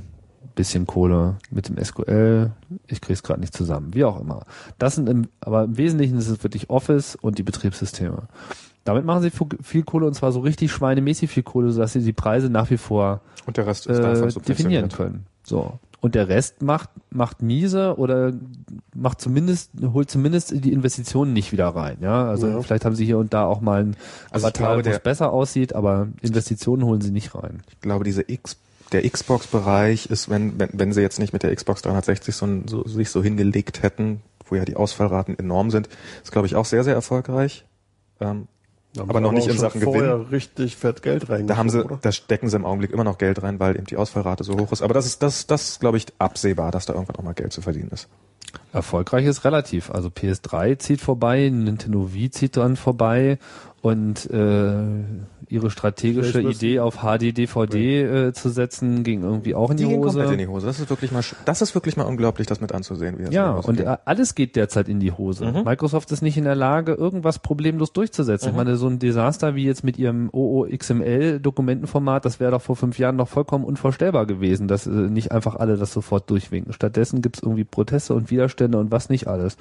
bisschen 0.56 0.86
Kohle 0.86 1.36
mit 1.50 1.68
dem 1.68 1.82
SQL. 1.82 2.50
Ich 2.88 3.00
krieg's 3.00 3.22
gerade 3.22 3.40
nicht 3.40 3.54
zusammen. 3.54 3.94
Wie 3.94 4.04
auch 4.04 4.18
immer. 4.20 4.44
Das 4.78 4.96
sind 4.96 5.08
im, 5.08 5.28
aber 5.40 5.64
im 5.64 5.76
Wesentlichen 5.76 6.18
ist 6.18 6.28
es 6.28 6.42
wirklich 6.42 6.70
Office 6.70 7.14
und 7.14 7.38
die 7.38 7.44
Betriebssysteme. 7.44 8.22
Damit 8.82 9.04
machen 9.04 9.22
sie 9.22 9.30
viel 9.62 9.82
Kohle 9.82 10.06
und 10.06 10.14
zwar 10.14 10.32
so 10.32 10.40
richtig 10.40 10.72
schweinemäßig 10.72 11.30
viel 11.30 11.42
Kohle, 11.42 11.70
sodass 11.70 11.92
sie 11.92 12.02
die 12.02 12.12
Preise 12.12 12.50
nach 12.50 12.70
wie 12.70 12.76
vor 12.76 13.20
Und 13.46 13.56
der 13.56 13.66
Rest 13.66 13.86
ist 13.86 13.98
äh, 13.98 14.40
definieren 14.40 14.88
können. 14.88 15.26
So. 15.42 15.78
Und 16.06 16.14
der 16.14 16.28
Rest 16.28 16.62
macht, 16.62 16.88
macht 17.10 17.42
miese 17.42 17.96
oder 17.98 18.32
macht 18.94 19.20
zumindest, 19.20 19.72
holt 19.92 20.08
zumindest 20.08 20.52
die 20.64 20.72
Investitionen 20.72 21.32
nicht 21.32 21.50
wieder 21.50 21.66
rein. 21.68 21.96
Ja, 22.00 22.28
also 22.28 22.46
Ja. 22.46 22.62
vielleicht 22.62 22.84
haben 22.84 22.94
sie 22.94 23.04
hier 23.04 23.18
und 23.18 23.34
da 23.34 23.44
auch 23.44 23.60
mal 23.60 23.82
ein 23.82 23.96
Also 24.30 24.46
Avatar, 24.46 24.68
glaube, 24.76 24.84
wo 24.84 24.88
es 24.90 24.96
der- 24.96 25.02
besser 25.02 25.32
aussieht, 25.32 25.74
aber 25.74 26.06
Investitionen 26.22 26.84
holen 26.84 27.00
sie 27.00 27.10
nicht 27.10 27.34
rein. 27.34 27.64
Ich 27.72 27.80
glaube, 27.80 28.04
diese 28.04 28.22
X, 28.30 28.56
der 28.92 29.02
Xbox-Bereich 29.10 30.06
ist, 30.06 30.28
wenn, 30.30 30.60
wenn, 30.60 30.68
wenn 30.74 30.92
sie 30.92 31.00
jetzt 31.00 31.18
nicht 31.18 31.32
mit 31.32 31.42
der 31.42 31.52
Xbox 31.56 31.82
360 31.82 32.36
so, 32.36 32.46
so, 32.66 32.84
sich 32.86 33.10
so 33.10 33.20
hingelegt 33.20 33.82
hätten, 33.82 34.20
wo 34.48 34.54
ja 34.54 34.64
die 34.64 34.76
Ausfallraten 34.76 35.36
enorm 35.36 35.72
sind, 35.72 35.88
ist, 36.22 36.30
glaube 36.30 36.46
ich, 36.46 36.54
auch 36.54 36.66
sehr, 36.66 36.84
sehr 36.84 36.94
erfolgreich. 36.94 37.64
Ähm, 38.20 38.46
Aber 38.98 39.20
noch 39.20 39.32
nicht 39.32 39.48
in 39.48 39.58
Sachen 39.58 39.80
Gewinn. 39.80 40.26
richtig 40.30 40.76
fett 40.76 41.02
Geld 41.02 41.28
reingeschoben, 41.28 41.46
Da 41.48 41.56
haben 41.56 41.70
sie, 41.70 41.84
oder? 41.84 41.98
da 42.00 42.12
stecken 42.12 42.48
sie 42.48 42.56
im 42.56 42.64
Augenblick 42.64 42.90
immer 42.92 43.04
noch 43.04 43.18
Geld 43.18 43.42
rein, 43.42 43.60
weil 43.60 43.76
eben 43.76 43.86
die 43.86 43.96
Ausfallrate 43.96 44.44
so 44.44 44.58
hoch 44.58 44.72
ist. 44.72 44.82
Aber 44.82 44.94
das 44.94 45.06
ist, 45.06 45.22
das, 45.22 45.46
das 45.46 45.78
glaube 45.80 45.96
ich, 45.98 46.06
absehbar, 46.18 46.70
dass 46.70 46.86
da 46.86 46.94
irgendwann 46.94 47.16
auch 47.16 47.22
mal 47.22 47.34
Geld 47.34 47.52
zu 47.52 47.60
verdienen 47.62 47.90
ist. 47.92 48.08
Erfolgreich 48.72 49.26
ist 49.26 49.44
relativ. 49.44 49.90
Also 49.90 50.08
PS3 50.08 50.78
zieht 50.78 51.00
vorbei, 51.00 51.48
Nintendo 51.50 52.12
Wii 52.12 52.30
zieht 52.30 52.56
dran 52.56 52.76
vorbei 52.76 53.38
und 53.82 54.28
äh, 54.30 54.74
ihre 55.48 55.70
strategische 55.70 56.40
Idee 56.40 56.80
auf 56.80 56.96
HD-DVD 57.02 58.02
äh, 58.28 58.32
zu 58.32 58.48
setzen 58.48 59.04
ging 59.04 59.22
irgendwie 59.22 59.54
auch 59.54 59.70
in 59.70 59.76
die, 59.76 59.84
Die 59.84 59.94
Hose. 59.94 60.18
komplett 60.18 60.32
in 60.32 60.38
die 60.38 60.48
Hose. 60.48 60.66
Das 60.66 60.80
ist 60.80 60.90
wirklich 60.90 61.12
mal, 61.12 61.22
das 61.44 61.62
ist 61.62 61.72
wirklich 61.76 61.96
mal 61.96 62.02
unglaublich, 62.04 62.48
das 62.48 62.60
mit 62.60 62.72
anzusehen, 62.72 63.16
wie 63.18 63.24
das 63.26 63.32
Ja, 63.34 63.52
und 63.52 63.76
geht. 63.76 63.86
alles 64.04 64.34
geht 64.34 64.56
derzeit 64.56 64.88
in 64.88 64.98
die 64.98 65.12
Hose. 65.12 65.44
Mhm. 65.52 65.62
Microsoft 65.64 66.10
ist 66.10 66.20
nicht 66.22 66.36
in 66.36 66.42
der 66.44 66.56
Lage, 66.56 66.94
irgendwas 66.94 67.38
problemlos 67.38 67.92
durchzusetzen. 67.92 68.48
Ich 68.48 68.52
Mhm. 68.54 68.56
meine, 68.56 68.76
so 68.76 68.88
ein 68.88 68.98
Desaster 68.98 69.54
wie 69.54 69.64
jetzt 69.64 69.84
mit 69.84 69.98
ihrem 69.98 70.30
OOXML-Dokumentenformat, 70.32 72.24
das 72.24 72.40
wäre 72.40 72.50
doch 72.52 72.62
vor 72.62 72.74
fünf 72.76 72.98
Jahren 72.98 73.16
noch 73.16 73.28
vollkommen 73.28 73.64
unvorstellbar 73.64 74.26
gewesen, 74.26 74.68
dass 74.68 74.86
äh, 74.86 74.90
nicht 74.90 75.32
einfach 75.32 75.54
alle 75.56 75.76
das 75.76 75.92
sofort 75.92 76.28
durchwinken. 76.30 76.72
Stattdessen 76.72 77.22
gibt's 77.22 77.40
irgendwie 77.42 77.64
Proteste 77.64 78.14
und 78.14 78.30
Widerstände 78.30 78.78
und 78.78 78.90
was 78.90 79.08
nicht 79.10 79.28
alles. 79.28 79.56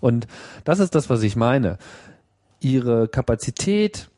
Und 0.00 0.26
das 0.64 0.80
ist 0.80 0.94
das, 0.94 1.08
was 1.10 1.22
ich 1.22 1.36
meine. 1.36 1.78
Ihre 2.60 3.08
Kapazität, 3.08 4.08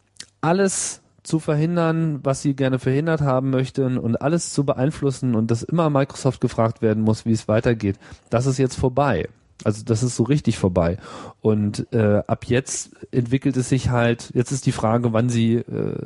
alles 0.40 1.01
zu 1.23 1.39
verhindern, 1.39 2.20
was 2.24 2.43
sie 2.43 2.55
gerne 2.55 2.78
verhindert 2.78 3.20
haben 3.20 3.51
möchten 3.51 3.97
und 3.97 4.20
alles 4.20 4.52
zu 4.52 4.64
beeinflussen 4.64 5.35
und 5.35 5.51
dass 5.51 5.62
immer 5.62 5.89
Microsoft 5.89 6.40
gefragt 6.40 6.82
werden 6.82 7.02
muss, 7.02 7.24
wie 7.24 7.32
es 7.32 7.47
weitergeht, 7.47 7.97
das 8.31 8.47
ist 8.47 8.59
jetzt 8.59 8.77
vorbei. 8.77 9.28
Also 9.64 9.85
das 9.85 10.02
ist 10.02 10.16
so 10.16 10.24
richtig 10.24 10.59
vorbei. 10.59 10.98
Und 11.40 11.86
äh, 11.93 12.23
ab 12.27 12.47
jetzt 12.47 12.90
entwickelt 13.12 13.56
es 13.56 13.69
sich 13.69 13.90
halt, 13.90 14.32
jetzt 14.35 14.51
ist 14.51 14.66
die 14.66 14.73
Frage, 14.73 15.12
wann 15.12 15.28
sie, 15.28 15.55
äh, 15.55 15.97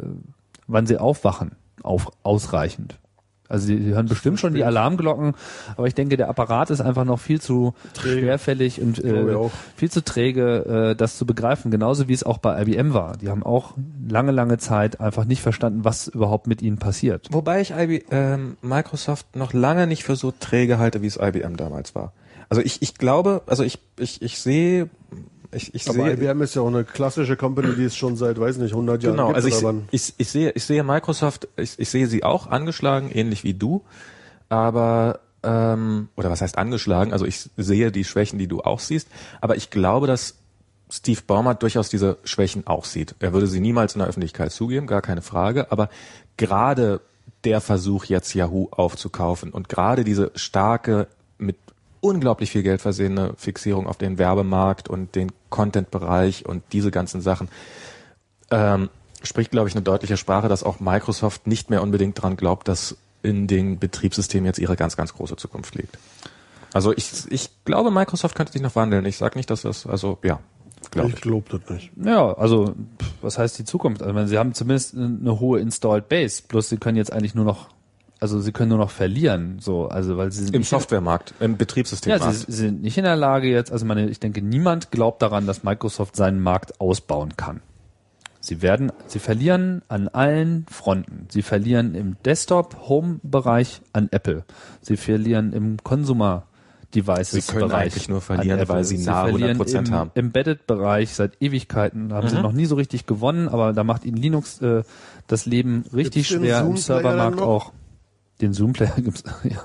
wann 0.67 0.87
sie 0.87 0.99
aufwachen, 0.99 1.53
auf, 1.83 2.11
ausreichend. 2.23 2.99
Also 3.49 3.67
sie, 3.67 3.83
sie 3.83 3.95
hören 3.95 4.07
bestimmt 4.07 4.41
schon 4.41 4.55
die 4.55 4.65
Alarmglocken, 4.65 5.35
aber 5.77 5.87
ich 5.87 5.95
denke, 5.95 6.17
der 6.17 6.29
Apparat 6.29 6.71
ist 6.71 6.81
einfach 6.81 7.05
noch 7.05 7.21
viel 7.21 7.41
zu 7.41 7.75
Träge. 7.95 8.23
schwerfällig 8.23 8.81
und 8.81 9.03
äh, 9.03 9.37
viel 9.77 9.91
zu 9.91 10.05
träge, 10.05 10.91
äh, 10.93 10.97
das 10.97 11.17
zu 11.17 11.27
begreifen. 11.27 11.71
Genauso 11.71 12.09
wie 12.09 12.13
es 12.13 12.23
auch 12.23 12.39
bei 12.39 12.61
IBM 12.63 12.93
war. 12.93 13.17
Die 13.17 13.29
haben 13.29 13.43
auch 13.43 13.75
lange, 14.09 14.33
lange 14.33 14.59
Zeit 14.59 15.01
einfach 15.01 15.25
nicht 15.25 15.43
verstanden, 15.43 15.85
was 15.85 16.09
überhaupt 16.09 16.47
mit 16.47 16.63
ihnen 16.63 16.79
passiert. 16.79 17.29
Wobei 17.31 17.61
ich 17.61 17.73
IB, 17.73 18.05
ähm, 18.11 18.57
Microsoft 18.63 19.37
noch 19.37 19.53
lange 19.53 19.87
nicht 19.87 20.05
für 20.05 20.17
so 20.17 20.33
träge 20.33 20.79
halte, 20.79 21.03
wie 21.03 21.07
es 21.07 21.17
IBM 21.17 21.57
damals 21.57 21.95
war. 21.95 22.13
Also 22.49 22.63
ich, 22.63 22.81
ich 22.83 22.95
glaube, 22.95 23.43
also 23.47 23.65
ich, 23.65 23.79
ich, 23.99 24.23
ich 24.23 24.39
sehe, 24.39 24.89
ich, 25.53 25.75
ich 25.75 25.89
Aber 25.89 25.95
sehe, 25.95 26.13
IBM 26.13 26.43
ist 26.43 26.55
ja 26.55 26.63
auch 26.63 26.69
eine 26.69 26.85
klassische 26.85 27.37
Company, 27.37 27.75
die 27.75 27.85
es 27.85 27.97
schon 27.97 28.17
seit, 28.17 28.39
weiß 28.39 28.59
nicht, 28.59 28.73
100 28.73 29.03
Jahren 29.03 29.17
genau, 29.17 29.27
gibt. 29.29 29.37
also 29.37 29.49
ich, 29.49 29.55
oder 29.57 29.65
wann. 29.65 29.89
ich, 29.91 30.15
ich 30.19 30.31
sehe, 30.31 30.51
ich 30.51 30.65
sehe 30.65 30.83
Microsoft, 30.83 31.49
ich, 31.57 31.79
ich 31.79 31.89
sehe 31.89 32.07
sie 32.07 32.25
auch 32.25 32.47
angeschlagen, 32.47 33.11
ähnlich 33.11 33.45
wie 33.45 33.55
du, 33.55 33.83
aber 34.49 35.21
ähm, 35.43 36.09
oder 36.17 36.31
was 36.31 36.41
heißt 36.41 36.59
angeschlagen? 36.59 37.13
Also 37.13 37.25
ich 37.25 37.49
sehe 37.57 37.93
die 37.93 38.05
Schwächen, 38.05 38.39
die 38.39 38.49
du 38.49 38.61
auch 38.61 38.81
siehst, 38.81 39.09
aber 39.41 39.57
ich 39.57 39.71
glaube, 39.71 40.07
dass 40.07 40.37
Steve 40.91 41.21
Ballmer 41.27 41.55
durchaus 41.55 41.89
diese 41.89 42.19
Schwächen 42.25 42.67
auch 42.67 42.85
sieht. 42.85 43.15
Er 43.19 43.33
würde 43.33 43.47
sie 43.47 43.61
niemals 43.61 43.95
in 43.95 44.01
der 44.01 44.09
Öffentlichkeit 44.09 44.53
zugeben, 44.53 44.87
gar 44.87 45.03
keine 45.03 45.23
Frage, 45.23 45.73
aber 45.73 45.89
gerade 46.37 47.01
der 47.45 47.61
Versuch 47.61 48.05
jetzt 48.07 48.35
Yahoo 48.35 48.69
aufzukaufen 48.71 49.51
und 49.53 49.69
gerade 49.69 50.05
diese 50.05 50.33
starke 50.35 51.09
unglaublich 52.01 52.51
viel 52.51 52.63
Geld 52.63 52.81
versehene 52.81 53.35
Fixierung 53.37 53.87
auf 53.87 53.97
den 53.99 54.19
Werbemarkt 54.19 54.89
und 54.89 55.15
den 55.15 55.33
Content-Bereich 55.51 56.47
und 56.47 56.63
diese 56.73 56.91
ganzen 56.91 57.21
Sachen 57.21 57.49
ähm, 58.51 58.89
spricht, 59.23 59.51
glaube 59.51 59.69
ich, 59.69 59.75
eine 59.75 59.83
deutliche 59.83 60.17
Sprache, 60.17 60.49
dass 60.49 60.63
auch 60.63 60.81
Microsoft 60.81 61.47
nicht 61.47 61.71
mehr 61.71 61.83
unbedingt 61.83 62.21
dran 62.21 62.37
glaubt, 62.37 62.69
dass 62.69 62.97
in 63.23 63.47
den 63.47 63.79
Betriebssystemen 63.79 64.47
jetzt 64.47 64.59
ihre 64.59 64.77
ganz, 64.77 64.97
ganz 64.97 65.13
große 65.15 65.37
Zukunft 65.37 65.75
liegt. 65.75 65.99
Also 66.73 66.93
ich, 66.93 67.11
ich 67.31 67.51
glaube, 67.65 67.91
Microsoft 67.91 68.37
könnte 68.37 68.53
sich 68.53 68.63
noch 68.63 68.77
wandeln. 68.77 69.05
Ich 69.07 69.17
sage 69.17 69.39
nicht, 69.39 69.51
dass 69.51 69.63
das, 69.63 69.87
also 69.87 70.19
ja, 70.23 70.39
glaube 70.91 71.09
Ich 71.09 71.15
ich. 71.17 71.21
glaube 71.23 71.59
das 71.59 71.71
nicht. 71.71 71.91
Ja, 72.05 72.35
also 72.35 72.67
pff, 73.01 73.13
was 73.23 73.39
heißt 73.39 73.59
die 73.59 73.65
Zukunft? 73.65 74.03
Also 74.03 74.11
ich 74.11 74.15
meine, 74.15 74.29
sie 74.29 74.39
haben 74.39 74.55
zumindest 74.55 74.95
eine 74.95 75.41
hohe 75.41 75.59
Installed 75.59 76.09
Base, 76.09 76.43
bloß 76.47 76.69
sie 76.69 76.77
können 76.77 76.97
jetzt 76.97 77.13
eigentlich 77.13 77.35
nur 77.35 77.45
noch, 77.45 77.69
also 78.21 78.41
sie 78.41 78.53
können 78.53 78.71
nur 78.71 78.79
noch 78.79 78.91
verlieren, 78.91 79.59
so, 79.61 79.89
also 79.89 80.17
weil 80.17 80.33
sie 80.33 80.45
sind 80.45 80.55
Im 80.55 80.63
Softwaremarkt, 80.63 81.35
im 81.41 81.57
Betriebssystemmarkt. 81.57 82.25
Ja, 82.25 82.33
sie 82.33 82.53
sind 82.53 82.83
nicht 82.83 82.97
in 82.97 83.05
der 83.05 83.17
Lage 83.17 83.49
jetzt, 83.49 83.71
also 83.71 83.85
meine, 83.85 84.09
ich 84.09 84.21
denke, 84.21 84.43
niemand 84.43 84.91
glaubt 84.91 85.23
daran, 85.23 85.47
dass 85.47 85.65
Microsoft 85.65 86.17
seinen 86.17 86.41
Markt 86.41 86.81
ausbauen 86.81 87.37
kann. 87.37 87.61
Sie 88.41 88.63
werden, 88.63 88.93
sie 89.07 89.19
verlieren 89.19 89.83
an 89.89 90.07
allen 90.09 90.67
Fronten. 90.71 91.27
Sie 91.31 91.43
verlieren 91.43 91.97
im 91.97 92.17
Desktop-Home-Bereich 92.25 93.83
an 93.93 94.09
Apple. 94.13 94.45
Sie 94.81 94.97
verlieren 94.97 95.53
im 95.53 95.79
Consumer 95.83 96.45
Devices 96.95 97.47
Sie 97.47 97.53
können 97.53 97.69
Bereich 97.69 97.93
eigentlich 97.93 98.09
nur 98.09 98.21
verlieren, 98.21 98.69
weil 98.69 98.85
sie 98.85 98.99
nahe 98.99 99.31
verlieren 99.31 99.59
100% 99.59 99.89
im 99.89 99.91
haben. 99.93 100.11
Embedded-Bereich 100.15 101.13
seit 101.13 101.43
Ewigkeiten 101.43 102.13
haben 102.13 102.29
sie 102.29 102.41
noch 102.41 102.53
nie 102.53 102.67
so 102.67 102.77
richtig 102.77 103.07
gewonnen, 103.07 103.49
aber 103.49 103.73
da 103.73 103.83
macht 103.83 104.05
ihnen 104.05 104.17
Linux 104.17 104.63
äh, 104.63 104.85
das 105.27 105.47
Leben 105.47 105.85
richtig 105.93 106.29
Gibt's 106.29 106.45
schwer 106.45 106.61
im 106.61 106.77
Servermarkt 106.77 107.41
auch. 107.41 107.73
Den 108.41 108.53
Zoom-Player 108.53 108.95
gibt's 108.97 109.25
ja, 109.45 109.63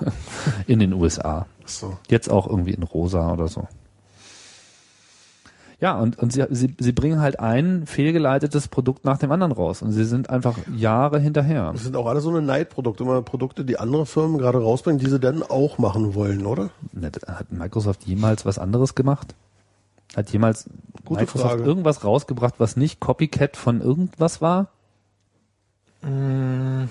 in 0.66 0.78
den 0.78 0.92
USA. 0.92 1.46
So. 1.64 1.98
Jetzt 2.08 2.30
auch 2.30 2.46
irgendwie 2.46 2.72
in 2.72 2.82
rosa 2.82 3.32
oder 3.32 3.48
so. 3.48 3.68
Ja, 5.82 5.98
und, 5.98 6.16
und 6.20 6.32
sie, 6.32 6.44
sie, 6.50 6.76
sie 6.78 6.92
bringen 6.92 7.20
halt 7.20 7.40
ein 7.40 7.86
fehlgeleitetes 7.86 8.68
Produkt 8.68 9.04
nach 9.04 9.18
dem 9.18 9.32
anderen 9.32 9.50
raus. 9.50 9.82
Und 9.82 9.90
sie 9.90 10.04
sind 10.04 10.30
einfach 10.30 10.56
Jahre 10.76 11.18
hinterher. 11.18 11.72
Das 11.72 11.82
sind 11.82 11.96
auch 11.96 12.06
alle 12.06 12.20
so 12.20 12.30
eine 12.30 12.40
Neidprodukte, 12.40 13.02
immer 13.02 13.20
Produkte, 13.22 13.64
die 13.64 13.80
andere 13.80 14.06
Firmen 14.06 14.38
gerade 14.38 14.62
rausbringen, 14.62 15.00
die 15.00 15.10
sie 15.10 15.18
dann 15.18 15.42
auch 15.42 15.78
machen 15.78 16.14
wollen, 16.14 16.46
oder? 16.46 16.70
Ne, 16.92 17.10
Hat 17.26 17.50
Microsoft 17.50 18.04
jemals 18.04 18.46
was 18.46 18.60
anderes 18.60 18.94
gemacht? 18.94 19.34
Hat 20.14 20.30
jemals 20.30 20.70
Gute 21.04 21.22
Microsoft 21.22 21.50
Frage. 21.50 21.64
irgendwas 21.64 22.04
rausgebracht, 22.04 22.54
was 22.58 22.76
nicht 22.76 23.00
Copycat 23.00 23.56
von 23.56 23.80
irgendwas 23.80 24.40
war? 24.40 24.68
Mm, 26.02 26.84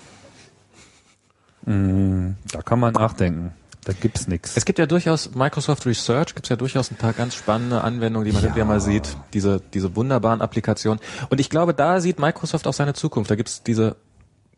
Da 1.65 2.61
kann 2.63 2.79
man 2.79 2.93
nachdenken. 2.93 3.53
Da 3.83 3.93
gibt's 3.93 4.27
nix. 4.27 4.55
Es 4.55 4.65
gibt 4.65 4.77
ja 4.77 4.85
durchaus 4.85 5.33
Microsoft 5.33 5.87
Research, 5.87 6.35
gibt 6.35 6.45
es 6.45 6.49
ja 6.49 6.55
durchaus 6.55 6.91
ein 6.91 6.97
paar 6.97 7.13
ganz 7.13 7.33
spannende 7.33 7.83
Anwendungen, 7.83 8.27
die 8.27 8.31
man 8.31 8.55
ja. 8.55 8.65
mal 8.65 8.79
sieht, 8.79 9.17
diese, 9.33 9.59
diese 9.73 9.95
wunderbaren 9.95 10.41
Applikationen. 10.41 10.99
Und 11.29 11.39
ich 11.39 11.49
glaube, 11.49 11.73
da 11.73 11.99
sieht 11.99 12.19
Microsoft 12.19 12.67
auch 12.67 12.73
seine 12.73 12.93
Zukunft. 12.93 13.31
Da 13.31 13.35
gibt's 13.35 13.63
diese 13.63 13.95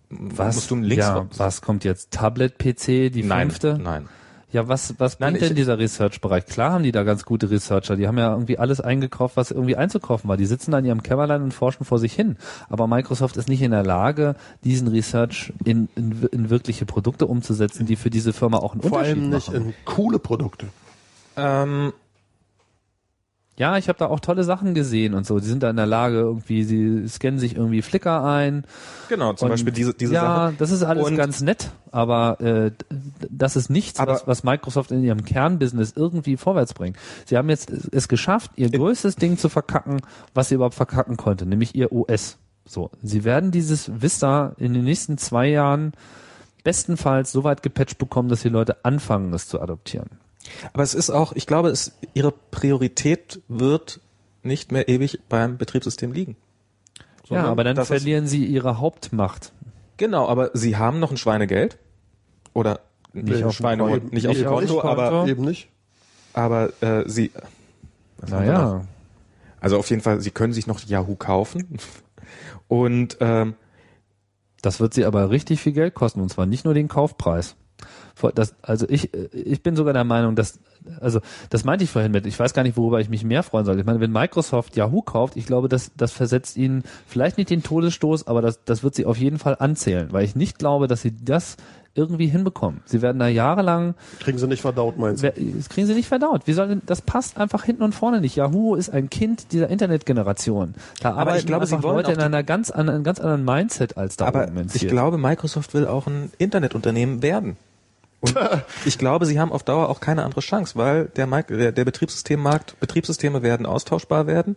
Was, 0.10 0.56
musst 0.56 0.72
du 0.72 0.76
links 0.76 1.06
ja, 1.06 1.26
was 1.38 1.62
kommt 1.62 1.86
jetzt? 1.86 2.12
Tablet-PC, 2.12 3.12
die 3.12 3.24
Nein, 3.24 3.50
fünfte? 3.50 3.80
nein. 3.82 4.10
Ja, 4.54 4.68
was, 4.68 4.94
was 5.00 5.20
Nein, 5.20 5.32
bringt 5.34 5.42
ich- 5.42 5.48
denn 5.50 5.56
dieser 5.58 5.78
Research-Bereich? 5.80 6.46
Klar 6.46 6.72
haben 6.74 6.84
die 6.84 6.92
da 6.92 7.04
ganz 7.04 7.26
gute 7.26 7.50
Researcher. 7.50 7.96
Die 7.96 8.08
haben 8.08 8.18
ja 8.20 8.32
irgendwie 8.32 8.60
alles 8.60 8.80
eingekauft, 8.80 9.36
was 9.36 9.50
irgendwie 9.52 9.76
einzukaufen 9.76 10.30
war. 10.30 10.38
Die 10.38 10.46
sitzen 10.46 10.72
da 10.72 10.78
in 10.80 10.86
ihrem 10.86 11.02
Kämmerlein 11.04 11.42
und 11.42 11.54
forschen 11.54 11.86
vor 11.86 11.98
sich 12.00 12.14
hin. 12.14 12.38
Aber 12.70 12.86
Microsoft 12.88 13.36
ist 13.38 13.50
nicht 13.50 13.64
in 13.64 13.72
der 13.72 13.84
Lage, 13.84 14.36
diesen 14.64 14.88
Research 14.88 15.52
in, 15.66 15.90
in, 15.96 16.28
in 16.32 16.50
wirkliche 16.52 16.86
Produkte 16.86 17.26
umzusetzen, 17.26 17.86
die 17.88 17.96
für 17.96 18.12
diese 18.12 18.32
Firma 18.32 18.58
auch 18.60 18.74
einen 18.74 18.82
Vor 18.84 18.92
Unterschied 19.00 19.18
allem 19.18 19.30
nicht 19.32 19.48
machen. 19.50 19.66
in 19.70 19.74
coole 19.86 20.20
Produkte. 20.20 20.68
Ähm, 21.36 21.92
Ja, 23.56 23.78
ich 23.78 23.88
habe 23.88 24.00
da 24.00 24.08
auch 24.08 24.20
tolle 24.20 24.44
Sachen 24.44 24.74
gesehen 24.74 25.14
und 25.14 25.28
so. 25.28 25.38
Die 25.40 25.46
sind 25.46 25.62
da 25.62 25.70
in 25.70 25.76
der 25.76 25.86
Lage, 25.86 26.16
irgendwie, 26.18 26.64
sie 26.64 27.08
scannen 27.08 27.38
sich 27.38 27.56
irgendwie 27.56 27.84
Flickr 27.84 28.24
ein. 28.24 28.66
genau, 29.10 29.34
zum 29.34 29.46
Und 29.46 29.52
Beispiel 29.52 29.72
diese, 29.74 29.94
diese 29.94 30.14
ja, 30.16 30.22
Sache. 30.48 30.56
das 30.58 30.72
ist 30.72 30.82
alles 30.82 31.06
Und- 31.06 31.18
ganz 31.18 31.42
nett, 31.42 31.70
aber 31.92 32.42
äh, 32.42 32.72
das 33.30 33.56
ist 33.56 33.70
nichts, 33.70 34.00
was, 34.00 34.26
was 34.26 34.44
Microsoft 34.44 34.90
in 34.92 35.04
ihrem 35.04 35.24
Kernbusiness 35.24 35.94
irgendwie 35.96 36.36
vorwärts 36.36 36.74
bringt. 36.74 36.98
Sie 37.26 37.38
haben 37.38 37.48
jetzt 37.50 37.70
es 37.70 37.88
es 37.92 38.08
geschafft, 38.08 38.50
ihr 38.56 38.72
größtes 38.72 39.18
Ding 39.18 39.38
zu 39.38 39.50
verkacken, 39.50 40.02
was 40.34 40.50
sie 40.50 40.56
überhaupt 40.56 40.74
verkacken 40.76 41.16
konnte, 41.16 41.46
nämlich 41.46 41.76
ihr 41.76 41.92
OS. 41.92 42.38
So, 42.66 42.90
sie 43.04 43.24
werden 43.24 43.52
dieses 43.52 43.92
Vista 44.02 44.54
in 44.58 44.74
den 44.74 44.86
nächsten 44.86 45.20
zwei 45.20 45.48
Jahren 45.50 45.92
bestenfalls 46.64 47.32
so 47.32 47.44
weit 47.44 47.62
gepatcht 47.62 47.98
bekommen, 47.98 48.30
dass 48.30 48.42
die 48.42 48.50
Leute 48.50 48.84
anfangen, 48.86 49.34
es 49.34 49.48
zu 49.48 49.62
adoptieren. 49.62 50.10
Aber 50.74 50.84
es 50.84 50.94
ist 50.94 51.10
auch, 51.10 51.34
ich 51.34 51.48
glaube, 51.48 51.70
es, 51.70 51.94
ihre 52.14 52.32
Priorität 52.32 53.41
wird 53.48 53.99
nicht 54.41 54.72
mehr 54.72 54.90
ewig 54.90 55.20
beim 55.30 55.57
Betriebssystem 55.57 56.11
liegen. 56.11 56.36
ja, 57.30 57.45
aber 57.45 57.64
dann 57.64 57.84
verlieren 57.86 58.28
sie 58.28 58.45
ihre 58.45 58.80
Hauptmacht. 58.80 59.52
Genau, 59.98 60.28
aber 60.28 60.52
sie 60.53 60.78
haben 60.78 60.99
noch 60.99 61.11
ein 61.11 61.18
Schweinegeld. 61.18 61.78
Oder 62.53 62.82
nicht 63.14 63.40
Nee, 63.40 63.44
auf 63.44 63.53
Schweinehund, 63.53 64.11
nicht 64.11 64.28
auf 64.28 64.38
eben 64.38 64.48
Konto, 64.49 64.74
nicht, 64.76 64.84
aber, 64.86 65.28
Eben 65.28 65.45
nicht. 65.45 65.70
aber 66.34 66.74
äh, 66.82 67.03
sie. 67.07 67.32
Naja, 68.28 68.86
Also 69.60 69.78
auf 69.78 69.90
jeden 69.90 70.02
Fall, 70.02 70.20
sie 70.22 70.32
können 70.32 70.53
sich 70.53 70.68
noch 70.68 70.82
Yahoo 70.82 71.15
kaufen. 71.15 71.78
Und 72.68 73.18
ähm, 73.22 73.56
Das 74.61 74.80
wird 74.80 74.94
sie 74.94 75.06
aber 75.06 75.30
richtig 75.30 75.61
viel 75.61 75.74
Geld 75.74 75.94
kosten 75.94 76.22
und 76.22 76.30
zwar 76.30 76.45
nicht 76.45 76.65
nur 76.65 76.74
den 76.74 76.88
Kaufpreis. 76.88 77.56
Vor- 78.15 78.31
Das, 78.31 78.53
also 78.61 78.85
ich, 78.90 79.14
äh, 79.14 79.27
ich 79.34 79.61
bin 79.64 79.76
sogar 79.76 79.94
der 79.94 80.03
Meinung, 80.03 80.35
dass, 80.35 80.60
also 81.02 81.19
das 81.49 81.64
meinte 81.64 81.84
ich 81.84 81.90
vorhin 81.90 82.11
mit, 82.11 82.26
ich 82.26 82.40
weiß 82.40 82.53
gar 82.53 82.64
nicht, 82.64 82.77
worüber 82.77 82.99
ich 82.99 83.10
mich 83.10 83.23
mehr 83.23 83.44
freuen 83.44 83.65
soll. 83.65 83.80
Ich 83.80 83.85
meine, 83.85 83.99
wenn 83.99 84.11
Microsoft 84.11 84.76
Yahoo 84.76 85.02
kauft, 85.02 85.35
ich 85.38 85.45
glaube, 85.45 85.68
das, 85.69 85.91
das 85.98 86.11
versetzt 86.11 86.57
ihnen 86.57 86.84
vielleicht 87.07 87.38
nicht 87.38 87.49
den 87.49 87.64
Todesstoß, 87.64 88.27
aber 88.27 88.41
das, 88.41 88.64
das 88.65 88.84
wird 88.84 88.95
sie 88.95 89.06
auf 89.06 89.18
jeden 89.18 89.40
Fall 89.40 89.56
anzählen, 89.60 90.10
weil 90.11 90.26
ich 90.26 90.35
nicht 90.35 90.60
glaube, 90.60 90.88
dass 90.88 91.02
sie 91.02 91.14
das 91.23 91.57
irgendwie 91.95 92.26
hinbekommen. 92.26 92.81
Sie 92.85 93.03
werden 93.03 93.19
da 93.19 93.27
jahrelang 93.27 93.94
Kriegen 94.19 94.40
sie 94.40 94.48
nicht 94.48 94.61
verdaut, 94.61 94.98
meinst 94.98 95.23
du? 95.23 95.31
Das 95.31 95.69
kriegen 95.69 95.85
sie 95.85 95.94
nicht 95.94 96.07
verdaut. 96.07 96.41
Wie 96.48 96.53
soll 96.53 96.68
denn, 96.68 96.81
das 96.88 97.02
passt 97.03 97.38
einfach 97.38 97.64
hinten 97.64 97.84
und 97.84 97.94
vorne 97.94 98.19
nicht. 98.19 98.35
Yahoo 98.35 98.73
ist 98.73 98.90
ein 98.90 99.11
Kind 99.11 99.52
dieser 99.52 99.69
Internetgeneration. 99.69 100.73
Da 101.02 101.11
Aber 101.11 101.19
arbeiten 101.19 101.40
ich 101.40 101.45
glaube, 101.45 101.68
sie 101.68 101.81
wollen 101.84 101.98
Leute 101.98 102.11
in 102.14 102.19
einer 102.19 102.41
ganz, 102.44 102.72
an 102.72 102.90
einem 102.90 103.03
ganz 103.03 103.19
anderen 103.19 103.45
Mindset 103.45 103.95
als 103.98 104.18
da 104.18 104.26
aber 104.26 104.48
oben 104.48 104.68
ich 104.73 104.88
glaube, 104.88 105.19
Microsoft 105.19 105.73
will 105.76 105.85
auch 105.85 106.07
ein 106.07 106.31
Internetunternehmen 106.40 107.22
werden. 107.22 107.57
Und 108.24 108.36
ich 108.86 108.98
glaube, 108.98 109.26
sie 109.26 109.40
haben 109.40 109.52
auf 109.52 109.64
Dauer 109.64 109.90
auch 109.90 110.00
keine 110.00 110.24
andere 110.24 110.40
Chance, 110.41 110.76
weil 110.78 111.06
der, 111.08 111.28
der, 111.44 111.72
der 111.74 111.86
Betriebssystemmarkt, 111.86 112.80
Betriebssysteme 112.80 113.44
werden 113.44 113.66
austauschbar 113.66 114.28
werden. 114.28 114.56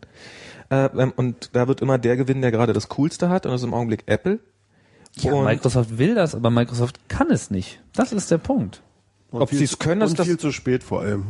Äh, 0.71 0.87
ähm, 0.97 1.13
und 1.17 1.51
da 1.53 1.67
wird 1.69 1.81
immer 1.81 1.99
der 1.99 2.17
gewinnen, 2.17 2.43
der 2.43 2.53
gerade 2.53 2.73
das 2.73 2.89
Coolste 2.89 3.29
hat. 3.29 3.45
Und 3.45 3.53
das 3.53 3.61
ist 3.63 3.67
im 3.67 3.75
Augenblick 3.75 4.05
Apple. 4.07 4.39
Ja, 5.17 5.33
und 5.33 5.45
Microsoft 5.45 5.99
will 5.99 6.15
das, 6.15 6.35
aber 6.35 6.51
Microsoft 6.51 7.09
kann 7.09 7.31
es 7.31 7.51
nicht. 7.51 7.81
Das 7.95 8.13
ist 8.13 8.31
der 8.31 8.39
Punkt. 8.39 8.83
Und 9.31 9.43
ob 9.43 9.51
sie 9.51 9.65
es 9.65 9.79
können, 9.79 10.01
das- 10.01 10.11
und 10.11 10.19
das- 10.19 10.27
viel 10.27 10.39
zu 10.39 10.53
spät 10.53 10.85
vor 10.85 11.01
allem. 11.01 11.25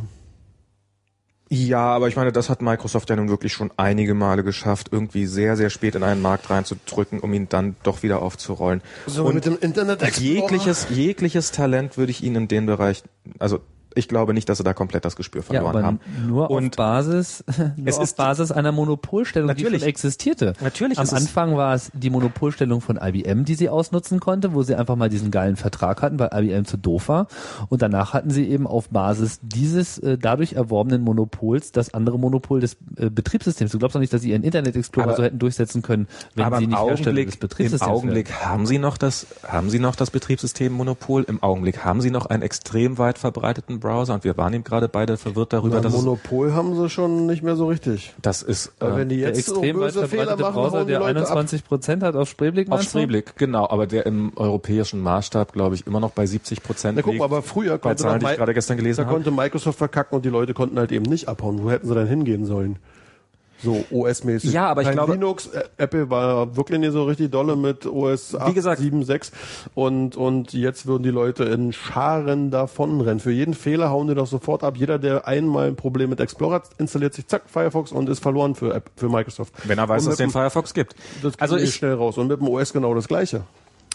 Ja, 1.49 1.79
aber 1.79 2.07
ich 2.07 2.15
meine, 2.15 2.31
das 2.31 2.49
hat 2.49 2.61
Microsoft 2.61 3.09
ja 3.09 3.15
nun 3.15 3.29
wirklich 3.29 3.53
schon 3.53 3.71
einige 3.77 4.13
Male 4.13 4.43
geschafft, 4.43 4.89
irgendwie 4.91 5.25
sehr, 5.25 5.55
sehr 5.55 5.69
spät 5.69 5.95
in 5.95 6.03
einen 6.03 6.21
Markt 6.21 6.49
reinzudrücken, 6.49 7.19
um 7.19 7.33
ihn 7.33 7.47
dann 7.47 7.75
doch 7.83 8.03
wieder 8.03 8.21
aufzurollen. 8.21 8.81
So 9.05 9.25
Und 9.25 9.35
mit 9.35 9.45
dem 9.45 9.57
Internet 9.59 10.01
Explorer. 10.01 10.33
jegliches, 10.33 10.87
jegliches 10.89 11.51
Talent 11.51 11.97
würde 11.97 12.11
ich 12.11 12.23
ihnen 12.23 12.35
in 12.43 12.47
den 12.49 12.65
Bereich, 12.65 13.03
also 13.39 13.61
ich 13.97 14.07
glaube 14.07 14.33
nicht, 14.33 14.47
dass 14.49 14.57
sie 14.59 14.63
da 14.63 14.73
komplett 14.73 15.03
das 15.05 15.15
Gespür 15.15 15.41
Ja, 15.41 15.45
verloren 15.45 15.75
aber 15.75 15.83
haben. 15.83 15.99
nur 16.27 16.49
Und 16.51 16.73
auf 16.73 16.77
Basis, 16.77 17.43
nur 17.75 17.87
es 17.87 17.97
auf 17.97 18.03
ist- 18.05 18.17
Basis 18.17 18.51
einer 18.51 18.71
Monopolstellung, 18.71 19.53
die 19.55 19.63
schon 19.65 19.73
existierte. 19.81 20.53
Natürlich 20.61 20.97
Am 20.99 21.09
Anfang 21.09 21.57
war 21.57 21.73
es 21.75 21.91
die 21.93 22.09
Monopolstellung 22.09 22.81
von 22.81 22.97
IBM, 23.01 23.43
die 23.45 23.55
sie 23.55 23.69
ausnutzen 23.69 24.19
konnte, 24.19 24.53
wo 24.53 24.63
sie 24.63 24.75
einfach 24.75 24.95
mal 24.95 25.09
diesen 25.09 25.31
geilen 25.31 25.55
Vertrag 25.55 26.01
hatten, 26.01 26.19
weil 26.19 26.29
IBM 26.33 26.65
zu 26.65 26.77
doof 26.77 27.09
war. 27.09 27.27
Und 27.69 27.81
danach 27.81 28.13
hatten 28.13 28.29
sie 28.29 28.47
eben 28.47 28.67
auf 28.67 28.89
Basis 28.89 29.39
dieses 29.41 29.97
äh, 29.99 30.17
dadurch 30.17 30.53
erworbenen 30.53 31.01
Monopols 31.01 31.71
das 31.71 31.93
andere 31.93 32.19
Monopol 32.19 32.59
des 32.59 32.77
äh, 32.97 33.09
Betriebssystems. 33.09 33.71
Du 33.71 33.79
glaubst 33.79 33.95
doch 33.95 33.99
nicht, 33.99 34.13
dass 34.13 34.21
sie 34.21 34.31
ihren 34.31 34.43
Internet 34.43 34.75
Explorer 34.75 35.07
Aber- 35.07 35.15
so 35.17 35.23
hätten 35.23 35.39
durchsetzen 35.39 35.81
können, 35.81 36.07
wenn 36.35 36.53
sie 36.55 36.63
im 36.63 36.69
nicht 36.69 36.79
Hersteller 36.79 37.25
des 37.25 37.33
im 37.35 37.39
Betriebssystems 37.39 37.81
Augenblick 37.91 38.33
haben 38.33 38.65
sie 38.65 38.77
noch 38.77 38.97
das, 38.97 39.27
haben 39.47 39.69
sie 39.69 39.79
noch 39.79 39.95
das 39.95 40.11
Betriebssystemmonopol. 40.11 41.23
Im 41.27 41.41
Augenblick 41.43 41.83
haben 41.83 42.01
sie 42.01 42.11
noch 42.11 42.25
einen 42.27 42.43
extrem 42.43 42.97
weit 42.97 43.17
verbreiteten 43.17 43.79
Browser 43.87 44.13
und 44.15 44.23
wir 44.23 44.35
waren 44.37 44.53
eben 44.53 44.63
gerade 44.63 44.87
beide 44.89 45.17
verwirrt 45.17 45.53
darüber, 45.53 45.77
Na, 45.77 45.81
dass 45.81 45.93
Monopol 45.93 46.53
haben 46.53 46.75
sie 46.75 46.89
schon 46.89 47.25
nicht 47.25 47.41
mehr 47.43 47.55
so 47.55 47.67
richtig. 47.67 48.13
das 48.21 48.41
ist 48.41 48.73
äh, 48.79 48.95
wenn 48.95 49.09
die 49.09 49.19
Der 49.19 49.29
jetzt 49.29 49.45
so 49.45 49.53
extrem 49.55 49.79
weit 49.79 49.93
böse 49.93 50.07
Fehler 50.07 50.25
verbreitete 50.37 50.43
machen, 50.43 50.53
Browser, 50.55 50.85
der 50.85 50.99
Leute 50.99 51.21
ab. 51.21 51.27
21 51.27 51.63
Prozent 51.65 52.03
hat 52.03 52.15
auf 52.15 52.29
Spreeblick, 52.29 52.71
auf? 52.71 52.83
Spreeblick, 52.83 53.35
genau, 53.37 53.69
aber 53.69 53.87
der 53.87 54.05
im 54.05 54.31
europäischen 54.35 55.01
Maßstab, 55.01 55.53
glaube 55.53 55.75
ich, 55.75 55.87
immer 55.87 55.99
noch 55.99 56.11
bei 56.11 56.25
70 56.25 56.61
Prozent 56.63 56.95
Na 56.97 57.01
guck 57.01 57.15
mal, 57.17 57.25
aber 57.25 57.41
früher 57.41 57.73
bei 57.73 57.89
konnte, 57.89 58.03
Zahlen, 58.03 58.19
die 58.19 58.25
ich 58.25 58.35
gerade 58.35 58.53
gestern 58.53 58.77
da 58.77 58.83
gelesen 58.83 59.05
habe. 59.05 59.13
konnte 59.13 59.31
Microsoft 59.31 59.77
verkacken 59.77 60.15
und 60.17 60.25
die 60.25 60.29
Leute 60.29 60.53
konnten 60.53 60.77
halt 60.77 60.91
eben 60.91 61.05
nicht 61.05 61.27
abhauen. 61.27 61.63
Wo 61.63 61.71
hätten 61.71 61.87
sie 61.87 61.95
denn 61.95 62.07
hingehen 62.07 62.45
sollen? 62.45 62.77
So 63.63 63.83
OS-mäßig. 63.91 64.51
Ja, 64.53 64.67
aber 64.67 64.81
ich 64.81 64.87
Kein 64.87 64.95
glaube- 64.97 65.13
Linux, 65.13 65.49
Ä- 65.51 65.63
Apple 65.77 66.09
war 66.09 66.55
wirklich 66.55 66.79
nicht 66.79 66.91
so 66.91 67.03
richtig 67.05 67.31
dolle 67.31 67.55
mit 67.55 67.85
OS 67.85 68.35
8, 68.35 68.49
Wie 68.49 68.53
gesagt- 68.53 68.79
7, 68.81 69.03
6 69.03 69.31
und, 69.73 70.15
und 70.15 70.53
jetzt 70.53 70.85
würden 70.85 71.03
die 71.03 71.09
Leute 71.09 71.43
in 71.45 71.73
Scharen 71.73 72.51
davonrennen. 72.51 73.19
Für 73.19 73.31
jeden 73.31 73.53
Fehler 73.53 73.89
hauen 73.89 74.07
die 74.07 74.15
doch 74.15 74.27
sofort 74.27 74.63
ab. 74.63 74.77
Jeder, 74.77 74.99
der 74.99 75.27
einmal 75.27 75.67
ein 75.67 75.75
Problem 75.75 76.09
mit 76.11 76.19
Explorer 76.19 76.55
hat, 76.55 76.69
installiert 76.77 77.13
sich 77.15 77.27
zack 77.27 77.43
Firefox 77.47 77.91
und 77.91 78.09
ist 78.09 78.19
verloren 78.21 78.53
für, 78.55 78.73
App, 78.75 78.91
für 78.95 79.09
Microsoft. 79.09 79.53
Wenn 79.63 79.77
er 79.79 79.89
weiß, 79.89 80.05
dass 80.05 80.13
es 80.13 80.17
den 80.17 80.27
dem- 80.27 80.31
Firefox 80.33 80.73
gibt. 80.73 80.93
Das 81.23 81.33
Also 81.39 81.55
also 81.55 81.57
ich 81.57 81.63
ich, 81.69 81.75
schnell 81.75 81.93
raus. 81.95 82.17
Und 82.17 82.27
mit 82.27 82.39
dem 82.39 82.47
OS 82.47 82.73
genau 82.73 82.93
das 82.93 83.07
gleiche. 83.07 83.41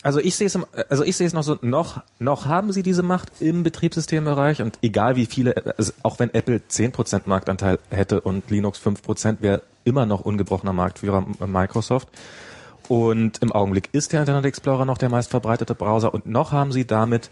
Also 0.03 0.19
ich 0.19 0.35
sehe 0.35 0.49
es, 0.49 0.59
also 0.89 1.05
ich 1.05 1.17
sehe 1.17 1.27
es 1.27 1.33
noch 1.33 1.45
so, 1.45 1.59
noch, 1.63 2.03
noch 2.19 2.47
haben 2.47 2.73
sie 2.73 2.83
diese 2.83 3.03
Macht 3.03 3.31
im 3.41 3.63
Betriebssystembereich 3.63 4.61
und 4.61 4.79
egal 4.83 5.17
wie 5.17 5.27
viele, 5.27 5.77
also 5.79 5.93
auch 6.03 6.19
wenn 6.19 6.35
Apple 6.35 6.61
10% 6.69 7.23
Marktanteil 7.27 7.79
hätte 7.91 8.21
und 8.21 8.51
Linux 8.51 8.81
5%, 8.85 9.37
wäre 9.41 9.63
immer 9.85 10.07
noch 10.07 10.21
ungebrochener 10.21 10.73
Marktführer 10.73 11.25
äh, 11.41 11.47
Microsoft. 11.47 12.09
Und 12.89 13.41
im 13.43 13.53
Augenblick 13.53 13.91
ist 13.93 14.13
der 14.13 14.21
Internet 14.21 14.45
Explorer 14.45 14.85
noch 14.85 14.99
der 14.99 15.09
meistverbreitete 15.09 15.75
Browser 15.75 16.13
und 16.13 16.27
noch 16.27 16.51
haben 16.51 16.73
sie 16.73 16.85
damit, 16.85 17.31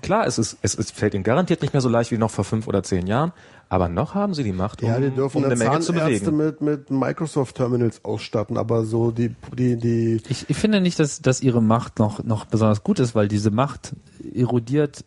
klar, 0.00 0.26
es 0.26 0.38
ist, 0.38 0.58
es, 0.62 0.76
es 0.76 0.92
fällt 0.92 1.14
ihnen 1.14 1.24
garantiert 1.24 1.60
nicht 1.60 1.74
mehr 1.74 1.80
so 1.80 1.88
leicht 1.88 2.12
wie 2.12 2.18
noch 2.18 2.30
vor 2.30 2.44
fünf 2.44 2.68
oder 2.68 2.84
zehn 2.84 3.08
Jahren, 3.08 3.32
aber 3.72 3.88
noch 3.88 4.14
haben 4.14 4.34
sie 4.34 4.44
die 4.44 4.52
Macht, 4.52 4.82
um, 4.82 4.88
Ja, 4.90 5.00
die 5.00 5.08
dürfen 5.08 5.38
um 5.38 5.44
eine 5.44 5.56
Menge 5.56 5.80
zu 5.80 5.94
bewegen. 5.94 6.36
mit, 6.36 6.60
mit 6.60 6.90
Microsoft-Terminals 6.90 8.04
ausstatten, 8.04 8.58
aber 8.58 8.84
so 8.84 9.10
die, 9.12 9.34
die, 9.56 9.76
die, 9.78 10.20
Ich, 10.28 10.50
ich 10.50 10.56
finde 10.58 10.82
nicht, 10.82 10.98
dass, 10.98 11.22
dass 11.22 11.40
ihre 11.40 11.62
Macht 11.62 11.98
noch, 11.98 12.22
noch 12.22 12.44
besonders 12.44 12.84
gut 12.84 12.98
ist, 12.98 13.14
weil 13.14 13.28
diese 13.28 13.50
Macht 13.50 13.94
erodiert 14.34 15.06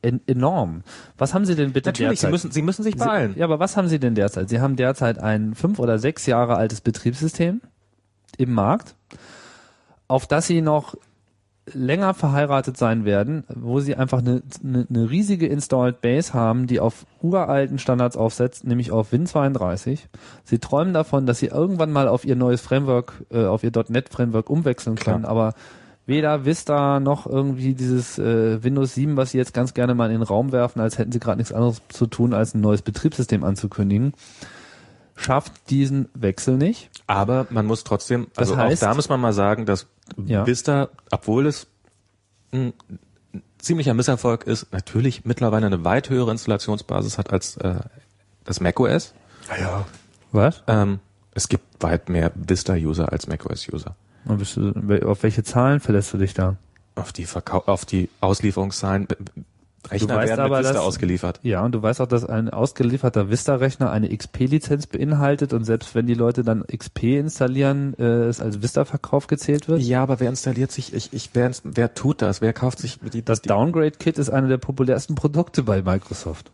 en 0.00 0.20
enorm. 0.28 0.84
Was 1.16 1.34
haben 1.34 1.44
Sie 1.44 1.56
denn 1.56 1.72
bitte 1.72 1.88
Natürlich, 1.88 2.20
sie 2.20 2.26
derzeit? 2.26 2.30
müssen, 2.30 2.50
sie 2.52 2.62
müssen 2.62 2.84
sich 2.84 2.96
beeilen. 2.96 3.34
Sie, 3.34 3.40
ja, 3.40 3.46
aber 3.46 3.58
was 3.58 3.76
haben 3.76 3.88
Sie 3.88 3.98
denn 3.98 4.14
derzeit? 4.14 4.48
Sie 4.48 4.60
haben 4.60 4.76
derzeit 4.76 5.18
ein 5.18 5.56
fünf 5.56 5.80
oder 5.80 5.98
sechs 5.98 6.24
Jahre 6.26 6.54
altes 6.54 6.80
Betriebssystem 6.80 7.60
im 8.36 8.52
Markt, 8.54 8.94
auf 10.06 10.28
das 10.28 10.46
Sie 10.46 10.60
noch 10.60 10.94
länger 11.74 12.14
verheiratet 12.14 12.76
sein 12.76 13.04
werden, 13.04 13.44
wo 13.54 13.80
sie 13.80 13.96
einfach 13.96 14.18
eine, 14.18 14.42
eine, 14.62 14.86
eine 14.88 15.10
riesige 15.10 15.46
Installed 15.46 16.00
Base 16.00 16.34
haben, 16.34 16.66
die 16.66 16.80
auf 16.80 17.06
uralten 17.22 17.78
Standards 17.78 18.16
aufsetzt, 18.16 18.64
nämlich 18.64 18.90
auf 18.90 19.12
Win32. 19.12 20.00
Sie 20.44 20.58
träumen 20.58 20.94
davon, 20.94 21.26
dass 21.26 21.38
sie 21.38 21.46
irgendwann 21.46 21.92
mal 21.92 22.08
auf 22.08 22.24
ihr 22.24 22.36
neues 22.36 22.60
Framework, 22.60 23.24
äh, 23.30 23.44
auf 23.44 23.64
ihr 23.64 23.72
.NET 23.88 24.08
Framework 24.08 24.50
umwechseln 24.50 24.96
können, 24.96 25.22
Klar. 25.22 25.30
aber 25.30 25.54
weder 26.06 26.46
Vista 26.46 27.00
noch 27.00 27.26
irgendwie 27.26 27.74
dieses 27.74 28.18
äh, 28.18 28.62
Windows 28.64 28.94
7, 28.94 29.16
was 29.16 29.32
sie 29.32 29.38
jetzt 29.38 29.52
ganz 29.52 29.74
gerne 29.74 29.94
mal 29.94 30.06
in 30.06 30.20
den 30.20 30.22
Raum 30.22 30.52
werfen, 30.52 30.80
als 30.80 30.96
hätten 30.96 31.12
sie 31.12 31.20
gerade 31.20 31.36
nichts 31.36 31.52
anderes 31.52 31.82
zu 31.88 32.06
tun, 32.06 32.32
als 32.32 32.54
ein 32.54 32.62
neues 32.62 32.80
Betriebssystem 32.80 33.44
anzukündigen, 33.44 34.14
schafft 35.18 35.52
diesen 35.70 36.08
Wechsel 36.14 36.56
nicht. 36.56 36.90
Aber 37.06 37.46
man 37.50 37.66
muss 37.66 37.84
trotzdem, 37.84 38.28
Das 38.34 38.50
also 38.50 38.56
heißt- 38.60 38.74
auch 38.76 38.80
da 38.80 38.94
muss 38.94 39.08
man 39.08 39.20
mal 39.20 39.32
sagen, 39.32 39.66
dass 39.66 39.86
Ja. 40.24 40.46
Vista, 40.46 40.88
obwohl 41.10 41.46
es 41.46 41.66
ein 42.52 42.72
ziemlicher 43.58 43.94
Misserfolg 43.94 44.44
ist, 44.44 44.72
natürlich 44.72 45.24
mittlerweile 45.24 45.66
eine 45.66 45.84
weit 45.84 46.08
höhere 46.10 46.30
Installationsbasis 46.30 47.18
hat 47.18 47.32
als 47.32 47.56
äh, 47.58 47.80
das 48.44 48.60
macOS. 48.60 49.12
Ja. 49.60 49.84
Was? 50.32 50.62
Ähm, 50.66 51.00
es 51.34 51.48
gibt 51.48 51.64
weit 51.82 52.08
mehr 52.08 52.32
Vista-User 52.34 53.12
als 53.12 53.26
macOS-User. 53.26 53.94
Und 54.24 54.38
bist 54.38 54.56
du, 54.56 54.72
auf 55.06 55.22
welche 55.22 55.42
Zahlen 55.42 55.80
verlässt 55.80 56.12
du 56.12 56.18
dich 56.18 56.34
da? 56.34 56.56
Auf 56.94 57.12
die 57.12 57.24
Verkau 57.26 57.62
auf 57.66 57.84
die 57.84 58.08
Auslieferungszahlen. 58.20 59.06
Rechner 59.90 60.16
weißt 60.16 60.28
werden 60.30 60.40
aber, 60.40 60.56
mit 60.56 60.64
Vista 60.66 60.74
dass- 60.78 60.82
ausgeliefert. 60.86 61.40
Ja, 61.42 61.64
und 61.64 61.72
du 61.72 61.80
weißt 61.82 62.00
auch, 62.00 62.06
dass 62.06 62.24
ein 62.24 62.50
ausgelieferter 62.50 63.30
Vista-Rechner 63.30 63.90
eine 63.90 64.08
XP-Lizenz 64.14 64.86
beinhaltet 64.86 65.52
und 65.52 65.64
selbst 65.64 65.94
wenn 65.94 66.06
die 66.06 66.14
Leute 66.14 66.42
dann 66.42 66.64
XP 66.66 67.18
installieren, 67.18 67.94
äh, 67.98 68.02
es 68.24 68.40
als 68.40 68.60
Vista-Verkauf 68.60 69.28
gezählt 69.28 69.68
wird. 69.68 69.80
Ja, 69.82 70.02
aber 70.02 70.20
wer 70.20 70.28
installiert 70.30 70.72
sich, 70.72 70.92
ich, 70.94 71.12
ich, 71.12 71.30
wer, 71.34 71.50
wer 71.64 71.94
tut 71.94 72.22
das? 72.22 72.40
Wer 72.40 72.52
kauft 72.52 72.78
sich 72.80 72.98
die, 73.12 73.24
Das 73.24 73.40
Downgrade-Kit 73.42 74.18
ist 74.18 74.30
eine 74.30 74.48
der 74.48 74.58
populärsten 74.58 75.14
Produkte 75.14 75.62
bei 75.62 75.80
Microsoft. 75.82 76.50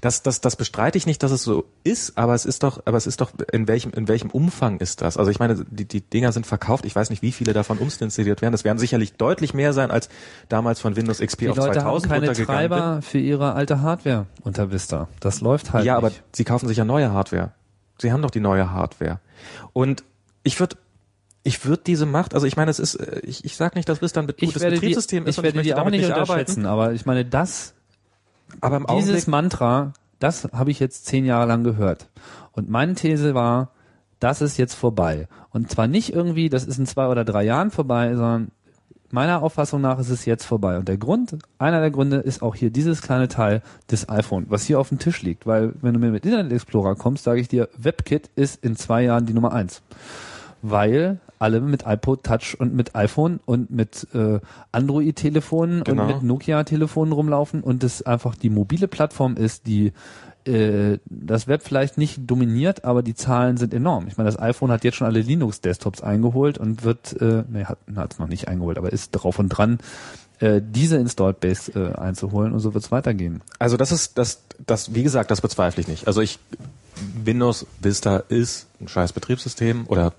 Das, 0.00 0.22
das, 0.22 0.40
das 0.40 0.56
bestreite 0.56 0.98
ich 0.98 1.06
nicht, 1.06 1.22
dass 1.22 1.30
es 1.30 1.42
so 1.42 1.64
ist, 1.84 2.16
aber 2.16 2.34
es 2.34 2.44
ist 2.44 2.62
doch, 2.62 2.82
aber 2.84 2.96
es 2.96 3.06
ist 3.06 3.20
doch, 3.20 3.32
in 3.52 3.68
welchem, 3.68 3.92
in 3.92 4.08
welchem 4.08 4.30
Umfang 4.30 4.78
ist 4.78 5.02
das? 5.02 5.16
Also 5.16 5.30
ich 5.30 5.38
meine, 5.38 5.64
die, 5.70 5.84
die 5.84 6.00
Dinger 6.00 6.32
sind 6.32 6.46
verkauft. 6.46 6.84
Ich 6.84 6.94
weiß 6.94 7.10
nicht, 7.10 7.22
wie 7.22 7.32
viele 7.32 7.52
davon 7.52 7.78
umstalliert 7.78 8.42
werden. 8.42 8.52
Das 8.52 8.64
werden 8.64 8.78
sicherlich 8.78 9.14
deutlich 9.14 9.54
mehr 9.54 9.72
sein, 9.72 9.90
als 9.90 10.08
damals 10.48 10.80
von 10.80 10.96
Windows 10.96 11.18
XP 11.18 11.40
Die 11.40 11.48
auf 11.50 11.56
Leute 11.56 11.84
haben 11.84 12.00
2000 12.00 12.12
keine 12.12 12.26
runtergegangen 12.26 12.68
Treiber 12.70 13.02
für 13.02 13.18
ihre 13.18 13.54
alte 13.54 13.82
Hardware 13.82 14.26
unter 14.42 14.70
Vista. 14.70 15.08
Das 15.20 15.40
läuft 15.40 15.72
halt 15.72 15.82
bin. 15.82 15.88
Ja, 15.88 15.96
aber 15.96 16.08
nicht. 16.08 16.22
sie 16.32 16.44
kaufen 16.44 16.68
sich 16.68 16.76
ja 16.76 16.84
neue 16.84 17.12
Hardware. 17.12 17.52
Sie 17.98 18.12
haben 18.12 18.22
doch 18.22 18.30
die 18.30 18.40
neue 18.40 18.70
Hardware. 18.72 19.20
Und 19.72 20.04
ich 20.42 20.58
würde, 20.58 20.76
ich 21.42 21.64
würde 21.64 21.82
diese 21.86 22.06
Macht, 22.06 22.34
also 22.34 22.46
ich 22.46 22.56
meine, 22.56 22.70
es 22.70 22.78
ist, 22.78 22.94
äh, 22.94 23.20
ich, 23.20 23.44
ich 23.44 23.56
sage 23.56 23.76
nicht, 23.76 23.88
dass 23.88 24.02
Vista 24.02 24.20
ein 24.20 24.26
gutes 24.26 24.60
werde 24.60 24.76
die, 24.76 24.80
Betriebssystem 24.80 25.24
ich 25.24 25.30
ist 25.30 25.38
und 25.38 25.44
werde 25.44 25.58
ich 25.58 25.62
die 25.62 25.68
möchte 25.70 25.80
auch 25.80 25.84
damit 25.84 26.00
nicht 26.00 26.10
unterschätzen, 26.10 26.66
aber 26.66 26.92
ich 26.92 27.06
meine, 27.06 27.24
das 27.24 27.68
arbeiten. 27.68 27.79
Aber 28.60 28.76
im 28.76 28.86
Dieses 28.86 29.10
Augenblick, 29.10 29.28
Mantra, 29.28 29.92
das 30.18 30.48
habe 30.52 30.70
ich 30.70 30.80
jetzt 30.80 31.06
zehn 31.06 31.24
Jahre 31.24 31.46
lang 31.46 31.64
gehört. 31.64 32.08
Und 32.52 32.68
meine 32.68 32.94
These 32.94 33.34
war, 33.34 33.70
das 34.18 34.42
ist 34.42 34.58
jetzt 34.58 34.74
vorbei. 34.74 35.28
Und 35.50 35.70
zwar 35.70 35.86
nicht 35.86 36.12
irgendwie, 36.12 36.48
das 36.48 36.66
ist 36.66 36.78
in 36.78 36.86
zwei 36.86 37.08
oder 37.08 37.24
drei 37.24 37.42
Jahren 37.42 37.70
vorbei, 37.70 38.14
sondern 38.14 38.50
meiner 39.10 39.42
Auffassung 39.42 39.80
nach 39.80 39.98
ist 39.98 40.10
es 40.10 40.24
jetzt 40.24 40.44
vorbei. 40.44 40.78
Und 40.78 40.88
der 40.88 40.98
Grund, 40.98 41.38
einer 41.58 41.80
der 41.80 41.90
Gründe 41.90 42.18
ist 42.18 42.42
auch 42.42 42.54
hier 42.54 42.70
dieses 42.70 43.02
kleine 43.02 43.28
Teil 43.28 43.62
des 43.90 44.08
iPhone, 44.08 44.46
was 44.48 44.64
hier 44.64 44.78
auf 44.78 44.90
dem 44.90 44.98
Tisch 44.98 45.22
liegt. 45.22 45.46
Weil 45.46 45.74
wenn 45.80 45.94
du 45.94 46.00
mir 46.00 46.10
mit 46.10 46.24
Internet 46.24 46.52
Explorer 46.52 46.94
kommst, 46.94 47.24
sage 47.24 47.40
ich 47.40 47.48
dir, 47.48 47.68
WebKit 47.76 48.30
ist 48.36 48.62
in 48.64 48.76
zwei 48.76 49.02
Jahren 49.02 49.26
die 49.26 49.34
Nummer 49.34 49.52
eins. 49.52 49.82
Weil 50.62 51.18
alle 51.40 51.60
mit 51.60 51.84
iPod 51.86 52.22
Touch 52.22 52.54
und 52.58 52.74
mit 52.74 52.94
iPhone 52.94 53.40
und 53.46 53.70
mit 53.70 54.06
äh, 54.14 54.38
Android-Telefonen 54.72 55.84
Genau. 55.84 56.02
und 56.02 56.08
mit 56.08 56.22
Nokia-Telefonen 56.22 57.12
rumlaufen 57.12 57.62
und 57.62 57.82
es 57.82 58.02
einfach 58.02 58.34
die 58.34 58.50
mobile 58.50 58.86
Plattform 58.88 59.36
ist, 59.36 59.66
die 59.66 59.92
äh, 60.46 60.98
das 61.06 61.48
Web 61.48 61.62
vielleicht 61.62 61.98
nicht 61.98 62.18
dominiert, 62.30 62.84
aber 62.84 63.02
die 63.02 63.14
Zahlen 63.14 63.56
sind 63.56 63.74
enorm. 63.74 64.06
Ich 64.08 64.16
meine, 64.16 64.28
das 64.30 64.38
iPhone 64.38 64.70
hat 64.70 64.84
jetzt 64.84 64.96
schon 64.96 65.06
alle 65.06 65.20
Linux-Desktops 65.20 66.02
eingeholt 66.02 66.58
und 66.58 66.84
wird, 66.84 67.20
äh, 67.20 67.44
nee, 67.48 67.64
hat 67.64 68.12
es 68.12 68.18
noch 68.18 68.28
nicht 68.28 68.48
eingeholt, 68.48 68.78
aber 68.78 68.92
ist 68.92 69.10
drauf 69.12 69.38
und 69.38 69.48
dran, 69.48 69.78
äh, 70.40 70.60
diese 70.64 70.96
Installed 70.96 71.40
Base 71.40 71.72
äh, 71.72 71.98
einzuholen 71.98 72.52
und 72.52 72.60
so 72.60 72.74
wird 72.74 72.84
es 72.84 72.90
weitergehen. 72.90 73.42
Also 73.58 73.76
das 73.76 73.92
ist 73.92 74.16
das, 74.18 74.40
das 74.66 74.94
wie 74.94 75.02
gesagt, 75.02 75.30
das 75.30 75.40
bezweifle 75.40 75.80
ich 75.80 75.88
nicht. 75.88 76.06
Also 76.06 76.20
ich 76.20 76.38
Windows 77.24 77.66
Vista 77.80 78.18
ist 78.28 78.66
ein 78.80 78.88
scheiß 78.88 79.12
Betriebssystem 79.12 79.84
oder 79.88 80.12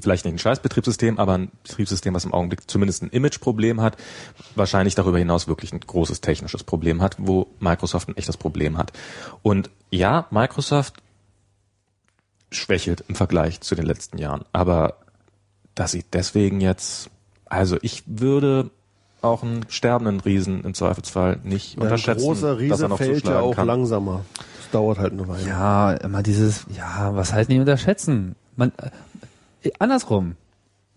vielleicht 0.00 0.24
nicht 0.24 0.34
ein 0.34 0.38
scheiß 0.38 0.60
Betriebssystem, 0.60 1.18
aber 1.18 1.34
ein 1.34 1.50
Betriebssystem, 1.62 2.14
was 2.14 2.24
im 2.24 2.34
Augenblick 2.34 2.70
zumindest 2.70 3.02
ein 3.02 3.10
Imageproblem 3.10 3.80
hat, 3.80 3.96
wahrscheinlich 4.54 4.94
darüber 4.94 5.18
hinaus 5.18 5.48
wirklich 5.48 5.72
ein 5.72 5.80
großes 5.80 6.20
technisches 6.20 6.64
Problem 6.64 7.02
hat, 7.02 7.16
wo 7.18 7.46
Microsoft 7.60 8.08
ein 8.08 8.16
echtes 8.16 8.36
Problem 8.36 8.78
hat. 8.78 8.92
Und 9.42 9.70
ja, 9.90 10.26
Microsoft 10.30 10.94
schwächelt 12.50 13.04
im 13.08 13.14
Vergleich 13.14 13.60
zu 13.60 13.74
den 13.74 13.86
letzten 13.86 14.18
Jahren, 14.18 14.44
aber 14.52 14.98
dass 15.74 15.92
sie 15.92 16.04
deswegen 16.12 16.60
jetzt, 16.60 17.10
also 17.46 17.76
ich 17.82 18.04
würde 18.06 18.70
auch 19.22 19.42
einen 19.42 19.64
sterbenden 19.70 20.20
Riesen 20.20 20.64
im 20.64 20.74
Zweifelsfall 20.74 21.40
nicht 21.42 21.74
Ja, 21.74 21.80
ein 21.80 21.82
unterschätzen, 21.84 22.24
großer 22.24 22.48
dass 22.54 22.56
er 22.56 22.60
Riese 22.60 22.88
noch 22.88 22.98
fällt 22.98 23.26
ja 23.26 23.40
auch 23.40 23.56
kann. 23.56 23.66
langsamer. 23.66 24.24
Das 24.36 24.70
dauert 24.70 24.98
halt 24.98 25.12
eine 25.14 25.26
Weile. 25.26 25.48
Ja, 25.48 25.92
immer 25.94 26.22
dieses, 26.22 26.66
ja, 26.76 27.10
was 27.14 27.32
heißt 27.32 27.48
nicht 27.48 27.58
unterschätzen? 27.60 28.36
Man, 28.56 28.72
andersrum. 29.78 30.36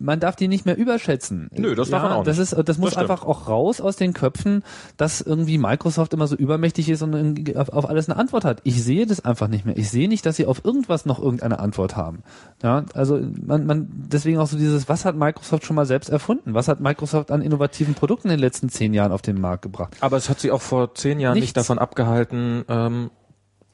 Man 0.00 0.20
darf 0.20 0.36
die 0.36 0.46
nicht 0.46 0.64
mehr 0.64 0.76
überschätzen. 0.76 1.50
Nö, 1.56 1.74
das 1.74 1.90
darf 1.90 2.04
ja, 2.04 2.08
man 2.08 2.18
auch 2.18 2.22
Das 2.22 2.38
nicht. 2.38 2.52
ist, 2.52 2.68
das 2.68 2.78
muss 2.78 2.92
stimmt. 2.92 3.10
einfach 3.10 3.26
auch 3.26 3.48
raus 3.48 3.80
aus 3.80 3.96
den 3.96 4.12
Köpfen, 4.12 4.62
dass 4.96 5.20
irgendwie 5.20 5.58
Microsoft 5.58 6.14
immer 6.14 6.28
so 6.28 6.36
übermächtig 6.36 6.88
ist 6.88 7.02
und 7.02 7.56
auf 7.56 7.88
alles 7.88 8.08
eine 8.08 8.16
Antwort 8.16 8.44
hat. 8.44 8.60
Ich 8.62 8.80
sehe 8.84 9.06
das 9.06 9.24
einfach 9.24 9.48
nicht 9.48 9.66
mehr. 9.66 9.76
Ich 9.76 9.90
sehe 9.90 10.08
nicht, 10.08 10.24
dass 10.24 10.36
sie 10.36 10.46
auf 10.46 10.64
irgendwas 10.64 11.04
noch 11.04 11.18
irgendeine 11.18 11.58
Antwort 11.58 11.96
haben. 11.96 12.22
Ja, 12.62 12.84
also 12.94 13.18
man, 13.44 13.66
man, 13.66 13.88
deswegen 13.90 14.38
auch 14.38 14.46
so 14.46 14.56
dieses, 14.56 14.88
was 14.88 15.04
hat 15.04 15.16
Microsoft 15.16 15.64
schon 15.66 15.74
mal 15.74 15.84
selbst 15.86 16.10
erfunden? 16.10 16.54
Was 16.54 16.68
hat 16.68 16.78
Microsoft 16.78 17.32
an 17.32 17.42
innovativen 17.42 17.94
Produkten 17.94 18.28
in 18.28 18.34
den 18.34 18.40
letzten 18.40 18.68
zehn 18.68 18.94
Jahren 18.94 19.10
auf 19.10 19.22
den 19.22 19.40
Markt 19.40 19.62
gebracht? 19.62 19.96
Aber 19.98 20.16
es 20.16 20.28
hat 20.28 20.38
sie 20.38 20.52
auch 20.52 20.62
vor 20.62 20.94
zehn 20.94 21.18
Jahren 21.18 21.34
Nichts. 21.34 21.46
nicht 21.48 21.56
davon 21.56 21.80
abgehalten, 21.80 22.64
ähm, 22.68 23.10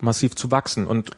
massiv 0.00 0.36
zu 0.36 0.50
wachsen. 0.50 0.86
Und 0.86 1.10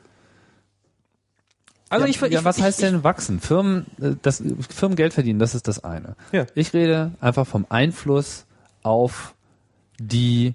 also 1.89 2.05
ja, 2.05 2.11
ich, 2.11 2.21
ja, 2.21 2.27
ich, 2.27 2.45
was 2.45 2.59
ich, 2.59 2.65
heißt 2.65 2.83
denn 2.83 3.05
wachsen? 3.05 3.41
Firmen, 3.41 3.87
äh, 4.01 4.13
das, 4.23 4.43
Firmen 4.71 4.97
Geld 4.97 5.15
verdienen, 5.15 5.39
das 5.39 5.55
ist 5.55 5.69
das 5.69 5.85
eine. 5.85 6.17
Ja. 6.33 6.47
Ich 6.55 6.73
rede 6.73 7.13
einfach 7.21 7.47
vom 7.47 7.67
Einfluss 7.69 8.45
auf 8.83 9.35
die 9.99 10.55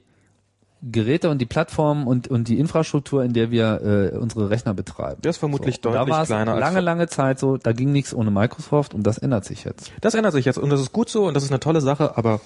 Geräte 0.84 1.30
und 1.30 1.38
die 1.38 1.46
Plattformen 1.46 2.08
und, 2.08 2.28
und 2.28 2.48
die 2.48 2.58
Infrastruktur, 2.58 3.24
in 3.24 3.34
der 3.34 3.52
wir 3.52 4.12
äh, 4.14 4.18
unsere 4.18 4.50
Rechner 4.50 4.74
betreiben. 4.74 5.22
Der 5.22 5.30
ist 5.30 5.38
vermutlich 5.38 5.80
da 5.80 5.92
deutlich 5.92 6.18
es 6.18 6.28
kleiner 6.28 6.54
als 6.54 6.60
lange, 6.60 6.74
vor- 6.74 6.82
lange 6.82 7.08
Zeit 7.08 7.40
so, 7.40 7.58
da 7.58 7.72
ging 7.72 7.92
nichts 7.92 8.16
ohne 8.16 8.32
Microsoft 8.32 8.96
und 8.96 9.04
das 9.04 9.20
ändert 9.20 9.46
sich 9.46 9.64
jetzt. 9.64 9.92
Das 10.02 10.16
ändert 10.16 10.34
sich 10.34 10.46
jetzt 10.46 10.58
und 10.58 10.72
das 10.72 10.82
ist 10.82 10.92
gut 10.92 11.10
so 11.10 11.28
und 11.28 11.36
das 11.36 11.44
ist 11.44 11.52
eine 11.52 11.60
tolle 11.60 11.82
Sache, 11.82 12.18
aber 12.18 12.42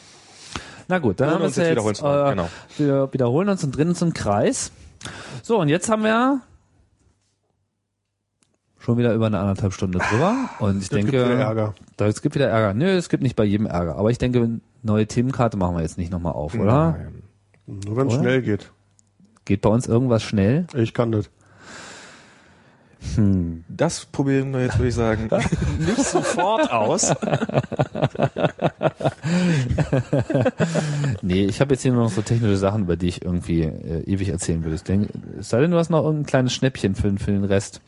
Na 0.89 0.99
gut, 0.99 1.21
dann 1.21 1.29
haben 1.29 1.39
wir 1.39 1.45
uns 1.45 1.55
jetzt 1.55 1.69
jetzt, 1.69 1.85
wiederholen 2.03 2.27
äh, 2.27 2.29
genau. 2.31 2.49
wir 2.77 3.13
wiederholen 3.13 3.47
uns 3.47 3.63
und 3.63 3.75
drehen 3.75 3.87
uns 3.89 4.01
im 4.01 4.13
Kreis. 4.13 4.71
So, 5.41 5.59
und 5.59 5.69
jetzt 5.69 5.87
haben 5.89 6.03
wir 6.03 6.41
schon 8.85 8.97
wieder 8.99 9.13
über 9.13 9.25
eine 9.25 9.39
anderthalb 9.39 9.73
Stunde 9.73 9.97
drüber 9.97 10.49
und 10.59 10.81
ich 10.81 10.89
Das 10.89 10.99
gibt 10.99 11.11
denke, 11.13 11.27
wieder 11.27 11.39
Ärger. 11.39 11.73
Da, 11.97 12.05
es 12.05 12.21
gibt 12.21 12.35
wieder 12.35 12.47
Ärger. 12.47 12.75
Nö, 12.75 12.85
es 12.85 13.09
gibt 13.09 13.23
nicht 13.23 13.35
bei 13.35 13.43
jedem 13.43 13.65
Ärger. 13.65 13.95
Aber 13.95 14.11
ich 14.11 14.19
denke, 14.19 14.59
neue 14.83 15.07
Themenkarte 15.07 15.57
machen 15.57 15.75
wir 15.75 15.81
jetzt 15.81 15.97
nicht 15.97 16.11
nochmal 16.11 16.33
auf, 16.33 16.53
oder? 16.53 16.91
Nein. 16.91 17.23
Nur 17.65 17.97
wenn 17.97 18.07
es 18.07 18.13
schnell 18.13 18.43
geht. 18.43 18.71
Geht 19.45 19.61
bei 19.61 19.69
uns 19.69 19.87
irgendwas 19.87 20.21
schnell? 20.21 20.67
Ich 20.75 20.93
kann 20.93 21.11
das. 21.11 21.29
das 23.67 24.05
probieren 24.05 24.53
wir 24.53 24.61
jetzt, 24.61 24.77
würde 24.77 24.89
ich 24.89 24.95
sagen, 24.95 25.29
nicht 25.79 26.03
sofort 26.03 26.71
aus. 26.71 27.13
Nee, 31.21 31.45
ich 31.45 31.59
habe 31.59 31.73
jetzt 31.73 31.81
hier 31.81 31.91
nur 31.91 32.03
noch 32.03 32.11
so 32.11 32.21
technische 32.21 32.57
Sachen, 32.57 32.83
über 32.83 32.97
die 32.97 33.07
ich 33.07 33.23
irgendwie 33.23 33.61
äh, 33.61 34.03
ewig 34.05 34.29
erzählen 34.29 34.63
würde. 34.63 34.75
Ich 34.75 34.83
denke, 34.83 35.09
es 35.39 35.49
sei 35.49 35.61
denn, 35.61 35.71
du 35.71 35.77
hast 35.77 35.89
noch 35.89 36.03
irgendein 36.03 36.27
kleines 36.27 36.53
Schnäppchen 36.53 36.93
für, 36.95 37.11
für 37.17 37.31
den 37.31 37.45
Rest. 37.45 37.81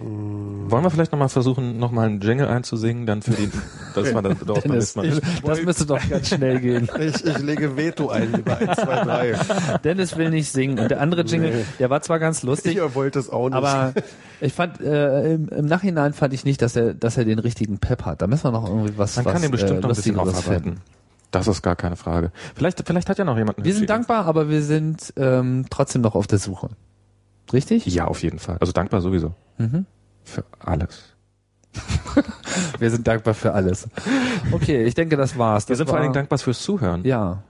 Wollen 0.00 0.84
wir 0.84 0.90
vielleicht 0.90 1.12
nochmal 1.12 1.28
versuchen, 1.28 1.78
nochmal 1.78 2.06
einen 2.08 2.20
Jingle 2.20 2.48
einzusingen, 2.48 3.04
dann 3.06 3.20
für 3.22 3.32
die, 3.32 3.50
das 3.94 4.14
war 4.14 4.22
dann 4.22 4.36
beim 4.38 4.46
Dennis, 4.62 4.94
nächsten 4.96 5.00
Mal. 5.00 5.06
ich, 5.08 5.20
das 5.42 5.62
müsste 5.62 5.86
doch 5.86 6.08
ganz 6.08 6.28
schnell 6.28 6.60
gehen. 6.60 6.88
Ich, 6.98 7.24
ich 7.24 7.38
lege 7.38 7.76
Veto 7.76 8.08
ein, 8.10 8.32
lieber 8.32 8.56
1, 8.56 8.76
2, 8.76 8.84
3. 9.04 9.78
Dennis 9.84 10.16
will 10.16 10.30
nicht 10.30 10.50
singen. 10.50 10.78
Und 10.78 10.90
der 10.90 11.00
andere 11.00 11.22
Jingle, 11.22 11.50
Nee. 11.50 11.64
der 11.78 11.90
war 11.90 12.00
zwar 12.02 12.18
ganz 12.18 12.42
lustig, 12.42 12.76
Ihr 12.76 12.94
wollt 12.94 13.16
es 13.16 13.28
auch 13.30 13.48
nicht. 13.48 13.54
aber 13.56 13.92
ich 14.40 14.52
fand, 14.52 14.80
äh, 14.80 15.34
im, 15.34 15.48
im 15.48 15.66
Nachhinein 15.66 16.12
fand 16.12 16.32
ich 16.32 16.44
nicht, 16.44 16.62
dass 16.62 16.76
er, 16.76 16.94
dass 16.94 17.16
er 17.16 17.24
den 17.24 17.38
richtigen 17.38 17.78
Pep 17.78 18.04
hat. 18.04 18.22
Da 18.22 18.26
müssen 18.26 18.44
wir 18.44 18.52
noch 18.52 18.68
irgendwie 18.68 18.96
was, 18.96 19.16
Man 19.16 19.24
was 19.26 19.32
kann 19.32 19.42
den 19.42 19.50
bestimmt 19.50 19.78
äh, 19.78 19.80
noch 19.82 19.90
ein 19.90 19.94
bisschen 19.94 20.18
aufarbeiten. 20.18 20.80
Das 21.32 21.48
ist 21.48 21.62
gar 21.62 21.76
keine 21.76 21.96
Frage. 21.96 22.30
Vielleicht, 22.54 22.82
vielleicht 22.86 23.08
hat 23.08 23.18
ja 23.18 23.24
noch 23.24 23.36
jemand 23.38 23.58
eine 23.58 23.64
Wir 23.64 23.74
sind 23.74 23.88
dankbar, 23.88 24.26
aber 24.26 24.48
wir 24.50 24.62
sind 24.62 25.12
ähm, 25.16 25.64
trotzdem 25.70 26.02
noch 26.02 26.14
auf 26.14 26.26
der 26.26 26.38
Suche. 26.38 26.68
Richtig? 27.52 27.86
Ja, 27.86 28.06
auf 28.06 28.22
jeden 28.22 28.38
Fall. 28.38 28.56
Also 28.60 28.72
dankbar 28.72 29.00
sowieso. 29.00 29.34
Mhm. 29.58 29.86
Für 30.24 30.44
alles. 30.58 31.12
wir 32.78 32.90
sind 32.90 33.06
dankbar 33.06 33.34
für 33.34 33.52
alles. 33.52 33.88
Okay, 34.52 34.84
ich 34.84 34.94
denke, 34.94 35.16
das 35.16 35.38
war's. 35.38 35.64
Das 35.64 35.70
Wir 35.70 35.76
sind 35.76 35.86
vor 35.86 35.94
war, 35.94 36.00
allen 36.00 36.04
Dingen 36.04 36.14
dankbar 36.14 36.38
fürs 36.38 36.62
Zuhören. 36.62 37.04
Ja. 37.04 37.42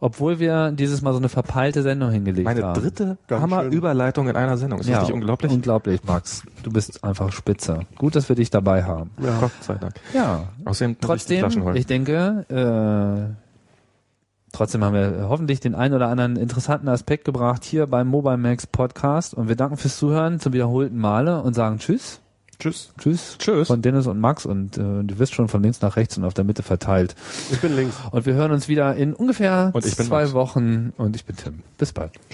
Obwohl 0.00 0.38
wir 0.38 0.70
dieses 0.70 1.02
Mal 1.02 1.12
so 1.12 1.18
eine 1.18 1.28
verpeilte 1.28 1.82
Sendung 1.82 2.12
hingelegt 2.12 2.44
Meine 2.44 2.62
haben. 2.62 2.80
dritte 2.80 3.18
Ganz 3.26 3.42
Hammerüberleitung 3.42 4.28
in 4.28 4.36
einer 4.36 4.56
Sendung. 4.56 4.78
Ist 4.78 4.88
das 4.88 5.02
nicht 5.02 5.12
unglaublich? 5.12 5.50
Unglaublich, 5.50 6.04
Max. 6.04 6.44
Du 6.62 6.70
bist 6.70 7.02
einfach 7.02 7.32
spitze. 7.32 7.80
Gut, 7.96 8.14
dass 8.14 8.28
wir 8.28 8.36
dich 8.36 8.50
dabei 8.50 8.84
haben. 8.84 9.10
Ja. 9.20 9.40
Gott 9.40 9.50
sei 9.60 9.74
Dank. 9.74 9.94
Ja. 10.14 10.50
Außerdem 10.64 10.92
ich 10.92 10.98
Trotzdem, 11.00 11.64
holen. 11.64 11.76
ich 11.76 11.86
denke, 11.86 12.46
äh, 12.48 13.47
trotzdem 14.58 14.82
haben 14.82 14.94
wir 14.94 15.28
hoffentlich 15.28 15.60
den 15.60 15.76
einen 15.76 15.94
oder 15.94 16.08
anderen 16.08 16.34
interessanten 16.36 16.88
Aspekt 16.88 17.24
gebracht 17.24 17.64
hier 17.64 17.86
beim 17.86 18.08
Mobile 18.08 18.36
Max 18.36 18.66
Podcast 18.66 19.32
und 19.32 19.48
wir 19.48 19.54
danken 19.54 19.76
fürs 19.76 19.96
Zuhören 19.96 20.40
zum 20.40 20.52
wiederholten 20.52 20.98
Male 20.98 21.40
und 21.42 21.54
sagen 21.54 21.78
Tschüss. 21.78 22.20
Tschüss. 22.58 22.92
Tschüss. 22.98 23.36
Tschüss. 23.38 23.68
Von 23.68 23.82
Dennis 23.82 24.08
und 24.08 24.18
Max 24.18 24.44
und 24.44 24.76
äh, 24.76 25.04
du 25.04 25.18
wirst 25.20 25.32
schon 25.32 25.46
von 25.46 25.62
links 25.62 25.80
nach 25.80 25.94
rechts 25.94 26.18
und 26.18 26.24
auf 26.24 26.34
der 26.34 26.42
Mitte 26.42 26.64
verteilt. 26.64 27.14
Ich 27.52 27.60
bin 27.60 27.76
links. 27.76 27.94
Und 28.10 28.26
wir 28.26 28.34
hören 28.34 28.50
uns 28.50 28.66
wieder 28.66 28.96
in 28.96 29.14
ungefähr 29.14 29.70
Und 29.74 29.86
ich 29.86 29.96
bin 29.96 30.06
zwei 30.06 30.22
Max. 30.22 30.32
Wochen 30.32 30.92
und 30.96 31.14
ich 31.14 31.24
bin 31.24 31.36
Tim. 31.36 31.60
Bis 31.78 31.92
bald. 31.92 32.14
Tschüss. 32.14 32.32